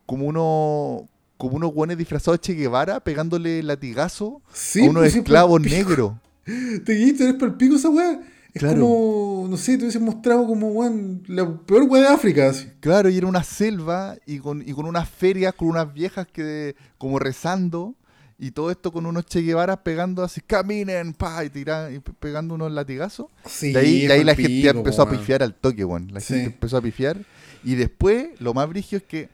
como 0.06 0.26
uno 0.26 1.08
como 1.38 1.56
unos 1.56 1.72
guanes 1.72 1.98
disfrazados 1.98 2.40
de 2.40 2.46
Che 2.46 2.54
Guevara 2.54 2.98
pegándole 3.00 3.62
latigazo 3.62 4.40
Sí, 4.54 4.80
a 4.86 4.90
unos 4.90 5.02
pues 5.02 5.12
sí, 5.12 5.18
esclavos 5.18 5.60
pico. 5.60 5.74
negros. 5.76 6.12
Te 6.84 6.92
dijiste, 6.94 7.24
eres 7.24 7.34
para 7.36 7.52
el 7.52 7.58
pico 7.58 7.76
esa 7.76 7.90
weá. 7.90 8.20
Es 8.54 8.60
Claro. 8.62 8.80
como, 8.80 9.46
no 9.50 9.56
sé, 9.58 9.76
te 9.76 9.82
hubiesen 9.84 10.02
mostrado 10.04 10.46
como, 10.46 10.68
weón, 10.68 11.22
la 11.26 11.58
peor 11.66 11.82
weá 11.82 12.02
de 12.04 12.08
África. 12.08 12.48
así. 12.48 12.68
Claro, 12.80 13.10
y 13.10 13.18
era 13.18 13.26
una 13.26 13.44
selva 13.44 14.16
y 14.24 14.38
con, 14.38 14.66
y 14.66 14.72
con 14.72 14.86
unas 14.86 15.08
ferias, 15.10 15.52
con 15.54 15.68
unas 15.68 15.92
viejas 15.92 16.26
que 16.26 16.74
como 16.96 17.18
rezando. 17.18 17.94
Y 18.38 18.50
todo 18.50 18.70
esto 18.70 18.92
con 18.92 19.06
unos 19.06 19.24
Che 19.24 19.40
Guevaras 19.40 19.78
pegando 19.78 20.22
así, 20.22 20.42
caminen, 20.42 21.14
pa, 21.14 21.42
y, 21.44 21.48
tiran, 21.50 21.94
y 21.94 22.00
pe- 22.00 22.12
pegando 22.18 22.54
unos 22.54 22.70
latigazos. 22.70 23.28
Sí, 23.46 23.72
de 23.72 23.78
ahí, 23.78 24.06
de 24.06 24.24
la 24.24 24.34
gente 24.34 24.68
empezó 24.68 25.02
a 25.02 25.10
pifiar 25.10 25.42
al 25.42 25.54
toque, 25.54 25.84
weón. 25.86 26.08
La 26.12 26.20
Sí. 26.20 26.34
gente 26.34 26.52
empezó 26.52 26.76
a 26.76 26.82
pifiar. 26.82 27.18
Y 27.64 27.76
después, 27.76 28.38
lo 28.40 28.52
más 28.52 28.68
brígido 28.68 28.98
es 28.98 29.04
que 29.04 29.30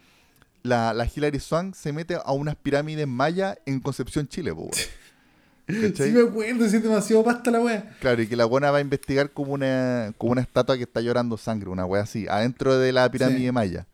la, 0.62 0.94
la 0.94 1.08
Hilary 1.12 1.40
Swank 1.40 1.74
se 1.74 1.92
mete 1.92 2.14
a 2.24 2.30
unas 2.32 2.54
pirámides 2.54 3.08
mayas 3.08 3.58
en 3.66 3.80
Concepción, 3.80 4.28
Chile, 4.28 4.52
weón. 4.52 4.70
¿Cachai? 5.66 6.08
Sí 6.10 6.12
me 6.12 6.22
acuerdo, 6.22 6.64
es 6.64 6.72
demasiado 6.72 7.24
pasta 7.24 7.50
la 7.50 7.60
wea. 7.60 7.96
Claro, 8.00 8.22
y 8.22 8.26
que 8.28 8.36
la 8.36 8.44
buena 8.44 8.70
va 8.70 8.78
a 8.78 8.80
investigar 8.80 9.30
como 9.30 9.52
una, 9.52 10.12
como 10.18 10.32
una 10.32 10.40
estatua 10.42 10.76
que 10.76 10.82
está 10.84 11.00
llorando 11.00 11.36
sangre, 11.38 11.70
una 11.70 11.84
wea 11.86 12.02
así, 12.02 12.26
adentro 12.28 12.78
de 12.78 12.92
la 12.92 13.10
pirámide 13.10 13.46
Sí. 13.46 13.52
maya. 13.52 13.86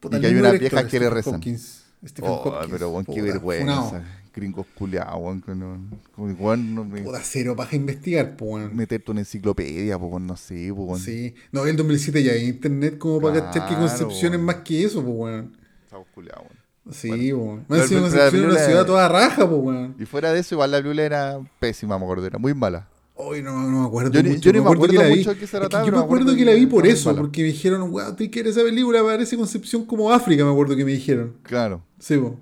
Puta, 0.00 0.18
Y 0.18 0.20
que 0.20 0.26
hay 0.28 0.34
unas 0.34 0.58
viejas 0.58 0.84
que 0.86 0.98
le 1.00 1.10
rezan. 1.10 1.34
Hopkins. 1.34 1.84
Oh, 2.20 2.58
pero 2.70 2.90
weón, 2.90 3.04
qué 3.06 3.22
vergüenza. 3.22 4.02
Gringos 4.34 4.66
culiados, 4.74 5.14
weón. 5.20 5.40
que 5.42 5.54
no- 5.54 5.78
como 6.14 6.28
que, 6.36 6.42
weón, 6.42 6.74
no 6.74 6.84
me- 6.84 7.02
Puta, 7.02 7.20
cero 7.22 7.54
paja 7.56 7.76
investigar, 7.76 8.36
weón. 8.40 8.74
meterte 8.74 9.10
una 9.10 9.20
enciclopedia, 9.20 9.96
weón, 9.96 10.26
no 10.26 10.36
sé, 10.36 10.72
pues, 10.74 10.88
weón. 10.88 11.00
Sí. 11.00 11.34
No, 11.52 11.64
el 11.66 11.76
2007 11.76 12.22
ya 12.22 12.32
hay 12.32 12.46
internet 12.46 12.98
como 12.98 13.20
para 13.20 13.34
cachar 13.40 13.68
que 13.68 13.74
Claro, 13.74 13.80
Concepción 13.88 14.32
es 14.32 14.38
weón. 14.38 14.44
más 14.46 14.56
que 14.56 14.84
eso, 14.84 15.02
pues, 15.04 15.14
weón. 15.16 15.56
Estamos 15.84 16.06
weón. 16.16 16.64
Sí, 16.90 17.08
Bueno. 17.32 17.36
weón. 17.38 17.58
Encima 17.60 17.86
pero 17.88 18.00
la 18.00 18.00
Concepción 18.10 18.44
una 18.50 18.58
ciudad 18.58 18.86
toda 18.86 19.08
raja, 19.08 19.48
pues, 19.48 19.60
weón. 19.62 19.94
Y 19.98 20.04
fuera 20.04 20.32
de 20.32 20.40
eso, 20.40 20.54
igual 20.54 20.70
la 20.72 20.78
película 20.78 21.02
era 21.02 21.40
pésima, 21.60 21.98
me 21.98 22.04
acuerdo, 22.04 22.26
era 22.26 22.38
muy 22.38 22.52
mala. 22.54 22.88
Hoy 23.16 23.42
no, 23.42 23.70
no 23.70 23.82
me 23.82 23.86
acuerdo 23.86 24.10
Yo 24.10 24.24
mucho. 24.28 24.40
yo 24.40 24.52
ni 24.52 24.58
me 24.58 24.64
acuerdo 24.64 24.88
que 24.88 24.98
la 24.98 25.06
vi. 25.06 25.18
mucho 25.18 25.30
de 25.30 25.36
qué 25.38 25.46
se 25.46 25.56
Es 25.56 25.62
que 25.62 25.68
trataba, 25.68 25.84
yo 25.86 25.92
me 25.92 25.98
me 25.98 26.02
acuerdo 26.04 26.22
acuerdo 26.24 26.36
que 26.36 26.44
la 26.44 26.50
que 26.52 26.58
vi 26.58 26.66
por 26.66 26.84
eso, 26.84 27.10
mala. 27.10 27.20
porque 27.22 27.42
me 27.42 27.46
dijeron, 27.46 27.90
wow, 27.92 28.16
¿tú 28.16 28.24
quieres 28.28 28.56
esa 28.56 28.66
película? 28.66 29.04
Parece 29.04 29.36
Concepción 29.36 29.84
como 29.86 30.10
África, 30.12 30.44
me 30.44 30.50
acuerdo 30.50 30.74
que 30.74 30.84
me 30.84 30.90
dijeron. 30.90 31.34
Claro. 31.44 31.80
Sí, 32.00 32.18
po. 32.18 32.36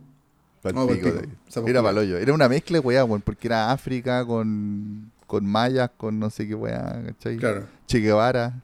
No, 0.65 0.87
de- 0.87 1.29
Era 1.67 1.83
paloyo. 1.83 2.17
Era 2.19 2.33
una 2.33 2.49
mezcla 2.49 2.79
weá, 2.81 3.05
weón, 3.05 3.21
porque 3.23 3.49
era 3.49 3.73
África 3.73 4.25
con, 4.25 5.11
con 5.27 5.45
mayas, 5.45 5.91
con 5.97 6.19
no 6.19 6.31
sé 6.31 6.47
qué 6.47 6.55
weá, 6.55 7.03
¿cachai? 7.07 7.37
Claro. 7.37 7.67
Che 7.87 7.99
Guevara. 7.99 8.61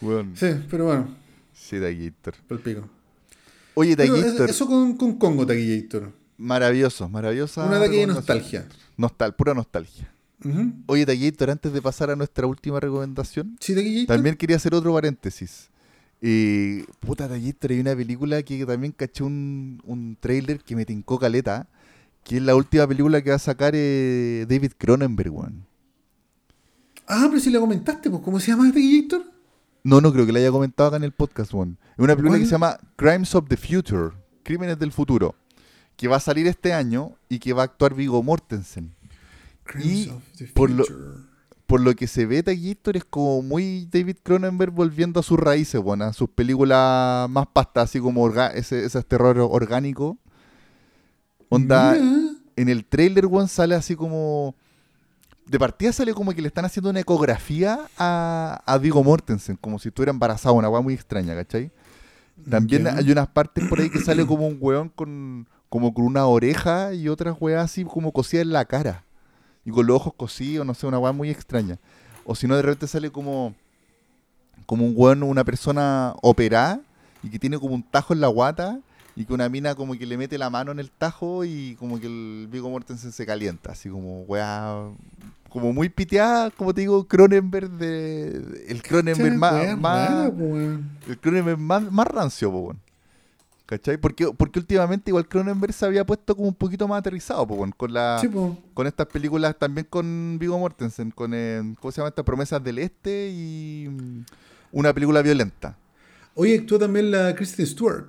Weón, 0.00 0.32
Sí, 0.36 0.46
pero 0.70 0.86
bueno, 0.86 1.08
sí, 1.52 1.80
Taquillator. 1.80 2.34
por 2.46 2.56
el 2.58 2.62
pico. 2.62 2.88
Oye, 3.74 3.96
Taquillator, 3.96 4.48
eso 4.50 4.66
con, 4.66 4.96
con 4.96 5.18
Congo, 5.18 5.46
Taquillator. 5.46 6.12
maravilloso, 6.36 7.08
maravillosa. 7.08 7.64
Un 7.66 7.74
ataque 7.74 7.96
de 7.96 8.06
nostalgia. 8.06 8.66
Nostal, 8.96 9.34
pura 9.34 9.54
nostalgia. 9.54 10.12
Oye, 10.86 11.04
Taquillator, 11.04 11.50
antes 11.50 11.72
de 11.72 11.82
pasar 11.82 12.10
a 12.10 12.16
nuestra 12.16 12.46
última 12.46 12.78
recomendación, 12.78 13.56
Sí, 13.60 14.06
también 14.06 14.36
quería 14.36 14.56
hacer 14.56 14.74
otro 14.74 14.92
paréntesis. 14.94 15.68
Y, 16.20 16.82
puta, 17.00 17.28
Taquillator, 17.28 17.70
hay 17.70 17.80
una 17.80 17.94
película 17.94 18.42
que 18.42 18.66
también 18.66 18.92
caché 18.92 19.22
un, 19.22 19.80
un 19.84 20.16
trailer 20.18 20.60
que 20.60 20.74
me 20.74 20.84
tincó 20.84 21.18
caleta, 21.18 21.68
que 22.24 22.36
es 22.38 22.42
la 22.42 22.56
última 22.56 22.86
película 22.86 23.22
que 23.22 23.30
va 23.30 23.36
a 23.36 23.40
sacar 23.40 23.72
eh, 23.76 24.44
David 24.48 24.72
Cronenberg, 24.76 25.32
weón. 25.32 25.64
Ah, 27.06 27.26
pero 27.28 27.40
si 27.40 27.50
le 27.50 27.58
comentaste, 27.58 28.10
pues, 28.10 28.22
¿cómo 28.22 28.38
se 28.40 28.50
llama 28.50 28.66
Taquillator? 28.68 29.22
No, 29.84 30.00
no 30.00 30.12
creo 30.12 30.26
que 30.26 30.32
la 30.32 30.40
haya 30.40 30.50
comentado 30.50 30.88
acá 30.88 30.96
en 30.96 31.04
el 31.04 31.12
podcast, 31.12 31.54
weón. 31.54 31.78
Es 31.92 31.98
una 31.98 32.14
película 32.14 32.32
¿Cuál? 32.32 32.40
que 32.40 32.46
se 32.46 32.52
llama 32.52 32.78
Crimes 32.96 33.34
of 33.34 33.48
the 33.48 33.56
Future, 33.56 34.10
Crímenes 34.42 34.78
del 34.78 34.92
Futuro, 34.92 35.34
que 35.96 36.08
va 36.08 36.16
a 36.16 36.20
salir 36.20 36.46
este 36.46 36.72
año 36.72 37.12
y 37.28 37.38
que 37.38 37.52
va 37.52 37.62
a 37.62 37.64
actuar 37.66 37.94
Vigo 37.94 38.22
Mortensen. 38.22 38.94
Crimes 39.64 40.08
of 40.08 40.22
the 40.36 40.46
por 40.48 40.68
lo- 40.70 40.84
Future. 40.84 41.27
Por 41.68 41.82
lo 41.82 41.94
que 41.94 42.06
se 42.06 42.24
ve, 42.24 42.42
Taquillator 42.42 42.96
es 42.96 43.04
como 43.04 43.42
muy 43.42 43.86
David 43.92 44.16
Cronenberg 44.22 44.72
volviendo 44.72 45.20
a 45.20 45.22
sus 45.22 45.38
raíces, 45.38 45.78
weón, 45.78 46.00
a 46.00 46.14
sus 46.14 46.30
películas 46.30 47.28
más 47.28 47.46
pastas, 47.48 47.90
así 47.90 48.00
como 48.00 48.26
ese, 48.54 48.86
ese 48.86 49.02
terror 49.02 49.38
orgánico. 49.38 50.16
Onda, 51.50 51.92
Mira. 51.92 52.32
en 52.56 52.68
el 52.70 52.86
trailer, 52.86 53.26
weón, 53.26 53.48
sale 53.48 53.74
así 53.74 53.94
como... 53.94 54.54
De 55.44 55.58
partida 55.58 55.92
sale 55.92 56.14
como 56.14 56.32
que 56.32 56.40
le 56.40 56.48
están 56.48 56.64
haciendo 56.64 56.88
una 56.88 57.00
ecografía 57.00 57.80
a, 57.98 58.62
a 58.64 58.78
Vigo 58.78 59.04
Mortensen, 59.04 59.56
como 59.56 59.78
si 59.78 59.88
estuviera 59.88 60.10
embarazado, 60.10 60.54
una 60.54 60.70
weá 60.70 60.80
muy 60.80 60.94
extraña, 60.94 61.34
¿cachai? 61.34 61.70
También 62.48 62.86
hay 62.86 63.12
unas 63.12 63.28
partes 63.28 63.68
por 63.68 63.78
ahí 63.78 63.90
que 63.90 64.00
sale 64.00 64.24
como 64.24 64.46
un 64.46 64.56
weón 64.58 64.88
con, 64.88 65.46
como 65.68 65.92
con 65.92 66.06
una 66.06 66.24
oreja 66.24 66.94
y 66.94 67.10
otras 67.10 67.36
weas 67.38 67.62
así 67.62 67.84
como 67.84 68.10
cosidas 68.10 68.46
en 68.46 68.52
la 68.52 68.64
cara. 68.64 69.04
Y 69.68 69.70
con 69.70 69.86
los 69.86 69.96
ojos 69.96 70.14
cosidos, 70.16 70.66
no 70.66 70.72
sé, 70.72 70.86
una 70.86 70.98
weá 70.98 71.12
muy 71.12 71.28
extraña. 71.28 71.78
O 72.24 72.34
si 72.34 72.46
no, 72.46 72.56
de 72.56 72.62
repente 72.62 72.86
sale 72.86 73.10
como, 73.10 73.54
como 74.64 74.86
un 74.86 74.94
weón, 74.96 75.22
una 75.22 75.44
persona 75.44 76.14
operada 76.22 76.80
y 77.22 77.28
que 77.28 77.38
tiene 77.38 77.58
como 77.58 77.74
un 77.74 77.82
tajo 77.82 78.14
en 78.14 78.22
la 78.22 78.28
guata 78.28 78.80
y 79.14 79.26
que 79.26 79.34
una 79.34 79.50
mina 79.50 79.74
como 79.74 79.92
que 79.92 80.06
le 80.06 80.16
mete 80.16 80.38
la 80.38 80.48
mano 80.48 80.72
en 80.72 80.78
el 80.78 80.90
tajo 80.90 81.44
y 81.44 81.76
como 81.78 82.00
que 82.00 82.06
el 82.06 82.48
Vigo 82.50 82.70
Mortensen 82.70 83.12
se 83.12 83.26
calienta. 83.26 83.72
Así 83.72 83.90
como 83.90 84.22
weá, 84.22 84.88
como 85.50 85.74
muy 85.74 85.90
piteada, 85.90 86.50
como 86.50 86.72
te 86.72 86.80
digo, 86.80 87.06
Cronenberg 87.06 87.68
de... 87.68 88.64
El 88.68 88.82
Cronenberg 88.82 89.36
más... 89.36 89.76
más 89.76 90.30
weón. 90.34 90.92
el 91.06 91.18
Cronenberg 91.18 91.58
más, 91.58 91.92
más 91.92 92.06
rancio, 92.06 92.50
po, 92.50 92.58
weón. 92.58 92.80
¿Cachai? 93.68 93.98
Porque, 93.98 94.32
porque 94.34 94.58
últimamente 94.58 95.10
igual 95.10 95.28
Cronenberg 95.28 95.74
se 95.74 95.84
había 95.84 96.02
puesto 96.06 96.34
como 96.34 96.48
un 96.48 96.54
poquito 96.54 96.88
más 96.88 97.00
aterrizado, 97.00 97.46
po, 97.46 97.70
con 97.76 97.92
la 97.92 98.16
Sí, 98.18 98.26
po. 98.26 98.56
con 98.72 98.86
estas 98.86 99.08
películas 99.08 99.58
también 99.58 99.86
con 99.90 100.38
Vigo 100.40 100.58
Mortensen, 100.58 101.10
con 101.10 101.32
eh, 101.34 101.74
¿cómo 101.78 101.92
se 101.92 101.98
llama 102.00 102.08
esta? 102.08 102.22
Promesas 102.22 102.64
del 102.64 102.78
Este 102.78 103.28
y 103.28 103.86
mm, 103.90 104.24
una 104.72 104.94
película 104.94 105.20
violenta. 105.20 105.76
Oye, 106.34 106.60
actúa 106.60 106.78
también 106.78 107.10
la 107.10 107.34
Kristen 107.34 107.66
Stewart. 107.66 108.06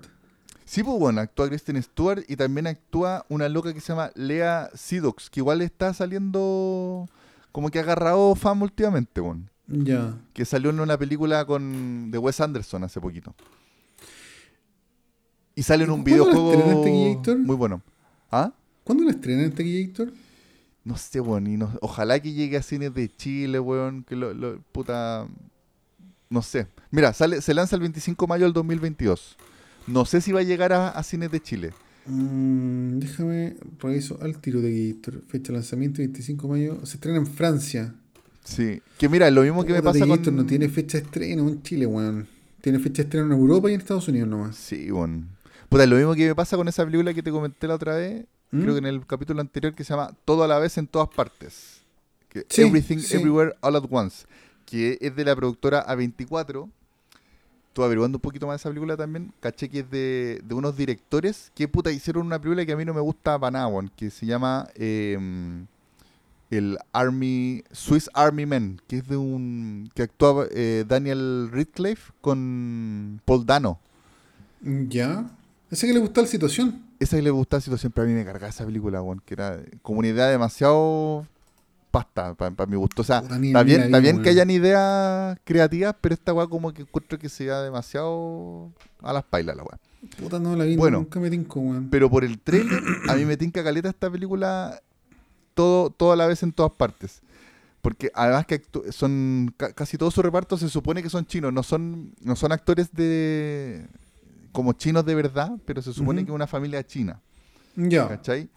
Sí, 0.64 0.81
pues 0.81 0.98
bueno, 0.98 1.19
actúa 1.19 1.49
Kristen 1.49 1.84
Stewart 1.84 2.23
y 2.30 2.38
también 2.38 2.65
actúa 2.65 3.26
una 3.27 3.49
loca 3.49 3.73
que 3.73 3.81
se 3.81 3.91
llama 3.91 4.11
Lea 4.15 4.69
Sidox, 4.73 5.30
que 5.30 5.41
igual 5.41 5.61
está 5.61 5.94
saliendo 5.94 7.10
como 7.52 7.69
que 7.69 7.80
ha 7.80 7.81
agarrado 7.81 8.34
fama 8.36 8.64
últimamente, 8.64 9.19
weón. 9.19 9.49
Ya. 9.68 10.14
Que 10.31 10.45
salió 10.45 10.69
en 10.69 10.80
una 10.80 10.98
película 10.98 11.44
con 11.44 12.11
de 12.11 12.18
Wes 12.18 12.40
Anderson 12.40 12.86
hace 12.86 13.02
poquito. 13.02 13.36
Y 15.60 15.64
sale 15.64 15.84
en 15.84 15.90
¿Y 15.90 15.94
un 15.94 16.03
videojuego 16.03 16.81
Taquillator? 16.84 17.38
muy 17.38 17.56
bueno. 17.57 17.81
¿Ah? 18.31 18.53
¿Cuándo 18.86 19.03
la 19.03 19.11
estrenan 19.11 19.45
en 19.45 19.52
Taquillator? 19.52 20.14
No 20.86 20.95
sé, 20.98 21.19
weón. 21.19 21.48
Y 21.48 21.57
no- 21.57 21.72
ojalá 21.81 22.19
que 22.22 22.31
llegue 22.31 22.56
a 22.57 22.61
cines 22.61 22.94
de 22.94 23.10
Chile, 23.14 23.60
weón. 23.60 24.03
Que 24.03 24.15
lo, 24.15 24.34
lo- 24.34 24.61
puta. 24.72 25.27
No 26.30 26.41
sé. 26.41 26.68
Mira, 26.91 27.11
sale, 27.14 27.41
se 27.41 27.53
lanza 27.53 27.76
el 27.76 27.81
25 27.81 28.26
de 28.26 28.30
mayo 28.30 28.45
del 28.45 28.53
2022. 28.53 29.36
No 29.88 30.06
sé 30.06 30.22
si 30.22 30.31
va 30.31 30.40
a 30.40 30.44
llegar 30.44 30.72
a, 30.72 30.90
a 30.90 31.03
cines 31.03 31.30
de 31.31 31.41
Chile. 31.41 31.72
Mm, 32.06 32.99
déjame 32.99 33.56
reviso 33.80 34.18
al 34.22 34.38
tiro 34.40 34.61
de 34.61 34.94
Gator. 34.94 35.23
Fecha 35.27 35.48
de 35.52 35.53
lanzamiento 35.60 35.98
25 35.99 36.48
de 36.48 36.53
mayo. 36.53 36.86
Se 36.86 36.95
estrena 36.95 37.18
en 37.18 37.27
Francia. 37.27 37.94
Sí. 38.45 38.81
Que 38.98 39.10
mira, 39.10 39.30
lo 39.30 39.41
mismo 39.41 39.65
que 39.65 39.73
me 39.73 39.81
pasa 39.84 40.06
Gator 40.06 40.23
con. 40.23 40.36
no 40.38 40.45
tiene 40.45 40.69
fecha 40.69 40.98
de 40.99 41.03
estreno 41.03 41.49
en 41.49 41.61
Chile, 41.64 41.86
weón. 41.86 42.27
Tiene 42.61 42.80
fecha 42.80 43.03
de 43.03 43.07
estreno 43.07 43.26
en 43.27 43.34
Europa 43.34 43.69
y 43.69 43.73
en 43.73 43.81
Estados 43.81 44.07
Unidos 44.07 44.30
nomás. 44.30 44.56
Sí, 44.56 44.91
weón. 44.91 45.27
Puta, 45.69 45.85
lo 45.85 45.95
mismo 45.95 46.15
que 46.15 46.27
me 46.27 46.35
pasa 46.35 46.57
con 46.57 46.67
esa 46.67 46.83
película 46.83 47.13
que 47.13 47.21
te 47.21 47.31
comenté 47.31 47.67
la 47.67 47.75
otra 47.75 47.95
vez. 47.95 48.25
¿Mm? 48.51 48.61
Creo 48.61 48.73
que 48.73 48.79
en 48.79 48.85
el 48.87 49.05
capítulo 49.05 49.39
anterior 49.39 49.75
que 49.75 49.83
se 49.83 49.93
llama 49.93 50.11
Todo 50.25 50.43
a 50.43 50.47
la 50.47 50.57
vez 50.57 50.77
en 50.79 50.87
todas 50.87 51.07
partes. 51.09 51.81
Que 52.27 52.45
Sí, 52.49 52.63
Everything 52.63 52.97
sí. 52.97 53.15
Everywhere 53.15 53.53
All 53.61 53.75
at 53.75 53.83
Once. 53.89 54.25
Que 54.65 54.97
es 54.99 55.15
de 55.15 55.23
la 55.23 55.35
productora 55.35 55.85
A24. 55.85 56.67
Estuve 57.67 57.85
averiguando 57.85 58.17
un 58.17 58.21
poquito 58.21 58.47
más 58.47 58.55
de 58.55 58.57
esa 58.57 58.69
película 58.69 58.97
también. 58.97 59.31
Caché 59.39 59.69
que 59.69 59.79
es 59.81 59.91
de, 59.91 60.41
de 60.43 60.55
unos 60.55 60.75
directores 60.75 61.51
que 61.53 61.67
puta 61.67 61.91
hicieron 61.91 62.25
una 62.25 62.39
película 62.39 62.65
que 62.65 62.71
a 62.71 62.75
mí 62.75 62.83
no 62.83 62.95
me 62.95 63.01
gusta 63.01 63.37
weón, 63.37 63.91
Que 63.95 64.09
se 64.09 64.25
llama 64.25 64.67
eh, 64.73 65.17
el 66.49 66.79
Army 66.91 67.63
Swiss 67.71 68.09
Army 68.15 68.47
Men. 68.47 68.81
Que 68.87 68.97
es 68.97 69.07
de 69.07 69.17
un. 69.17 69.91
que 69.93 70.01
actúa 70.01 70.47
eh, 70.49 70.83
Daniel 70.87 71.49
Radcliffe 71.51 72.11
con 72.21 73.21
Paul 73.25 73.45
Dano. 73.45 73.79
Ya. 74.61 75.29
Ese 75.71 75.87
que 75.87 75.93
le 75.93 75.99
gustó 75.99 76.21
la 76.21 76.27
situación. 76.27 76.83
Esa 76.99 77.17
que 77.17 77.21
le 77.23 77.29
gustaba 77.29 77.59
la 77.59 77.63
situación, 77.63 77.91
pero 77.93 78.05
a 78.05 78.07
mí 78.09 78.13
me 78.15 78.25
cargaba 78.25 78.49
esa 78.49 78.65
película, 78.65 79.01
weón, 79.01 79.21
que 79.25 79.33
era 79.35 79.59
como 79.81 79.99
una 79.99 80.07
idea 80.07 80.27
demasiado 80.27 81.27
pasta 81.91 82.33
para 82.35 82.65
mi 82.67 82.75
gusto. 82.75 83.01
O 83.01 83.05
sea, 83.05 83.19
está 83.19 83.37
bien, 83.63 83.81
está 83.81 83.97
vi, 83.97 84.03
bien 84.03 84.21
que 84.21 84.29
hayan 84.29 84.49
ideas 84.49 85.37
creativas, 85.43 85.95
pero 86.01 86.13
esta 86.13 86.33
weá 86.33 86.47
como 86.47 86.71
que 86.73 86.83
encuentro 86.83 87.17
que 87.19 87.29
se 87.29 87.45
da 87.45 87.63
demasiado 87.63 88.71
a 89.01 89.13
las 89.13 89.23
pailas 89.23 89.55
la 89.55 89.63
weá. 89.63 89.79
Puta, 90.17 90.39
no 90.39 90.55
la 90.55 90.63
vi. 90.65 90.75
Bueno. 90.75 90.99
nunca 90.99 91.19
me 91.19 91.29
tinco, 91.29 91.59
weón. 91.59 91.89
Pero 91.89 92.09
por 92.09 92.23
el 92.23 92.39
trailer, 92.39 92.81
a 93.09 93.15
mí 93.15 93.25
me 93.25 93.37
tinca 93.37 93.63
caleta 93.63 93.89
esta 93.89 94.09
película 94.09 94.81
todo, 95.53 95.89
todo 95.89 96.11
a 96.11 96.15
la 96.15 96.27
vez 96.27 96.41
en 96.43 96.51
todas 96.51 96.71
partes. 96.73 97.21
Porque 97.81 98.11
además 98.13 98.45
que 98.45 98.61
son 98.91 99.53
ca- 99.57 99.71
casi 99.73 99.97
todo 99.97 100.11
su 100.11 100.21
reparto 100.21 100.57
se 100.57 100.67
supone 100.69 101.01
que 101.01 101.09
son 101.09 101.25
chinos, 101.25 101.53
no 101.53 101.63
son, 101.63 102.13
no 102.21 102.35
son 102.35 102.51
actores 102.51 102.91
de 102.93 103.87
como 104.51 104.73
chinos 104.73 105.05
de 105.05 105.15
verdad, 105.15 105.51
pero 105.65 105.81
se 105.81 105.93
supone 105.93 106.23
que 106.23 106.31
es 106.31 106.35
una 106.35 106.47
familia 106.47 106.85
china. 106.85 107.21
Ya. 107.76 108.07
¿cachai? 108.07 108.49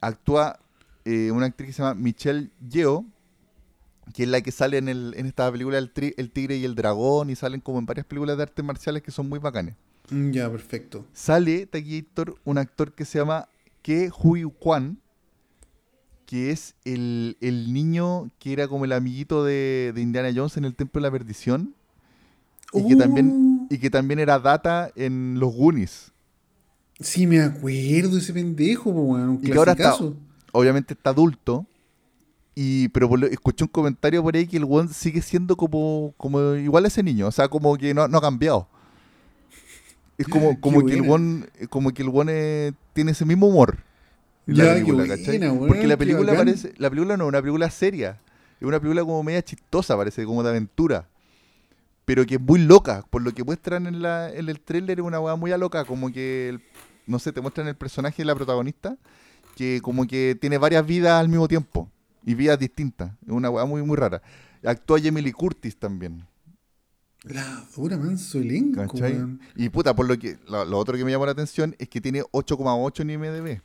Actúa 0.00 0.58
eh, 1.04 1.30
una 1.30 1.46
actriz 1.46 1.68
que 1.68 1.72
se 1.72 1.82
llama 1.82 1.94
Michelle 1.94 2.50
Yeoh, 2.68 3.04
que 4.14 4.24
es 4.24 4.28
la 4.28 4.40
que 4.40 4.52
sale 4.52 4.78
en, 4.78 4.88
el, 4.88 5.14
en 5.16 5.26
esta 5.26 5.50
película 5.50 5.78
el, 5.78 5.92
Tri- 5.92 6.14
el 6.16 6.30
Tigre 6.30 6.56
y 6.56 6.64
el 6.64 6.74
Dragón, 6.74 7.30
y 7.30 7.36
salen 7.36 7.60
como 7.60 7.78
en 7.78 7.86
varias 7.86 8.06
películas 8.06 8.36
de 8.36 8.44
artes 8.44 8.64
marciales 8.64 9.02
que 9.02 9.10
son 9.10 9.28
muy 9.28 9.38
bacanes. 9.38 9.74
Ya, 10.10 10.50
perfecto. 10.50 11.04
Sale, 11.12 11.66
Taquillator, 11.66 12.36
un 12.44 12.58
actor 12.58 12.92
que 12.92 13.04
se 13.04 13.18
llama 13.18 13.48
Ke 13.82 14.10
Hui 14.16 14.44
Kwan, 14.44 14.98
que 16.26 16.50
es 16.50 16.74
el, 16.84 17.36
el 17.40 17.72
niño 17.72 18.30
que 18.38 18.52
era 18.52 18.68
como 18.68 18.84
el 18.84 18.92
amiguito 18.92 19.44
de, 19.44 19.92
de 19.94 20.00
Indiana 20.00 20.30
Jones 20.34 20.56
en 20.56 20.64
el 20.64 20.74
Templo 20.74 21.00
de 21.00 21.08
la 21.08 21.10
Perdición, 21.10 21.74
y 22.72 22.86
que 22.86 22.96
también, 22.96 23.30
Uh, 23.30 23.55
y 23.70 23.78
que 23.78 23.90
también 23.90 24.18
era 24.18 24.38
Data 24.38 24.90
en 24.96 25.38
los 25.40 25.52
Goonies. 25.54 26.12
Sí, 26.98 27.26
me 27.26 27.40
acuerdo 27.40 28.14
de 28.14 28.18
ese 28.20 28.32
pendejo, 28.32 28.90
weón. 28.90 29.28
Un 29.28 29.40
Y 29.42 29.50
que 29.50 29.58
ahora 29.58 29.72
está, 29.72 29.96
obviamente 30.52 30.94
está 30.94 31.10
adulto. 31.10 31.66
Y, 32.54 32.88
pero 32.88 33.06
por 33.08 33.18
lo- 33.18 33.26
escuché 33.26 33.64
un 33.64 33.68
comentario 33.68 34.22
por 34.22 34.34
ahí 34.34 34.46
que 34.46 34.56
el 34.56 34.64
weón 34.64 34.88
sigue 34.88 35.20
siendo 35.20 35.56
como, 35.56 36.14
como 36.16 36.54
igual 36.54 36.86
a 36.86 36.88
ese 36.88 37.02
niño. 37.02 37.26
O 37.26 37.32
sea, 37.32 37.48
como 37.48 37.76
que 37.76 37.92
no, 37.92 38.08
no 38.08 38.16
ha 38.18 38.20
cambiado. 38.22 38.66
Es 40.18 40.26
como, 40.26 40.58
como 40.60 40.84
que 40.86 41.00
weón, 41.00 41.48
como 41.68 41.92
que 41.92 42.02
el 42.02 42.08
weón 42.08 42.28
eh, 42.30 42.72
tiene 42.94 43.12
ese 43.12 43.24
mismo 43.26 43.48
humor. 43.48 43.78
En 44.46 44.54
Ya, 44.54 44.64
la 44.64 44.68
qué 44.70 44.74
película, 44.76 44.98
buena, 45.04 45.16
¿cachai? 45.16 45.38
weón, 45.38 45.68
Porque 45.68 45.86
la 45.86 45.96
película 45.98 46.34
parece, 46.34 46.72
la 46.78 46.88
película 46.88 47.16
no 47.16 47.24
es 47.24 47.28
una 47.28 47.42
película 47.42 47.70
seria. 47.70 48.20
Es 48.58 48.66
una 48.66 48.80
película 48.80 49.02
como 49.02 49.22
media 49.22 49.42
chistosa, 49.42 49.96
parece, 49.96 50.24
como 50.24 50.42
de 50.42 50.48
aventura. 50.48 51.08
Pero 52.06 52.24
que 52.24 52.36
es 52.36 52.40
muy 52.40 52.60
loca. 52.60 53.04
Por 53.10 53.20
lo 53.22 53.32
que 53.32 53.44
muestran 53.44 53.86
en, 53.86 54.00
la, 54.00 54.32
en 54.32 54.48
el 54.48 54.60
tráiler 54.60 55.00
es 55.00 55.04
una 55.04 55.20
weá 55.20 55.36
muy 55.36 55.52
a 55.52 55.58
loca. 55.58 55.84
Como 55.84 56.10
que, 56.10 56.48
el- 56.48 56.62
no 57.06 57.18
sé, 57.18 57.32
te 57.32 57.42
muestran 57.42 57.68
el 57.68 57.76
personaje 57.76 58.22
de 58.22 58.24
la 58.24 58.34
protagonista 58.34 58.96
que 59.56 59.80
como 59.82 60.06
que 60.06 60.36
tiene 60.40 60.56
varias 60.56 60.86
vidas 60.86 61.20
al 61.20 61.28
mismo 61.28 61.46
tiempo. 61.48 61.90
Y 62.24 62.34
vidas 62.34 62.58
distintas. 62.58 63.12
Es 63.26 63.32
una 63.32 63.50
weá 63.50 63.66
muy, 63.66 63.82
muy 63.82 63.96
rara. 63.96 64.22
Actúa 64.64 64.98
Lee 64.98 65.32
Curtis 65.32 65.76
también. 65.76 66.26
La 67.24 67.64
dura 67.74 67.96
manso. 67.96 68.40
Y 69.56 69.68
puta, 69.68 69.94
por 69.94 70.06
lo 70.06 70.18
que 70.18 70.38
lo, 70.48 70.64
lo 70.64 70.78
otro 70.78 70.96
que 70.96 71.04
me 71.04 71.10
llamó 71.10 71.26
la 71.26 71.32
atención 71.32 71.74
es 71.78 71.88
que 71.88 72.00
tiene 72.00 72.22
8,8 72.22 73.00
en 73.00 73.10
IMDb. 73.10 73.60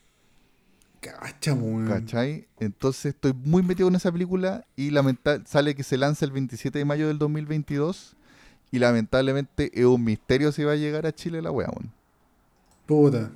Cacha, 0.99 1.53
weón. 1.53 1.87
¿Cachai? 1.87 2.47
Entonces 2.59 3.13
estoy 3.13 3.33
muy 3.33 3.63
metido 3.63 3.87
en 3.87 3.95
esa 3.95 4.11
película 4.11 4.65
y 4.75 4.91
lamenta 4.91 5.43
sale 5.45 5.75
que 5.75 5.83
se 5.83 5.97
lanza 5.97 6.25
el 6.25 6.31
27 6.31 6.77
de 6.77 6.85
mayo 6.85 7.07
del 7.07 7.17
2022 7.17 8.15
y 8.71 8.79
lamentablemente 8.79 9.69
es 9.73 9.85
un 9.85 10.03
misterio 10.03 10.51
si 10.51 10.63
va 10.63 10.71
a 10.71 10.77
llegar 10.77 11.05
a 11.05 11.13
Chile 11.13 11.41
la 11.41 11.51
wea, 11.51 11.69
weón. 11.69 11.91
Puta. 12.85 13.31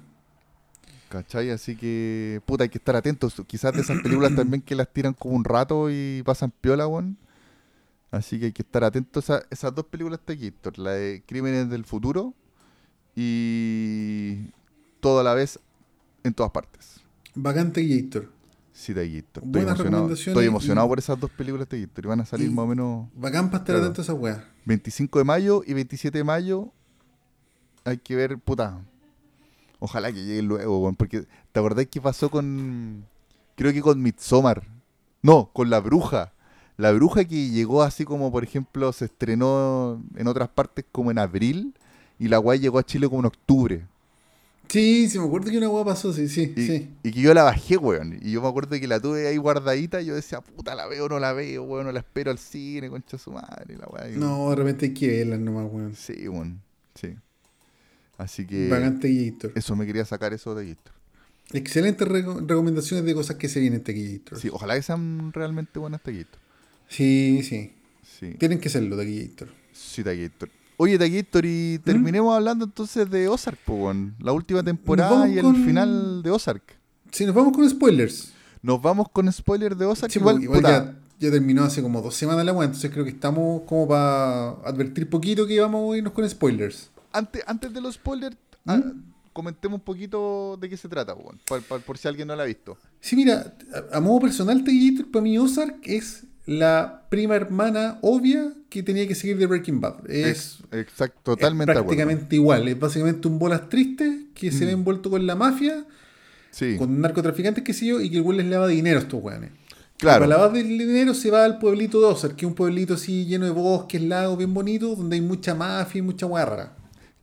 ¿Cachai? 1.10 1.49
Así 1.52 1.76
que, 1.76 2.41
puta, 2.45 2.64
hay 2.64 2.70
que 2.70 2.78
estar 2.78 2.95
atentos. 2.95 3.41
Quizás 3.45 3.74
de 3.74 3.82
esas 3.82 4.02
películas 4.02 4.34
también 4.36 4.62
que 4.62 4.76
las 4.76 4.91
tiran 4.91 5.14
como 5.14 5.36
un 5.36 5.44
rato 5.44 5.90
y 5.90 6.24
pasan 6.26 6.52
piola, 6.62 6.88
weón. 6.88 7.18
Así 8.12 8.40
que 8.40 8.45
hay 8.45 8.52
que 8.53 8.62
estar 8.62 8.84
atentos 8.84 9.30
a 9.30 9.44
esas 9.49 9.76
dos 9.76 9.86
películas 9.86 10.22
de 10.26 10.38
Gator, 10.38 10.80
la 10.80 10.91
de 10.91 11.22
Crímenes 11.26 11.70
del 11.70 11.84
Futuro 11.84 12.34
y 13.14 14.52
todo 15.02 15.20
a 15.20 15.24
la 15.24 15.34
vez 15.34 15.60
en 16.24 16.34
todas 16.34 16.52
partes. 16.52 17.02
Vacante 17.34 17.86
Gator. 17.86 18.35
Sí, 18.77 18.93
Gator. 18.93 19.07
Estoy 19.10 19.41
Buenas 19.43 19.80
emocionado, 19.80 20.14
estoy 20.14 20.43
y- 20.43 20.47
emocionado 20.47 20.88
por 20.89 20.99
esas 20.99 21.18
dos 21.18 21.31
películas 21.31 21.69
de. 21.69 21.80
Y 21.80 21.88
van 22.06 22.19
a 22.19 22.26
salir 22.26 22.49
y- 22.49 22.53
más 22.53 22.64
o 22.64 22.68
menos 22.68 23.07
Bacán 23.15 23.49
para 23.49 23.60
estar 23.64 23.77
atento 23.77 24.02
a 24.02 24.03
esa 24.03 24.14
weá. 24.14 24.43
25 24.65 25.18
de 25.19 25.23
mayo 25.23 25.64
y 25.65 25.73
27 25.73 26.18
de 26.18 26.23
mayo. 26.26 26.73
Hay 27.85 27.97
que 27.99 28.18
ver, 28.18 28.38
puta. 28.38 28.81
Ojalá 29.80 30.11
que 30.11 30.26
llegue 30.26 30.41
luego, 30.41 30.80
weón. 30.81 30.95
Porque, 30.95 31.26
¿te 31.53 31.60
acordás 31.60 31.88
qué 31.89 32.02
pasó 32.02 32.30
con. 32.30 33.06
Creo 33.56 33.72
que 33.72 33.81
con 33.81 34.02
Midsommar. 34.02 34.68
No, 35.22 35.49
con 35.53 35.69
La 35.69 35.80
Bruja. 35.80 36.34
La 36.76 36.91
Bruja 36.91 37.23
que 37.23 37.49
llegó 37.52 37.81
así 37.81 38.03
como, 38.03 38.30
por 38.30 38.43
ejemplo, 38.43 38.91
se 38.91 39.06
estrenó 39.06 40.03
en 40.18 40.27
otras 40.27 40.49
partes 40.49 40.84
como 40.91 41.11
en 41.11 41.19
abril. 41.19 41.73
Y 42.19 42.27
la 42.27 42.39
guay 42.39 42.60
llegó 42.60 42.77
a 42.80 42.84
Chile 42.84 43.07
como 43.07 43.22
en 43.22 43.27
octubre. 43.27 43.88
Sí, 44.67 45.07
sí, 45.09 45.19
me 45.19 45.25
acuerdo 45.25 45.51
que 45.51 45.57
una 45.57 45.69
weá 45.69 45.85
pasó, 45.85 46.11
sí, 46.11 46.27
sí, 46.27 46.53
Y, 46.55 46.61
sí. 46.65 46.89
y 47.03 47.11
que 47.11 47.21
yo 47.21 47.33
la 47.33 47.43
bajé, 47.43 47.77
weón. 47.77 48.19
Y 48.21 48.31
yo 48.31 48.41
me 48.41 48.47
acuerdo 48.47 48.79
que 48.79 48.87
la 48.87 48.99
tuve 48.99 49.27
ahí 49.27 49.37
guardadita. 49.37 50.01
Y 50.01 50.05
yo 50.07 50.15
decía, 50.15 50.41
puta, 50.41 50.75
la 50.75 50.87
veo 50.87 51.05
o 51.05 51.09
no 51.09 51.19
la 51.19 51.33
veo, 51.33 51.63
weón. 51.63 51.85
No 51.85 51.91
la 51.91 51.99
espero 51.99 52.31
al 52.31 52.37
cine, 52.39 52.89
concha 52.89 53.17
su 53.17 53.31
madre. 53.31 53.77
La 53.77 53.87
weá. 53.87 54.07
No, 54.17 54.49
de 54.49 54.55
repente 54.55 54.87
hay 54.87 54.93
que 54.93 55.07
verlas 55.07 55.39
nomás, 55.39 55.67
weón. 55.71 55.95
Sí, 55.95 56.27
weón. 56.27 56.61
Sí. 56.95 57.15
Así 58.17 58.45
que. 58.45 58.67
Vacante 58.69 59.13
Gator. 59.31 59.51
Eso 59.55 59.75
me 59.75 59.85
quería 59.85 60.05
sacar 60.05 60.33
eso 60.33 60.55
de 60.55 60.69
Gator. 60.69 60.93
Excelentes 61.53 62.07
reco- 62.07 62.45
recomendaciones 62.47 63.05
de 63.05 63.13
cosas 63.13 63.35
que 63.37 63.47
se 63.49 63.59
vienen 63.59 63.79
este 63.81 63.93
Gator. 63.93 64.39
Sí, 64.39 64.49
ojalá 64.51 64.75
que 64.75 64.81
sean 64.81 65.31
realmente 65.31 65.77
buenas 65.79 66.03
de 66.03 66.17
Gator. 66.17 66.39
sí, 66.87 67.41
sí. 67.43 67.71
Sí, 68.19 68.33
Tienen 68.39 68.59
que 68.59 68.69
serlo 68.69 68.95
de 68.95 69.25
Gator. 69.27 69.49
sí, 69.73 70.01
de 70.01 70.17
Gator. 70.29 70.49
Oye, 70.77 70.97
Gator, 70.97 71.45
y 71.45 71.80
terminemos 71.80 72.35
hablando 72.35 72.65
entonces 72.65 73.10
de 73.10 73.27
Ozark, 73.30 73.57
po, 73.60 73.73
weón. 73.76 74.15
La 74.19 74.34
última 74.34 74.61
temporada 74.64 75.27
y 75.30 75.38
el 75.38 75.43
con- 75.43 75.64
final 75.65 76.22
de 76.22 76.31
Ozark. 76.31 76.64
Si 77.11 77.26
nos 77.26 77.34
vamos 77.34 77.53
con 77.53 77.69
spoilers. 77.69 78.34
Nos 78.61 78.81
vamos 78.81 79.07
con 79.10 79.31
spoiler 79.31 79.76
de 79.76 79.85
Ozark. 79.85 80.11
Sí, 80.11 80.19
igual, 80.19 80.35
porque 80.35 80.45
igual 80.57 80.61
ya, 80.64 80.95
ya 81.19 81.31
terminó 81.31 81.64
hace 81.64 81.81
como 81.81 82.02
dos 82.02 82.15
semanas 82.15 82.43
la 82.45 82.52
weá, 82.52 82.65
entonces 82.65 82.91
creo 82.91 83.03
que 83.06 83.11
estamos 83.11 83.61
como 83.65 83.88
para 83.88 84.49
advertir 84.68 85.10
poquito 85.10 85.47
que 85.47 85.60
vamos 85.61 85.93
a 85.93 85.97
irnos 85.97 86.11
con 86.14 86.27
spoilers. 86.30 86.89
antes, 87.14 87.41
antes 87.47 87.73
de 87.73 87.80
los 87.80 87.95
spoilers, 87.95 88.35
¿Mm? 88.65 88.69
ah, 88.72 88.81
comentemos 89.31 89.80
un 89.80 89.85
poquito 89.85 90.57
de 90.60 90.68
qué 90.69 90.76
se 90.77 90.89
trata, 90.89 91.14
weón. 91.14 91.39
por, 91.47 91.61
por- 91.61 91.81
por 91.81 91.97
si 91.97 92.07
alguien 92.10 92.27
no 92.27 92.35
la 92.35 92.43
ha 92.43 92.47
visto. 92.47 92.77
Sí, 92.99 93.15
mira, 93.15 93.53
a, 93.93 93.97
a 93.97 94.02
modo 94.02 94.19
personal, 94.22 94.61
Gator, 94.65 95.10
para 95.11 95.23
mí 95.23 95.38
Ozark 95.38 95.77
es 95.84 96.23
la 96.45 97.03
prima 97.09 97.35
hermana 97.35 97.97
obvia 98.01 98.51
que 98.69 98.84
tenía 98.84 99.07
que 99.07 99.15
seguir 99.15 99.38
de 99.38 99.45
Breaking 99.47 99.81
Bad. 99.81 100.09
Es, 100.09 100.27
Ex- 100.27 100.63
Exacto, 100.72 101.19
totalmente 101.35 101.72
es 101.72 101.77
prácticamente 101.80 102.35
igual. 102.35 102.67
Es 102.67 102.80
básicamente 102.80 103.27
un 103.27 103.39
bolas 103.39 103.67
tristes 103.69 104.13
que 104.34 104.51
se 104.51 104.63
Mm. 104.63 104.67
ve 104.67 104.72
envuelto 104.73 105.09
con 105.09 105.26
la 105.26 105.35
mafia, 105.35 105.85
Sí, 106.51 106.77
con 106.77 107.01
narcotraficantes, 107.01 107.63
que 107.63 107.73
sé 107.73 107.85
yo, 107.88 107.99
y 107.99 108.09
que 108.09 108.17
el 108.17 108.23
güey 108.23 108.38
les 108.38 108.47
lava 108.47 108.67
dinero 108.67 108.99
a 108.99 109.01
estos 109.01 109.22
weones. 109.23 109.51
claro. 109.97 110.26
Para 110.26 110.38
lavar 110.38 110.51
del 110.53 110.77
dinero 110.77 111.13
se 111.13 111.31
va 111.31 111.45
al 111.45 111.57
pueblito 111.57 111.99
de 112.01 112.07
Ozark, 112.07 112.35
que 112.35 112.45
es 112.45 112.49
un 112.49 112.55
pueblito 112.55 112.93
así 112.95 113.26
lleno 113.26 113.45
de 113.45 113.51
bosques, 113.51 114.01
lagos, 114.01 114.38
bien 114.38 114.53
bonito, 114.53 114.95
donde 114.95 115.15
hay 115.15 115.22
mucha 115.22 115.55
mafia 115.55 115.99
y 115.99 116.01
mucha 116.01 116.26
guarra. 116.26 116.73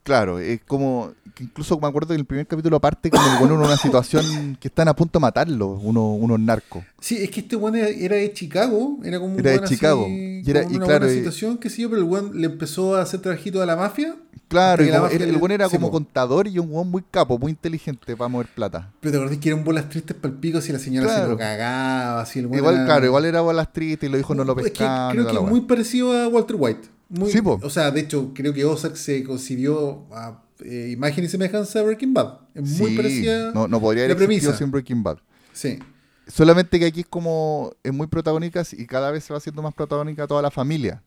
Claro, 0.03 0.39
es 0.40 0.61
como 0.66 1.12
que 1.35 1.45
incluso 1.45 1.79
me 1.81 1.87
acuerdo 1.89 2.09
que 2.09 2.15
en 2.15 2.21
el 2.21 2.27
primer 2.27 2.47
capítulo 2.47 2.77
aparte 2.77 3.11
como 3.11 3.23
que 3.25 3.39
ponen 3.39 3.57
una 3.59 3.77
situación 3.77 4.57
que 4.61 4.69
están 4.69 4.89
a 4.89 4.95
punto 4.97 5.19
de 5.19 5.23
matarlo, 5.23 5.69
uno, 5.69 6.13
unos 6.15 6.39
narcos. 6.41 6.85
Sí, 7.01 7.17
es 7.23 7.31
que 7.31 7.41
este 7.41 7.57
weón 7.57 7.77
era, 7.77 7.89
era 7.89 8.17
de 8.17 8.33
Chicago, 8.33 8.99
era 9.05 9.19
como 9.19 9.35
un 9.35 9.41
Era 9.41 9.51
de 9.51 9.57
weón 9.57 9.65
así, 9.65 9.75
Chicago, 9.75 10.07
y 10.09 10.43
era- 10.49 10.63
y 10.65 10.77
una 10.77 10.85
claro, 10.87 11.07
buena 11.07 11.15
situación, 11.19 11.59
qué 11.59 11.71
sé 11.71 11.83
yo, 11.83 11.91
pero 11.91 12.03
el 12.03 12.09
weón 12.09 12.31
le 12.41 12.47
empezó 12.47 12.97
a 12.97 13.03
hacer 13.03 13.21
trabajito 13.21 13.63
a 13.63 13.67
la 13.67 13.77
mafia. 13.77 14.17
Claro, 14.49 14.85
y 14.85 14.89
como- 14.91 15.03
mafia 15.03 15.17
el, 15.17 15.35
el 15.35 15.51
era 15.53 15.69
sí, 15.69 15.77
como 15.77 15.87
po. 15.89 15.93
contador 15.93 16.47
y 16.47 16.59
un 16.59 16.69
buen 16.71 16.91
muy 16.91 17.03
capo, 17.11 17.39
muy 17.39 17.51
inteligente 17.53 18.17
para 18.17 18.29
mover 18.29 18.49
plata. 18.49 18.91
Pero 19.01 19.13
te 19.13 19.19
acordás 19.19 19.39
que 19.39 19.49
eran 19.49 19.65
bolas 19.65 19.89
tristes 19.89 20.15
para 20.17 20.35
el 20.35 20.39
pico 20.41 20.61
si 20.61 20.73
la 20.73 20.79
señora 20.79 21.09
se 21.09 21.15
Claro. 21.15 21.31
lo 21.33 21.39
cagaba, 21.39 22.27
el 22.35 22.47
weón 22.47 22.59
Igual, 22.59 22.75
era- 22.75 22.85
claro, 22.85 23.07
igual 23.07 23.25
era 23.25 23.41
bolas 23.41 23.73
tristes 23.73 24.09
y 24.09 24.13
lo 24.13 24.19
dijo 24.19 24.35
no 24.35 24.45
lo 24.45 24.53
Es 24.59 24.65
que 24.65 24.71
pescaban. 24.71 25.13
creo 25.17 25.27
que 25.27 25.37
es 25.37 25.43
muy 25.43 25.63
parecido 25.63 26.13
a 26.13 26.29
Walter 26.29 26.57
White. 26.59 26.89
Muy, 27.09 27.31
Sí, 27.31 27.43
po. 27.43 27.61
O 27.63 27.69
sea, 27.69 27.91
de 27.91 28.01
hecho, 28.01 28.31
creo 28.35 28.55
que 28.55 28.65
Ozark 28.65 28.97
se 28.97 29.23
concibió 29.23 30.05
a 30.13 30.41
eh, 30.65 30.91
imagen 30.93 31.25
y 31.25 31.29
semejanza 31.29 31.81
a 31.81 31.83
Breaking 31.83 32.15
Bad. 32.15 32.39
Es 32.55 32.79
muy 32.81 32.97
parecida 32.97 33.53
no, 33.53 33.69
no 33.69 33.81
podría 33.81 34.05
haber 34.05 34.21
existido 34.23 34.55
sin 34.55 34.71
Breaking 34.71 35.03
Bad. 35.03 35.19
Sí. 35.53 35.79
Solamente 36.27 36.79
que 36.79 36.87
aquí 36.87 37.01
es 37.01 37.07
como, 37.07 37.73
es 37.83 37.93
muy 37.93 38.07
protagónica 38.07 38.63
y 38.73 38.87
cada 38.87 39.11
vez 39.11 39.25
se 39.25 39.33
va 39.33 39.39
haciendo 39.39 39.61
más 39.63 39.75
protagónica 39.75 40.27
toda 40.27 40.41
la 40.41 40.51
familia 40.51 41.03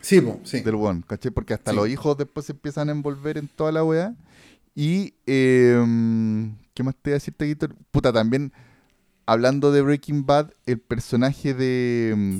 Sí, 0.00 0.20
po, 0.20 0.40
sí. 0.44 0.60
del 0.60 0.74
buen, 0.76 1.02
¿cachai? 1.02 1.30
Porque 1.30 1.54
hasta 1.54 1.70
Sí. 1.70 1.76
los 1.76 1.88
hijos 1.88 2.16
después 2.16 2.46
se 2.46 2.52
empiezan 2.52 2.88
a 2.88 2.92
envolver 2.92 3.38
en 3.38 3.48
toda 3.48 3.70
la 3.72 3.84
weá. 3.84 4.14
Y, 4.74 5.14
eh, 5.26 5.84
¿qué 6.74 6.82
más 6.82 6.94
te 6.96 7.10
voy 7.10 7.12
a 7.12 7.14
decir, 7.14 7.34
Taquito? 7.36 7.68
Puta, 7.90 8.12
también, 8.12 8.52
hablando 9.26 9.72
de 9.72 9.82
Breaking 9.82 10.24
Bad, 10.26 10.52
el 10.66 10.78
personaje 10.78 11.54
de, 11.54 12.14
mm, 12.16 12.38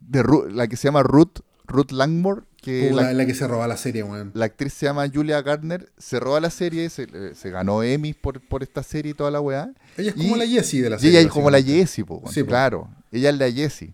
de 0.00 0.22
Ru- 0.22 0.50
la 0.50 0.66
que 0.66 0.76
se 0.76 0.88
llama 0.88 1.02
Ruth, 1.02 1.40
Ruth 1.68 1.90
Langmore, 1.92 2.42
que 2.60 2.88
Como 2.88 3.00
la, 3.00 3.12
la, 3.12 3.24
que 3.26 3.34
se 3.34 3.46
roba 3.46 3.68
la 3.68 3.76
serie, 3.76 4.02
weón. 4.02 4.32
la 4.34 4.46
actriz 4.46 4.72
se 4.72 4.86
llama 4.86 5.06
Julia 5.12 5.40
Gardner, 5.42 5.88
se 5.98 6.18
roba 6.18 6.40
la 6.40 6.50
serie, 6.50 6.88
se, 6.90 7.04
eh, 7.04 7.32
se 7.34 7.50
ganó 7.50 7.82
Emmy 7.82 8.14
por, 8.14 8.40
por 8.40 8.62
esta 8.62 8.82
serie 8.82 9.12
y 9.12 9.14
toda 9.14 9.30
la 9.30 9.40
weá. 9.40 9.70
Ella 9.96 10.10
es 10.10 10.16
y- 10.16 10.22
como 10.24 10.36
la 10.36 10.46
Jessie 10.46 10.82
de 10.82 10.90
la 10.90 10.96
Y 10.96 11.00
serie. 11.00 11.18
ella 11.20 11.26
es 11.28 11.32
como 11.32 11.50
la. 11.50 11.62
Jessie, 11.62 12.04
po, 12.04 12.22
Sí, 12.32 12.42
claro. 12.44 12.88
Ella 13.12 13.30
es 13.30 13.38
la 13.38 13.50
Jessie. 13.52 13.92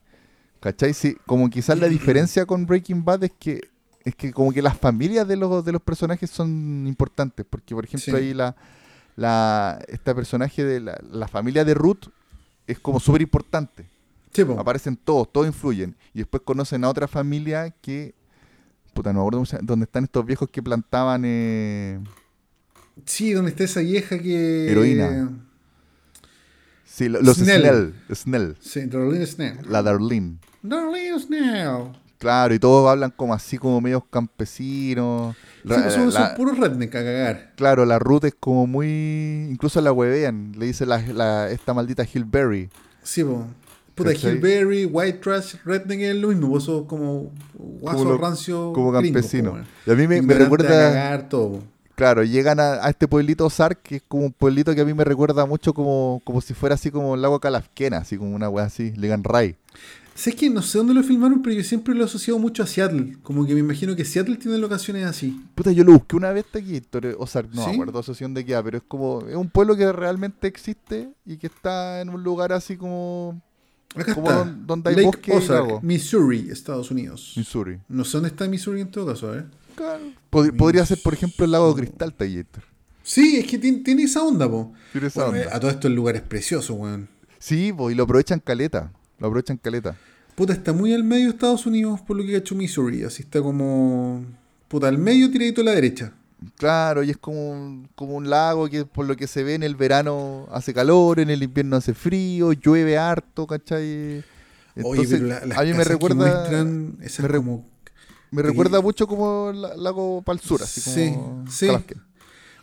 ¿Cachai? 0.61 0.95
Sí, 0.95 1.17
como 1.27 1.51
quizás 1.51 1.79
la 1.79 1.89
diferencia 1.89 2.47
con 2.47 2.65
Breaking 2.67 3.05
Bad 3.05 3.25
es 3.25 3.33
que 3.39 3.61
es 4.05 4.15
que 4.15 4.33
como 4.33 4.53
que 4.53 4.61
las 4.63 4.77
familias 4.79 5.27
de 5.27 5.37
los, 5.37 5.65
de 5.65 5.73
los 5.73 5.81
personajes 5.83 6.31
son 6.31 6.87
importantes. 6.87 7.45
Porque, 7.49 7.75
por 7.75 7.85
ejemplo, 7.85 8.17
Sí. 8.19 8.25
ahí 8.25 8.35
la, 8.35 8.55
la 9.17 9.83
este 9.89 10.15
personaje 10.15 10.65
de 10.65 10.81
la, 10.81 10.99
la 11.11 11.27
familia 11.29 11.65
de 11.65 11.75
Ruth 11.75 12.09
es 12.67 12.79
como 12.79 13.01
súper 13.01 13.23
importante. 13.23 13.87
Sí, 14.35 14.45
po. 14.45 14.59
Aparecen 14.61 14.97
todos, 14.97 15.33
todos 15.33 15.47
influyen. 15.47 15.97
Y 16.13 16.19
después 16.19 16.43
conocen 16.45 16.85
a 16.85 16.89
otra 16.91 17.09
familia 17.09 17.71
que. 17.81 18.15
Puta, 18.93 19.13
no 19.13 19.21
me 19.21 19.27
acuerdo 19.29 19.59
donde 19.63 19.85
están 19.85 20.05
estos 20.05 20.27
viejos 20.27 20.49
que 20.51 20.63
plantaban. 20.63 21.23
Eh, 21.25 22.01
Sí, 23.07 23.33
donde 23.33 23.51
está 23.51 23.65
esa 23.65 23.81
vieja 23.81 24.19
que. 24.19 24.71
Heroína. 24.71 25.31
sí, 26.85 27.09
lo- 27.09 27.21
los 27.23 27.37
Snell. 27.39 27.95
Snell. 28.15 28.57
Sí, 28.61 28.87
Darlene 28.87 29.27
Snell. 29.27 29.59
La 29.69 29.83
Darlene. 29.83 30.39
Darlene 30.63 31.19
Snell. 31.19 31.93
Claro, 32.19 32.55
y 32.55 32.59
todos 32.59 32.89
hablan 32.89 33.11
como 33.11 33.35
así, 33.35 33.59
como 33.59 33.81
medios 33.81 34.03
campesinos. 34.11 35.35
Sí, 35.37 35.69
pues 35.69 35.93
son, 35.93 36.13
son 36.13 36.23
la- 36.23 36.35
puros 36.37 36.57
redneck 36.59 36.95
a 36.95 37.03
cagar. 37.05 37.53
claro, 37.57 37.85
la 37.85 37.99
Ruth 37.99 38.25
es 38.25 38.35
como 38.39 38.67
muy. 38.67 39.49
Incluso 39.51 39.81
la 39.81 39.93
huevean. 39.93 40.53
Le 40.57 40.67
dice 40.67 40.87
la, 40.87 40.99
la- 41.01 41.51
esta 41.51 41.75
maldita 41.75 42.05
Hillberry. 42.05 42.71
Sí, 43.03 43.25
po. 43.25 43.47
Puta. 43.95 44.13
Hillberry, 44.13 44.85
White 44.87 45.19
Trash, 45.19 45.55
Redneck 45.65 46.01
es 46.01 46.17
lo 46.17 46.29
mismo, 46.29 46.49
vos 46.49 46.65
sos 46.65 46.87
como 46.87 47.31
guaso 47.55 47.99
Como 47.99 48.11
lo- 48.13 48.19
rancio 48.19 48.73
Como 48.73 48.93
campesino. 48.93 49.59
y 49.87 49.91
a 49.91 49.95
mí 49.95 50.07
me, 50.09 50.19
a 50.19 50.39
recuerda. 50.39 50.69
cagar 50.69 51.29
todo. 51.29 51.63
Claro, 51.95 52.25
llegan 52.25 52.59
a, 52.59 52.85
a 52.85 52.91
este 52.91 53.07
pueblito 53.07 53.47
Ozark, 53.47 53.81
que 53.83 53.97
es 53.97 54.03
como 54.09 54.25
un 54.25 54.33
pueblito 54.33 54.75
que 54.75 54.81
a 54.81 54.85
mí 54.85 54.93
me 54.95 55.05
recuerda 55.05 55.47
mucho 55.47 55.73
como, 55.75 56.21
como 56.25 56.41
si 56.41 56.53
fuera 56.53 56.75
así 56.75 56.91
como 56.91 57.15
el 57.15 57.23
lago 57.23 57.39
Calafquena, 57.39 57.99
así 57.99 58.17
como 58.19 58.35
una 58.35 58.49
wea 58.49 58.65
así, 58.65 58.91
Legan 58.97 59.23
Ray. 59.23 59.55
Sé 60.17 60.33
que 60.33 60.49
no 60.51 60.63
sé 60.63 60.79
dónde 60.79 60.95
lo 60.95 61.03
filmaron, 61.03 61.43
pero 61.43 61.55
yo 61.57 61.63
siempre 61.65 61.93
lo 61.95 62.03
he 62.03 62.07
asociado 62.07 62.39
mucho 62.39 62.63
a 62.63 62.67
Seattle. 62.67 63.17
Como 63.25 63.47
que 63.47 63.55
me 63.55 63.61
imagino 63.61 63.95
que 63.97 64.05
Seattle 64.05 64.37
tiene 64.37 64.59
locaciones 64.59 65.05
así. 65.07 65.41
Puta, 65.57 65.71
yo 65.73 65.83
lo 65.85 65.93
busqué 65.93 66.15
una 66.17 66.31
vez 66.33 66.45
aquí, 66.53 66.81
Ozark, 67.19 67.49
no 67.53 67.63
¿Sí? 67.63 67.69
me 67.71 67.75
acuerdo 67.75 67.99
asociación 68.01 68.33
de 68.35 68.45
qué, 68.45 68.61
pero 68.65 68.79
es 68.79 68.85
como, 68.87 69.23
es 69.29 69.35
un 69.37 69.49
pueblo 69.51 69.77
que 69.77 69.91
realmente 69.93 70.47
existe 70.49 71.09
y 71.25 71.37
que 71.37 71.47
está 71.49 72.01
en 72.01 72.11
un 72.11 72.23
lugar 72.25 72.53
así 72.53 72.77
como 72.77 73.41
Acá 73.95 74.15
Como 74.15 74.27
está. 74.29 74.39
don- 74.45 74.67
donde 74.67 74.91
hay 74.91 74.97
Lake 74.97 75.07
bosque 75.07 75.33
y 75.33 75.37
Ozark, 75.37 75.67
lago. 75.67 75.81
Missouri, 75.83 76.49
Estados 76.51 76.91
Unidos. 76.91 77.35
Missouri. 77.37 77.79
No 77.89 78.05
sé 78.05 78.13
dónde 78.17 78.29
está 78.31 78.49
Missouri 78.49 78.81
en 78.81 78.91
todo 78.91 79.07
caso, 79.07 79.37
¿eh? 79.39 79.45
Claro. 79.77 80.03
Pod- 80.31 80.57
podría 80.57 80.85
ser, 80.87 80.99
por 81.03 81.15
ejemplo, 81.15 81.45
el 81.45 81.53
lago 81.53 81.73
de 81.73 81.81
Cristal, 81.83 82.13
Tallator. 82.15 82.63
Sí, 83.03 83.37
es 83.37 83.47
que 83.47 83.59
tiene, 83.59 83.79
tiene 83.79 84.03
esa 84.05 84.23
onda, 84.23 84.49
po. 84.51 84.73
Tiene 84.93 85.09
esa 85.09 85.27
Bueno, 85.27 85.43
onda. 85.45 85.57
a 85.57 85.61
todo 85.61 85.71
esto 85.71 85.89
el 85.89 85.95
lugar 85.95 86.17
es 86.17 86.23
precioso, 86.23 86.75
weón. 86.75 87.09
Sí, 87.39 87.73
po, 87.73 87.91
y 87.91 87.95
lo 87.95 88.05
aprovechan 88.05 88.41
caleta. 88.41 88.93
Lo 89.19 89.27
aprovechan 89.29 89.59
caleta. 89.59 89.97
Puta, 90.35 90.53
está 90.53 90.73
muy 90.73 90.93
al 90.95 91.05
medio 91.05 91.25
de 91.27 91.31
Estados 91.31 91.67
Unidos 91.67 92.01
por 92.01 92.17
lo 92.17 92.25
que 92.25 92.35
ha 92.35 92.39
hecho 92.39 92.55
Missouri. 92.55 93.05
Así 93.05 93.23
está 93.23 93.41
como. 93.43 94.25
Puta, 94.69 94.89
al 94.89 94.99
medio 94.99 95.31
tiradito 95.31 95.61
a 95.61 95.65
la 95.65 95.73
derecha. 95.73 96.13
Claro, 96.57 97.03
y 97.03 97.11
es 97.11 97.17
como 97.17 97.51
un, 97.51 97.89
como 97.95 98.15
un 98.15 98.29
lago 98.31 98.69
que 98.69 98.85
por 98.85 99.07
lo 99.07 99.17
que 99.17 99.27
se 99.27 99.43
ve 99.43 99.55
en 99.55 99.63
el 99.63 99.77
verano 99.77 100.47
hace 100.53 100.73
calor, 100.75 101.21
en 101.21 101.31
el 101.31 101.43
invierno 101.43 101.77
hace 101.77 101.95
frío, 101.95 102.53
llueve 102.53 102.99
harto, 102.99 103.47
¿cachai? 103.47 104.25
Oye, 104.83 105.07
pero 105.09 105.27
la- 105.27 105.47
las 105.47 105.59
a 105.59 105.63
mí 105.63 105.73
me 105.73 105.85
recuerda, 105.85 106.65
esas 107.03 107.21
me 107.21 107.29
re- 107.29 107.39
como. 107.39 107.65
me 108.31 108.43
recuerda 108.43 108.81
mucho 108.81 109.07
como 109.07 109.51
el 109.51 109.63
lago 109.83 110.23
sur, 110.43 110.63
así 110.63 110.81
Sí, 110.81 111.13
como 111.15 111.45
sí. 111.51 111.67
Calasquén. 111.69 112.03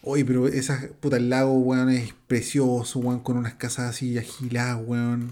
Oye, 0.04 0.26
pero 0.26 0.48
esas. 0.48 0.86
Puta, 1.00 1.18
el 1.18 1.30
lago, 1.30 1.54
weón, 1.60 1.90
es 1.90 2.14
precioso, 2.28 3.00
weón, 3.00 3.20
con 3.20 3.38
unas 3.38 3.54
casas 3.54 3.92
así 3.92 4.18
agiladas, 4.18 4.80
weón. 4.86 5.32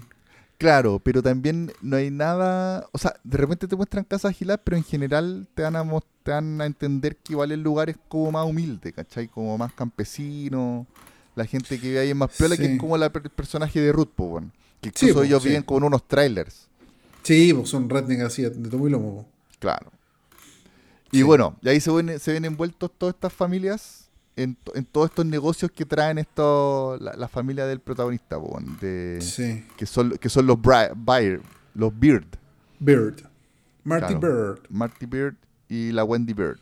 Claro, 0.60 1.00
pero 1.02 1.22
también 1.22 1.72
no 1.80 1.96
hay 1.96 2.10
nada, 2.10 2.86
o 2.92 2.98
sea, 2.98 3.14
de 3.24 3.38
repente 3.38 3.66
te 3.66 3.76
muestran 3.76 4.04
casas 4.04 4.32
agiladas, 4.32 4.60
pero 4.62 4.76
en 4.76 4.84
general 4.84 5.48
te 5.54 5.62
van 5.62 5.74
a, 5.74 5.82
te 6.22 6.32
van 6.32 6.60
a 6.60 6.66
entender 6.66 7.16
que 7.16 7.32
igual 7.32 7.50
el 7.52 7.62
lugar 7.62 7.88
es 7.88 7.96
como 8.08 8.30
más 8.30 8.44
humilde, 8.46 8.92
¿cachai? 8.92 9.26
Como 9.26 9.56
más 9.56 9.72
campesino, 9.72 10.86
la 11.34 11.46
gente 11.46 11.80
que 11.80 11.88
vive 11.88 12.00
ahí 12.00 12.10
es 12.10 12.14
más 12.16 12.30
piola, 12.36 12.58
que 12.58 12.66
Sí. 12.66 12.72
es 12.74 12.78
como 12.78 12.98
la 12.98 13.06
el 13.06 13.12
personaje 13.30 13.80
de 13.80 13.90
Ruth, 13.90 14.10
po, 14.14 14.24
weón. 14.24 14.52
que 14.82 14.90
Sí, 14.94 15.06
incluso 15.06 15.20
po, 15.20 15.24
ellos 15.24 15.42
sí. 15.42 15.48
viven 15.48 15.62
con 15.62 15.82
unos 15.82 16.06
trailers, 16.06 16.66
Sí, 17.22 17.54
pues 17.54 17.70
son 17.70 17.88
redneck 17.88 18.20
así, 18.20 18.42
de 18.42 18.50
tomo 18.50 18.86
y 18.86 18.90
lomo, 18.90 19.14
po. 19.16 19.26
claro. 19.60 19.90
Y 21.10 21.22
bueno, 21.22 21.56
y 21.62 21.70
ahí 21.70 21.80
se 21.80 21.90
ven, 21.90 22.20
se 22.20 22.34
ven 22.34 22.44
envueltos 22.44 22.90
todas 22.98 23.14
estas 23.14 23.32
familias 23.32 23.99
en, 24.42 24.54
to- 24.56 24.74
en 24.74 24.84
todos 24.84 25.10
estos 25.10 25.26
negocios 25.26 25.70
que 25.70 25.84
traen 25.84 26.18
esto, 26.18 26.96
la, 27.00 27.14
la 27.14 27.28
familia 27.28 27.66
del 27.66 27.80
protagonista, 27.80 28.36
de, 28.80 29.18
Sí. 29.20 29.64
que, 29.76 29.86
son, 29.86 30.10
que 30.18 30.28
son 30.28 30.46
los, 30.46 30.56
Bri- 30.58 30.92
Bayer, 30.96 31.40
los 31.74 31.92
Beard. 31.98 32.26
Bird. 32.78 33.22
Marty 33.84 34.14
Claro. 34.14 34.20
Bird. 34.54 34.60
Marty 34.70 35.06
Bird 35.06 35.34
y 35.68 35.92
la 35.92 36.04
Wendy 36.04 36.32
Bird. 36.34 36.58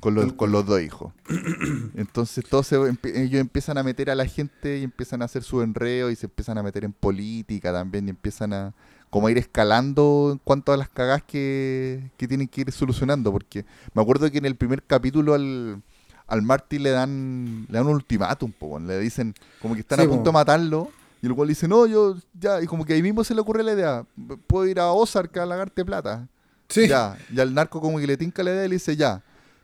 Con 0.00 0.14
los, 0.14 0.32
con 0.34 0.52
los 0.52 0.64
dos 0.66 0.80
hijos. 0.80 1.12
Entonces 1.94 2.44
todos 2.48 2.66
se- 2.66 2.76
ellos 2.76 3.40
empiezan 3.40 3.78
a 3.78 3.82
meter 3.82 4.10
a 4.10 4.14
la 4.14 4.26
gente 4.26 4.78
y 4.78 4.84
empiezan 4.84 5.22
a 5.22 5.24
hacer 5.24 5.42
su 5.42 5.62
enreo 5.62 6.10
y 6.10 6.16
se 6.16 6.26
empiezan 6.26 6.58
a 6.58 6.62
meter 6.62 6.84
en 6.84 6.92
política 6.92 7.72
también 7.72 8.06
y 8.06 8.10
empiezan 8.10 8.52
a 8.52 8.74
como 9.10 9.26
a 9.26 9.30
ir 9.30 9.38
escalando 9.38 10.28
en 10.32 10.38
cuanto 10.44 10.70
a 10.72 10.76
las 10.76 10.90
cagadas 10.90 11.22
que, 11.22 12.10
que 12.18 12.28
tienen 12.28 12.46
que 12.46 12.60
ir 12.60 12.72
solucionando. 12.72 13.32
Porque 13.32 13.64
me 13.94 14.02
acuerdo 14.02 14.30
que 14.30 14.38
en 14.38 14.44
el 14.44 14.54
primer 14.56 14.82
capítulo 14.82 15.32
al, 15.34 15.82
al 16.28 16.42
Marty 16.42 16.78
le 16.78 16.90
dan, 16.90 17.66
le 17.68 17.78
dan 17.78 17.86
un 17.86 17.94
ultimátum, 17.94 18.52
po, 18.52 18.78
le 18.78 18.98
dicen 19.00 19.34
como 19.60 19.74
que 19.74 19.80
están 19.80 19.98
Sí, 19.98 20.04
a 20.04 20.08
punto 20.08 20.24
po. 20.24 20.28
de 20.28 20.32
matarlo. 20.32 20.90
Y 21.20 21.26
el 21.26 21.34
cual 21.34 21.48
dice, 21.48 21.66
no, 21.66 21.84
yo 21.86 22.16
ya, 22.38 22.62
y 22.62 22.66
como 22.66 22.84
que 22.84 22.92
ahí 22.92 23.02
mismo 23.02 23.24
se 23.24 23.34
le 23.34 23.40
ocurre 23.40 23.64
la 23.64 23.72
idea, 23.72 24.04
puedo 24.46 24.68
ir 24.68 24.78
a 24.78 24.92
Ozark 24.92 25.36
a 25.38 25.46
lagarte 25.46 25.84
plata. 25.84 26.28
Sí. 26.68 26.86
Ya, 26.86 27.18
y 27.34 27.40
al 27.40 27.52
narco 27.52 27.80
como 27.80 27.98
que 27.98 28.06
le 28.06 28.16
tinca 28.16 28.42
la 28.44 28.52
idea 28.52 28.66
y 28.66 28.68
le 28.68 28.76
dice, 28.76 28.94
ya, 28.94 29.20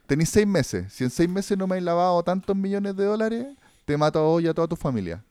tenéis 0.09 0.31
seis 0.31 0.47
meses. 0.49 0.93
Si 0.93 1.05
en 1.05 1.11
seis 1.11 1.29
meses 1.29 1.57
no 1.57 1.67
me 1.69 1.77
has 1.77 1.83
lavado 1.83 2.21
tantos 2.25 2.57
millones 2.57 2.97
de 2.97 3.05
dólares, 3.05 3.47
te 3.85 3.97
mato 3.97 4.19
a 4.19 4.23
vos 4.23 4.43
y 4.43 4.49
a 4.49 4.55
toda 4.55 4.67
tu 4.67 4.75
familia. 4.77 5.23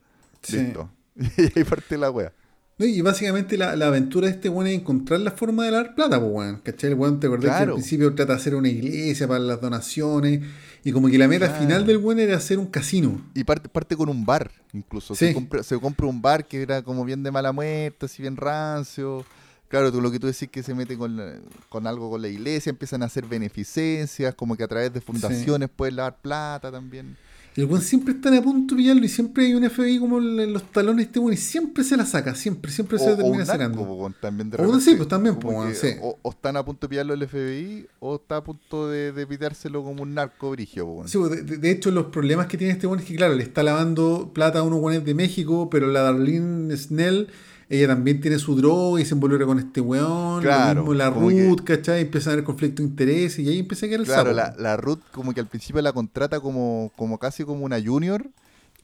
Sí. 0.41 0.57
Listo. 0.57 0.89
Y 1.37 1.59
ahí 1.59 1.63
parte 1.65 1.97
la 1.97 2.09
wea. 2.09 2.31
No, 2.77 2.85
y 2.87 3.01
básicamente 3.01 3.55
la, 3.57 3.75
la 3.75 3.87
aventura 3.87 4.27
de 4.27 4.33
este 4.33 4.49
weón 4.49 4.65
es 4.67 4.73
encontrar 4.79 5.19
la 5.19 5.29
forma 5.31 5.65
de 5.65 5.71
dar 5.71 5.93
plata, 5.93 6.19
pues 6.19 6.31
weón. 6.31 6.61
¿Cachai? 6.63 6.91
El 6.91 6.95
weón 6.97 7.19
te 7.19 7.27
acordás 7.27 7.57
que 7.57 7.63
al 7.63 7.73
principio 7.73 8.15
trata 8.15 8.33
de 8.33 8.39
hacer 8.39 8.55
una 8.55 8.69
iglesia 8.69 9.27
para 9.27 9.39
las 9.41 9.59
donaciones. 9.61 10.41
Y 10.83 10.91
como 10.91 11.07
que 11.07 11.17
la 11.17 11.27
meta 11.27 11.49
final 11.49 11.85
del 11.85 11.97
weón 11.97 12.19
era 12.19 12.35
hacer 12.35 12.59
un 12.59 12.65
casino. 12.67 13.21
Y 13.33 13.43
parte, 13.43 13.69
parte 13.69 13.95
con 13.95 14.09
un 14.09 14.25
bar, 14.25 14.51
incluso. 14.73 15.15
Sí. 15.15 15.27
Se, 15.27 15.33
compra, 15.33 15.63
se 15.63 15.79
compra 15.79 16.07
un 16.07 16.21
bar 16.21 16.45
que 16.45 16.61
era 16.61 16.81
como 16.81 17.05
bien 17.05 17.23
de 17.23 17.31
mala 17.31 17.51
muerte, 17.53 18.05
así 18.07 18.21
bien 18.21 18.35
rancio. 18.35 19.25
Claro, 19.69 19.91
tú, 19.91 20.01
lo 20.01 20.11
que 20.11 20.19
tú 20.19 20.27
decís 20.27 20.49
que 20.49 20.61
se 20.61 20.75
mete 20.75 20.97
con, 20.97 21.15
la- 21.17 21.35
con 21.69 21.87
algo 21.87 22.09
con 22.09 22.21
la 22.21 22.27
iglesia, 22.27 22.69
empiezan 22.69 23.01
a 23.01 23.05
hacer 23.05 23.25
beneficencias, 23.25 24.35
como 24.35 24.55
que 24.55 24.63
a 24.63 24.67
través 24.67 24.93
de 24.93 25.01
fundaciones 25.01 25.69
pueden 25.75 25.95
lavar 25.95 26.17
plata 26.21 26.71
también. 26.71 27.17
Y 27.55 27.61
el 27.61 27.67
weón 27.67 27.81
siempre 27.83 28.13
está 28.15 28.35
a 28.35 28.41
punto 28.41 28.73
de 28.73 28.81
pillarlo 28.81 29.05
y 29.05 29.09
siempre 29.09 29.45
hay 29.45 29.53
un 29.53 29.69
FBI 29.69 29.99
como 29.99 30.17
en 30.17 30.51
los 30.53 30.63
talones 30.71 31.05
este 31.05 31.19
weón 31.19 31.33
y 31.33 31.37
siempre 31.37 31.83
se 31.83 31.95
la 31.95 32.05
saca, 32.05 32.33
siempre, 32.33 32.71
siempre 32.71 32.97
se 32.97 33.05
O, 33.05 33.07
la 33.09 33.13
o 33.13 33.17
termina 33.17 33.31
un 33.33 33.37
narco, 33.47 33.51
sacando. 33.51 33.85
po, 33.85 33.93
weón, 33.93 34.15
también 34.19 34.49
de 34.49 34.57
O 34.57 34.61
repente. 34.61 34.83
sí, 34.85 34.95
pues, 34.95 35.07
también, 35.07 35.35
Como 35.35 35.63
pues, 35.63 35.79
que 35.81 35.91
sí. 35.91 35.97
o, 36.01 36.17
o 36.21 36.29
están 36.31 36.57
a 36.57 36.65
punto 36.65 36.87
de 36.87 36.89
pillarlo 36.89 37.13
el 37.13 37.27
FBI 37.27 37.87
o 37.99 38.15
está 38.15 38.37
a 38.37 38.43
punto 38.43 38.89
de, 38.89 39.11
de 39.11 39.27
pitárselo 39.27 39.83
como 39.83 40.01
un 40.01 40.13
narco 40.15 40.49
brigio, 40.51 40.85
po. 40.85 41.07
Sí, 41.07 41.17
pues, 41.19 41.45
de, 41.45 41.57
de- 41.57 41.71
hecho, 41.71 41.91
los 41.91 42.07
problemas 42.07 42.47
que 42.47 42.57
tiene 42.57 42.73
este 42.73 42.87
weón 42.87 42.99
es 42.99 43.05
que, 43.05 43.15
claro, 43.15 43.35
le 43.35 43.43
está 43.43 43.61
lavando 43.61 44.31
plata 44.33 44.59
a 44.59 44.63
unos 44.63 44.79
weones 44.81 45.05
de 45.05 45.13
México, 45.13 45.69
pero 45.69 45.87
la 45.87 46.01
Darlene 46.01 46.75
Snell, 46.75 47.27
ella 47.69 47.87
también 47.87 48.21
tiene 48.21 48.39
su 48.39 48.55
droga 48.55 49.01
y 49.01 49.05
se 49.05 49.13
involucra 49.15 49.45
con 49.45 49.59
este 49.59 49.81
weón. 49.81 50.41
Claro, 50.41 50.81
mismo 50.81 50.93
la 50.93 51.11
como 51.11 51.29
que- 51.29 51.47
Ruth, 51.47 51.61
¿cachai? 51.63 52.01
Empieza 52.01 52.29
a 52.29 52.33
haber 52.33 52.45
conflicto 52.45 52.81
de 52.81 52.87
interés 52.89 53.39
y 53.39 53.47
ahí 53.49 53.59
empieza 53.59 53.85
a 53.85 53.89
quedar 53.89 54.01
el 54.01 54.05
Claro, 54.05 54.33
sapo. 54.35 54.35
la, 54.35 54.55
la 54.61 54.77
Ruth 54.77 54.99
como 55.11 55.33
que 55.33 55.39
al 55.39 55.47
principio 55.47 55.81
la 55.81 55.93
contrata 55.93 56.39
como, 56.39 56.91
como 56.95 57.17
casi 57.19 57.43
como 57.43 57.65
una 57.65 57.81
junior 57.81 58.27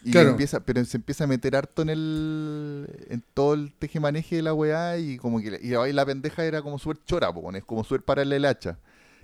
y 0.04 0.12
Claro. 0.12 0.30
empieza, 0.30 0.62
pero 0.62 0.84
se 0.86 0.96
empieza 0.98 1.26
a 1.26 1.28
meter 1.28 1.56
harto 1.58 1.82
en 1.82 1.90
el 1.90 2.88
en 3.10 3.22
todo 3.34 3.54
el 3.54 3.74
tejemaneje 3.74 4.38
de 4.38 4.42
la 4.44 4.54
weá 4.54 4.98
y 4.98 5.18
como 5.18 5.42
que 5.42 5.60
y 5.62 5.94
la 5.94 6.06
pendeja 6.06 6.46
era 6.46 6.62
como 6.62 6.80
súper 6.80 7.00
chora, 7.06 7.34
po, 7.34 7.52
es 7.54 7.66
como 7.66 7.84
súper 7.84 8.04
para 8.04 8.22
el 8.22 8.46
hacha. 8.46 8.78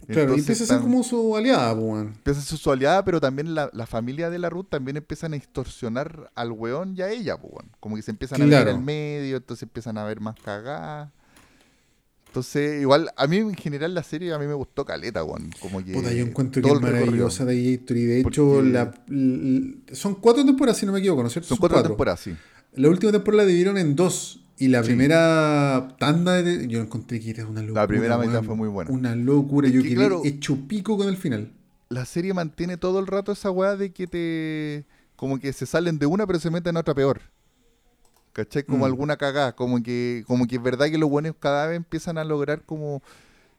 Claro, 0.07 0.22
y 0.22 0.40
Entonces, 0.40 0.40
empieza 0.49 0.64
a 0.64 0.68
ser 0.68 0.80
como 0.84 1.03
su 1.03 1.36
aliada, 1.36 1.73
weón. 1.73 2.07
empieza 2.15 2.40
a 2.40 2.44
ser 2.44 2.57
su 2.57 2.72
aliada, 2.72 3.03
pero 3.03 3.19
también 3.19 3.56
la, 3.56 3.69
la 3.73 3.86
familia 3.88 4.30
de 4.30 4.38
la 4.40 4.49
Ruth 4.49 4.68
también 4.69 4.98
empiezan 4.98 5.34
a 5.34 5.36
extorsionar 5.36 6.32
al 6.36 6.52
weón 6.52 6.95
y 6.98 7.02
a 7.02 7.10
ella, 7.10 7.36
weón. 7.36 7.72
como 7.80 7.95
que 7.95 8.02
se 8.02 8.11
empiezan 8.11 8.41
a 8.41 8.45
meter 8.45 8.69
al 8.69 8.82
medio, 8.82 9.38
entonces 9.38 9.64
empiezan 9.64 9.98
a 9.98 10.03
ver 10.03 10.19
más 10.19 10.36
cagadas. 10.40 11.10
Entonces, 12.27 12.82
igual, 12.82 13.10
a 13.15 13.27
mí 13.27 13.38
en 13.38 13.56
general 13.56 13.94
la 13.94 14.03
serie 14.03 14.34
a 14.34 14.38
mí 14.38 14.45
me 14.45 14.53
gustó 14.53 14.84
caleta, 14.84 15.23
weón. 15.23 15.52
Como 15.61 15.84
que 15.84 15.94
Puta, 15.94 16.11
yo 16.11 16.26
encuentro 16.26 16.61
que 16.61 16.68
todo 16.68 16.80
es 16.80 16.84
el 16.84 16.91
recorrido. 16.91 17.06
maravillosa 17.06 17.45
de 17.45 17.77
Gator 17.77 17.98
y 17.98 18.03
de 18.06 18.19
hecho 18.19 18.61
la, 18.61 18.94
son 19.94 20.15
cuatro 20.15 20.45
temporadas, 20.45 20.77
si 20.77 20.86
no 20.86 20.91
me 20.91 20.99
equivoco, 20.99 21.22
¿no 21.22 21.27
es 21.27 21.34
cierto? 21.34 21.48
Son 21.48 21.57
cuatro, 21.57 21.82
temporadas, 21.82 22.19
sí. 22.19 22.36
La 22.73 22.90
última 22.90 23.14
temporada 23.14 23.44
la 23.44 23.48
dividieron 23.48 23.77
en 23.77 23.95
dos. 23.95 24.41
Y 24.57 24.69
la 24.69 24.82
Sí. 24.84 24.88
primera 24.90 25.90
tanda 25.99 26.41
de, 26.41 26.68
yo 26.68 26.80
encontré 26.82 27.19
que 27.19 27.32
era 27.32 27.45
una 27.45 27.61
locura. 27.61 27.88
primera 27.88 28.18
mitad 28.18 28.41
fue 28.44 28.56
muy 28.56 28.69
buena. 28.69 28.90
Una 28.91 29.15
locura. 29.15 29.68
Yo 29.68 29.82
que, 29.82 29.90
quedé 29.90 29.98
claro, 29.98 30.22
hecho 30.23 30.57
pico 30.68 30.98
con 30.98 31.07
el 31.10 31.18
final. 31.18 31.52
La 31.90 32.06
serie 32.06 32.34
mantiene 32.34 32.77
todo 32.77 32.99
el 32.99 33.07
rato 33.07 33.32
esa 33.34 33.52
weá 33.52 33.76
de 33.76 33.91
que 33.91 34.07
te. 34.07 34.86
Como 35.15 35.40
que 35.40 35.53
se 35.53 35.65
salen 35.65 35.98
de 35.99 36.06
una, 36.06 36.26
pero 36.27 36.40
se 36.40 36.49
meten 36.52 36.76
a 36.77 36.82
otra 36.82 36.94
peor. 36.94 37.22
¿Cachai? 38.34 38.64
Como 38.64 38.80
Mm. 38.80 38.84
alguna 38.90 39.18
cagada. 39.18 39.56
Como 39.56 39.82
que, 39.82 40.23
como 40.27 40.45
que 40.48 40.56
es 40.57 40.61
verdad 40.64 40.88
que 40.90 40.98
los 40.98 41.10
buenos 41.10 41.36
cada 41.40 41.68
vez 41.68 41.77
empiezan 41.77 42.18
a 42.18 42.23
lograr 42.23 42.64
como 42.64 43.02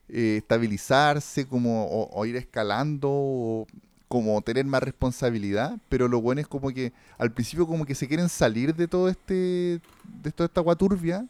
eh, 0.08 0.36
estabilizarse, 0.38 1.46
como 1.46 1.86
o, 1.86 2.10
o 2.12 2.26
ir 2.26 2.36
escalando, 2.36 3.08
o 3.10 3.66
como 4.08 4.40
tener 4.42 4.64
más 4.66 4.82
responsabilidad. 4.82 5.78
Pero 5.88 6.08
lo 6.08 6.20
bueno 6.20 6.40
es 6.40 6.46
como 6.48 6.70
que 6.70 6.92
al 7.18 7.32
principio 7.32 7.66
como 7.66 7.84
que 7.86 7.94
se 7.94 8.06
quieren 8.08 8.28
salir 8.28 8.74
de 8.74 8.88
todo 8.88 9.08
este. 9.08 9.80
de 10.22 10.32
toda 10.34 10.46
esta 10.46 10.60
agua 10.60 10.76
turbia. 10.76 11.26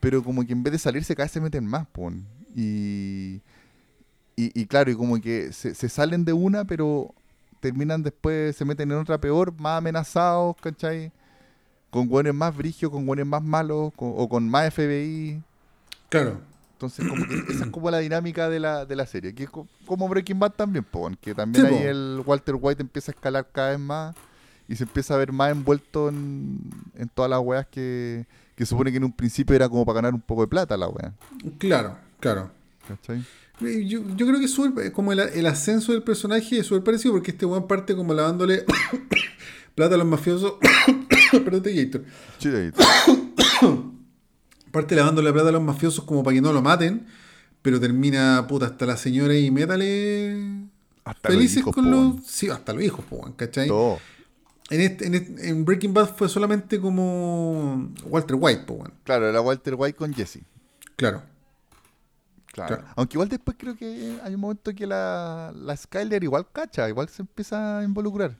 Pero 0.00 0.22
como 0.22 0.44
que 0.44 0.52
en 0.52 0.62
vez 0.62 0.72
de 0.72 0.78
salirse 0.78 1.14
cada 1.14 1.24
vez 1.24 1.32
se 1.32 1.40
meten 1.40 1.66
más, 1.66 1.86
pon. 1.88 2.24
Y. 2.54 3.40
Y, 4.36 4.66
claro, 4.66 4.90
y 4.90 4.96
como 4.96 5.20
que 5.20 5.52
se, 5.52 5.74
salen 5.88 6.24
de 6.24 6.32
una, 6.32 6.64
pero 6.64 7.14
terminan 7.60 8.02
después, 8.02 8.56
se 8.56 8.64
meten 8.64 8.90
en 8.90 8.98
otra 8.98 9.16
peor, 9.18 9.54
más 9.60 9.78
amenazados, 9.78 10.56
¿cachai? 10.60 11.12
Con 11.88 12.08
güenes 12.08 12.34
más 12.34 12.54
brigios, 12.56 12.90
con 12.90 13.06
güenes 13.06 13.26
más 13.26 13.42
malos, 13.44 13.92
con- 13.94 14.12
o 14.16 14.28
con 14.28 14.48
más 14.48 14.74
FBI. 14.74 15.40
Claro. 16.08 16.40
Entonces, 16.74 17.06
como 17.08 17.24
que 17.26 17.52
esa 17.52 17.64
es 17.64 17.70
como 17.70 17.90
la 17.90 17.98
dinámica 17.98 18.48
de 18.50 18.60
la, 18.60 18.84
de 18.84 18.96
la 18.96 19.06
serie. 19.06 19.34
Que 19.34 19.44
es 19.44 19.50
co- 19.50 19.66
como 19.86 20.08
Breaking 20.08 20.38
Bad 20.38 20.52
también, 20.52 20.84
po, 20.84 21.10
que 21.20 21.34
también 21.34 21.66
Sí, 21.66 21.72
ahí 21.72 21.80
po. 21.82 21.88
el 21.88 22.22
Walter 22.26 22.56
White 22.60 22.82
empieza 22.82 23.12
a 23.12 23.14
escalar 23.14 23.46
cada 23.50 23.70
vez 23.70 23.78
más 23.78 24.14
y 24.68 24.76
se 24.76 24.84
empieza 24.84 25.14
a 25.14 25.18
ver 25.18 25.32
más 25.32 25.50
envuelto 25.52 26.08
en, 26.08 26.58
en 26.98 27.08
todas 27.08 27.30
las 27.30 27.40
weas 27.40 27.66
que, 27.70 28.26
que 28.56 28.66
supone 28.66 28.90
que 28.90 28.96
en 28.98 29.04
un 29.04 29.12
principio 29.12 29.54
era 29.56 29.68
como 29.68 29.84
para 29.86 29.96
ganar 29.96 30.14
un 30.14 30.20
poco 30.20 30.42
de 30.42 30.48
plata 30.48 30.76
la 30.76 30.88
wea. 30.88 31.12
Claro, 31.58 31.96
claro. 32.20 32.50
¿Cachai? 32.88 33.24
Eh, 33.60 33.86
Yo, 33.86 34.00
yo 34.16 34.26
creo 34.26 34.38
que 34.40 34.46
es 34.46 34.50
súper- 34.52 34.90
como 34.92 35.12
el, 35.12 35.20
el 35.20 35.46
ascenso 35.46 35.92
del 35.92 36.02
personaje 36.02 36.58
es 36.58 36.66
súper 36.66 36.82
parecido 36.82 37.14
porque 37.14 37.30
este 37.30 37.46
weón 37.46 37.66
parte 37.68 37.94
como 37.94 38.12
lavándole 38.12 38.64
plata 39.76 39.94
a 39.94 39.98
los 39.98 40.06
mafiosos. 40.06 40.54
Perdón, 41.30 41.62
Gator. 41.74 42.04
Chile. 42.38 42.72
Parte 44.74 44.96
lavándole 44.96 45.32
plata 45.32 45.48
a 45.48 45.52
los 45.52 45.62
mafiosos 45.62 46.04
como 46.04 46.22
para 46.24 46.34
que 46.34 46.40
no 46.42 46.52
lo 46.52 46.60
maten. 46.60 47.06
Pero 47.62 47.78
termina, 47.80 48.44
puta, 48.46 48.66
hasta 48.66 48.84
la 48.84 48.96
señora 48.96 49.34
y 49.34 49.50
métale. 49.50 50.66
Hasta 51.04 51.28
los 51.28 51.36
felices 51.36 51.58
hijos, 51.58 51.74
con 51.74 51.90
los. 51.90 52.26
Sí, 52.26 52.48
hasta 52.50 52.72
los 52.74 52.82
hijos, 52.82 53.04
po, 53.04 53.32
¿cachai? 53.36 53.68
Todo. 53.68 53.98
En, 54.70 54.80
este- 54.80 55.06
en, 55.06 55.14
este- 55.14 55.48
en 55.48 55.64
Breaking 55.64 55.94
Bad 55.94 56.14
fue 56.16 56.28
solamente 56.28 56.80
como 56.80 57.90
Walter 58.06 58.36
White, 58.38 58.64
po. 58.66 58.84
Claro, 59.04 59.28
era 59.28 59.40
Walter 59.40 59.74
White 59.78 59.96
con 59.96 60.12
Jesse. 60.12 60.40
Claro. 60.96 61.22
Claro. 62.52 62.76
Claro. 62.76 62.84
Aunque 62.96 63.14
igual 63.16 63.28
después 63.28 63.56
creo 63.58 63.76
que 63.76 64.18
hay 64.22 64.34
un 64.34 64.40
momento 64.40 64.72
que 64.74 64.86
la, 64.86 65.52
la 65.54 65.76
Skyler 65.76 66.22
igual 66.22 66.46
cacha, 66.52 66.88
igual 66.88 67.08
se 67.08 67.22
empieza 67.22 67.78
a 67.78 67.84
involucrar. 67.84 68.36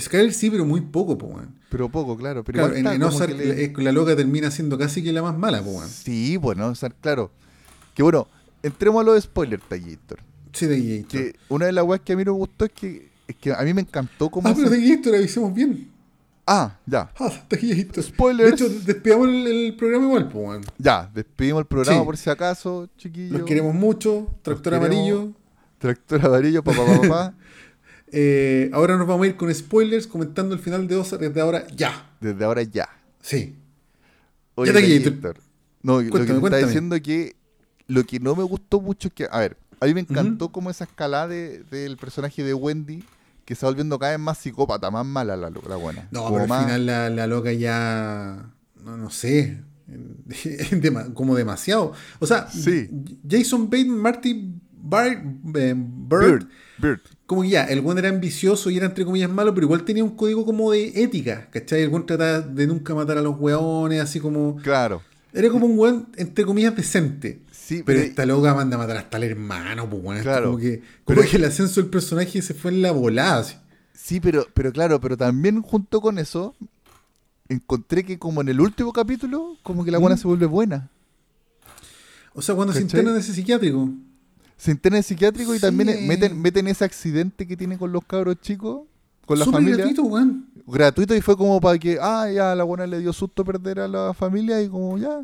Skyler 0.00 0.32
sí, 0.32 0.50
pero 0.50 0.64
muy 0.64 0.80
poco, 0.80 1.16
po, 1.18 1.26
weón. 1.26 1.54
Pero 1.70 1.88
poco, 1.88 2.16
claro. 2.16 2.42
Pero 2.44 2.58
Claro, 2.58 2.78
igual 2.78 2.94
en, 2.96 3.02
en 3.02 3.08
Ozark 3.08 3.36
le- 3.36 3.72
la, 3.76 3.82
la 3.82 3.92
loca 3.92 4.14
termina 4.16 4.50
siendo 4.50 4.78
casi 4.78 5.02
que 5.02 5.12
la 5.12 5.22
más 5.22 5.36
mala, 5.36 5.62
po, 5.62 5.70
weón. 5.70 5.88
Sí, 5.88 6.36
bueno, 6.36 6.72
claro. 7.00 7.30
Que 7.94 8.02
bueno, 8.02 8.28
entremos 8.62 9.00
a 9.02 9.04
los 9.04 9.22
spoilers, 9.22 9.62
Tallator. 9.68 10.18
Sí, 10.52 10.66
de. 10.66 11.04
Que 11.08 11.34
una 11.48 11.66
de 11.66 11.72
las 11.72 11.84
weas 11.84 12.00
que 12.02 12.12
a 12.12 12.16
mí 12.16 12.24
no 12.24 12.32
me 12.32 12.38
gustó 12.38 12.64
es 12.64 12.72
que, 12.72 13.10
es 13.28 13.36
que 13.36 13.52
a 13.52 13.60
mí 13.62 13.74
me 13.74 13.82
encantó 13.82 14.30
cómo 14.30 14.48
Ah, 14.48 14.52
pero 14.56 14.68
se- 14.68 14.76
de 14.78 14.96
Gator 14.96 15.14
avisemos 15.16 15.52
bien. 15.54 15.90
Ah, 16.46 16.78
ya. 16.86 17.10
Ah, 17.18 17.30
de. 17.50 18.02
Spoilers. 18.02 18.50
De 18.58 18.66
hecho, 18.66 18.68
despidamos 18.84 19.28
el, 19.28 19.46
el 19.46 19.76
programa 19.76 20.04
igual, 20.06 20.28
po, 20.28 20.38
weón. 20.40 20.62
Ya, 20.78 21.10
despedimos 21.14 21.60
el 21.60 21.66
programa 21.66 21.98
Sí. 22.00 22.04
por 22.04 22.16
si 22.16 22.30
acaso, 22.30 22.88
chiquillos. 22.96 23.32
Los 23.38 23.42
queremos 23.42 23.74
mucho. 23.74 24.28
Tractor 24.42 24.74
amarillo. 24.74 25.32
Tractor 25.78 26.24
amarillo, 26.24 26.62
papá, 26.64 26.84
papá, 26.86 27.00
papá. 27.02 27.34
Eh, 28.18 28.70
ahora 28.72 28.96
nos 28.96 29.06
vamos 29.06 29.24
a 29.24 29.28
ir 29.28 29.36
con 29.36 29.54
spoilers 29.54 30.06
comentando 30.06 30.54
el 30.54 30.60
final 30.60 30.88
de 30.88 30.96
Ozark 30.96 31.20
desde 31.20 31.38
ahora 31.42 31.66
ya. 31.76 32.16
Desde 32.18 32.42
ahora 32.46 32.62
ya. 32.62 32.88
Sí. 33.20 33.54
Oye, 34.54 34.72
Ya 34.72 34.80
te 34.80 34.86
Tallator, 35.10 35.36
No, 35.82 35.98
lo 36.00 36.04
que 36.04 36.10
Cuéntame, 36.10 36.38
está 36.46 36.56
diciendo 36.66 36.96
que 37.02 37.36
lo 37.88 38.04
que 38.04 38.18
no 38.18 38.34
me 38.34 38.42
gustó 38.42 38.80
mucho 38.80 39.08
es 39.08 39.14
que, 39.14 39.28
a 39.30 39.38
ver, 39.40 39.58
a 39.80 39.84
mí 39.84 39.92
me 39.92 40.00
encantó 40.00 40.50
como 40.50 40.70
esa 40.70 40.84
escalada 40.84 41.28
de- 41.28 41.62
del 41.64 41.98
personaje 41.98 42.42
de 42.42 42.54
Wendy 42.54 43.04
que 43.44 43.54
se 43.54 43.66
va 43.66 43.70
volviendo 43.70 43.98
cada 43.98 44.12
vez 44.12 44.20
más 44.20 44.38
psicópata, 44.38 44.90
más 44.90 45.04
mala 45.04 45.36
la, 45.36 45.50
la 45.50 45.76
buena. 45.76 46.08
No, 46.10 46.20
Como 46.22 46.30
pero 46.32 46.42
al 46.44 46.48
más- 46.48 46.64
final 46.64 46.86
la, 46.86 47.10
la 47.10 47.26
loca 47.26 47.52
ya. 47.52 48.50
No, 48.82 48.96
no 48.96 49.10
sé. 49.10 49.60
como 51.14 51.36
demasiado. 51.36 51.92
O 52.18 52.26
sea, 52.26 52.48
Sí. 52.50 52.88
Jason 53.28 53.68
Bateman, 53.68 53.98
Marty 53.98 54.30
eh, 54.30 55.74
Bird, 55.76 56.08
Bird, 56.08 56.46
Bird. 56.78 57.00
Como 57.26 57.42
que 57.42 57.48
ya, 57.50 57.64
el 57.64 57.80
buen 57.80 57.98
era 57.98 58.08
ambicioso 58.08 58.70
y 58.70 58.76
era 58.76 58.86
entre 58.86 59.04
comillas 59.04 59.30
malo, 59.30 59.52
pero 59.54 59.66
igual 59.66 59.84
tenía 59.84 60.04
un 60.04 60.14
código 60.16 60.44
como 60.46 60.70
de 60.70 61.02
ética, 61.02 61.48
¿cachai? 61.50 61.82
El 61.82 61.88
buen 61.90 62.06
trataba 62.06 62.40
de 62.40 62.66
nunca 62.66 62.94
matar 62.94 63.18
a 63.18 63.22
los 63.22 63.36
weones, 63.38 64.00
así 64.00 64.20
como. 64.20 64.56
Claro. 64.56 65.02
Era 65.32 65.50
como 65.50 65.66
un 65.66 65.78
weón, 65.78 66.08
entre 66.16 66.44
comillas, 66.46 66.74
decente. 66.76 67.42
Sí, 67.50 67.82
Pero 67.84 67.98
pero- 67.98 68.00
esta 68.00 68.24
loca 68.26 68.54
manda 68.54 68.76
a 68.76 68.78
matar 68.78 68.96
hasta 68.96 69.16
el 69.18 69.24
hermano, 69.24 69.90
pues 69.90 70.02
weón. 70.04 70.22
Claro. 70.22 70.46
Como 70.46 70.58
que, 70.58 70.78
como 71.04 71.18
Pero- 71.20 71.30
que 71.30 71.36
el 71.36 71.44
ascenso 71.44 71.80
del 71.80 71.90
personaje 71.90 72.40
se 72.40 72.54
fue 72.54 72.70
en 72.70 72.80
la 72.82 72.92
volada, 72.92 73.38
así. 73.38 73.56
Sí, 73.92 74.20
pero, 74.20 74.46
pero 74.54 74.72
claro, 74.72 75.00
pero 75.00 75.16
también 75.16 75.62
junto 75.62 76.00
con 76.00 76.18
eso, 76.18 76.54
encontré 77.48 78.04
que 78.04 78.18
como 78.18 78.40
en 78.40 78.48
el 78.50 78.60
último 78.60 78.92
capítulo, 78.92 79.56
como 79.64 79.84
que 79.84 79.90
la 79.90 79.98
buena 79.98 80.14
¿Mm? 80.14 80.18
se 80.18 80.28
vuelve 80.28 80.46
buena. 80.46 80.90
O 82.34 82.42
sea, 82.42 82.54
cuando 82.54 82.72
se 82.72 82.80
¿Cachai? 82.82 83.00
interna 83.00 83.10
en 83.16 83.22
ese 83.22 83.32
psiquiátrico. 83.32 83.90
Se 84.56 84.70
interna 84.70 84.98
en 84.98 85.02
psiquiátrico 85.04 85.54
y 85.54 85.58
también 85.60 86.06
meten, 86.06 86.40
meten 86.40 86.66
ese 86.68 86.84
accidente 86.84 87.46
que 87.46 87.56
tiene 87.56 87.76
con 87.76 87.92
los 87.92 88.04
cabros 88.04 88.40
chicos, 88.40 88.82
con 89.26 89.38
la 89.38 89.44
Súper 89.44 89.60
familia. 89.60 89.76
gratuito, 89.84 90.02
weón. 90.04 90.46
gratuito 90.66 91.14
y 91.14 91.20
fue 91.20 91.36
como 91.36 91.60
para 91.60 91.78
que, 91.78 91.98
ah, 92.00 92.30
ya 92.32 92.54
la 92.54 92.64
buena 92.64 92.86
le 92.86 93.00
dio 93.00 93.12
susto 93.12 93.44
perder 93.44 93.80
a 93.80 93.88
la 93.88 94.14
familia 94.14 94.62
y 94.62 94.68
como 94.68 94.96
ya. 94.98 95.20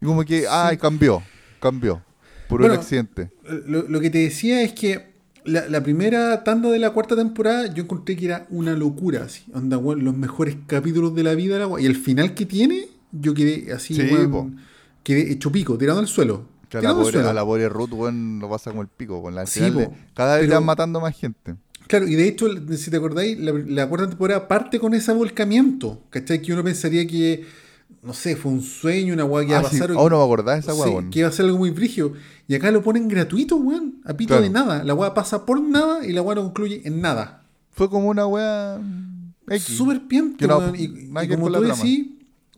Y 0.00 0.06
como 0.06 0.24
que, 0.24 0.46
ah, 0.48 0.70
y 0.72 0.76
cambió, 0.76 1.22
cambió. 1.60 2.02
Por 2.48 2.60
Bueno, 2.60 2.74
un 2.74 2.80
accidente. 2.80 3.30
Lo, 3.66 3.88
lo 3.88 4.00
que 4.00 4.10
te 4.10 4.18
decía 4.18 4.60
es 4.62 4.72
que 4.72 5.14
la, 5.44 5.68
la 5.68 5.82
primera 5.82 6.42
tanda 6.42 6.68
de 6.70 6.78
la 6.78 6.90
cuarta 6.90 7.14
temporada 7.16 7.72
yo 7.72 7.84
encontré 7.84 8.16
que 8.16 8.26
era 8.26 8.46
una 8.50 8.74
locura. 8.74 9.24
Así. 9.24 9.44
Onda, 9.54 9.78
weón, 9.78 10.04
los 10.04 10.16
mejores 10.16 10.56
capítulos 10.66 11.14
de 11.14 11.22
la 11.22 11.34
vida. 11.34 11.58
la 11.58 11.80
y 11.80 11.86
el 11.86 11.96
final 11.96 12.34
que 12.34 12.44
tiene, 12.44 12.88
yo 13.12 13.34
quedé 13.34 13.72
así, 13.72 13.94
Sí, 13.94 14.02
weón, 14.02 14.56
quedé 15.02 15.30
hecho 15.32 15.52
pico, 15.52 15.78
tirando 15.78 16.00
al 16.00 16.08
suelo. 16.08 16.46
Que 16.80 16.86
a 16.86 16.92
la, 16.92 16.94
pobre, 16.94 17.20
a 17.20 17.32
la 17.32 17.44
pobre 17.44 17.68
Ruth, 17.68 17.92
weón, 17.92 18.38
lo 18.40 18.48
pasa 18.48 18.70
como 18.70 18.82
el 18.82 18.88
pico. 18.88 19.22
Con 19.22 19.34
la 19.34 19.46
Sí, 19.46 19.60
de- 19.70 19.90
cada 20.14 20.36
vez 20.36 20.46
Pero- 20.46 20.56
van 20.58 20.64
matando 20.66 21.00
más 21.00 21.16
gente. 21.18 21.56
Claro, 21.86 22.08
y 22.08 22.14
de 22.14 22.26
hecho, 22.28 22.46
si 22.76 22.90
te 22.90 22.96
acordáis, 22.96 23.38
la, 23.38 23.52
la 23.52 23.88
cuarta 23.88 24.08
temporada 24.08 24.48
parte 24.48 24.78
con 24.80 24.94
ese 24.94 25.12
volcamiento. 25.12 26.02
¿Cachai? 26.10 26.40
Que 26.40 26.52
uno 26.54 26.64
pensaría 26.64 27.06
que, 27.06 27.44
no 28.02 28.14
sé, 28.14 28.36
fue 28.36 28.52
un 28.52 28.62
sueño, 28.62 29.12
una 29.12 29.24
weá 29.26 29.44
que 29.44 29.50
iba 29.52 29.58
Ah, 29.58 29.66
a 29.66 29.70
sí, 29.70 29.76
pasar. 29.78 29.92
o- 29.92 29.98
aún 30.00 30.10
no 30.10 30.18
me 30.18 30.24
acordaba 30.24 30.54
de 30.54 30.60
esa 30.60 30.72
Sí, 30.72 30.80
weá, 30.80 30.90
weón. 30.90 31.10
que 31.10 31.18
iba 31.18 31.28
a 31.28 31.32
ser 31.32 31.44
algo 31.44 31.58
muy 31.58 31.72
frigio. 31.72 32.14
Y 32.48 32.54
acá 32.54 32.70
lo 32.70 32.82
ponen 32.82 33.06
gratuito, 33.08 33.56
weón. 33.56 34.00
A 34.04 34.14
pito 34.14 34.28
Claro. 34.28 34.42
de 34.42 34.50
nada. 34.50 34.82
La 34.84 34.94
weá 34.94 35.12
pasa 35.12 35.44
por 35.44 35.60
nada 35.60 36.06
y 36.06 36.12
la 36.12 36.22
weá 36.22 36.34
no 36.36 36.42
concluye 36.44 36.80
en 36.84 37.00
nada. 37.02 37.42
Fue 37.72 37.90
como 37.90 38.08
una 38.08 38.26
weá. 38.26 38.80
Súper 39.58 40.06
piento, 40.08 40.46
no. 40.46 40.74
Y, 40.74 41.10
y 41.22 41.28
como 41.28 41.50
tú 41.52 41.60
decís, 41.60 42.06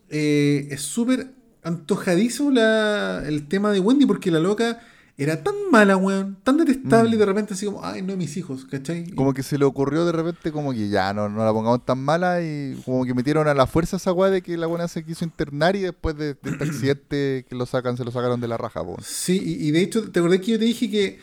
eh, 0.09 0.69
es 0.71 0.81
súper 0.81 1.33
antojadizo 1.67 2.49
la, 2.51 3.23
el 3.25 3.47
tema 3.47 3.71
de 3.71 3.79
Wendy 3.79 4.05
porque 4.05 4.31
la 4.31 4.39
loca 4.39 4.79
era 5.17 5.41
tan 5.41 5.55
mala, 5.71 5.97
weón. 5.97 6.37
Tan 6.43 6.57
detestable 6.57 7.15
y 7.15 7.17
de 7.17 7.25
repente 7.25 7.55
así 7.55 7.65
como, 7.65 7.83
ay, 7.83 8.03
no, 8.03 8.15
mis 8.15 8.37
hijos, 8.37 8.65
¿cachai? 8.65 9.05
Mm. 9.11 9.15
Como 9.15 9.33
que 9.33 9.41
se 9.41 9.57
le 9.57 9.65
ocurrió 9.65 10.05
de 10.05 10.11
repente 10.11 10.51
como 10.51 10.71
que 10.73 10.89
ya 10.89 11.11
no, 11.13 11.27
no 11.27 11.43
la 11.43 11.51
pongamos 11.51 11.83
tan 11.85 11.97
mala 11.97 12.41
y 12.43 12.79
como 12.85 13.03
que 13.03 13.15
metieron 13.15 13.47
a 13.47 13.55
la 13.55 13.65
fuerza 13.65 13.97
esa 13.97 14.13
weá 14.13 14.29
de 14.29 14.43
que 14.43 14.55
la 14.57 14.67
buena 14.67 14.87
se 14.87 15.03
quiso 15.03 15.25
internar 15.25 15.75
y 15.75 15.81
después 15.81 16.15
de, 16.15 16.35
de 16.35 16.51
este 16.51 16.63
accidente 16.63 17.45
que 17.49 17.55
lo 17.55 17.65
sacan, 17.65 17.97
se 17.97 18.05
lo 18.05 18.11
sacaron 18.11 18.39
de 18.39 18.47
la 18.47 18.57
raja, 18.57 18.83
po. 18.83 18.97
Sí, 19.01 19.41
y, 19.43 19.67
y 19.67 19.71
de 19.71 19.81
hecho, 19.81 20.11
¿te 20.11 20.19
acordás 20.19 20.39
que 20.39 20.51
yo 20.51 20.59
te 20.59 20.65
dije 20.65 20.89
que 20.89 21.19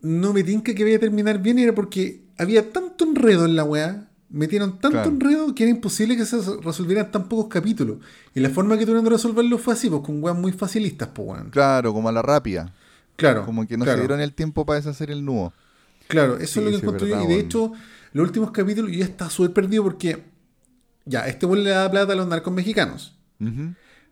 no 0.00 0.32
me 0.32 0.42
tinca 0.42 0.74
que 0.74 0.82
vaya 0.82 0.96
a 0.96 1.00
terminar 1.00 1.40
bien? 1.40 1.60
Era 1.60 1.74
porque 1.74 2.26
había 2.38 2.72
tanto 2.72 3.04
enredo 3.04 3.44
en 3.44 3.54
la 3.54 3.62
weá, 3.62 4.10
metieron 4.28 4.72
tanto 4.78 4.90
Claro. 4.98 5.10
enredo 5.10 5.54
que 5.54 5.62
era 5.64 5.70
imposible 5.70 6.16
que 6.16 6.24
se 6.26 6.38
resolvieran 6.62 7.10
tan 7.10 7.28
pocos 7.28 7.48
capítulos. 7.48 7.98
Y 8.34 8.40
la 8.40 8.50
forma 8.50 8.76
que 8.76 8.84
tuvieron 8.84 9.04
de 9.04 9.10
resolverlo 9.10 9.58
fue 9.58 9.74
así, 9.74 9.88
pues 9.88 10.02
con 10.02 10.22
weas 10.22 10.36
muy 10.36 10.52
facilistas, 10.52 11.08
pues 11.14 11.28
weón. 11.28 11.50
Claro, 11.50 11.92
como 11.92 12.08
a 12.08 12.12
la 12.12 12.22
rápida. 12.22 12.72
Claro. 13.16 13.44
Como 13.46 13.66
que 13.66 13.76
no 13.76 13.84
claro, 13.84 13.98
se 13.98 14.02
dieron 14.02 14.20
el 14.20 14.32
tiempo 14.34 14.66
para 14.66 14.78
deshacer 14.78 15.10
el 15.10 15.24
nudo. 15.24 15.52
Claro, 16.08 16.36
eso 16.38 16.60
Sí, 16.60 16.66
es 16.66 16.72
lo 16.72 16.80
que 16.80 16.86
verdad, 17.04 17.06
yo. 17.06 17.24
Y 17.24 17.26
de 17.34 17.40
hecho, 17.40 17.72
los 18.12 18.26
últimos 18.26 18.50
capítulos 18.50 18.90
yo 18.92 18.98
ya 18.98 19.04
estaba 19.06 19.30
súper 19.30 19.52
perdido 19.52 19.82
porque, 19.82 20.22
ya, 21.04 21.26
este 21.26 21.46
weón 21.46 21.64
le 21.64 21.70
da 21.70 21.90
plata 21.90 22.12
a 22.12 22.16
los 22.16 22.26
narcos 22.26 22.52
mexicanos. 22.52 23.16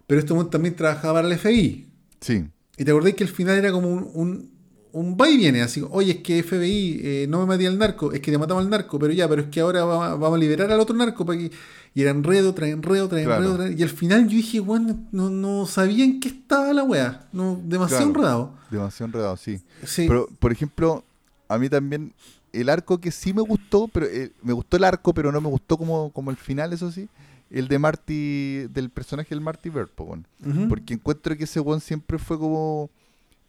Pero 0.06 0.20
este 0.20 0.32
weón 0.32 0.50
también 0.50 0.74
trabajaba 0.76 1.14
para 1.20 1.28
el 1.28 1.38
FBI. 1.38 1.88
Sí, 2.20 2.46
Y 2.76 2.84
te 2.84 2.90
acordás 2.90 3.14
que 3.14 3.24
al 3.24 3.30
final 3.30 3.56
era 3.58 3.70
como 3.72 3.88
un, 3.88 4.10
un, 4.14 4.50
un 4.94 5.16
va 5.20 5.28
y 5.28 5.36
viene, 5.36 5.60
así, 5.62 5.82
oye, 5.90 6.12
es 6.12 6.18
que 6.18 6.42
FBI 6.42 7.00
eh, 7.02 7.26
no 7.28 7.40
me 7.40 7.46
matía 7.46 7.68
al 7.68 7.76
narco, 7.78 8.12
es 8.12 8.20
que 8.20 8.30
te 8.30 8.38
matamos 8.38 8.64
al 8.64 8.70
narco, 8.70 8.98
pero 8.98 9.12
ya, 9.12 9.28
pero 9.28 9.42
es 9.42 9.48
que 9.48 9.60
ahora 9.60 9.84
va- 9.84 10.14
vamos 10.14 10.36
a 10.36 10.38
liberar 10.38 10.70
al 10.72 10.80
otro 10.80 10.96
narco 10.96 11.26
para 11.26 11.38
que... 11.38 11.50
Y 11.96 12.02
era 12.02 12.10
enredo, 12.10 12.54
trae 12.54 12.70
enredo, 12.70 13.06
trae 13.08 13.24
Claro. 13.24 13.42
enredo, 13.44 13.56
trae- 13.58 13.78
Y 13.78 13.82
al 13.82 13.88
final 13.88 14.24
yo 14.28 14.36
dije, 14.36 14.58
bueno, 14.60 14.98
no, 15.12 15.30
no 15.30 15.64
sabía 15.66 16.04
en 16.04 16.18
qué 16.18 16.28
estaba 16.28 16.72
la 16.72 16.82
wea. 16.82 17.28
No, 17.32 17.60
demasiado 17.64 18.04
Claro. 18.12 18.18
enredado. 18.20 18.54
demasiado 18.70 19.06
enredado, 19.08 19.36
sí. 19.36 19.60
Sí. 19.84 20.06
Pero, 20.08 20.28
por 20.40 20.50
ejemplo, 20.50 21.04
a 21.48 21.56
mí 21.58 21.68
también 21.68 22.12
el 22.52 22.68
arco 22.68 22.98
que 22.98 23.10
sí 23.12 23.32
me 23.32 23.42
gustó, 23.42 23.86
pero 23.88 24.06
eh, 24.06 24.32
me 24.42 24.52
gustó 24.52 24.76
el 24.76 24.84
arco, 24.84 25.12
pero 25.14 25.30
no 25.30 25.40
me 25.40 25.48
gustó 25.48 25.76
como, 25.76 26.10
como 26.12 26.30
el 26.32 26.36
final, 26.36 26.72
eso 26.72 26.90
sí, 26.90 27.08
el 27.50 27.68
de 27.68 27.78
Marty, 27.78 28.66
del 28.72 28.90
personaje 28.90 29.28
del 29.30 29.40
Marty 29.40 29.70
Bird, 29.70 29.88
po. 29.88 30.04
Ujú. 30.04 30.68
Porque 30.68 30.94
encuentro 30.94 31.36
que 31.36 31.44
ese 31.44 31.60
weón 31.60 31.80
siempre 31.80 32.18
fue 32.18 32.38
como... 32.38 32.90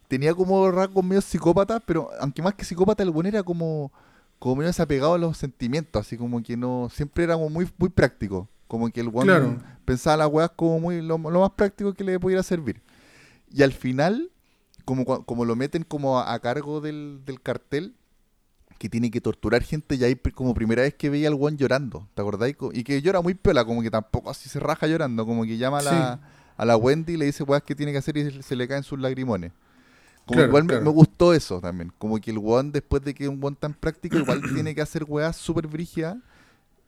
Tenía 0.08 0.34
como 0.34 0.70
rasgos 0.72 1.04
medio 1.04 1.22
psicópata, 1.22 1.80
pero 1.80 2.10
aunque 2.20 2.42
más 2.42 2.54
que 2.54 2.64
psicópata, 2.66 3.02
el 3.04 3.10
weón 3.10 3.26
era 3.26 3.42
como, 3.44 3.92
como 4.40 4.58
medio 4.58 4.68
desapegado 4.68 5.16
a 5.16 5.18
los 5.18 5.38
sentimientos, 5.38 6.00
así 6.06 6.16
como 6.18 6.42
que 6.44 6.56
no... 6.56 6.90
Siempre 6.94 7.24
era 7.24 7.34
como 7.36 7.50
muy, 7.50 7.68
muy 7.78 7.90
práctico. 7.90 8.48
Como 8.68 8.90
que 8.92 9.00
el 9.02 9.08
weón 9.10 9.28
Claro. 9.28 9.58
pensaba 9.86 10.18
las 10.18 10.28
weas 10.28 10.52
como 10.56 10.80
muy 10.80 11.02
lo, 11.02 11.18
lo 11.18 11.40
más 11.42 11.52
práctico 11.52 11.94
que 11.94 12.04
le 12.04 12.20
pudiera 12.20 12.44
servir. 12.44 12.82
Y 13.52 13.64
al 13.64 13.72
final, 13.72 14.30
como, 14.86 15.06
como 15.06 15.46
lo 15.46 15.56
meten 15.56 15.84
como 15.84 16.20
a, 16.20 16.34
a 16.34 16.40
cargo 16.40 16.82
del, 16.82 17.22
del 17.26 17.42
cartel, 17.42 17.94
que 18.78 18.90
tiene 18.90 19.10
que 19.10 19.22
torturar 19.22 19.64
gente, 19.64 19.96
y 19.96 20.04
ahí 20.04 20.16
como 20.34 20.54
primera 20.54 20.82
vez 20.82 20.94
que 20.96 21.10
veía 21.10 21.30
al 21.30 21.34
weón 21.36 21.58
llorando, 21.58 22.08
¿te 22.14 22.22
acordáis? 22.22 22.56
Co- 22.58 22.72
Y 22.74 22.84
que 22.84 23.02
llora 23.02 23.22
muy 23.22 23.34
piola, 23.34 23.64
como 23.64 23.82
que 23.82 23.90
tampoco 23.90 24.30
así 24.30 24.50
se 24.50 24.60
raja 24.60 24.86
llorando, 24.86 25.26
como 25.26 25.46
que 25.46 25.58
llama 25.58 25.80
a 25.80 25.82
la, 25.84 26.20
a 26.58 26.66
la 26.66 26.76
Wendy 26.76 27.14
y 27.14 27.18
le 27.18 27.26
dice 27.26 27.44
weas 27.44 27.64
que 27.64 27.74
tiene 27.74 27.92
que 27.94 28.00
hacer 28.00 28.18
y 28.18 28.30
se, 28.32 28.44
se 28.44 28.56
le 28.56 28.68
caen 28.68 28.84
sus 28.84 29.00
lagrimones. 29.00 29.52
Como 30.26 30.38
Claro, 30.38 30.48
igual 30.50 30.64
me, 30.66 30.70
claro. 30.70 30.86
me 30.86 30.90
gustó 30.90 31.34
eso 31.34 31.62
también, 31.62 31.92
como 31.98 32.20
que 32.20 32.32
el 32.32 32.40
weón 32.40 32.72
después 32.72 33.04
de 33.04 33.14
que 33.14 33.28
un 33.30 33.42
weón 33.44 33.56
tan 33.56 33.74
práctico, 33.74 34.18
igual 34.18 34.44
tiene 34.54 34.74
que 34.76 34.82
hacer 34.82 35.06
weas 35.08 35.36
súper 35.38 35.68
brígidas 35.68 36.18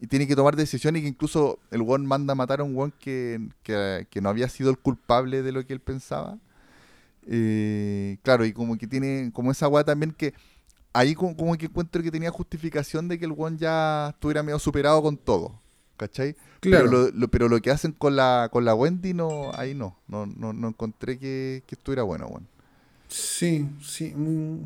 y 0.02 0.08
tiene 0.08 0.28
que 0.28 0.36
tomar 0.36 0.56
decisiones 0.56 1.02
y 1.02 1.04
que 1.04 1.10
incluso 1.10 1.60
el 1.72 1.82
weón 1.84 2.06
manda 2.06 2.34
a 2.34 2.36
matar 2.36 2.62
a 2.62 2.64
un 2.64 2.76
weón 2.76 2.94
que, 3.00 3.40
que, 3.64 4.08
que 4.10 4.22
no 4.22 4.30
había 4.30 4.50
sido 4.50 4.70
el 4.72 4.78
culpable 4.80 5.44
de 5.44 5.52
lo 5.52 5.66
que 5.66 5.74
él 5.74 5.82
pensaba. 5.82 6.38
Eh, 7.28 8.18
claro, 8.24 8.46
y 8.46 8.54
como 8.54 8.78
que 8.78 8.88
tiene, 8.88 9.32
como 9.34 9.52
esa 9.52 9.68
weá 9.68 9.84
también 9.84 10.12
que 10.14 10.34
ahí 10.94 11.16
como, 11.16 11.36
como 11.36 11.56
que 11.58 11.66
encuentro 11.68 12.02
que 12.04 12.12
tenía 12.12 12.32
justificación 12.32 13.08
de 13.08 13.20
que 13.20 13.26
el 13.26 13.32
weón 13.34 13.58
ya 13.58 14.10
estuviera 14.10 14.44
medio 14.44 14.60
superado 14.60 15.02
con 15.02 15.18
todo. 15.18 15.60
¿Cachai? 15.98 16.36
Claro. 16.60 16.86
Pero 16.90 16.92
lo, 16.92 17.12
lo- 17.12 17.28
pero 17.30 17.50
lo 17.50 17.62
que 17.62 17.72
hacen 17.72 17.92
con 17.94 18.16
la, 18.16 18.50
con 18.52 18.66
la 18.66 18.76
Wendy, 18.76 19.14
no, 19.14 19.52
ahí 19.56 19.74
no. 19.76 19.98
No, 20.08 20.26
no, 20.28 20.54
no 20.54 20.68
encontré 20.70 21.20
que, 21.20 21.64
que 21.68 21.76
estuviera 21.76 22.04
bueno, 22.04 22.28
weón. 22.28 22.48
Sí, 23.08 23.70
sí, 23.82 24.14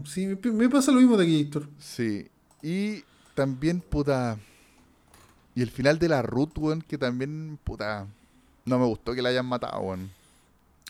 sí, 0.05 0.27
me, 0.51 0.69
pasa 0.69 0.91
lo 0.91 0.99
mismo 0.99 1.15
de 1.15 1.23
aquí, 1.23 1.41
Héctor. 1.41 1.69
Sí. 1.79 2.27
Y 2.61 3.03
también, 3.35 3.81
puta. 3.81 4.37
Y 5.53 5.61
el 5.61 5.69
final 5.69 5.99
de 5.99 6.09
la 6.09 6.21
Ruth, 6.21 6.57
weón, 6.57 6.81
que 6.81 6.97
también, 6.97 7.59
puta. 7.63 8.07
No 8.65 8.79
me 8.79 8.85
gustó 8.85 9.13
que 9.13 9.21
la 9.21 9.29
hayan 9.29 9.45
matado, 9.45 9.79
weón. 9.81 10.11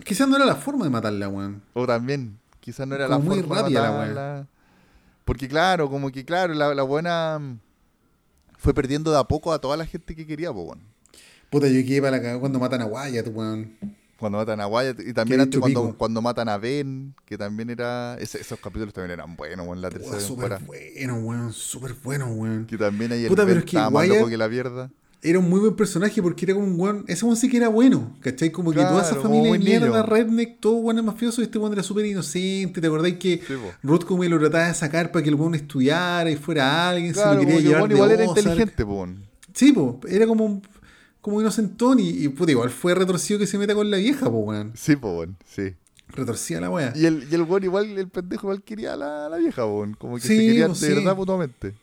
Quizás 0.04 0.28
no 0.28 0.36
era 0.36 0.46
la 0.46 0.56
forma 0.56 0.86
de 0.86 0.92
matarla, 0.92 1.28
weón. 1.28 1.62
O 1.74 1.86
también, 1.86 2.40
quizás 2.60 2.88
no 2.88 2.96
era 2.96 3.08
Como 3.08 3.20
la 3.20 3.26
muy 3.26 3.40
forma 3.40 3.56
de 3.56 3.62
rápida 3.62 3.92
matarla. 3.92 4.48
Porque 5.26 5.48
claro, 5.48 5.90
como 5.90 6.12
que 6.12 6.26
claro, 6.26 6.54
la, 6.54 6.74
la 6.74 6.84
buena 6.84 7.38
mm, 7.40 7.60
fue 8.58 8.74
perdiendo 8.74 9.12
de 9.12 9.20
a 9.20 9.24
poco 9.24 9.54
a 9.54 9.60
toda 9.60 9.78
la 9.78 9.86
gente 9.86 10.16
que 10.16 10.26
quería, 10.26 10.52
po, 10.54 10.62
weón. 10.62 10.80
Puta, 11.50 11.68
yo 11.68 11.86
quedé 11.86 12.02
para 12.02 12.12
la 12.12 12.22
cagada 12.22 12.40
cuando 12.40 12.60
matan 12.60 12.82
a 12.82 12.86
Wyatt, 12.86 13.28
weón. 13.28 13.78
Cuando 14.22 14.38
matan 14.38 14.62
a 14.62 14.68
Wyatt 14.68 15.00
y 15.00 15.14
también 15.14 15.42
antes 15.42 15.60
cuando, 15.60 15.96
cuando 15.98 16.22
matan 16.22 16.48
a 16.48 16.58
Ben, 16.58 17.14
que 17.26 17.38
también 17.38 17.70
era. 17.72 18.16
ese- 18.20 18.40
esos 18.40 18.60
capítulos 18.60 18.94
también 18.94 19.20
eran 19.20 19.36
buenos, 19.36 19.66
weón, 19.66 19.82
la 19.82 19.90
tercera 19.90 20.20
súper 20.20 20.50
temporada. 20.58 20.66
bueno, 20.68 21.16
weón, 21.18 21.52
súper 21.54 21.96
bueno, 22.04 22.28
weón. 22.28 22.66
Que 22.68 22.78
también 22.78 23.12
ahí 23.12 23.24
el 23.24 23.30
Puta, 23.30 23.44
Ben 23.44 23.56
pero 23.56 23.60
es 23.60 23.66
que 23.66 23.78
estaba 23.78 23.90
más 23.90 24.08
loco 24.08 24.30
que 24.30 24.38
la 24.38 24.48
mierda. 24.48 24.90
Era 25.24 25.38
un 25.38 25.48
muy 25.50 25.60
buen 25.60 25.76
personaje 25.76 26.20
porque 26.22 26.46
era 26.46 26.54
como 26.56 26.66
un 26.66 26.80
weón. 26.80 27.06
Ese 27.08 27.26
weón 27.26 27.36
sí 27.38 27.48
que 27.50 27.58
era 27.58 27.68
bueno, 27.68 28.16
¿cachai? 28.22 28.52
Como 28.52 28.72
que 28.72 28.80
toda 28.80 29.02
esa 29.04 29.16
familia 29.16 29.52
de 29.54 29.60
mierda, 29.60 29.88
niño. 29.88 30.04
redneck, 30.04 30.60
todo 30.60 30.76
weón 30.78 31.04
mafioso, 31.06 31.42
y 31.42 31.44
este 31.46 31.58
weón 31.60 31.74
era 31.74 31.84
súper 31.84 32.06
inocente. 32.06 32.80
¿Te 32.82 32.88
acordáis 32.88 33.18
que 33.18 33.42
Sí. 33.48 33.54
Ruth 33.84 34.04
como 34.06 34.24
lo 34.24 34.40
trataba 34.40 34.68
de 34.68 34.74
sacar 34.74 35.12
para 35.12 35.22
que 35.24 35.30
el 35.30 35.36
weón 35.36 35.54
estudiara 35.56 36.30
y 36.30 36.36
fuera 36.38 36.90
alguien? 36.90 37.14
Claro, 37.14 37.32
se 37.32 37.36
lo 37.36 37.42
quería 37.42 37.56
que 37.56 37.62
el 37.62 37.68
llevar 37.68 37.88
de 37.90 37.96
igual 37.96 38.12
era 38.12 38.26
inteligente, 38.26 38.84
weón. 38.84 39.24
Sí, 39.54 39.72
po, 39.74 40.00
era 40.08 40.26
como, 40.26 40.46
un- 40.46 40.62
como 41.22 41.40
inocentón 41.42 42.00
y, 42.00 42.10
y 42.10 42.28
puta, 42.30 42.52
igual 42.52 42.70
fue 42.70 42.94
retorcido 42.96 43.40
que 43.40 43.48
se 43.48 43.58
meta 43.58 43.74
con 43.76 43.90
la 43.92 43.98
vieja, 43.98 44.30
po, 44.30 44.38
weón. 44.40 44.72
Sí, 44.76 44.96
po, 44.96 45.18
weón, 45.20 45.38
sí. 45.46 45.74
Retorcida 46.10 46.60
la 46.60 46.70
weá. 46.70 46.92
Y 46.96 47.06
el, 47.06 47.26
y 47.32 47.36
el 47.36 47.44
weón 47.44 47.64
igual, 47.64 47.98
el 47.98 48.10
pendejo 48.10 48.48
igual 48.48 48.64
quería 48.64 48.94
a 48.94 48.98
la, 48.98 49.30
la 49.30 49.38
vieja, 49.38 49.66
weón. 49.66 49.94
Como 49.94 50.16
que 50.16 50.22
Sí, 50.24 50.36
se 50.36 50.46
querían 50.46 50.68
pues, 50.70 50.82
de 50.82 50.88
sí. 50.88 50.94
verdad 50.96 51.16
mutuamente. 51.16 51.74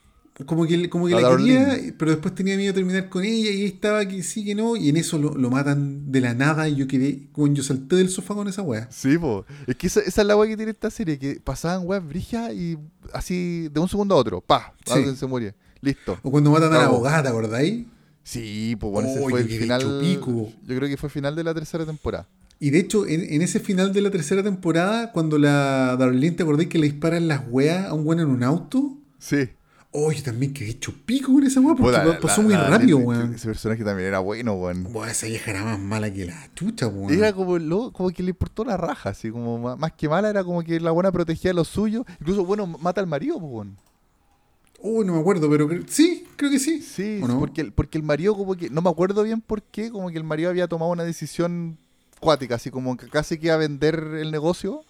Como 0.47 0.67
que, 0.69 0.89
como 0.89 1.09
que 1.09 1.15
A 1.15 1.21
la 1.21 1.37
quería, 1.37 1.77
pero 1.99 2.13
después 2.13 2.33
tenía 2.33 2.57
miedo 2.57 2.73
de 2.73 2.79
terminar 2.79 3.09
con 3.09 3.25
ella 3.25 3.51
y 3.51 3.63
ahí 3.63 3.65
estaba 3.65 4.07
que 4.07 4.23
sí, 4.23 4.45
que 4.45 4.55
no, 4.55 4.77
y 4.77 4.89
en 4.89 4.97
eso 4.97 5.19
lo, 5.19 5.35
lo 5.35 5.51
matan 5.51 6.13
de 6.13 6.21
la 6.21 6.33
nada 6.33 6.69
y 6.69 6.77
yo 6.77 6.87
quedé, 6.87 7.27
como 7.33 7.49
yo 7.49 7.63
salté 7.65 7.97
del 7.97 8.09
sofá 8.09 8.35
con 8.35 8.47
esa 8.47 8.63
weá. 8.63 8.87
Sí, 8.93 9.19
po. 9.19 9.45
Es 9.67 9.75
que 9.75 9.89
esa, 9.89 9.99
esa 10.01 10.21
es 10.21 10.27
la 10.29 10.37
weá 10.37 10.49
que 10.49 10.57
tiene 10.57 10.71
esta 10.71 10.91
serie, 10.91 11.19
que 11.19 11.41
pasaban 11.43 11.85
weas 11.89 12.07
brijas 12.07 12.53
y 12.53 12.79
así 13.13 13.69
de 13.73 13.81
un 13.81 13.89
segundo 13.89 14.15
a 14.15 14.19
otro, 14.19 14.41
pa, 14.41 14.75
Sí. 14.87 14.93
alguien 14.93 15.17
se 15.17 15.27
muere. 15.27 15.55
Listo. 15.81 16.19
O 16.23 16.31
cuando 16.31 16.53
matan 16.53 16.73
a 16.73 16.79
la 16.79 16.85
abogada, 16.85 17.23
¿te 17.25 17.29
acordáis? 17.31 17.87
Sí, 18.29 18.77
pues 18.79 18.93
bueno, 18.93 19.09
ese 19.09 19.21
Oh, 19.25 19.29
fue 19.31 19.41
el 19.41 19.49
final. 19.49 19.81
Yo 19.81 20.77
creo 20.77 20.87
que 20.89 20.97
fue 20.99 21.07
el 21.07 21.13
final 21.13 21.35
de 21.35 21.45
la 21.45 21.55
tercera 21.55 21.87
temporada. 21.87 22.29
Y 22.61 22.69
de 22.71 22.79
hecho, 22.81 23.07
en, 23.07 23.23
en 23.33 23.41
ese 23.41 23.59
final 23.59 23.93
de 23.95 24.03
la 24.03 24.11
tercera 24.11 24.43
temporada, 24.43 25.13
cuando 25.13 25.39
la 25.39 25.97
Darlene, 25.99 26.33
¿te 26.37 26.43
acordáis 26.43 26.69
que 26.69 26.79
le 26.79 26.89
disparan 26.91 27.27
las 27.27 27.43
weas 27.49 27.87
a 27.87 27.95
un 27.95 28.07
weón 28.07 28.21
en 28.21 28.29
un 28.29 28.43
auto? 28.43 28.99
Sí. 29.19 29.49
Oh, 29.93 30.13
yo 30.13 30.23
también 30.23 30.53
quedé 30.53 30.69
hecho 30.73 30.93
pico 31.07 31.33
con 31.33 31.45
esa 31.45 31.61
wea 31.61 31.75
porque 31.75 31.97
pasó 32.21 32.43
la- 32.43 32.47
muy 32.49 32.55
rápido, 32.55 32.99
weón. 32.99 33.33
Ese 33.35 33.47
personaje 33.47 33.83
también 33.83 34.09
era 34.09 34.19
bueno, 34.19 34.53
weón. 34.53 34.93
Buah, 34.93 35.11
esa 35.11 35.27
vieja 35.27 35.51
era 35.53 35.65
más 35.65 35.79
mala 35.81 36.13
que 36.13 36.27
la 36.27 36.51
chucha, 36.55 36.87
weón. 36.89 37.15
Era 37.15 37.33
como, 37.33 37.59
lo, 37.59 37.93
como 37.93 38.11
que 38.11 38.23
le 38.23 38.31
importó 38.31 38.63
la 38.65 38.77
raja, 38.77 39.09
así 39.11 39.31
como 39.31 39.77
más, 39.79 39.93
que 39.93 40.07
mala, 40.07 40.29
era 40.29 40.45
como 40.45 40.63
que 40.63 40.79
la 40.81 40.91
buena 40.91 41.11
protegía 41.11 41.53
a 41.53 41.55
los 41.55 41.69
suyos. 41.69 42.05
Incluso, 42.21 42.45
bueno, 42.45 42.67
mata 42.67 43.01
al 43.01 43.07
marido, 43.07 43.41
pues, 43.41 43.51
weón. 43.51 43.77
Uy, 44.81 45.05
no 45.05 45.15
me 45.15 45.21
acuerdo, 45.21 45.51
pero 45.51 45.69
cre- 45.69 45.87
sí, 45.89 46.25
creo 46.37 46.51
que 46.51 46.59
sí. 46.59 46.81
Sí, 46.83 47.21
porque, 47.39 47.61
el, 47.63 47.73
porque 47.73 47.99
el 47.99 48.05
marido, 48.05 48.37
como 48.37 48.55
que, 48.55 48.71
no 48.71 48.81
me 48.81 48.91
acuerdo 48.91 49.23
bien 49.25 49.41
por 49.41 49.61
qué, 49.63 49.91
como 49.91 50.09
que 50.11 50.17
el 50.19 50.25
marido 50.25 50.51
había 50.51 50.69
tomado 50.69 50.93
una 50.93 51.03
decisión 51.05 51.77
cuática, 52.21 52.55
así 52.57 52.71
como 52.71 52.97
que 52.97 53.09
casi 53.09 53.39
que 53.39 53.47
iba 53.47 53.55
a 53.55 53.59
vender 53.59 53.97
el 54.21 54.31
negocio, 54.31 54.83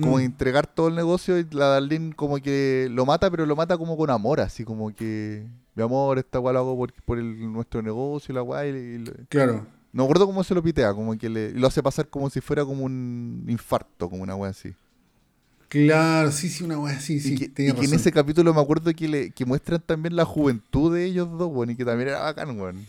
como 0.00 0.16
Mm. 0.18 0.20
entregar 0.20 0.66
todo 0.66 0.88
el 0.88 0.94
negocio 0.94 1.38
y 1.38 1.46
la 1.50 1.66
Darlene 1.68 2.14
como 2.14 2.36
que 2.38 2.88
lo 2.90 3.04
mata, 3.04 3.30
pero 3.30 3.44
lo 3.46 3.56
mata 3.56 3.76
como 3.76 3.96
con 3.96 4.08
amor, 4.10 4.40
así 4.40 4.64
como 4.64 4.94
que, 4.94 5.44
mi 5.74 5.82
amor, 5.82 6.18
esta 6.18 6.38
weá 6.40 6.52
lo 6.54 6.60
hago 6.60 6.76
por, 6.76 6.92
por 7.04 7.18
el, 7.18 7.52
nuestro 7.52 7.82
negocio 7.82 8.34
la 8.34 8.42
weá, 8.42 8.66
y, 8.66 8.70
y 8.70 9.04
Claro. 9.28 9.66
no 9.92 10.02
me 10.02 10.04
acuerdo 10.04 10.24
cómo 10.26 10.42
se 10.44 10.54
lo 10.54 10.62
pitea, 10.62 10.94
como 10.94 11.16
que 11.18 11.28
le, 11.28 11.50
lo 11.52 11.66
hace 11.66 11.82
pasar 11.82 12.08
como 12.08 12.30
si 12.30 12.40
fuera 12.40 12.64
como 12.64 12.84
un 12.84 13.44
infarto, 13.48 14.08
como 14.08 14.22
una 14.22 14.34
weá 14.36 14.50
así. 14.52 14.72
Claro, 15.68 16.32
sí, 16.32 16.48
sí, 16.48 16.64
una 16.64 16.78
wea 16.78 16.96
así, 16.96 17.20
sí. 17.20 17.34
y 17.34 17.36
que, 17.36 17.48
tenía 17.48 17.72
y 17.72 17.74
que 17.74 17.84
en 17.84 17.94
ese 17.94 18.10
capítulo 18.10 18.54
me 18.54 18.60
acuerdo 18.60 18.92
que, 18.94 19.06
le, 19.08 19.30
que 19.30 19.44
muestran 19.44 19.82
también 19.84 20.16
la 20.16 20.24
juventud 20.24 20.94
de 20.94 21.04
ellos 21.04 21.28
dos, 21.38 21.50
weón, 21.52 21.70
y 21.70 21.76
que 21.76 21.84
también 21.84 22.08
era 22.08 22.20
bacán, 22.20 22.58
weón. 22.58 22.86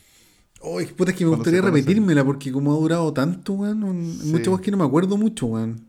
Ay, 0.62 0.86
puta, 0.88 1.12
es 1.12 1.18
que 1.18 1.24
me 1.26 1.30
Cuando 1.32 1.44
gustaría 1.44 1.62
repetírmela 1.62 2.24
porque 2.24 2.52
como 2.52 2.74
ha 2.74 2.78
durado 2.80 3.12
tanto, 3.14 3.54
weón, 3.54 3.84
un- 3.84 4.20
Sí. 4.22 4.28
muchas 4.32 4.48
cosas 4.50 4.62
que 4.62 4.72
no 4.72 4.78
me 4.78 4.86
acuerdo 4.86 5.18
mucho, 5.18 5.46
weón. 5.48 5.86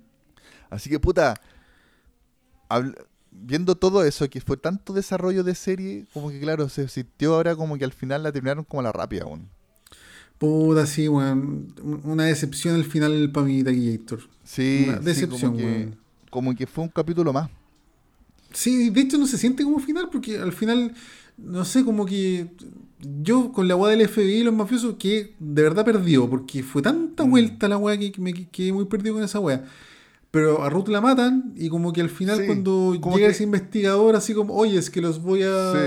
Así 0.69 0.89
que, 0.91 0.99
puta, 1.01 1.41
viendo 3.31 3.75
todo 3.77 4.05
eso, 4.05 4.29
que 4.29 4.41
fue 4.41 4.57
tanto 4.57 4.93
desarrollo 4.93 5.43
de 5.45 5.55
serie, 5.55 6.07
como 6.13 6.31
que, 6.31 6.41
claro, 6.41 6.69
se 6.69 6.89
sintió 6.89 7.35
ahora 7.35 7.57
como 7.57 7.77
que 7.79 7.85
al 7.85 7.93
final 7.93 8.23
la 8.23 8.33
terminaron 8.33 8.65
como 8.65 8.81
a 8.81 8.85
la 8.85 8.93
rápida, 8.93 9.27
weón. 9.27 9.49
Puta, 10.39 10.87
sí, 10.87 11.07
weón. 11.09 11.75
Un- 11.83 12.01
Una 12.05 12.25
decepción 12.25 12.75
al 12.77 12.85
final 12.85 13.31
para 13.33 13.47
mi 13.47 13.63
Taquillator. 13.63 14.21
Sí, 14.45 14.87
Una 14.89 14.99
sí, 14.99 15.05
decepción, 15.05 15.53
como, 15.53 15.57
que, 15.57 15.65
weón. 15.65 15.97
Como 16.31 16.55
que 16.55 16.67
fue 16.67 16.85
un 16.85 16.91
capítulo 16.91 17.33
más. 17.33 17.51
Sí, 18.53 18.91
de 18.91 19.01
hecho 19.03 19.19
no 19.19 19.27
se 19.27 19.39
siente 19.39 19.63
como 19.65 19.79
final 19.79 20.09
porque 20.11 20.39
al 20.39 20.53
final, 20.53 20.93
no 21.39 21.65
sé, 21.65 21.85
como 21.85 22.05
que 22.07 22.49
yo 23.23 23.53
con 23.53 23.69
la 23.69 23.77
weá 23.77 23.97
del 23.97 24.09
FBI 24.09 24.39
y 24.39 24.43
los 24.43 24.55
mafiosos 24.55 24.97
que 24.99 25.35
de 25.39 25.63
verdad 25.63 25.85
perdió 25.85 26.29
porque 26.29 26.63
fue 26.63 26.83
tanta 26.83 27.25
Mm. 27.25 27.31
vuelta 27.31 27.69
la 27.69 27.77
weá 27.79 27.97
que, 27.99 28.13
me 28.19 28.33
quedé 28.33 28.73
muy 28.73 28.87
perdido 28.87 29.15
con 29.15 29.25
esa 29.25 29.39
weá. 29.41 29.65
Pero 30.33 30.63
a 30.63 30.71
Ruth 30.71 30.89
la 30.89 31.01
matan 31.01 31.55
y 31.57 31.69
como 31.69 31.93
que 31.93 32.01
al 32.01 32.09
final 32.11 32.39
Sí, 32.39 32.47
cuando 32.47 32.95
llega 32.95 33.17
que- 33.17 33.27
ese 33.27 33.43
investigador 33.45 34.15
así 34.17 34.33
como, 34.35 34.55
oye, 34.55 34.79
es 34.79 34.89
que 34.91 35.01
los 35.01 35.21
voy 35.23 35.43
a, 35.43 35.73
Sí. 35.73 35.79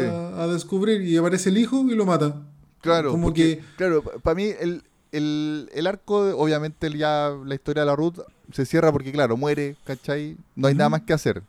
a 0.42 0.48
descubrir 0.48 1.02
y 1.02 1.16
aparece 1.18 1.50
el 1.50 1.58
hijo 1.58 1.86
y 1.90 1.96
lo 1.96 2.06
mata. 2.06 2.42
Claro, 2.82 3.12
Como 3.12 3.28
porque, 3.28 3.58
que- 3.60 3.64
claro, 3.78 4.04
para 4.04 4.36
mí 4.36 4.50
el, 4.60 4.84
el, 5.14 5.70
el 5.74 5.88
arco, 5.88 6.36
obviamente 6.38 6.90
ya 6.98 7.32
la 7.46 7.56
historia 7.56 7.84
de 7.84 7.88
la 7.88 7.96
Ruth 7.96 8.20
se 8.54 8.66
cierra 8.66 8.92
porque, 8.92 9.12
claro, 9.12 9.36
muere, 9.36 9.76
¿cachai? 9.84 10.38
No 10.56 10.68
hay 10.68 10.76
nada 10.76 10.90
más 10.90 11.02
que 11.02 11.14
hacer. 11.14 11.44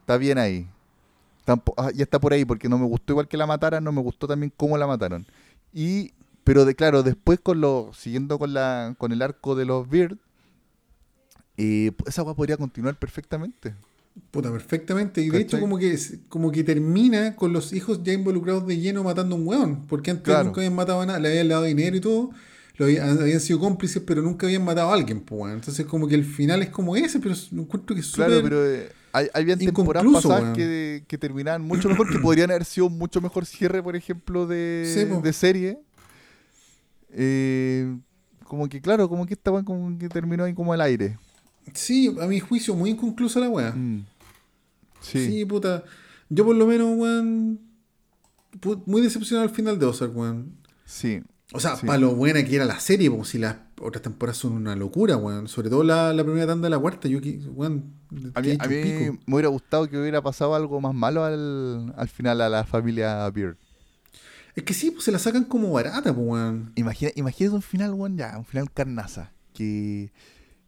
Está 0.00 0.16
bien 0.18 0.36
ahí. 0.38 0.66
Tampo- 1.46 1.74
ah, 1.76 1.90
ya 1.94 2.02
está 2.02 2.18
por 2.20 2.32
ahí 2.32 2.44
porque 2.44 2.68
no 2.68 2.76
me 2.78 2.86
gustó 2.86 3.12
igual 3.12 3.28
que 3.28 3.36
la 3.36 3.46
mataran, 3.46 3.82
no 3.84 3.92
me 3.92 4.00
gustó 4.02 4.26
también 4.26 4.52
cómo 4.56 4.76
la 4.76 4.86
mataron. 4.86 5.24
Y, 5.72 6.12
pero 6.44 6.64
de 6.64 6.74
claro, 6.74 7.02
después 7.02 7.38
con 7.40 7.60
lo, 7.60 7.90
siguiendo 7.94 8.38
con 8.38 8.52
la, 8.52 8.94
con 8.98 9.12
el 9.12 9.22
arco 9.22 9.54
de 9.54 9.64
los 9.64 9.88
Beard, 9.88 10.16
eh, 11.56 11.92
esa 12.06 12.22
weá 12.22 12.34
podría 12.34 12.56
continuar 12.56 12.96
perfectamente. 12.98 13.74
Puta, 14.30 14.50
perfectamente. 14.50 15.20
Y 15.20 15.28
de 15.30 15.38
hecho 15.40 15.60
como 15.60 15.78
que, 15.78 15.98
como 16.28 16.50
que 16.50 16.64
termina 16.64 17.36
con 17.36 17.52
los 17.52 17.72
hijos 17.72 18.02
ya 18.02 18.12
involucrados 18.12 18.66
de 18.66 18.78
lleno 18.78 19.02
matando 19.04 19.36
a 19.36 19.38
un 19.38 19.46
weón. 19.46 19.86
Porque 19.86 20.10
antes 20.10 20.24
Claro. 20.24 20.44
nunca 20.44 20.60
habían 20.60 20.74
matado 20.74 21.00
a 21.02 21.06
nada, 21.06 21.18
le 21.18 21.28
habían 21.28 21.48
dado 21.48 21.62
dinero 21.64 21.96
y 21.96 22.00
todo. 22.00 22.30
Lo 22.78 22.84
habían, 22.86 23.18
habían 23.18 23.40
sido 23.40 23.58
cómplices, 23.58 24.02
pero 24.06 24.20
nunca 24.20 24.46
habían 24.46 24.64
matado 24.64 24.90
a 24.90 24.94
alguien, 24.94 25.20
pues, 25.20 25.40
weón. 25.40 25.54
Entonces 25.54 25.86
como 25.86 26.06
que 26.06 26.14
el 26.14 26.24
final 26.24 26.62
es 26.62 26.68
como 26.68 26.94
ese, 26.94 27.20
pero 27.20 27.34
encuentro 27.52 27.94
que 27.94 28.00
es 28.00 28.06
súper... 28.06 28.26
Claro, 28.26 28.42
pero 28.42 28.70
eh, 28.70 28.92
hay, 29.12 29.28
habían 29.32 29.58
temporadas 29.58 30.12
pasadas 30.12 30.54
que, 30.54 31.04
que 31.08 31.16
terminaban 31.16 31.62
mucho 31.62 31.88
mejor, 31.88 32.10
que 32.10 32.18
podrían 32.18 32.50
haber 32.50 32.66
sido 32.66 32.88
un 32.88 32.98
mucho 32.98 33.20
mejor 33.22 33.46
cierre, 33.46 33.82
por 33.82 33.96
ejemplo, 33.96 34.46
de, 34.46 34.84
Sí, 34.92 35.22
de 35.22 35.32
serie. 35.32 35.78
Eh, 37.10 37.96
como 38.44 38.68
que, 38.68 38.82
claro, 38.82 39.08
como 39.08 39.24
que 39.24 39.34
esta 39.34 39.50
weá 39.50 39.64
como 39.64 39.98
que 39.98 40.08
terminó 40.10 40.44
ahí 40.44 40.52
como 40.52 40.74
al 40.74 40.82
aire. 40.82 41.18
Sí, 41.72 42.14
a 42.20 42.26
mi 42.26 42.40
juicio, 42.40 42.74
muy 42.74 42.90
inconclusa 42.90 43.40
la 43.40 43.48
weá. 43.48 43.72
Mm. 43.72 44.04
Sí. 45.00 45.26
Sí, 45.26 45.44
puta. 45.46 45.82
Yo 46.28 46.44
por 46.44 46.56
lo 46.56 46.66
menos, 46.66 46.94
weón... 46.96 47.60
Muy 48.86 49.02
decepcionado 49.02 49.48
al 49.48 49.54
final 49.54 49.78
de 49.78 49.86
Ozark, 49.86 50.16
weón. 50.16 50.52
sí. 50.84 51.22
O 51.52 51.60
sea, 51.60 51.76
Sí. 51.76 51.86
para 51.86 51.98
lo 51.98 52.14
buena 52.14 52.44
que 52.44 52.56
era 52.56 52.64
la 52.64 52.80
serie, 52.80 53.08
como 53.08 53.24
si 53.24 53.38
las 53.38 53.56
otras 53.80 54.02
temporadas 54.02 54.36
son 54.38 54.52
una 54.52 54.74
locura, 54.74 55.16
weón. 55.16 55.46
Sobre 55.48 55.70
todo 55.70 55.84
la, 55.84 56.12
la 56.12 56.24
primera 56.24 56.46
tanda 56.46 56.66
de 56.66 56.70
la 56.70 56.78
cuarta, 56.78 57.06
yo 57.08 57.20
que, 57.20 57.38
weón, 57.54 57.94
A 58.34 58.40
mí, 58.40 58.56
a 58.58 58.66
mí 58.66 58.74
pico. 58.82 59.18
me 59.26 59.34
hubiera 59.34 59.48
gustado 59.48 59.88
que 59.88 59.96
hubiera 59.98 60.20
pasado 60.22 60.54
algo 60.56 60.80
más 60.80 60.92
malo 60.94 61.24
al, 61.24 61.94
al 61.96 62.08
final 62.08 62.40
a 62.40 62.48
la 62.48 62.64
familia 62.64 63.28
Beard. 63.30 63.56
Es 64.56 64.64
que 64.64 64.74
sí, 64.74 64.90
pues 64.90 65.04
se 65.04 65.12
la 65.12 65.18
sacan 65.18 65.44
como 65.44 65.70
barata, 65.70 66.12
pues, 66.14 66.26
weón. 66.26 66.72
Imagina, 66.74 67.12
imagínate 67.14 67.54
un 67.54 67.62
final, 67.62 67.92
weón, 67.94 68.16
ya, 68.16 68.36
un 68.38 68.44
final 68.44 68.70
carnaza. 68.72 69.32
Que, 69.54 70.10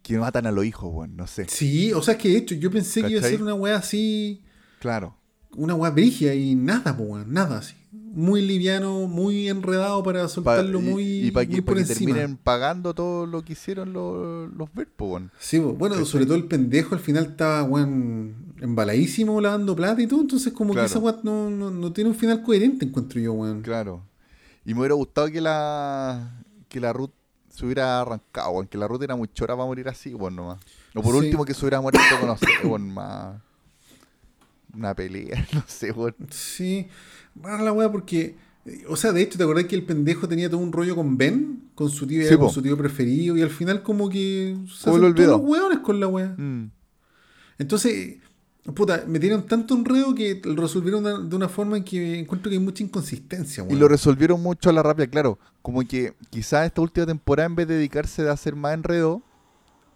que 0.03 0.17
matan 0.19 0.47
a 0.47 0.53
los 0.53 0.65
hijos, 0.65 0.91
weón, 0.95 1.17
no 1.17 1.27
sé. 1.27 1.47
Sí, 1.49 1.93
o 1.93 2.03
sea, 2.03 2.15
es 2.15 2.21
que 2.21 2.29
de 2.29 2.37
hecho 2.39 2.55
yo 2.55 2.71
pensé 2.71 3.03
que 3.03 3.11
iba 3.11 3.21
a 3.21 3.25
ser 3.25 3.43
una 3.43 3.55
weá 3.55 3.77
así, 3.77 4.43
Claro. 4.79 5.17
una 5.57 5.75
weá 5.75 5.91
brigia 5.91 6.35
y 6.35 6.55
nada, 6.55 6.97
pues, 6.97 7.09
weón, 7.09 7.33
nada 7.33 7.59
así. 7.59 7.75
Muy 8.13 8.43
liviano, 8.43 9.07
muy 9.07 9.49
enredado 9.49 10.03
para 10.03 10.23
Pa- 10.23 10.29
soltarlo 10.29 10.81
y- 10.81 10.83
muy, 10.83 11.05
y, 11.27 11.31
para 11.31 11.47
que, 11.47 11.53
muy 11.53 11.61
pa' 11.61 11.67
por 11.67 11.77
que 11.79 11.85
terminen 11.85 12.37
pagando 12.37 12.95
todo 12.95 13.27
lo 13.27 13.43
que 13.45 13.53
hicieron 13.53 13.93
los, 13.93 14.53
los 14.55 14.73
ver, 14.75 14.89
po, 14.89 15.07
weón. 15.07 15.31
Sí, 15.39 15.59
bueno, 15.59 16.05
sobre 16.05 16.25
todo 16.27 16.37
el 16.37 16.45
pendejo 16.47 16.95
al 16.95 17.01
final 17.01 17.27
estaba, 17.27 17.63
weón, 17.65 18.55
embaladísimo 18.61 19.41
lavando 19.41 19.77
plata 19.77 20.01
y 20.03 20.07
todo, 20.07 20.21
entonces 20.21 20.53
como 20.53 20.73
Claro. 20.73 20.87
que 20.87 20.91
esa 20.91 20.99
weá 20.99 21.17
no, 21.23 21.51
no, 21.51 21.71
no 21.71 21.93
tiene 21.93 22.11
un 22.11 22.17
final 22.17 22.43
coherente, 22.43 22.85
encuentro 22.87 23.21
yo, 23.21 23.33
weón. 23.35 23.63
Claro. 23.63 24.03
Y 24.65 24.75
me 24.75 24.81
hubiera 24.81 24.95
gustado 24.95 25.29
que 25.31 25.41
la 25.41 26.43
que 26.69 26.81
la 26.81 26.93
Ruth 26.93 27.11
se 27.49 27.65
hubiera 27.65 28.01
arrancado, 28.01 28.51
weón. 28.51 28.67
Que 28.67 28.77
la 28.79 28.87
Ruth 28.89 29.03
era 29.03 29.17
muy 29.17 29.29
chora 29.33 29.55
para 29.55 29.67
morir 29.67 29.89
así, 29.89 30.15
weón, 30.15 30.37
nomás. 30.37 30.59
O 30.95 31.03
por 31.03 31.13
Sí. 31.13 31.19
último 31.19 31.45
que 31.45 31.55
se 31.55 31.61
hubiera 31.65 31.81
muerto 31.81 32.01
con, 32.21 32.29
no 32.29 32.37
sé, 32.37 32.47
weón, 32.65 32.93
más... 32.93 33.37
Una 34.75 34.95
pelea, 34.95 35.47
no 35.55 35.63
sé, 35.67 35.93
weón. 35.93 36.15
Sí, 36.31 36.89
rara 37.43 37.62
la 37.62 37.73
weá 37.73 37.90
porque, 37.90 38.35
eh, 38.66 38.85
o 38.89 38.97
sea, 38.97 39.12
de 39.12 39.23
hecho, 39.23 39.39
¿te 39.39 39.44
acordás 39.44 39.65
que 39.65 39.77
el 39.77 39.85
pendejo 39.85 40.28
tenía 40.28 40.48
todo 40.51 40.60
un 40.60 40.73
rollo 40.73 40.94
con 40.97 41.16
Ben? 41.16 41.62
Con 41.74 41.90
su 41.90 42.06
tío, 42.06 42.23
Sí, 42.28 42.36
con 42.36 42.47
po. 42.47 42.52
su 42.52 42.62
tío 42.62 42.77
preferido, 42.77 43.36
y 43.36 43.43
al 43.43 43.51
final 43.51 43.82
como 43.82 44.09
que 44.09 44.56
se 44.69 44.90
hacen 44.90 45.15
todos 45.15 45.27
los 45.27 45.40
weones 45.40 45.78
con 45.78 46.01
la 46.01 46.09
weá. 46.09 46.35
Mm. 46.36 46.70
Entonces, 47.59 48.16
puta, 48.74 49.05
me 49.06 49.19
dieron 49.19 49.47
tanto 49.47 49.74
enredo 49.74 50.15
que 50.15 50.40
lo 50.44 50.62
resolvieron 50.62 51.05
de, 51.05 51.28
de 51.28 51.36
una 51.36 51.48
forma 51.48 51.77
en 51.77 51.85
que 51.85 52.19
encuentro 52.19 52.51
que 52.51 52.56
hay 52.56 52.62
mucha 52.62 52.82
inconsistencia, 52.82 53.62
Y 53.65 53.66
weón. 53.69 53.81
lo 53.81 53.89
resolvieron 53.89 54.43
mucho 54.43 54.70
a 54.70 54.73
la 54.73 54.82
rápida, 54.82 55.06
claro. 55.06 55.39
Como 55.62 55.86
que 55.86 56.15
quizás 56.31 56.66
esta 56.66 56.81
última 56.81 57.06
temporada, 57.06 57.47
en 57.47 57.55
vez 57.56 57.69
de 57.69 57.74
dedicarse 57.77 58.28
a 58.28 58.32
hacer 58.32 58.55
más 58.56 58.74
enredo, 58.74 59.23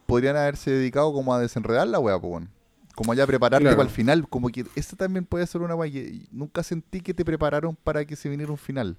podrían 0.06 0.36
haberse 0.36 0.70
dedicado 0.70 1.12
como 1.12 1.34
a 1.34 1.40
desenredar 1.40 1.86
la 1.88 1.98
weá, 1.98 2.20
pues. 2.20 2.44
Como 3.02 3.14
ya 3.14 3.26
prepararte 3.26 3.64
Claro. 3.64 3.76
para 3.76 3.88
el 3.88 3.94
final. 3.94 4.28
Como 4.28 4.48
que 4.48 4.64
esta 4.76 4.96
también 4.96 5.24
puede 5.24 5.46
ser 5.46 5.60
una 5.60 5.76
que 5.90 6.26
nunca 6.30 6.62
sentí 6.62 7.00
que 7.00 7.12
te 7.12 7.24
prepararon 7.24 7.76
para 7.76 8.04
que 8.04 8.14
se 8.14 8.28
viniera 8.28 8.52
un 8.52 8.58
final. 8.58 8.96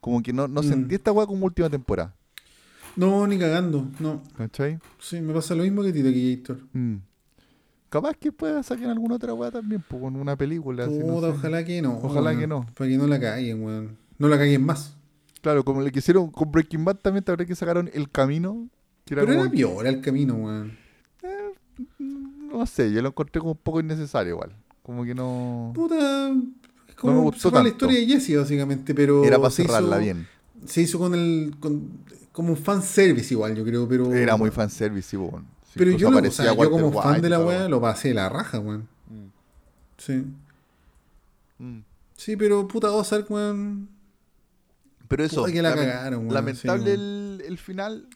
Como 0.00 0.22
que 0.22 0.32
no, 0.32 0.46
no 0.46 0.60
Mm. 0.62 0.64
sentí 0.64 0.94
esta 0.94 1.10
weá 1.12 1.26
como 1.26 1.44
última 1.46 1.68
temporada. 1.68 2.14
No, 2.96 3.26
ni 3.26 3.36
cagando, 3.38 3.88
no. 3.98 4.22
¿Cachai? 4.36 4.78
Sí, 5.00 5.20
me 5.20 5.32
pasa 5.34 5.54
lo 5.56 5.64
mismo 5.64 5.82
que 5.82 5.88
a 5.88 5.92
ti, 5.92 6.02
Taquillator. 6.02 6.58
Mm. 6.72 6.96
Capaz 7.88 8.14
que 8.14 8.30
pueda 8.30 8.62
sacar 8.62 8.88
alguna 8.90 9.16
otra 9.16 9.34
weá 9.34 9.50
también, 9.50 9.82
pues, 9.88 10.00
con 10.00 10.14
una 10.16 10.36
película. 10.36 10.86
no 10.86 10.92
sé. 11.20 11.26
ojalá 11.26 11.64
que 11.64 11.82
no. 11.82 11.98
Ojalá 12.02 12.36
que 12.38 12.46
no. 12.46 12.66
Para 12.76 12.88
que 12.90 12.96
no 12.96 13.06
la 13.08 13.18
caguen, 13.20 13.62
weón. 13.64 13.96
No 14.18 14.28
la 14.28 14.38
caguen 14.38 14.64
más. 14.64 14.96
Claro, 15.40 15.64
como 15.64 15.80
le 15.82 15.90
quisieron 15.90 16.30
con 16.30 16.50
Breaking 16.52 16.84
Bad 16.84 16.96
también, 16.96 17.24
te 17.24 17.32
habrá 17.32 17.44
que 17.44 17.54
sacaron 17.56 17.90
El 17.92 18.08
Camino. 18.10 18.68
Que 19.04 19.14
era 19.14 19.22
Pero 19.22 19.34
como 19.34 19.44
era 19.44 19.52
piola 19.52 19.88
el 19.90 20.00
camino, 20.00 20.34
weón. 20.34 20.78
No 22.58 22.66
sé, 22.66 22.92
yo 22.92 23.02
lo 23.02 23.08
encontré 23.08 23.40
como 23.40 23.52
un 23.52 23.58
poco 23.58 23.80
innecesario 23.80 24.34
igual. 24.34 24.54
Como 24.82 25.04
que 25.04 25.14
no... 25.14 25.72
Puta. 25.74 26.28
Es 26.28 26.34
me 26.36 26.94
como 26.96 27.22
gustó 27.22 27.48
cerrar 27.50 27.64
la 27.64 27.70
tanto. 27.70 27.86
historia 27.86 28.00
de 28.00 28.06
Jesse, 28.20 28.36
básicamente, 28.38 28.94
pero. 28.94 29.24
Era 29.24 29.38
para 29.38 29.50
cerrarla 29.50 29.96
hizo- 29.96 30.04
bien. 30.04 30.28
Se 30.66 30.80
hizo 30.82 30.98
con 30.98 31.14
el. 31.14 31.56
Con, 31.58 31.90
como 32.32 32.50
un 32.50 32.56
fanservice 32.56 33.34
igual, 33.34 33.54
yo 33.56 33.64
creo, 33.64 33.88
pero. 33.88 34.12
Era 34.14 34.36
muy 34.36 34.50
fanservice, 34.50 35.10
sí, 35.10 35.16
bueno. 35.16 35.44
Sí, 35.64 35.72
Pero 35.74 35.90
yo, 35.90 36.10
lo, 36.10 36.16
o 36.16 36.18
aparecía 36.20 36.44
sea, 36.44 36.52
yo 36.54 36.58
Walter 36.60 36.70
como 36.80 36.88
White 36.96 37.02
fan 37.02 37.20
de 37.20 37.28
la 37.30 37.40
weá 37.40 37.68
lo 37.68 37.80
pasé 37.80 38.08
de 38.08 38.14
la 38.14 38.28
raja, 38.28 38.60
weón. 38.60 38.86
Sí. 39.98 40.24
Mm. 41.58 41.78
Sí, 42.16 42.36
pero 42.36 42.66
puta 42.68 42.90
Ozark, 42.92 43.28
weón. 43.30 43.88
Pero 45.08 45.24
eso, 45.24 45.40
Puta 45.42 45.52
que 45.52 45.62
la 45.62 45.74
cagaron, 45.74 46.20
weón, 46.20 46.34
lamentable 46.34 46.84
sí, 46.84 46.90
el, 46.92 47.42
el 47.46 47.58
final. 47.58 48.06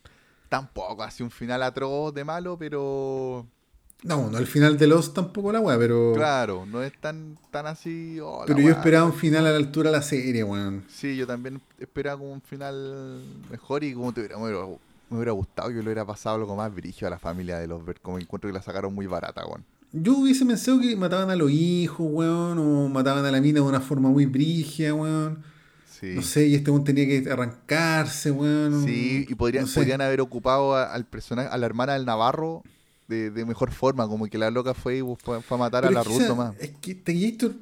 Tampoco 0.49 1.03
así 1.03 1.23
un 1.23 1.31
final 1.31 1.63
atroz 1.63 2.15
de 2.15 2.25
malo, 2.25 2.57
pero 2.57 3.47
No, 4.05 4.31
no 4.31 4.39
el 4.39 4.47
final 4.47 4.79
de 4.79 4.87
Lost 4.87 5.15
tampoco 5.15 5.51
la 5.53 5.61
weá, 5.61 5.77
pero. 5.77 6.13
claro, 6.15 6.65
no 6.67 6.83
es 6.83 6.93
tan, 7.01 7.37
tan 7.51 7.67
así. 7.67 8.19
oh, 8.23 8.45
pero 8.47 8.61
yo 8.61 8.71
esperaba 8.71 9.05
un 9.07 9.13
final 9.13 9.45
a 9.47 9.51
la 9.51 9.57
altura 9.57 9.91
de 9.91 9.97
la 9.97 10.03
serie, 10.03 10.45
weón. 10.45 10.85
Sí, 10.89 11.17
yo 11.17 11.27
también 11.27 11.61
esperaba 11.81 12.19
como 12.19 12.33
un 12.33 12.41
final 12.41 13.21
mejor 13.51 13.83
y 13.83 13.95
como 13.95 14.13
te 14.13 14.21
hubiera, 14.21 14.37
me, 14.39 14.45
hubiera, 14.45 14.67
me 15.11 15.17
hubiera 15.17 15.33
gustado 15.33 15.69
que 15.71 15.75
le 15.75 15.83
hubiera 15.83 16.05
pasado 16.07 16.37
algo 16.37 16.55
más 16.55 16.73
brígido 16.73 17.09
a 17.09 17.11
la 17.11 17.19
familia 17.19 17.59
de 17.59 17.67
los 17.67 17.85
Ver, 17.85 18.01
como 18.01 18.19
encuentro 18.21 18.49
que 18.49 18.55
la 18.55 18.63
sacaron 18.63 18.95
muy 18.95 19.07
barata, 19.07 19.45
weón. 19.45 19.65
Yo 19.91 20.19
hubiese 20.19 20.47
pensado 20.47 20.81
que 20.81 20.95
mataban 20.95 21.31
a 21.31 21.37
los 21.37 21.51
hijos, 21.51 22.07
weón, 22.09 22.59
o 22.59 22.89
mataban 22.89 23.25
a 23.25 23.33
la 23.33 23.41
mina 23.41 23.55
de 23.61 23.67
una 23.67 23.81
forma 23.81 24.11
muy 24.11 24.27
brígida, 24.27 24.95
weón. 24.95 25.43
Sí. 25.91 26.13
No 26.15 26.23
sé, 26.23 26.47
y 26.47 26.55
este 26.55 26.71
weón 26.71 26.85
tenía 26.85 27.05
que 27.05 27.29
arrancarse, 27.29 28.31
weón. 28.31 28.85
Sí, 28.85 29.27
y 29.29 29.35
podrían, 29.35 29.65
no 29.65 29.69
sé. 29.69 29.81
podrían 29.81 30.01
haber 30.03 30.21
ocupado 30.21 30.77
a- 30.77 30.93
al 30.95 31.05
personaje, 31.05 31.49
a 31.51 31.59
la 31.59 31.67
hermana 31.67 31.95
del 31.95 32.05
Navarro 32.05 32.63
de, 33.09 33.31
de 33.31 33.45
mejor 33.45 33.73
forma, 33.73 34.07
como 34.07 34.27
que 34.27 34.39
la 34.39 34.51
loca 34.51 34.75
fue 34.75 34.99
y 34.99 35.03
fue, 35.19 35.43
fue 35.43 35.57
a 35.57 35.61
matar 35.61 35.83
Pero 35.85 35.99
a 35.99 36.03
la 36.05 36.09
Ruth 36.09 36.29
nomás. 36.29 36.55
Es 36.61 36.71
que 36.81 36.95
Terminator 36.95 37.53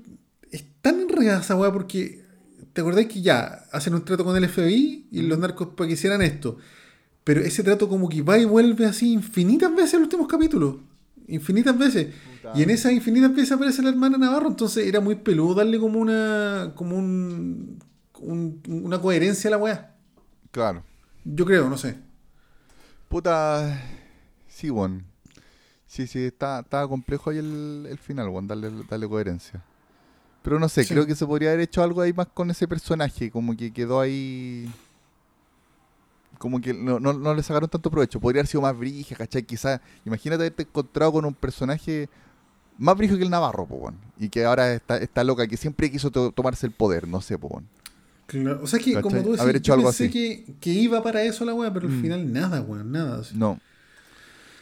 es 0.51 0.65
tan 0.83 1.01
enredada 1.01 1.41
esa 1.41 1.57
weá 1.57 1.73
porque. 1.73 2.25
¿Te 2.73 2.83
acordás 2.83 3.07
que 3.07 3.23
ya 3.23 3.65
hacen 3.73 3.95
un 3.95 4.05
trato 4.05 4.23
con 4.23 4.37
el 4.37 4.47
FBI 4.51 5.07
y 5.11 5.23
los 5.23 5.39
narcos 5.39 5.69
para 5.69 5.89
que 5.89 5.95
hicieran 5.95 6.21
esto? 6.21 6.59
Pero 7.25 7.41
ese 7.41 7.63
trato 7.63 7.89
como 7.89 8.07
que 8.09 8.21
va 8.21 8.37
y 8.39 8.45
vuelve 8.45 8.85
así 8.85 9.13
infinitas 9.13 9.75
veces 9.75 9.95
en 9.95 10.01
los 10.01 10.07
últimos 10.09 10.29
capítulos. 10.29 10.77
Infinitas 11.27 11.77
veces. 11.79 12.09
Y 12.55 12.63
en 12.63 12.71
esas 12.71 12.93
infinitas 12.93 13.35
veces 13.35 13.53
aparece 13.53 13.83
la 13.83 13.89
hermana 13.89 14.19
Navarro. 14.19 14.49
Entonces 14.49 14.87
era 14.87 15.01
muy 15.01 15.15
peludo 15.17 15.55
darle 15.55 15.79
como 15.79 15.99
una. 15.99 16.73
como 16.77 16.97
un. 16.97 17.79
un- 18.21 18.63
una 18.85 19.01
coherencia 19.01 19.49
a 19.49 19.53
la 19.53 19.59
weá. 19.59 19.95
Claro. 20.51 20.83
Yo 21.25 21.45
creo, 21.47 21.69
no 21.71 21.79
sé. 21.79 21.97
Puta. 23.09 23.83
Sí, 24.49 24.71
bueno. 24.71 25.03
Sí, 25.97 26.07
sí, 26.07 26.25
está, 26.25 26.61
estaba 26.61 26.87
complejo 26.87 27.31
ahí 27.31 27.39
el, 27.39 27.87
el 27.89 27.97
final, 27.99 28.29
bueno, 28.29 28.49
darle, 28.49 28.71
darle 28.89 29.09
coherencia. 29.09 29.63
Pero 30.43 30.59
no 30.61 30.69
sé, 30.69 30.85
Sí. 30.85 30.93
creo 30.93 31.07
que 31.07 31.15
se 31.15 31.25
podría 31.27 31.49
haber 31.51 31.63
hecho 31.63 31.83
algo 31.83 32.03
ahí 32.03 32.13
más 32.13 32.27
con 32.27 32.51
ese 32.51 32.69
personaje, 32.69 33.31
como 33.31 33.57
que 33.57 33.73
quedó 33.73 33.99
ahí. 34.01 34.71
Como 36.39 36.61
que 36.61 36.75
no, 36.75 37.01
no, 37.01 37.15
no 37.15 37.35
le 37.35 37.43
sacaron 37.43 37.69
tanto 37.71 37.91
provecho. 37.91 38.21
Podría 38.21 38.41
haber 38.41 38.47
sido 38.49 38.61
más 38.61 38.77
brija, 38.79 39.17
¿cachai? 39.17 39.43
Quizás, 39.43 39.81
imagínate 40.05 40.43
haberte 40.43 40.65
encontrado 40.65 41.13
con 41.13 41.25
un 41.25 41.33
personaje 41.35 42.11
más 42.77 42.95
brijo 42.97 43.17
que 43.17 43.23
el 43.23 43.31
Navarro, 43.31 43.65
po. 43.67 43.91
Y 44.19 44.29
que 44.29 44.45
ahora 44.45 44.75
está, 44.75 44.99
está 44.99 45.25
loca, 45.25 45.47
que 45.47 45.57
siempre 45.57 45.91
quiso 45.91 46.11
to- 46.11 46.31
tomarse 46.33 46.67
el 46.67 46.73
poder, 46.73 47.09
no 47.09 47.23
sé, 47.23 47.39
po. 47.39 47.63
Claro, 48.27 48.61
O 48.63 48.67
sea, 48.67 48.79
que 48.81 49.01
como 49.01 49.17
tú 49.23 49.31
decís, 49.31 49.41
Haber 49.41 49.57
hecho 49.57 49.69
yo 49.69 49.75
algo 49.75 49.89
pensé 49.89 50.05
así. 50.05 50.13
Que, 50.13 50.55
que 50.61 50.71
iba 50.71 51.03
para 51.03 51.23
eso 51.23 51.45
la 51.47 51.55
weá, 51.55 51.73
pero 51.73 51.87
al 51.89 51.95
Mm. 51.95 52.03
final 52.03 52.33
nada, 52.35 52.61
weón, 52.61 52.93
nada. 52.93 53.21
así. 53.21 53.35
No. 53.37 53.59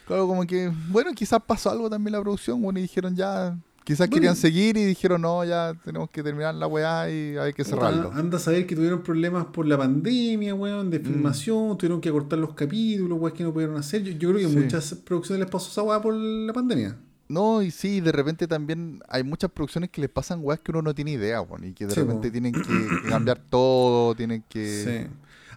Claro, 0.06 0.26
como 0.26 0.46
que, 0.46 0.70
bueno, 0.90 1.12
quizás 1.14 1.40
pasó 1.46 1.70
algo 1.70 1.88
también 1.88 2.12
la 2.12 2.20
producción, 2.20 2.60
bueno, 2.60 2.78
y 2.78 2.82
dijeron 2.82 3.16
ya, 3.16 3.56
quizás 3.84 4.00
Bueno. 4.08 4.14
querían 4.14 4.36
seguir 4.36 4.76
y 4.76 4.84
dijeron, 4.84 5.22
no, 5.22 5.44
ya 5.44 5.74
tenemos 5.84 6.10
que 6.10 6.22
terminar 6.22 6.54
la 6.54 6.66
weá 6.66 7.10
y 7.10 7.36
hay 7.38 7.52
que 7.52 7.64
cerrarlo. 7.64 8.10
Anda 8.12 8.36
a 8.36 8.40
saber 8.40 8.66
que 8.66 8.74
tuvieron 8.76 9.02
problemas 9.02 9.46
por 9.46 9.66
la 9.66 9.78
pandemia, 9.78 10.54
weón, 10.54 10.88
Mm. 10.88 10.90
de 10.90 11.00
filmación, 11.00 11.78
tuvieron 11.78 12.00
que 12.00 12.10
cortar 12.10 12.38
los 12.38 12.54
capítulos, 12.54 13.18
weón, 13.18 13.34
que 13.36 13.44
no 13.44 13.52
pudieron 13.52 13.76
hacer. 13.76 14.02
Yo, 14.02 14.12
yo 14.12 14.32
creo 14.32 14.46
que 14.46 14.52
Sí. 14.54 14.58
muchas 14.60 14.94
producciones 14.94 15.40
les 15.40 15.50
pasó 15.50 15.70
esa 15.70 15.82
weá 15.82 16.00
por 16.02 16.14
la 16.14 16.52
pandemia. 16.52 16.96
No, 17.26 17.62
y 17.62 17.70
sí, 17.70 18.00
de 18.02 18.12
repente 18.12 18.46
también 18.46 19.00
hay 19.08 19.22
muchas 19.24 19.50
producciones 19.50 19.88
que 19.88 20.02
les 20.02 20.10
pasan 20.10 20.40
weas 20.42 20.60
que 20.60 20.70
uno 20.72 20.82
no 20.82 20.94
tiene 20.94 21.12
idea, 21.12 21.40
bueno, 21.40 21.66
y 21.66 21.72
que 21.72 21.86
de 21.86 21.94
Sí, 21.94 22.00
repente 22.00 22.30
tienen 22.30 22.52
que 22.52 22.60
cambiar 23.08 23.38
todo, 23.48 24.14
tienen 24.14 24.44
que... 24.46 25.06
Sí. 25.08 25.14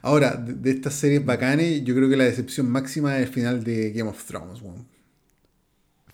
Ahora, 0.08 0.36
de, 0.38 0.54
de 0.54 0.72
estas 0.72 0.94
series 0.94 1.26
bacanes, 1.26 1.84
yo 1.84 1.94
creo 1.94 2.10
que 2.10 2.16
la 2.16 2.24
decepción 2.24 2.70
máxima 2.70 3.18
es 3.18 3.28
el 3.28 3.34
final 3.34 3.64
de 3.64 3.92
Game 3.92 4.10
of 4.10 4.24
Thrones, 4.24 4.62
weón. 4.62 4.88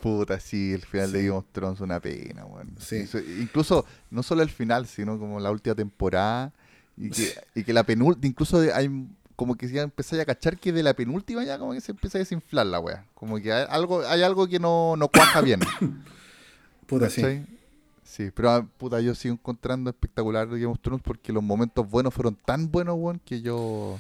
Puta, 0.02 0.40
sí, 0.40 0.74
el 0.74 0.82
final 0.82 1.08
Sí. 1.08 1.14
de 1.14 1.20
Game 1.28 1.38
of 1.38 1.46
Thrones 1.52 1.76
es 1.78 1.82
una 1.82 2.00
pena, 2.00 2.44
weón. 2.46 2.76
Sí. 2.80 3.06
Incluso, 3.40 3.86
no 4.10 4.24
solo 4.24 4.42
el 4.42 4.50
final, 4.50 4.88
sino 4.88 5.18
como 5.20 5.40
la 5.40 5.52
última 5.52 5.76
temporada. 5.76 6.52
Y 6.98 7.10
que, 7.10 7.34
y 7.56 7.64
que 7.64 7.72
la 7.72 7.84
penúltima, 7.84 8.28
incluso 8.28 8.60
hay 8.74 8.90
como 9.36 9.56
que 9.56 9.68
ya 9.68 9.82
empezáis 9.82 10.22
a 10.22 10.26
cachar 10.26 10.58
que 10.60 10.72
de 10.72 10.84
la 10.84 10.94
penúltima 10.94 11.44
ya 11.44 11.58
como 11.58 11.74
que 11.74 11.82
se 11.82 11.92
empieza 11.92 12.18
a 12.18 12.20
desinflar 12.20 12.66
la 12.66 12.80
wea. 12.80 13.06
Como 13.14 13.40
que 13.40 13.52
hay 13.54 13.66
algo, 13.70 14.06
hay 14.08 14.22
algo 14.24 14.48
que 14.48 14.60
no, 14.60 14.96
no 14.98 15.08
cuaja 15.08 15.42
bien. 15.42 15.60
Puta. 16.88 17.08
¿cachai? 17.08 17.46
Sí, 17.46 17.58
pero 18.36 18.50
ah, 18.52 18.66
puta, 18.78 19.00
yo 19.02 19.16
sigo 19.16 19.34
encontrando 19.34 19.90
espectacular 19.90 20.48
Game 20.48 20.66
of 20.68 20.80
Thrones 20.82 21.02
porque 21.04 21.32
los 21.34 21.42
momentos 21.44 21.90
buenos 21.90 22.14
fueron 22.14 22.36
tan 22.36 22.72
buenos, 22.72 22.96
weón, 22.98 23.20
que 23.26 23.42
yo... 23.42 24.00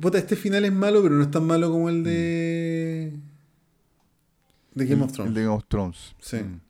Puta, 0.00 0.18
este 0.18 0.34
final 0.36 0.64
es 0.64 0.72
malo, 0.72 1.02
pero 1.02 1.14
no 1.14 1.22
es 1.22 1.30
tan 1.30 1.46
malo 1.46 1.70
como 1.70 1.90
el 1.90 2.02
de. 2.04 3.12
de 4.74 4.86
Game 4.86 5.02
el- 5.02 5.02
of 5.02 5.12
Thrones. 5.12 5.28
el 5.28 5.34
de 5.34 5.42
Game 5.42 5.54
of 5.54 5.64
Thrones. 5.68 6.14
Sí. 6.20 6.36
Mm. 6.38 6.60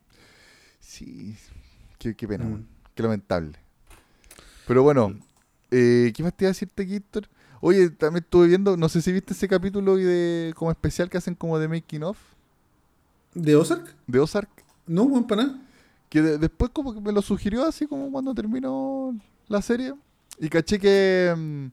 Sí, 0.81 1.35
qué, 1.97 2.13
qué 2.13 2.27
pena, 2.27 2.43
Mm. 2.43 2.47
weón. 2.49 2.67
Qué 2.93 3.03
lamentable. 3.03 3.53
Pero 4.67 4.83
bueno, 4.83 5.17
eh, 5.71 6.11
¿qué 6.15 6.23
más 6.23 6.35
te 6.35 6.43
iba 6.45 6.49
a 6.49 6.51
decirte, 6.53 6.83
Héctor? 6.83 7.29
Oye, 7.61 7.89
también 7.89 8.23
estuve 8.23 8.47
viendo, 8.47 8.75
no 8.75 8.89
sé 8.89 9.01
si 9.01 9.11
viste 9.13 9.33
ese 9.33 9.47
capítulo 9.47 9.95
de 9.95 10.53
como 10.57 10.71
especial 10.71 11.09
que 11.09 11.17
hacen 11.17 11.35
como 11.35 11.57
de 11.57 11.67
making 11.69 12.03
of 12.03 12.17
¿De 13.33 13.55
Ozark? 13.55 13.95
de 14.07 14.19
Ozark, 14.19 14.49
No, 14.87 15.03
weón, 15.03 15.25
para 15.25 15.43
nada. 15.43 15.61
Que 16.15 16.21
de- 16.21 16.37
después 16.37 16.71
como 16.71 16.93
que 16.93 17.01
me 17.01 17.11
lo 17.11 17.21
sugirió 17.21 17.65
así 17.65 17.85
como 17.87 18.09
cuando 18.11 18.33
terminó 18.33 19.13
la 19.47 19.61
serie 19.61 19.93
y 20.39 20.47
caché 20.49 20.79
que 20.79 21.33
mm, 21.35 21.65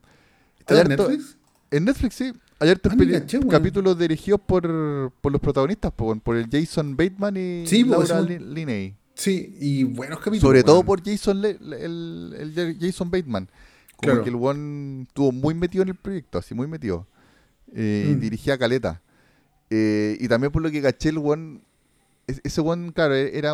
¿Está 0.59 0.81
en 0.81 0.87
Netflix? 0.89 1.37
en 1.71 1.85
Netflix 1.85 2.15
sí, 2.15 2.33
hay 2.59 2.69
hartos 2.69 2.91
Ah, 2.93 2.97
caché, 3.11 3.37
weón. 3.37 3.49
capítulos 3.49 3.97
dirigidos 3.97 4.41
por, 4.41 5.11
por 5.21 5.31
los 5.31 5.41
protagonistas, 5.41 5.91
po, 5.93 6.05
weón, 6.05 6.19
por 6.19 6.35
el 6.35 6.47
Jason 6.49 6.95
Bateman 6.95 7.35
y 7.37 7.67
Sí, 7.67 7.83
Laura 7.83 8.21
Linney. 8.21 8.95
Sí, 9.15 9.55
y 9.59 9.83
buenos 9.83 10.19
capítulos. 10.19 10.41
Sobre 10.41 10.63
todo 10.63 10.75
weón. 10.81 10.85
por 10.85 11.03
Jason, 11.03 11.41
Le- 11.41 11.57
el, 11.61 12.35
el 12.55 12.77
Jason 12.79 13.09
Bateman. 13.11 13.47
Como 13.95 14.11
Claro. 14.11 14.23
que 14.23 14.29
el 14.29 14.35
one 14.35 15.03
estuvo 15.03 15.31
muy 15.31 15.53
metido 15.53 15.81
en 15.83 15.89
el 15.89 15.95
proyecto, 15.95 16.37
así 16.39 16.53
muy 16.53 16.67
metido. 16.67 17.07
Eh, 17.73 18.07
y 18.11 18.15
Mm. 18.15 18.19
dirigía 18.19 18.57
Caleta. 18.57 19.01
Eh, 19.69 20.17
y 20.19 20.27
también 20.27 20.51
por 20.51 20.61
lo 20.61 20.69
que 20.71 20.81
caché, 20.81 21.09
el 21.09 21.17
one. 21.17 21.61
Es- 22.27 22.41
Ese 22.43 22.61
one, 22.61 22.91
claro, 22.93 23.15
e- 23.15 23.37
era 23.37 23.51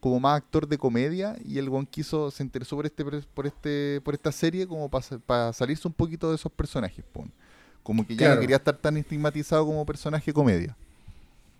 como 0.00 0.20
más 0.20 0.36
actor 0.38 0.66
de 0.68 0.78
comedia. 0.78 1.36
Y 1.44 1.58
el 1.58 1.68
one 1.68 1.86
quiso, 1.90 2.30
se 2.30 2.42
interesó 2.42 2.76
por 2.76 2.86
este 2.86 3.04
por 3.34 3.46
este 3.46 4.00
por 4.04 4.14
esta 4.14 4.32
serie 4.32 4.66
como 4.66 4.88
para 4.90 5.52
salirse 5.52 5.86
un 5.88 5.94
poquito 5.94 6.28
de 6.30 6.36
esos 6.36 6.52
personajes. 6.52 7.04
po. 7.12 7.26
Como 7.82 8.06
que 8.06 8.14
ya 8.14 8.18
Claro. 8.18 8.34
no 8.36 8.40
quería 8.42 8.56
estar 8.56 8.76
tan 8.76 8.96
estigmatizado 8.96 9.66
como 9.66 9.84
personaje 9.84 10.32
comedia. 10.32 10.76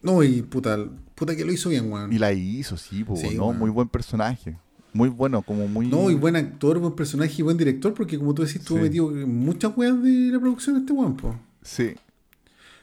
No, 0.02 0.22
y 0.22 0.42
puta, 0.42 0.78
puta 1.14 1.34
que 1.36 1.44
lo 1.44 1.52
hizo 1.52 1.68
bien, 1.68 1.90
weón. 1.92 2.12
Y 2.12 2.18
la 2.18 2.32
hizo, 2.32 2.76
sí, 2.76 3.04
po, 3.04 3.16
Sí, 3.16 3.34
¿no? 3.36 3.46
weón. 3.46 3.58
Muy 3.58 3.70
buen 3.70 3.88
personaje. 3.88 4.56
Muy 4.92 5.08
bueno, 5.08 5.42
como 5.42 5.66
muy. 5.68 5.86
No, 5.88 6.10
y 6.10 6.14
buen 6.14 6.36
actor, 6.36 6.78
buen 6.78 6.94
personaje 6.94 7.34
y 7.38 7.42
buen 7.42 7.56
director, 7.56 7.94
porque 7.94 8.18
como 8.18 8.34
tú 8.34 8.42
decís, 8.42 8.60
estuvo 8.60 8.78
Sí. 8.78 8.84
metido 8.84 9.10
en 9.10 9.38
muchas 9.38 9.72
weas 9.76 10.00
de 10.02 10.10
la 10.32 10.38
producción 10.38 10.74
de 10.76 10.80
este 10.80 10.92
weón, 10.92 11.16
po. 11.16 11.34
Sí. 11.62 11.94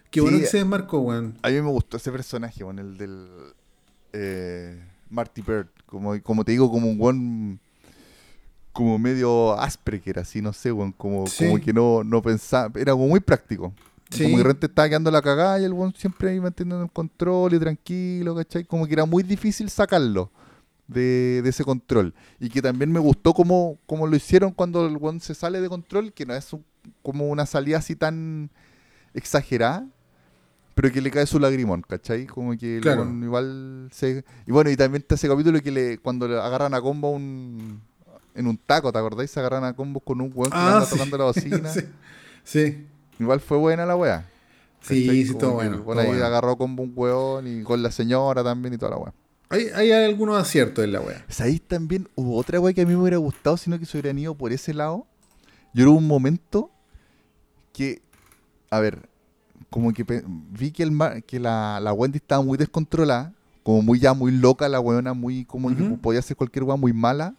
Qué 0.10 0.22
bueno 0.22 0.40
que 0.40 0.48
se 0.48 0.58
desmarcó, 0.58 1.00
weón. 1.02 1.36
A 1.44 1.50
mí 1.50 1.56
me 1.62 1.70
gustó 1.70 1.98
ese 1.98 2.12
personaje, 2.12 2.64
bueno, 2.64 2.82
el 2.82 2.98
del 2.98 3.28
eh, 4.14 4.82
Marty 5.10 5.42
Bird. 5.42 5.68
Como, 5.86 6.22
como 6.22 6.46
te 6.46 6.52
digo, 6.52 6.70
como 6.72 6.88
un 6.90 6.98
buen 6.98 7.60
como 8.72 8.98
medio 9.00 9.60
áspero 9.60 10.02
que 10.02 10.10
era 10.12 10.22
así, 10.22 10.42
no 10.42 10.54
sé, 10.54 10.70
como, 10.98 11.28
Sí. 11.28 11.46
como 11.48 11.60
que 11.60 11.74
no, 11.74 12.04
no 12.04 12.22
pensaba, 12.22 12.72
era 12.80 12.94
como 12.94 13.08
muy 13.08 13.20
práctico. 13.20 13.74
Sí. 14.12 14.24
Como 14.24 14.36
que 14.36 14.44
de 14.44 14.44
repente 14.44 14.66
estaba 14.68 14.88
quedando 14.88 15.12
la 15.12 15.22
cagada 15.22 15.60
y 15.60 15.64
el 15.66 15.74
weón 15.74 15.94
siempre 15.96 16.30
ahí 16.30 16.40
manteniendo 16.40 16.84
el 16.84 16.92
control 16.92 17.54
y 17.56 17.60
tranquilo, 17.60 18.36
¿cachai? 18.36 18.64
Como 18.66 18.88
que 18.88 18.94
era 18.94 19.06
muy 19.06 19.24
difícil 19.24 19.70
sacarlo 19.70 20.32
de, 20.88 21.42
de 21.44 21.50
ese 21.50 21.64
control. 21.64 22.14
Y 22.40 22.50
que 22.50 22.62
también 22.62 22.92
me 22.92 23.00
gustó 23.00 23.34
como, 23.34 23.78
como 23.86 24.08
lo 24.08 24.16
hicieron 24.16 24.52
cuando 24.52 24.86
el 24.88 24.98
weón 24.98 25.20
se 25.20 25.36
sale 25.36 25.60
de 25.62 25.70
control, 25.70 26.14
que 26.14 26.26
no 26.26 26.34
es 26.34 26.54
un- 26.54 26.64
como 27.02 27.28
una 27.28 27.46
salida 27.46 27.78
así 27.80 27.96
tan 27.96 28.50
exagerada, 29.14 29.86
pero 30.80 30.94
que 30.94 31.02
le 31.02 31.12
cae 31.12 31.26
su 31.26 31.40
lagrimón, 31.40 31.82
¿cachai? 31.82 32.26
Como 32.26 32.58
que 32.58 32.80
Claro. 32.82 33.04
igual 33.22 33.90
se... 33.92 34.24
Y 34.48 34.52
bueno, 34.52 34.70
y 34.70 34.78
también 34.78 35.02
está 35.02 35.16
ese 35.16 35.28
capítulo 35.28 35.60
que 35.62 35.72
le 35.72 35.98
cuando 35.98 36.26
le 36.28 36.38
agarran 36.40 36.74
a 36.74 36.80
combo 36.82 37.10
un, 37.10 37.82
en 38.34 38.48
un 38.48 38.58
taco, 38.58 38.92
¿te 38.94 38.98
acordáis? 39.00 39.30
Se 39.30 39.40
agarran 39.42 39.66
a 39.66 39.74
combos 39.76 40.04
con 40.06 40.22
un 40.22 40.32
weón 40.34 40.52
que 40.52 40.58
le 40.58 40.64
Ah, 40.64 40.74
anda 40.76 40.86
sí. 40.86 40.92
tocando 40.96 41.18
la 41.18 41.24
bocina. 41.32 41.70
sí. 41.70 41.82
Sí, 42.46 42.88
Igual 43.20 43.42
fue 43.42 43.58
buena 43.58 43.86
la 43.86 43.98
weá. 43.98 44.26
sí, 44.80 45.26
sí, 45.26 45.34
todo 45.36 45.54
bueno. 45.56 45.82
weón 45.82 46.00
ahí 46.00 46.08
bueno. 46.08 46.24
agarró 46.26 46.56
combo 46.58 46.84
un 46.84 46.94
weón 46.96 47.46
y 47.48 47.64
con 47.64 47.84
la 47.84 47.92
señora 47.92 48.42
también 48.44 48.74
y 48.74 48.78
toda 48.78 48.92
la 48.92 48.98
weá. 48.98 49.14
Hay, 49.50 49.66
hay 49.76 49.92
algunos 49.92 50.40
aciertos 50.40 50.86
en 50.86 50.92
la 50.94 51.02
wea. 51.02 51.26
¿Sabéis 51.28 51.62
también? 51.64 52.08
Hubo 52.16 52.38
otra 52.38 52.60
weá 52.60 52.72
que 52.74 52.82
a 52.82 52.86
mí 52.86 52.94
me 52.94 53.02
hubiera 53.02 53.18
gustado, 53.18 53.58
sino 53.58 53.78
que 53.80 53.86
se 53.86 53.98
hubieran 53.98 54.18
ido 54.20 54.36
por 54.36 54.54
ese 54.54 54.74
lado. 54.76 55.08
Yo 55.74 55.90
hubo 55.90 55.98
un 55.98 56.08
momento 56.08 56.72
que, 57.74 58.02
a 58.70 58.80
ver, 58.80 59.09
como 59.70 59.94
que 59.94 60.04
vi 60.52 60.72
que, 60.72 60.84
el 60.84 61.24
que 61.26 61.40
la, 61.40 61.80
la 61.82 61.94
Wendy 61.94 62.18
estaba 62.18 62.44
muy 62.44 62.58
descontrolada, 62.58 63.34
como 63.64 63.82
muy 63.82 64.00
ya 64.00 64.14
muy 64.14 64.32
loca, 64.32 64.68
la 64.68 64.80
weona 64.80 65.14
muy, 65.14 65.46
como 65.46 65.76
que 65.76 65.84
Ujú. 65.84 65.98
podía 66.00 66.20
hacer 66.20 66.36
cualquier 66.36 66.64
weá 66.64 66.76
muy 66.76 66.94
mala. 66.94 67.36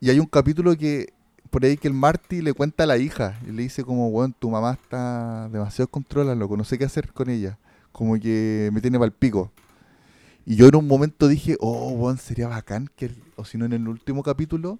Y 0.00 0.10
hay 0.10 0.18
un 0.18 0.26
capítulo 0.26 0.76
que, 0.76 1.12
por 1.50 1.64
ahí 1.64 1.76
que 1.76 1.88
el 1.88 1.94
Marty 1.94 2.42
le 2.42 2.52
cuenta 2.52 2.84
a 2.84 2.86
la 2.86 2.98
hija 2.98 3.38
y 3.46 3.52
le 3.52 3.62
dice 3.62 3.84
como, 3.84 4.08
weón, 4.08 4.34
tu 4.38 4.50
mamá 4.50 4.72
está 4.72 5.48
demasiado 5.50 5.86
descontrolada, 5.86 6.34
loco, 6.34 6.56
no 6.56 6.64
sé 6.64 6.78
qué 6.78 6.84
hacer 6.84 7.12
con 7.12 7.30
ella. 7.30 7.58
Como 7.92 8.18
que 8.18 8.70
me 8.72 8.80
tiene 8.80 8.98
pal 8.98 9.12
pico. 9.12 9.52
Y 10.44 10.56
yo 10.56 10.66
en 10.66 10.76
un 10.76 10.86
momento 10.86 11.28
dije, 11.28 11.56
oh, 11.60 11.90
weón, 11.90 12.18
sería 12.18 12.48
bacán 12.48 12.88
que, 12.96 13.10
o 13.36 13.44
si 13.44 13.58
no 13.58 13.64
en 13.66 13.74
el 13.74 13.86
último 13.86 14.22
capítulo, 14.22 14.78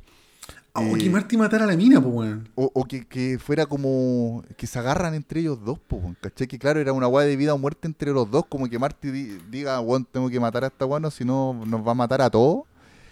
Oh, 0.75 0.81
Eh, 0.97 0.99
que 0.99 1.11
Marty 1.11 1.37
matara 1.37 1.65
a 1.65 1.67
la 1.67 1.77
mina, 1.77 2.01
pues, 2.01 2.15
weón. 2.15 2.49
o, 2.55 2.71
o 2.73 2.85
que, 2.85 3.05
que 3.07 3.39
fuera 3.39 3.67
como 3.67 4.45
que 4.57 4.67
se 4.67 4.79
agarran 4.79 5.15
entre 5.15 5.41
ellos 5.41 5.59
dos, 5.65 5.79
po, 5.79 5.97
weón, 5.97 6.17
¿cachai? 6.21 6.47
Que 6.47 6.59
claro, 6.59 6.79
era 6.79 6.93
una 6.93 7.09
weá 7.09 7.27
de 7.27 7.37
vida 7.37 7.55
o 7.55 7.59
muerte 7.59 7.89
entre 7.89 8.13
los 8.13 8.31
dos, 8.31 8.45
como 8.49 8.69
que 8.69 8.79
Marty 8.79 9.11
di- 9.11 9.39
diga, 9.51 9.81
weón, 9.81 10.05
tengo 10.05 10.29
que 10.31 10.39
matar 10.39 10.65
a 10.65 10.69
esta 10.69 10.87
weón, 10.87 11.05
o 11.07 11.11
si 11.11 11.25
no 11.25 11.61
nos 11.67 11.85
va 11.87 11.93
a 11.93 11.95
matar 11.95 12.21
a 12.23 12.31
todos. 12.31 12.63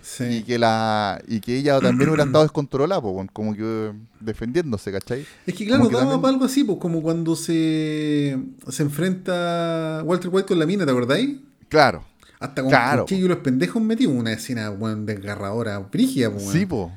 Y 0.01 0.09
Sí. 0.09 0.43
que 0.45 0.57
la 0.57 1.21
y 1.27 1.41
que 1.41 1.57
ella 1.57 1.81
también 1.81 2.09
hubiera 2.11 2.23
estado 2.25 2.45
descontrolada, 2.45 3.03
po, 3.03 3.27
como 3.33 3.55
que 3.57 3.63
eh, 3.63 3.93
defendiéndose, 4.21 4.93
¿cachai? 4.93 5.27
Es 5.45 5.55
que 5.55 5.67
claro, 5.67 5.89
que 5.89 5.95
daba 5.95 6.03
también- 6.05 6.21
para 6.23 6.33
algo 6.35 6.45
así, 6.45 6.63
pues 6.63 6.79
como 6.79 7.03
cuando 7.03 7.35
se, 7.35 8.39
se 8.69 8.83
enfrenta 8.85 10.03
Walter 10.05 10.31
White 10.33 10.47
con 10.47 10.59
la 10.61 10.67
mina, 10.67 10.85
¿te 10.85 10.91
acordáis? 10.93 11.39
Claro. 11.69 12.05
Hasta 12.39 12.63
con 12.63 12.71
Claro. 12.71 13.03
cuchillo 13.03 13.25
y 13.25 13.29
los 13.29 13.39
pendejos 13.39 13.83
metió 13.83 14.11
una 14.11 14.33
escena, 14.33 14.71
weón, 14.71 15.07
desgarradora, 15.07 15.79
brígida, 15.81 16.31
pues, 16.31 16.43
weón. 16.45 16.53
Sí, 16.57 16.67
po. 16.67 16.93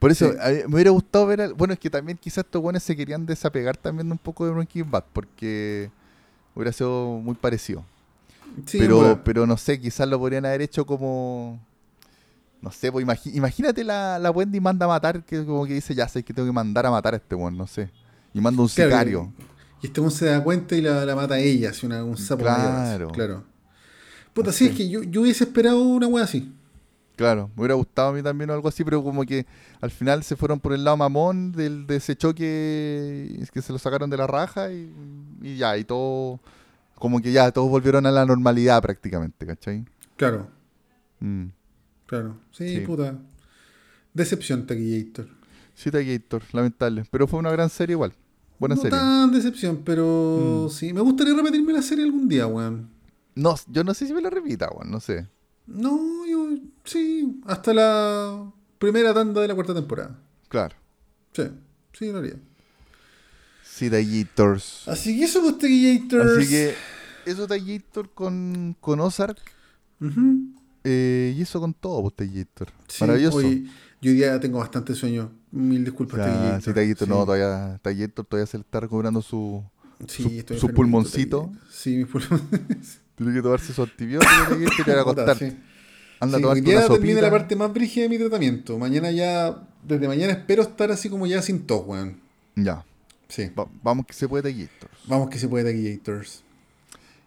Por 0.00 0.10
eso 0.10 0.32
Sí. 0.32 0.38
a 0.40 0.48
mí 0.48 0.56
me 0.66 0.74
hubiera 0.74 0.90
gustado 0.90 1.26
ver. 1.26 1.40
al- 1.42 1.54
Bueno, 1.54 1.74
es 1.74 1.78
que 1.78 1.88
también 1.90 2.18
quizás 2.18 2.44
estos 2.44 2.60
buenos 2.60 2.82
se 2.82 2.96
querían 2.96 3.24
desapegar 3.26 3.76
también 3.76 4.10
un 4.10 4.18
poco 4.18 4.44
de 4.46 4.50
Breaking 4.52 4.90
Bad, 4.90 5.04
porque 5.12 5.90
hubiera 6.56 6.72
sido 6.72 7.20
muy 7.22 7.34
parecido. 7.36 7.84
Sí, 8.66 8.78
pero, 8.80 8.96
bueno. 8.96 9.20
pero 9.22 9.46
no 9.46 9.56
sé, 9.56 9.80
quizás 9.80 10.08
lo 10.08 10.18
podrían 10.18 10.44
haber 10.46 10.62
hecho 10.62 10.84
como. 10.84 11.60
No 12.62 12.70
sé, 12.72 12.90
pues 12.90 13.06
imagi- 13.06 13.34
imagínate 13.34 13.84
la, 13.84 14.18
la 14.18 14.30
Wendy 14.30 14.58
manda 14.60 14.84
a 14.86 14.88
matar, 14.88 15.22
que 15.24 15.44
como 15.46 15.64
que 15.66 15.74
dice, 15.74 15.94
ya 15.94 16.08
sé 16.08 16.22
que 16.22 16.34
tengo 16.34 16.46
que 16.48 16.52
mandar 16.52 16.84
a 16.86 16.90
matar 16.90 17.14
a 17.14 17.16
este 17.18 17.34
weón, 17.34 17.56
no 17.56 17.66
sé. 17.66 17.90
Y 18.34 18.40
manda 18.40 18.60
un 18.62 18.68
Claro, 18.68 18.90
sicario. 18.90 19.32
Y 19.82 19.86
este 19.86 20.00
weón 20.00 20.10
se 20.10 20.26
da 20.26 20.42
cuenta 20.42 20.74
y 20.76 20.80
la, 20.82 21.04
la 21.06 21.14
mata 21.16 21.34
a 21.34 21.38
ella, 21.38 21.70
así 21.70 21.86
una, 21.86 22.02
un 22.04 22.16
sapo 22.18 22.42
Claro. 22.42 22.70
mayor, 22.72 23.12
claro. 23.12 23.44
Puta, 24.34 24.48
No 24.48 24.52
sí, 24.52 24.64
sé. 24.66 24.70
es 24.72 24.76
que 24.76 24.88
yo, 24.90 25.02
yo 25.02 25.22
hubiese 25.22 25.44
esperado 25.44 25.80
una 25.82 26.06
weá 26.06 26.24
así. 26.24 26.52
Claro, 27.20 27.50
me 27.54 27.60
hubiera 27.60 27.74
gustado 27.74 28.08
a 28.08 28.12
mí 28.14 28.22
también 28.22 28.48
o 28.48 28.54
algo 28.54 28.66
así, 28.66 28.82
pero 28.82 29.02
como 29.04 29.26
que 29.26 29.44
al 29.82 29.90
final 29.90 30.22
se 30.24 30.36
fueron 30.36 30.58
por 30.58 30.72
el 30.72 30.84
lado 30.84 30.96
mamón 30.96 31.52
del, 31.52 31.86
de 31.86 31.96
ese 31.96 32.16
choque 32.16 33.36
es 33.38 33.50
que 33.50 33.60
se 33.60 33.74
lo 33.74 33.78
sacaron 33.78 34.08
de 34.08 34.16
la 34.16 34.26
raja 34.26 34.72
y, 34.72 34.90
y 35.42 35.56
ya, 35.58 35.76
y 35.76 35.84
todo, 35.84 36.40
como 36.94 37.20
que 37.20 37.30
ya 37.30 37.52
todos 37.52 37.68
volvieron 37.68 38.06
a 38.06 38.10
la 38.10 38.24
normalidad 38.24 38.80
prácticamente, 38.80 39.44
¿cachai? 39.46 39.84
Claro, 40.16 40.48
Mm. 41.20 41.48
claro. 42.06 42.36
Sí, 42.52 42.76
Sí. 42.76 42.80
puta. 42.86 43.18
Decepción, 44.14 44.66
Taquillator. 44.66 45.28
Sí, 45.74 45.90
Gator, 45.90 46.42
lamentable, 46.52 47.04
pero 47.10 47.26
fue 47.26 47.38
una 47.38 47.50
gran 47.50 47.68
serie 47.68 47.92
igual, 47.92 48.14
buena 48.58 48.76
no 48.76 48.80
serie. 48.80 48.98
tan 48.98 49.30
decepción, 49.30 49.82
pero 49.84 50.66
Mm. 50.68 50.70
sí. 50.70 50.94
Me 50.94 51.02
gustaría 51.02 51.34
repetirme 51.34 51.74
la 51.74 51.82
serie 51.82 52.04
algún 52.06 52.26
día, 52.28 52.46
weón. 52.46 52.88
No, 53.34 53.54
yo 53.68 53.84
no 53.84 53.92
sé 53.92 54.06
si 54.06 54.14
me 54.14 54.22
la 54.22 54.30
repita, 54.30 54.70
weón, 54.70 54.90
no 54.90 55.00
sé. 55.00 55.26
No, 55.66 56.26
yo 56.26 56.48
sí, 56.90 57.40
hasta 57.46 57.72
la 57.74 58.50
primera 58.78 59.12
tanda 59.14 59.40
de 59.40 59.48
la 59.48 59.54
cuarta 59.54 59.74
temporada. 59.74 60.18
Claro. 60.48 60.74
Sí, 61.32 61.44
sí, 61.92 62.10
lo 62.12 62.18
haría. 62.18 62.34
Sí, 63.64 63.88
Gators. 64.02 64.86
Así 64.88 65.18
que 65.18 65.24
eso, 65.24 65.40
pues. 65.40 65.54
Así 66.38 66.48
que 66.48 66.74
eso 67.24 67.46
Gator 67.58 68.10
con, 68.12 68.76
con 68.80 69.00
Ozark 69.00 69.38
eh, 70.84 71.34
y 71.36 71.42
eso 71.42 71.60
con 71.60 71.72
todo, 71.74 72.02
pues. 72.02 72.14
Sí, 72.88 73.04
Maravilloso. 73.04 73.40
Yo 74.02 74.10
hoy 74.12 74.16
día 74.16 74.40
tengo 74.40 74.58
bastante 74.58 74.94
sueño. 74.94 75.30
Mil 75.50 75.84
disculpas, 75.84 76.18
Ya, 76.18 76.24
Taquillator. 76.26 76.62
sí, 76.62 76.72
Sí. 77.04 77.10
no, 77.10 77.24
todavía, 77.24 77.78
Taguito 77.82 78.24
todavía 78.24 78.46
se 78.46 78.56
le 78.58 78.62
está 78.62 78.80
recuperando 78.80 79.20
su... 79.20 79.62
Sí, 80.08 80.42
su- 80.58 80.68
pulmoncito. 80.68 81.52
Sí, 81.70 81.96
mi 81.96 82.04
pulmoncito. 82.06 82.56
Tiene 83.16 83.34
que 83.34 83.42
tomarse 83.42 83.74
su 83.74 83.82
antibiótico, 83.82 84.56
y 84.58 84.62
ir 84.90 84.96
a 84.96 85.00
acostar. 85.02 85.36
Sí. 85.36 85.54
Anda 86.20 86.38
Sí, 86.38 86.44
hoy 86.44 86.60
día 86.60 86.86
termina 86.86 87.20
la 87.22 87.30
parte 87.30 87.56
más 87.56 87.72
brígida 87.72 88.02
de 88.04 88.08
mi 88.10 88.18
tratamiento. 88.18 88.78
Mañana 88.78 89.10
ya, 89.10 89.62
desde 89.82 90.06
mañana 90.06 90.32
espero 90.34 90.62
estar 90.62 90.90
así 90.90 91.08
como 91.08 91.26
ya 91.26 91.40
sin 91.40 91.66
tos, 91.66 91.82
weón. 91.86 92.20
Ya, 92.56 92.84
Sí. 93.28 93.50
va- 93.58 93.68
vamos 93.82 94.06
que 94.06 94.12
se 94.12 94.28
puede 94.28 94.42
Taguito. 94.42 94.86
Vamos 95.06 95.30
que 95.30 95.38
se 95.38 95.48
puede, 95.48 95.64
Taquillators. 95.72 96.42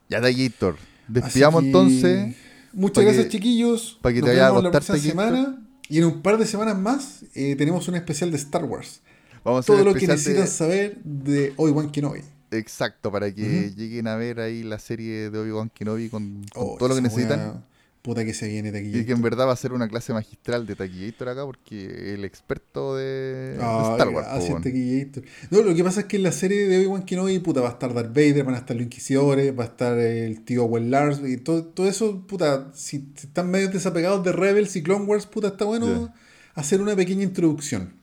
Ya, 0.09 0.21
Taguito. 0.21 0.75
Despidamos 1.07 1.63
Así 1.63 1.71
que, 1.71 1.77
entonces. 1.77 2.35
Muchas 2.73 3.01
que- 3.03 3.05
gracias, 3.05 3.29
chiquillos. 3.29 3.99
pa' 4.01 4.13
que 4.13 4.19
Nos 4.19 4.29
te 4.29 4.35
vaya 4.35 4.47
a 4.49 4.61
la 4.61 4.71
próxima 4.71 4.97
semana. 4.99 5.59
Y 5.89 5.97
en 5.97 6.05
un 6.05 6.21
par 6.21 6.37
de 6.37 6.45
semanas 6.45 6.77
más 6.77 7.25
eh, 7.35 7.55
tenemos 7.55 7.87
un 7.87 7.95
especial 7.95 8.31
de 8.31 8.37
Star 8.37 8.63
Wars. 8.65 9.01
Vamos 9.43 9.57
a 9.57 9.59
hacer 9.61 9.75
Todo 9.75 9.85
lo 9.85 9.93
que 9.93 10.05
especial 10.05 10.35
de- 10.35 10.39
necesitan 10.41 10.47
saber 10.47 10.97
de 11.03 11.53
Obi-Wan 11.57 11.91
Kenobi. 11.91 12.21
Exacto, 12.51 13.11
para 13.11 13.33
que 13.33 13.73
lleguen 13.75 14.07
a 14.07 14.15
ver 14.15 14.39
ahí 14.39 14.63
la 14.63 14.77
serie 14.79 15.29
de 15.31 15.37
Obi-Wan 15.39 15.69
Kenobi 15.73 16.09
con, 16.09 16.45
con 16.53 16.63
Oh, 16.63 16.75
todo 16.77 16.89
lo 16.89 16.95
que 16.95 17.01
necesitan. 17.01 17.63
Puta 18.03 18.25
que 18.25 18.33
se 18.33 18.49
viene 18.49 18.69
aquí. 18.77 18.99
Y 18.99 19.05
que 19.05 19.13
en 19.13 19.21
verdad 19.21 19.47
va 19.47 19.53
a 19.53 19.55
ser 19.55 19.71
una 19.71 19.87
clase 19.87 20.11
magistral 20.11 20.67
de 20.67 20.75
Taquillator 20.75 21.29
acá, 21.29 21.45
porque 21.45 22.13
el 22.13 22.25
experto 22.25 22.97
de, 22.97 23.55
de 23.55 23.59
Ah, 23.61 23.91
Star 23.93 24.09
Wars. 24.09 24.27
weón. 24.49 24.61
Taquillator. 24.61 25.23
No, 25.49 25.61
lo 25.61 25.73
que 25.73 25.83
pasa 25.85 26.01
es 26.01 26.05
que 26.07 26.17
en 26.17 26.23
la 26.23 26.33
serie 26.33 26.67
de 26.67 26.79
Obi-Wan 26.79 27.05
Kenobi, 27.05 27.39
puta, 27.39 27.61
va 27.61 27.69
a 27.69 27.71
estar 27.71 27.93
Darth 27.93 28.09
Vader, 28.09 28.43
van 28.43 28.55
a 28.55 28.57
estar 28.57 28.75
los 28.75 28.83
Inquisidores, 28.83 29.57
va 29.57 29.63
a 29.63 29.67
estar 29.67 29.97
el 29.97 30.43
tío 30.43 30.65
Well 30.65 30.91
Lars, 30.91 31.21
y 31.23 31.37
todo, 31.37 31.63
todo 31.63 31.87
eso, 31.87 32.27
puta, 32.27 32.71
si, 32.73 33.07
están 33.15 33.49
medio 33.49 33.69
desapegados 33.69 34.21
de 34.25 34.33
Rebels 34.33 34.75
y 34.75 34.83
Clone 34.83 35.05
Wars, 35.05 35.25
puta, 35.25 35.47
está 35.47 35.63
bueno 35.63 36.13
hacer 36.55 36.81
una 36.81 36.97
pequeña 36.97 37.23
introducción. 37.23 37.93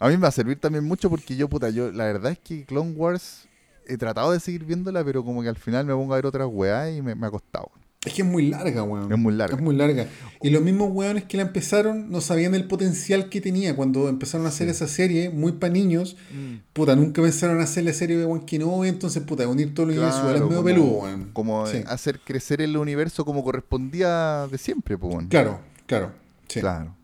A 0.00 0.08
mí 0.08 0.16
me 0.16 0.22
va 0.22 0.28
a 0.28 0.32
servir 0.32 0.58
también 0.58 0.82
mucho 0.84 1.08
porque 1.08 1.36
yo, 1.36 1.48
puta, 1.48 1.70
yo, 1.70 1.92
la 1.92 2.06
verdad 2.06 2.32
es 2.32 2.40
que 2.40 2.64
Clone 2.64 2.90
Wars 2.90 3.46
he 3.86 3.96
tratado 3.96 4.32
de 4.32 4.40
seguir 4.40 4.64
viéndola, 4.64 5.04
pero 5.04 5.24
como 5.24 5.42
que 5.44 5.48
al 5.48 5.56
final 5.56 5.86
me 5.86 5.92
pongo 5.94 6.12
a 6.12 6.16
ver 6.16 6.26
otras 6.26 6.48
weas 6.50 6.92
y 6.92 7.00
me, 7.02 7.14
me 7.14 7.28
ha 7.28 7.30
costado. 7.30 7.70
Es 8.04 8.14
que 8.14 8.22
es 8.22 8.28
muy 8.28 8.48
larga, 8.48 8.82
weón. 8.82 9.12
Es 9.12 9.18
muy 9.18 9.32
larga. 9.32 9.56
Es 9.56 9.62
muy 9.62 9.76
larga. 9.76 10.08
Y 10.42 10.50
los 10.50 10.60
mismos 10.60 10.90
weones 10.92 11.22
que 11.24 11.36
la 11.36 11.44
empezaron 11.44 12.10
no 12.10 12.20
sabían 12.20 12.52
el 12.56 12.66
potencial 12.66 13.28
que 13.28 13.40
tenía 13.40 13.76
cuando 13.76 14.08
empezaron 14.08 14.44
a 14.46 14.48
hacer 14.48 14.68
esa 14.68 14.88
serie, 14.88 15.30
muy 15.30 15.52
para 15.52 15.72
niños. 15.72 16.16
Mm. 16.32 16.56
Puta, 16.72 16.96
nunca 16.96 17.22
pensaron 17.22 17.60
a 17.60 17.62
hacer 17.62 17.84
la 17.84 17.92
serie 17.92 18.16
de 18.16 18.24
One 18.24 18.44
Kenobi, 18.44 18.88
entonces, 18.88 19.22
puta, 19.22 19.46
unir 19.46 19.72
los 19.76 19.86
universos 19.86 20.20
Claro, 20.20 20.36
era 20.36 20.46
medio 20.46 20.64
peludo, 20.64 21.02
weón. 21.02 21.30
como 21.32 21.64
Sí. 21.68 21.84
hacer 21.86 22.18
crecer 22.18 22.60
el 22.60 22.76
universo 22.76 23.24
como 23.24 23.44
correspondía 23.44 24.48
de 24.50 24.58
siempre, 24.58 24.98
pues. 24.98 25.14
weón. 25.14 25.28
Claro, 25.28 25.60
claro. 25.86 26.10
Sí. 26.48 26.58
Claro. 26.58 26.96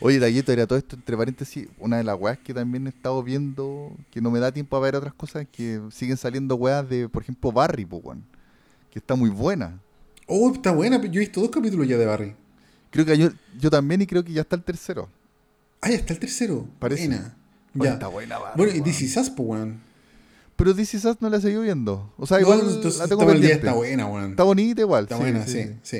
Oye, 0.00 0.20
Taguito, 0.20 0.52
era 0.52 0.66
todo 0.66 0.76
esto, 0.78 0.96
entre 0.96 1.16
paréntesis, 1.16 1.68
una 1.78 1.96
de 1.96 2.04
las 2.04 2.20
weas 2.20 2.36
que 2.36 2.52
también 2.52 2.86
he 2.86 2.90
estado 2.90 3.22
viendo, 3.22 3.92
que 4.10 4.20
no 4.20 4.30
me 4.30 4.40
da 4.40 4.52
tiempo 4.52 4.76
a 4.76 4.80
ver 4.80 4.94
otras 4.94 5.14
cosas, 5.14 5.46
que 5.50 5.80
siguen 5.90 6.18
saliendo 6.18 6.56
weas 6.56 6.86
de, 6.86 7.08
por 7.08 7.22
ejemplo, 7.22 7.50
Barry, 7.50 7.86
pues, 7.86 8.04
weón, 8.04 8.24
que 8.90 8.98
está 8.98 9.14
muy 9.14 9.30
buena. 9.30 9.80
Oh, 10.26 10.52
está 10.54 10.72
buena. 10.72 11.00
Yo 11.02 11.20
he 11.20 11.24
visto 11.24 11.40
dos 11.40 11.50
capítulos 11.50 11.86
ya 11.86 11.96
de 11.98 12.06
Barry. 12.06 12.34
Creo 12.90 13.04
que 13.04 13.18
yo, 13.18 13.28
yo 13.58 13.70
también 13.70 14.02
y 14.02 14.06
creo 14.06 14.24
que 14.24 14.32
ya 14.32 14.42
está 14.42 14.56
el 14.56 14.62
tercero. 14.62 15.08
Ah, 15.80 15.90
ya 15.90 15.96
está 15.96 16.12
el 16.14 16.18
tercero. 16.20 16.66
Parece. 16.78 17.08
Buena. 17.08 17.36
Ya. 17.74 17.92
Está 17.94 18.08
buena, 18.08 18.38
Barry. 18.38 18.56
Bueno, 18.56 18.72
y. 18.76 18.80
This 18.80 19.02
Is 19.02 19.16
Us, 19.16 19.30
po, 19.30 19.42
weón. 19.44 19.80
Pero 20.56 20.74
This 20.74 20.94
Is 20.94 21.04
Us 21.04 21.16
no 21.20 21.28
la 21.28 21.38
he 21.38 21.40
seguido 21.40 21.62
viendo. 21.62 22.12
O 22.16 22.26
sea, 22.26 22.38
No, 22.38 22.42
igual 22.42 22.60
entonces 22.60 22.98
la 23.00 23.08
tengo 23.08 23.26
pendiente. 23.26 23.52
está 23.54 23.72
buena, 23.74 24.06
weón. 24.06 24.30
Está 24.30 24.42
bonita 24.44 24.80
igual. 24.80 25.04
Está 25.04 25.16
buena, 25.16 25.46
sí, 25.46 25.64
sí, 25.82 25.96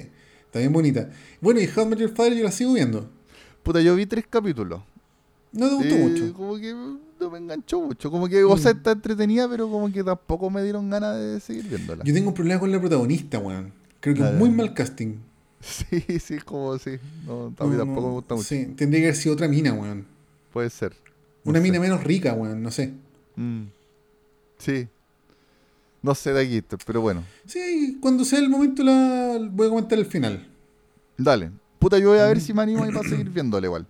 Está 0.47 0.61
bien 0.61 0.73
bonita. 0.73 1.11
Bueno, 1.41 1.61
y 1.61 1.67
How 1.75 1.83
I 1.83 1.87
Met 1.89 1.99
Your 1.99 2.15
Father 2.15 2.35
yo 2.35 2.45
la 2.45 2.53
sigo 2.53 2.73
viendo. 2.75 3.11
Puta, 3.65 3.81
yo 3.81 3.97
vi 3.97 4.07
tres 4.07 4.25
capítulos. 4.31 4.81
No 5.53 5.69
te 5.69 5.75
gustó 5.75 5.95
Eh, 5.95 5.99
mucho. 5.99 6.33
Como 6.35 6.57
que 6.57 6.73
no 6.73 7.31
me 7.31 7.39
enganchó 7.39 7.81
mucho. 7.81 8.11
Como 8.11 8.29
que, 8.29 8.45
o 8.45 8.57
sea, 8.57 8.71
está 8.71 8.93
entretenida, 8.93 9.49
pero 9.49 9.69
como 9.69 9.91
que 9.93 10.05
tampoco 10.05 10.49
me 10.51 10.63
dieron 10.63 10.89
ganas 10.91 11.19
de 11.19 11.41
seguir 11.41 11.65
viéndola. 11.69 12.05
Yo 12.05 12.15
tengo 12.15 12.29
un 12.29 12.35
problema 12.35 12.61
con 12.61 12.71
la 12.71 12.79
protagonista, 12.81 13.39
weón. 13.39 13.73
Creo 14.05 14.15
que 14.17 14.23
es 14.23 14.35
muy 14.35 14.51
mal 14.51 14.75
casting. 14.75 15.17
Sí, 15.65 16.05
sí, 16.21 16.37
como 16.45 16.77
sí. 16.79 16.99
No, 17.27 17.47
a 17.59 17.65
mí 17.65 17.71
No, 17.71 17.77
tampoco 17.79 18.01
no, 18.03 18.07
me 18.09 18.13
gusta 18.17 18.35
mucho. 18.35 18.47
Sí, 18.47 18.67
tendría 18.77 19.01
que 19.01 19.07
haber 19.07 19.17
sido 19.17 19.35
otra 19.35 19.49
mina, 19.49 19.73
weón. 19.73 20.05
Puede 20.53 20.69
ser. 20.69 20.93
No 21.43 21.53
Una 21.53 21.59
sé. 21.59 21.63
mina 21.63 21.81
menos 21.81 22.05
rica, 22.05 22.35
weón, 22.35 22.63
no 22.63 22.71
sé. 22.71 22.93
Mm. 23.37 23.63
Sí. 24.59 24.87
No 26.03 26.15
sé 26.15 26.35
de 26.35 26.43
aquí, 26.43 26.63
pero 26.85 27.01
bueno. 27.01 27.25
Sí, 27.47 27.97
cuando 27.99 28.27
sea 28.27 28.41
el 28.41 28.51
momento 28.51 28.83
la 28.83 29.39
voy 29.51 29.69
a 29.69 29.71
comentar 29.71 29.99
el 29.99 30.05
final. 30.05 30.47
Dale. 31.17 31.51
Puta, 31.79 31.99
yo 31.99 32.11
voy 32.11 32.19
a 32.19 32.27
ver 32.27 32.43
si 32.43 32.53
me 32.53 32.61
animo 32.61 32.85
ahí 32.85 32.93
para 32.93 33.09
seguir 33.09 33.31
viéndole 33.31 33.67
igual. 33.67 33.87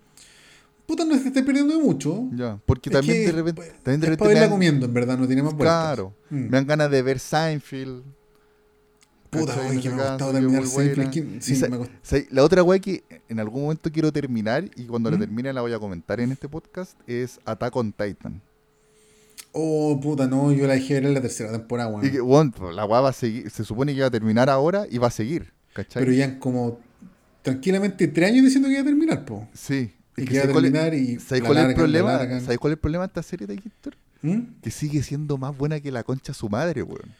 Puta, 0.87 1.03
no 1.03 1.17
se 1.17 1.27
esté 1.27 1.43
perdiendo 1.43 1.77
de 1.77 1.83
mucho. 1.83 2.29
Ya. 2.33 2.57
Porque 2.65 2.89
Es 2.89 2.93
también 2.93 3.17
que 3.19 3.25
de 3.25 3.31
repente. 3.33 3.61
También 3.83 3.99
de 3.99 4.07
para 4.07 4.11
repente 4.11 4.27
verla 4.29 4.41
dan- 4.43 4.49
comiendo, 4.49 4.85
en 4.85 4.93
verdad, 4.93 5.17
no 5.17 5.27
tiene 5.27 5.43
más 5.43 5.53
vueltas. 5.53 5.75
Claro. 5.75 6.13
Mm. 6.29 6.35
Me 6.35 6.49
dan 6.51 6.65
ganas 6.67 6.89
de 6.89 7.01
ver 7.01 7.19
Seinfeld. 7.19 8.01
Puta, 9.39 9.71
En 9.73 9.81
que 9.81 9.89
me 9.89 10.01
ha 10.01 10.09
gustado 10.09 10.31
terminar 10.33 10.63
Sí, 11.39 11.61
me 11.69 12.27
La 12.31 12.43
otra 12.43 12.63
weá 12.63 12.79
que 12.79 13.03
en 13.29 13.39
algún 13.39 13.63
momento 13.63 13.91
quiero 13.91 14.11
terminar 14.11 14.69
y 14.75 14.85
cuando 14.85 15.09
la 15.11 15.17
¿Mm? 15.17 15.19
termine 15.21 15.53
la 15.53 15.61
voy 15.61 15.73
a 15.73 15.79
comentar 15.79 16.19
en 16.19 16.31
este 16.31 16.47
podcast 16.49 16.97
es 17.07 17.39
Attack 17.45 17.75
on 17.75 17.91
Titan. 17.91 18.41
Oh, 19.51 19.99
puta, 20.01 20.27
no, 20.27 20.51
yo 20.51 20.67
la 20.67 20.73
dejé 20.73 20.95
ver 20.95 21.05
en 21.05 21.13
la 21.13 21.21
tercera 21.21 21.51
temporada, 21.51 21.89
weón. 21.89 22.05
Y 22.05 22.11
que, 22.11 22.19
bueno, 22.19 22.51
pues, 22.55 22.75
la 22.75 22.85
weá 22.85 22.99
va 23.01 23.09
a 23.09 23.13
seguir, 23.13 23.49
se 23.49 23.63
supone 23.63 23.95
que 23.95 24.01
va 24.01 24.07
a 24.07 24.11
terminar 24.11 24.49
ahora 24.49 24.85
y 24.89 24.97
va 24.97 25.07
a 25.07 25.11
seguir, 25.11 25.53
¿cachai? 25.73 26.03
Pero 26.03 26.11
ya 26.15 26.37
como 26.39 26.79
tranquilamente 27.41 28.07
tres 28.09 28.31
años 28.31 28.43
diciendo 28.43 28.67
que 28.67 28.73
iba 28.73 28.81
a 28.81 28.85
terminar, 28.85 29.25
po. 29.25 29.47
sí. 29.53 29.93
Y 30.17 30.23
que 30.25 30.35
iba 30.35 30.43
a 30.43 30.47
¿sabes 30.47 30.53
cuál 30.53 30.65
es- 30.65 30.71
terminar 30.71 30.93
y 30.93 31.19
¿Sabes 31.19 31.41
la 31.43 31.47
cuál 31.47 31.57
es 31.57 31.65
el 31.65 31.75
problema? 31.75 32.17
¿Sabes 32.39 32.57
cuál 32.57 32.71
es 32.71 32.75
el 32.75 32.79
problema 32.79 33.03
de 33.03 33.07
esta 33.07 33.23
serie 33.23 33.47
de 33.47 33.53
Héctor? 33.55 33.97
¿Mm? 34.21 34.39
Que 34.61 34.71
sigue 34.71 35.03
siendo 35.03 35.37
más 35.37 35.57
buena 35.57 35.79
que 35.81 35.91
la 35.91 36.03
concha 36.03 36.33
su 36.33 36.47
madre, 36.49 36.81
weón. 36.83 37.11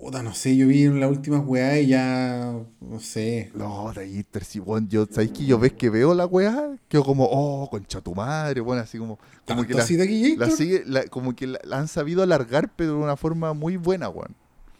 Puta, 0.00 0.22
no 0.22 0.32
sé, 0.32 0.56
yo 0.56 0.66
vi 0.66 0.84
en 0.84 0.98
las 0.98 1.10
últimas 1.10 1.42
weá 1.44 1.78
y 1.78 1.88
ya. 1.88 2.54
No 2.80 3.00
sé. 3.00 3.50
No, 3.54 3.92
de 3.92 4.18
Héctor, 4.20 4.44
sí, 4.44 4.58
weón. 4.58 4.88
Yo, 4.88 5.06
¿sabes 5.10 5.30
que 5.30 5.44
yo 5.44 5.58
ves 5.58 5.74
que 5.74 5.90
veo 5.90 6.14
la 6.14 6.24
weá? 6.24 6.70
Quedo 6.88 7.04
como, 7.04 7.26
oh, 7.30 7.68
concha 7.68 8.00
tu 8.00 8.14
madre, 8.14 8.62
weón, 8.62 8.78
así 8.78 8.96
como. 8.96 9.18
Como 9.46 9.62
que 9.62 9.68
¿Tanto 9.74 9.76
la, 9.76 9.82
así 9.84 9.96
de 9.96 10.04
aquí, 10.04 10.36
la 10.36 10.50
sigue, 10.50 10.84
la- 10.86 11.04
como 11.04 11.36
que 11.36 11.46
la, 11.46 11.60
la 11.64 11.78
han 11.78 11.86
sabido 11.88 12.22
alargar, 12.22 12.72
pero 12.74 12.92
de 12.92 12.96
una 12.98 13.16
forma 13.16 13.52
muy 13.52 13.76
buena, 13.76 14.08
weón. 14.08 14.34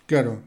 Claro. 0.07 0.41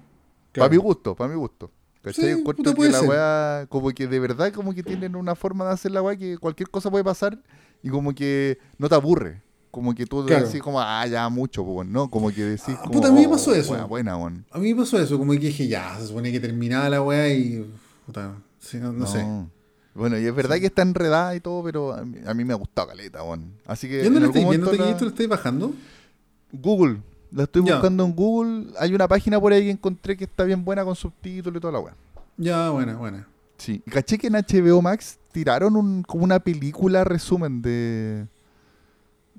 Para 0.53 0.69
mi 0.69 0.77
gusto, 0.77 1.15
para 1.15 1.29
mi 1.29 1.35
gusto. 1.35 1.69
¿Cachai? 2.01 2.25
Sí, 2.25 2.31
Encuentro 2.31 2.73
que 2.73 2.89
la 2.89 2.99
ser. 2.99 3.09
weá, 3.09 3.65
como 3.69 3.91
que 3.91 4.07
de 4.07 4.19
verdad, 4.19 4.51
como 4.51 4.73
que 4.73 4.81
tienen 4.81 5.15
una 5.15 5.35
forma 5.35 5.65
de 5.65 5.71
hacer 5.73 5.91
la 5.91 6.01
weá 6.01 6.17
que 6.17 6.37
cualquier 6.39 6.69
cosa 6.69 6.89
puede 6.89 7.03
pasar 7.03 7.37
y 7.83 7.89
como 7.89 8.13
que 8.15 8.57
no 8.79 8.89
te 8.89 8.95
aburre. 8.95 9.42
Como 9.73 9.95
que 9.95 10.05
tú 10.05 10.23
Claro. 10.23 10.45
decís 10.45 10.61
como, 10.61 10.79
ah, 10.79 11.03
ya 11.07 11.27
mucho, 11.29 11.65
pues, 11.65 11.87
no, 11.89 12.07
como 12.07 12.29
que 12.29 12.43
decís 12.43 12.75
Ah, 12.77 12.81
como, 12.81 12.91
puta, 12.91 13.07
a 13.07 13.11
mí 13.11 13.21
me 13.21 13.25
"Oh, 13.25 13.31
pasó 13.31 13.55
eso". 13.55 13.87
Buena, 13.87 14.13
buena. 14.15 14.43
A 14.51 14.59
mí 14.59 14.71
me 14.71 14.79
pasó 14.81 14.99
eso, 14.99 15.17
como 15.17 15.31
que 15.31 15.39
dije, 15.39 15.67
ya, 15.67 15.97
se 15.99 16.05
supone 16.07 16.31
que 16.31 16.39
terminaba 16.39 16.87
la 16.89 17.01
weá 17.01 17.27
y. 17.33 17.67
Puta, 18.05 18.35
sí, 18.59 18.77
no, 18.77 18.93
no 18.93 19.07
sé. 19.07 19.25
Bueno, 19.95 20.19
y 20.19 20.25
es 20.27 20.35
verdad 20.35 20.57
que 20.57 20.67
está 20.67 20.83
enredada 20.83 21.35
y 21.35 21.39
todo, 21.39 21.63
pero 21.63 21.91
a 21.91 22.05
mí, 22.05 22.19
a 22.23 22.33
mí 22.35 22.45
me 22.45 22.53
ha 22.53 22.55
gustado 22.55 22.89
caleta, 22.89 23.23
weón. 23.23 23.51
Así 23.65 23.87
que 23.89 24.01
¿Y 24.01 24.03
dónde 24.03 24.17
en 24.19 24.23
la 24.23 24.27
algún 24.27 24.37
estáis 24.37 24.49
viendo? 24.49 24.65
momento 24.67 24.83
¿Te 24.85 24.91
la- 24.91 24.97
¿Te 24.97 25.03
lo 25.05 25.09
estáis 25.09 25.29
bajando? 25.29 25.73
Google. 26.51 27.01
La 27.31 27.43
estoy 27.43 27.65
Ya. 27.65 27.73
buscando 27.75 28.05
en 28.05 28.15
Google. 28.15 28.67
Hay 28.79 28.93
una 28.93 29.07
página 29.07 29.39
por 29.41 29.53
ahí 29.53 29.63
que 29.63 29.71
encontré 29.71 30.15
que 30.15 30.25
está 30.25 30.43
bien 30.43 30.63
buena 30.63 30.85
con 30.85 30.95
subtítulos 30.95 31.57
y 31.57 31.61
toda 31.61 31.73
la 31.73 31.79
weá. 31.79 31.95
Ya, 32.37 32.69
buena, 32.69 32.95
buena. 32.95 33.27
Sí. 33.57 33.81
Caché 33.89 34.19
que 34.19 34.27
en 34.27 34.35
HBO 34.35 34.81
Max 34.83 35.17
tiraron 35.31 35.75
un, 35.75 36.03
como 36.03 36.23
una 36.23 36.39
película 36.39 37.03
resumen 37.03 37.61
de. 37.63 38.27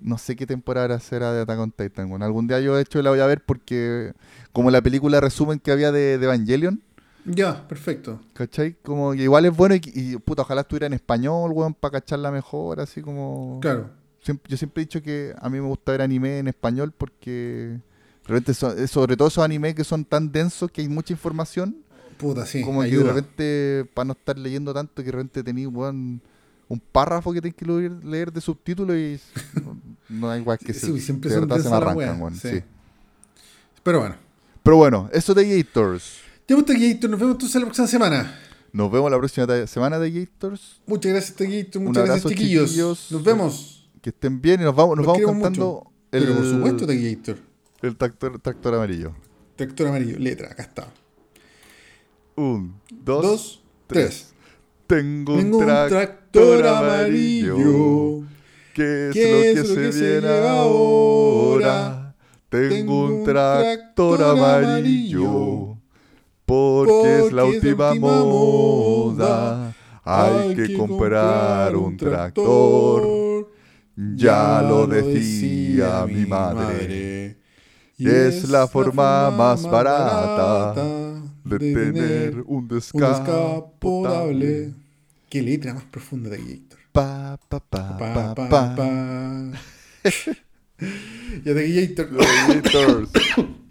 No 0.01 0.19
sé 0.19 0.37
qué 0.37 0.47
temporada 0.47 0.99
será 1.01 1.33
de 1.33 1.43
Attack 1.43 1.59
on 1.59 1.71
Titan. 1.73 2.09
Bueno, 2.09 2.25
algún 2.25 2.47
día 2.47 2.61
yo 2.61 2.77
de 2.77 2.83
hecho 2.83 3.01
la 3.03 3.11
voy 3.11 3.21
a 3.21 3.27
ver 3.27 3.43
porque. 3.45 4.13
Como 4.53 4.71
la 4.71 4.83
película 4.83 5.21
resumen 5.21 5.59
que 5.59 5.73
había 5.73 5.91
de, 5.93 6.19
de 6.19 6.25
Evangelion. 6.25 6.81
Ya, 7.25 7.67
perfecto. 7.67 8.21
¿Cachai? 8.35 8.77
Como 8.83 9.13
que 9.13 9.23
igual 9.23 9.47
es 9.47 9.57
bueno 9.57 9.75
y, 9.75 9.81
y, 9.95 10.17
puta, 10.19 10.43
ojalá 10.43 10.61
estuviera 10.61 10.87
en 10.87 10.93
español, 10.93 11.53
weón, 11.53 11.73
para 11.75 11.93
cacharla 11.93 12.31
mejor, 12.31 12.81
así 12.81 13.01
como. 13.01 13.59
Claro. 13.63 13.89
Siempre- 14.21 14.51
yo 14.51 14.57
siempre 14.57 14.83
he 14.83 14.85
dicho 14.87 15.03
que 15.03 15.35
a 15.41 15.49
mí 15.49 15.59
me 15.61 15.67
gusta 15.67 15.93
ver 15.93 16.03
anime 16.03 16.39
en 16.39 16.49
español 16.49 16.93
porque. 16.97 17.79
Realmente 18.27 18.55
son- 18.55 18.79
eh, 18.79 18.87
sobre 18.87 19.17
todo 19.17 19.29
esos 19.29 19.45
animes 19.45 19.75
que 19.75 19.85
son 19.85 20.05
tan 20.05 20.31
densos 20.33 20.71
que 20.71 20.81
hay 20.83 20.89
mucha 20.89 21.13
información. 21.13 21.77
Puta, 22.19 22.47
sí. 22.47 22.63
como 22.63 22.81
que 22.81 22.87
ayuda. 22.87 23.05
de 23.07 23.13
repente, 23.13 23.91
para 23.93 24.05
no 24.07 24.13
estar 24.13 24.39
leyendo 24.39 24.73
tanto, 24.73 24.95
que 25.03 25.05
de 25.07 25.13
repente 25.13 25.43
tenéis 25.43 25.67
weón, 25.69 26.21
un 26.75 26.81
párrafo 26.81 27.33
que 27.33 27.41
tenéis 27.41 27.55
que 27.57 27.65
leer, 28.05 28.33
de 28.33 28.41
subtítulos 28.41 28.97
y 28.97 29.19
no, 30.09 30.31
hay 30.31 30.41
igual 30.41 30.59
que 30.59 30.73
Sí, 30.75 30.81
se, 30.81 30.87
sí, 30.87 31.01
siempre 31.01 31.31
de 31.31 31.41
verdad 31.41 31.59
se 31.61 31.69
me 31.71 31.77
arrancan, 31.77 32.21
weón, 32.21 32.35
sí. 32.37 32.49
sí. 32.51 32.63
Pero 33.83 34.01
bueno. 34.01 34.17
Pero 34.63 34.77
bueno, 34.77 35.11
eso 35.13 35.35
de 35.35 35.57
Gators. 35.63 36.21
Ya 36.49 36.57
pues, 36.57 36.67
Taquillator, 36.67 37.11
nos 37.11 37.21
vemos 37.21 37.35
entonces 37.35 37.55
la 37.61 37.67
próxima 37.67 37.87
semana. 37.87 38.39
Nos 38.73 38.91
vemos 38.91 39.11
la 39.11 39.19
próxima 39.19 39.67
semana 39.67 39.99
de 39.99 40.11
Gators. 40.11 40.81
Muchas 40.87 41.13
gracias, 41.13 41.37
Taquillator. 41.37 41.81
Un 41.81 41.89
Muchas 41.89 42.05
gracias, 42.05 42.25
abrazo, 42.25 42.29
chiquillos. 42.41 42.69
chiquillos. 42.71 43.13
Nos 43.13 43.25
vemos. 43.25 43.89
Que 44.03 44.11
estén 44.11 44.41
bien 44.41 44.61
y 44.61 44.65
nos 44.65 44.75
vamos, 44.75 44.97
nos 44.97 45.07
vamos 45.07 45.23
cantando 45.25 45.91
el, 46.13 46.23
Pero 46.25 46.35
por 46.37 46.45
supuesto, 46.45 46.87
Taquillator. 46.87 47.39
el 47.83 47.97
tractor, 47.97 48.39
tractor 48.41 48.75
amarillo. 48.75 49.15
Tractor 49.57 49.87
amarillo, 49.89 50.19
letra, 50.19 50.51
acá 50.51 50.63
está. 50.65 50.89
Un, 52.37 52.75
dos, 52.91 53.23
Dos, 53.23 53.63
tres. 53.87 54.33
Tengo, 54.87 55.37
Tengo 55.37 55.59
un 55.59 55.65
tractor, 55.67 56.24
amarillo. 56.67 58.23
¿Qué 58.75 59.09
es, 59.09 59.15
¿Qué 59.15 59.31
lo, 59.31 59.37
es 59.37 59.55
que 59.55 59.69
lo 59.69 59.75
que 59.75 59.93
se 59.93 59.93
se 59.93 60.21
viene 60.21 60.49
ahora? 60.49 62.15
Tengo 62.49 63.07
un 63.07 63.25
tractor 63.25 64.23
amarillo. 64.23 65.79
Porque, 66.45 67.27
es 67.27 67.33
la 67.33 67.45
última 67.45 67.95
moda. 67.95 69.75
Hay 70.05 70.55
que 70.55 70.77
comprar 70.77 71.75
un 71.77 71.97
tractor. 71.97 73.51
Ya 73.97 74.63
lo 74.63 74.87
decía 74.87 76.05
mi 76.07 76.27
madre. 76.27 77.39
Y 77.97 78.09
Es 78.09 78.49
la 78.49 78.67
forma 78.67 79.31
más 79.31 79.63
barata 79.63 80.75
De 81.45 81.59
tener 81.59 82.41
un 82.41 82.45
un 82.47 82.69
descapotable. 82.69 84.75
Qué 85.29 85.43
letra 85.43 85.75
más 85.75 85.85
profunda 85.85 86.31
de 86.31 86.39
Gator. 86.39 86.79
Pa, 86.93 87.39
pa, 87.49 87.61
pa, 87.61 87.99
Pa, 87.99 88.35
pa, 88.35 88.49
pa, 88.49 88.77
pa. 88.77 89.53
ya 91.45 91.55
de 91.55 91.87
Gator. 91.87 92.13
Los 92.13 92.27
Gators. 92.49 93.11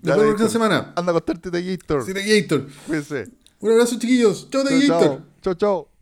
Nos 0.01 0.17
vemos 0.17 0.41
la 0.41 0.49
semana. 0.49 0.93
Anda 0.95 1.11
a 1.11 1.15
acostarte 1.15 1.49
de 1.49 1.63
Gator. 1.63 2.05
Sí, 2.05 2.13
de 2.13 2.41
Gator. 2.41 2.67
Cuídense. 2.85 3.29
Un 3.59 3.71
abrazo, 3.71 3.97
chiquillos. 3.97 4.49
Chao, 4.49 4.63
de 4.63 4.87
Gator. 4.87 5.21
Chao, 5.41 5.53
chao. 5.55 5.92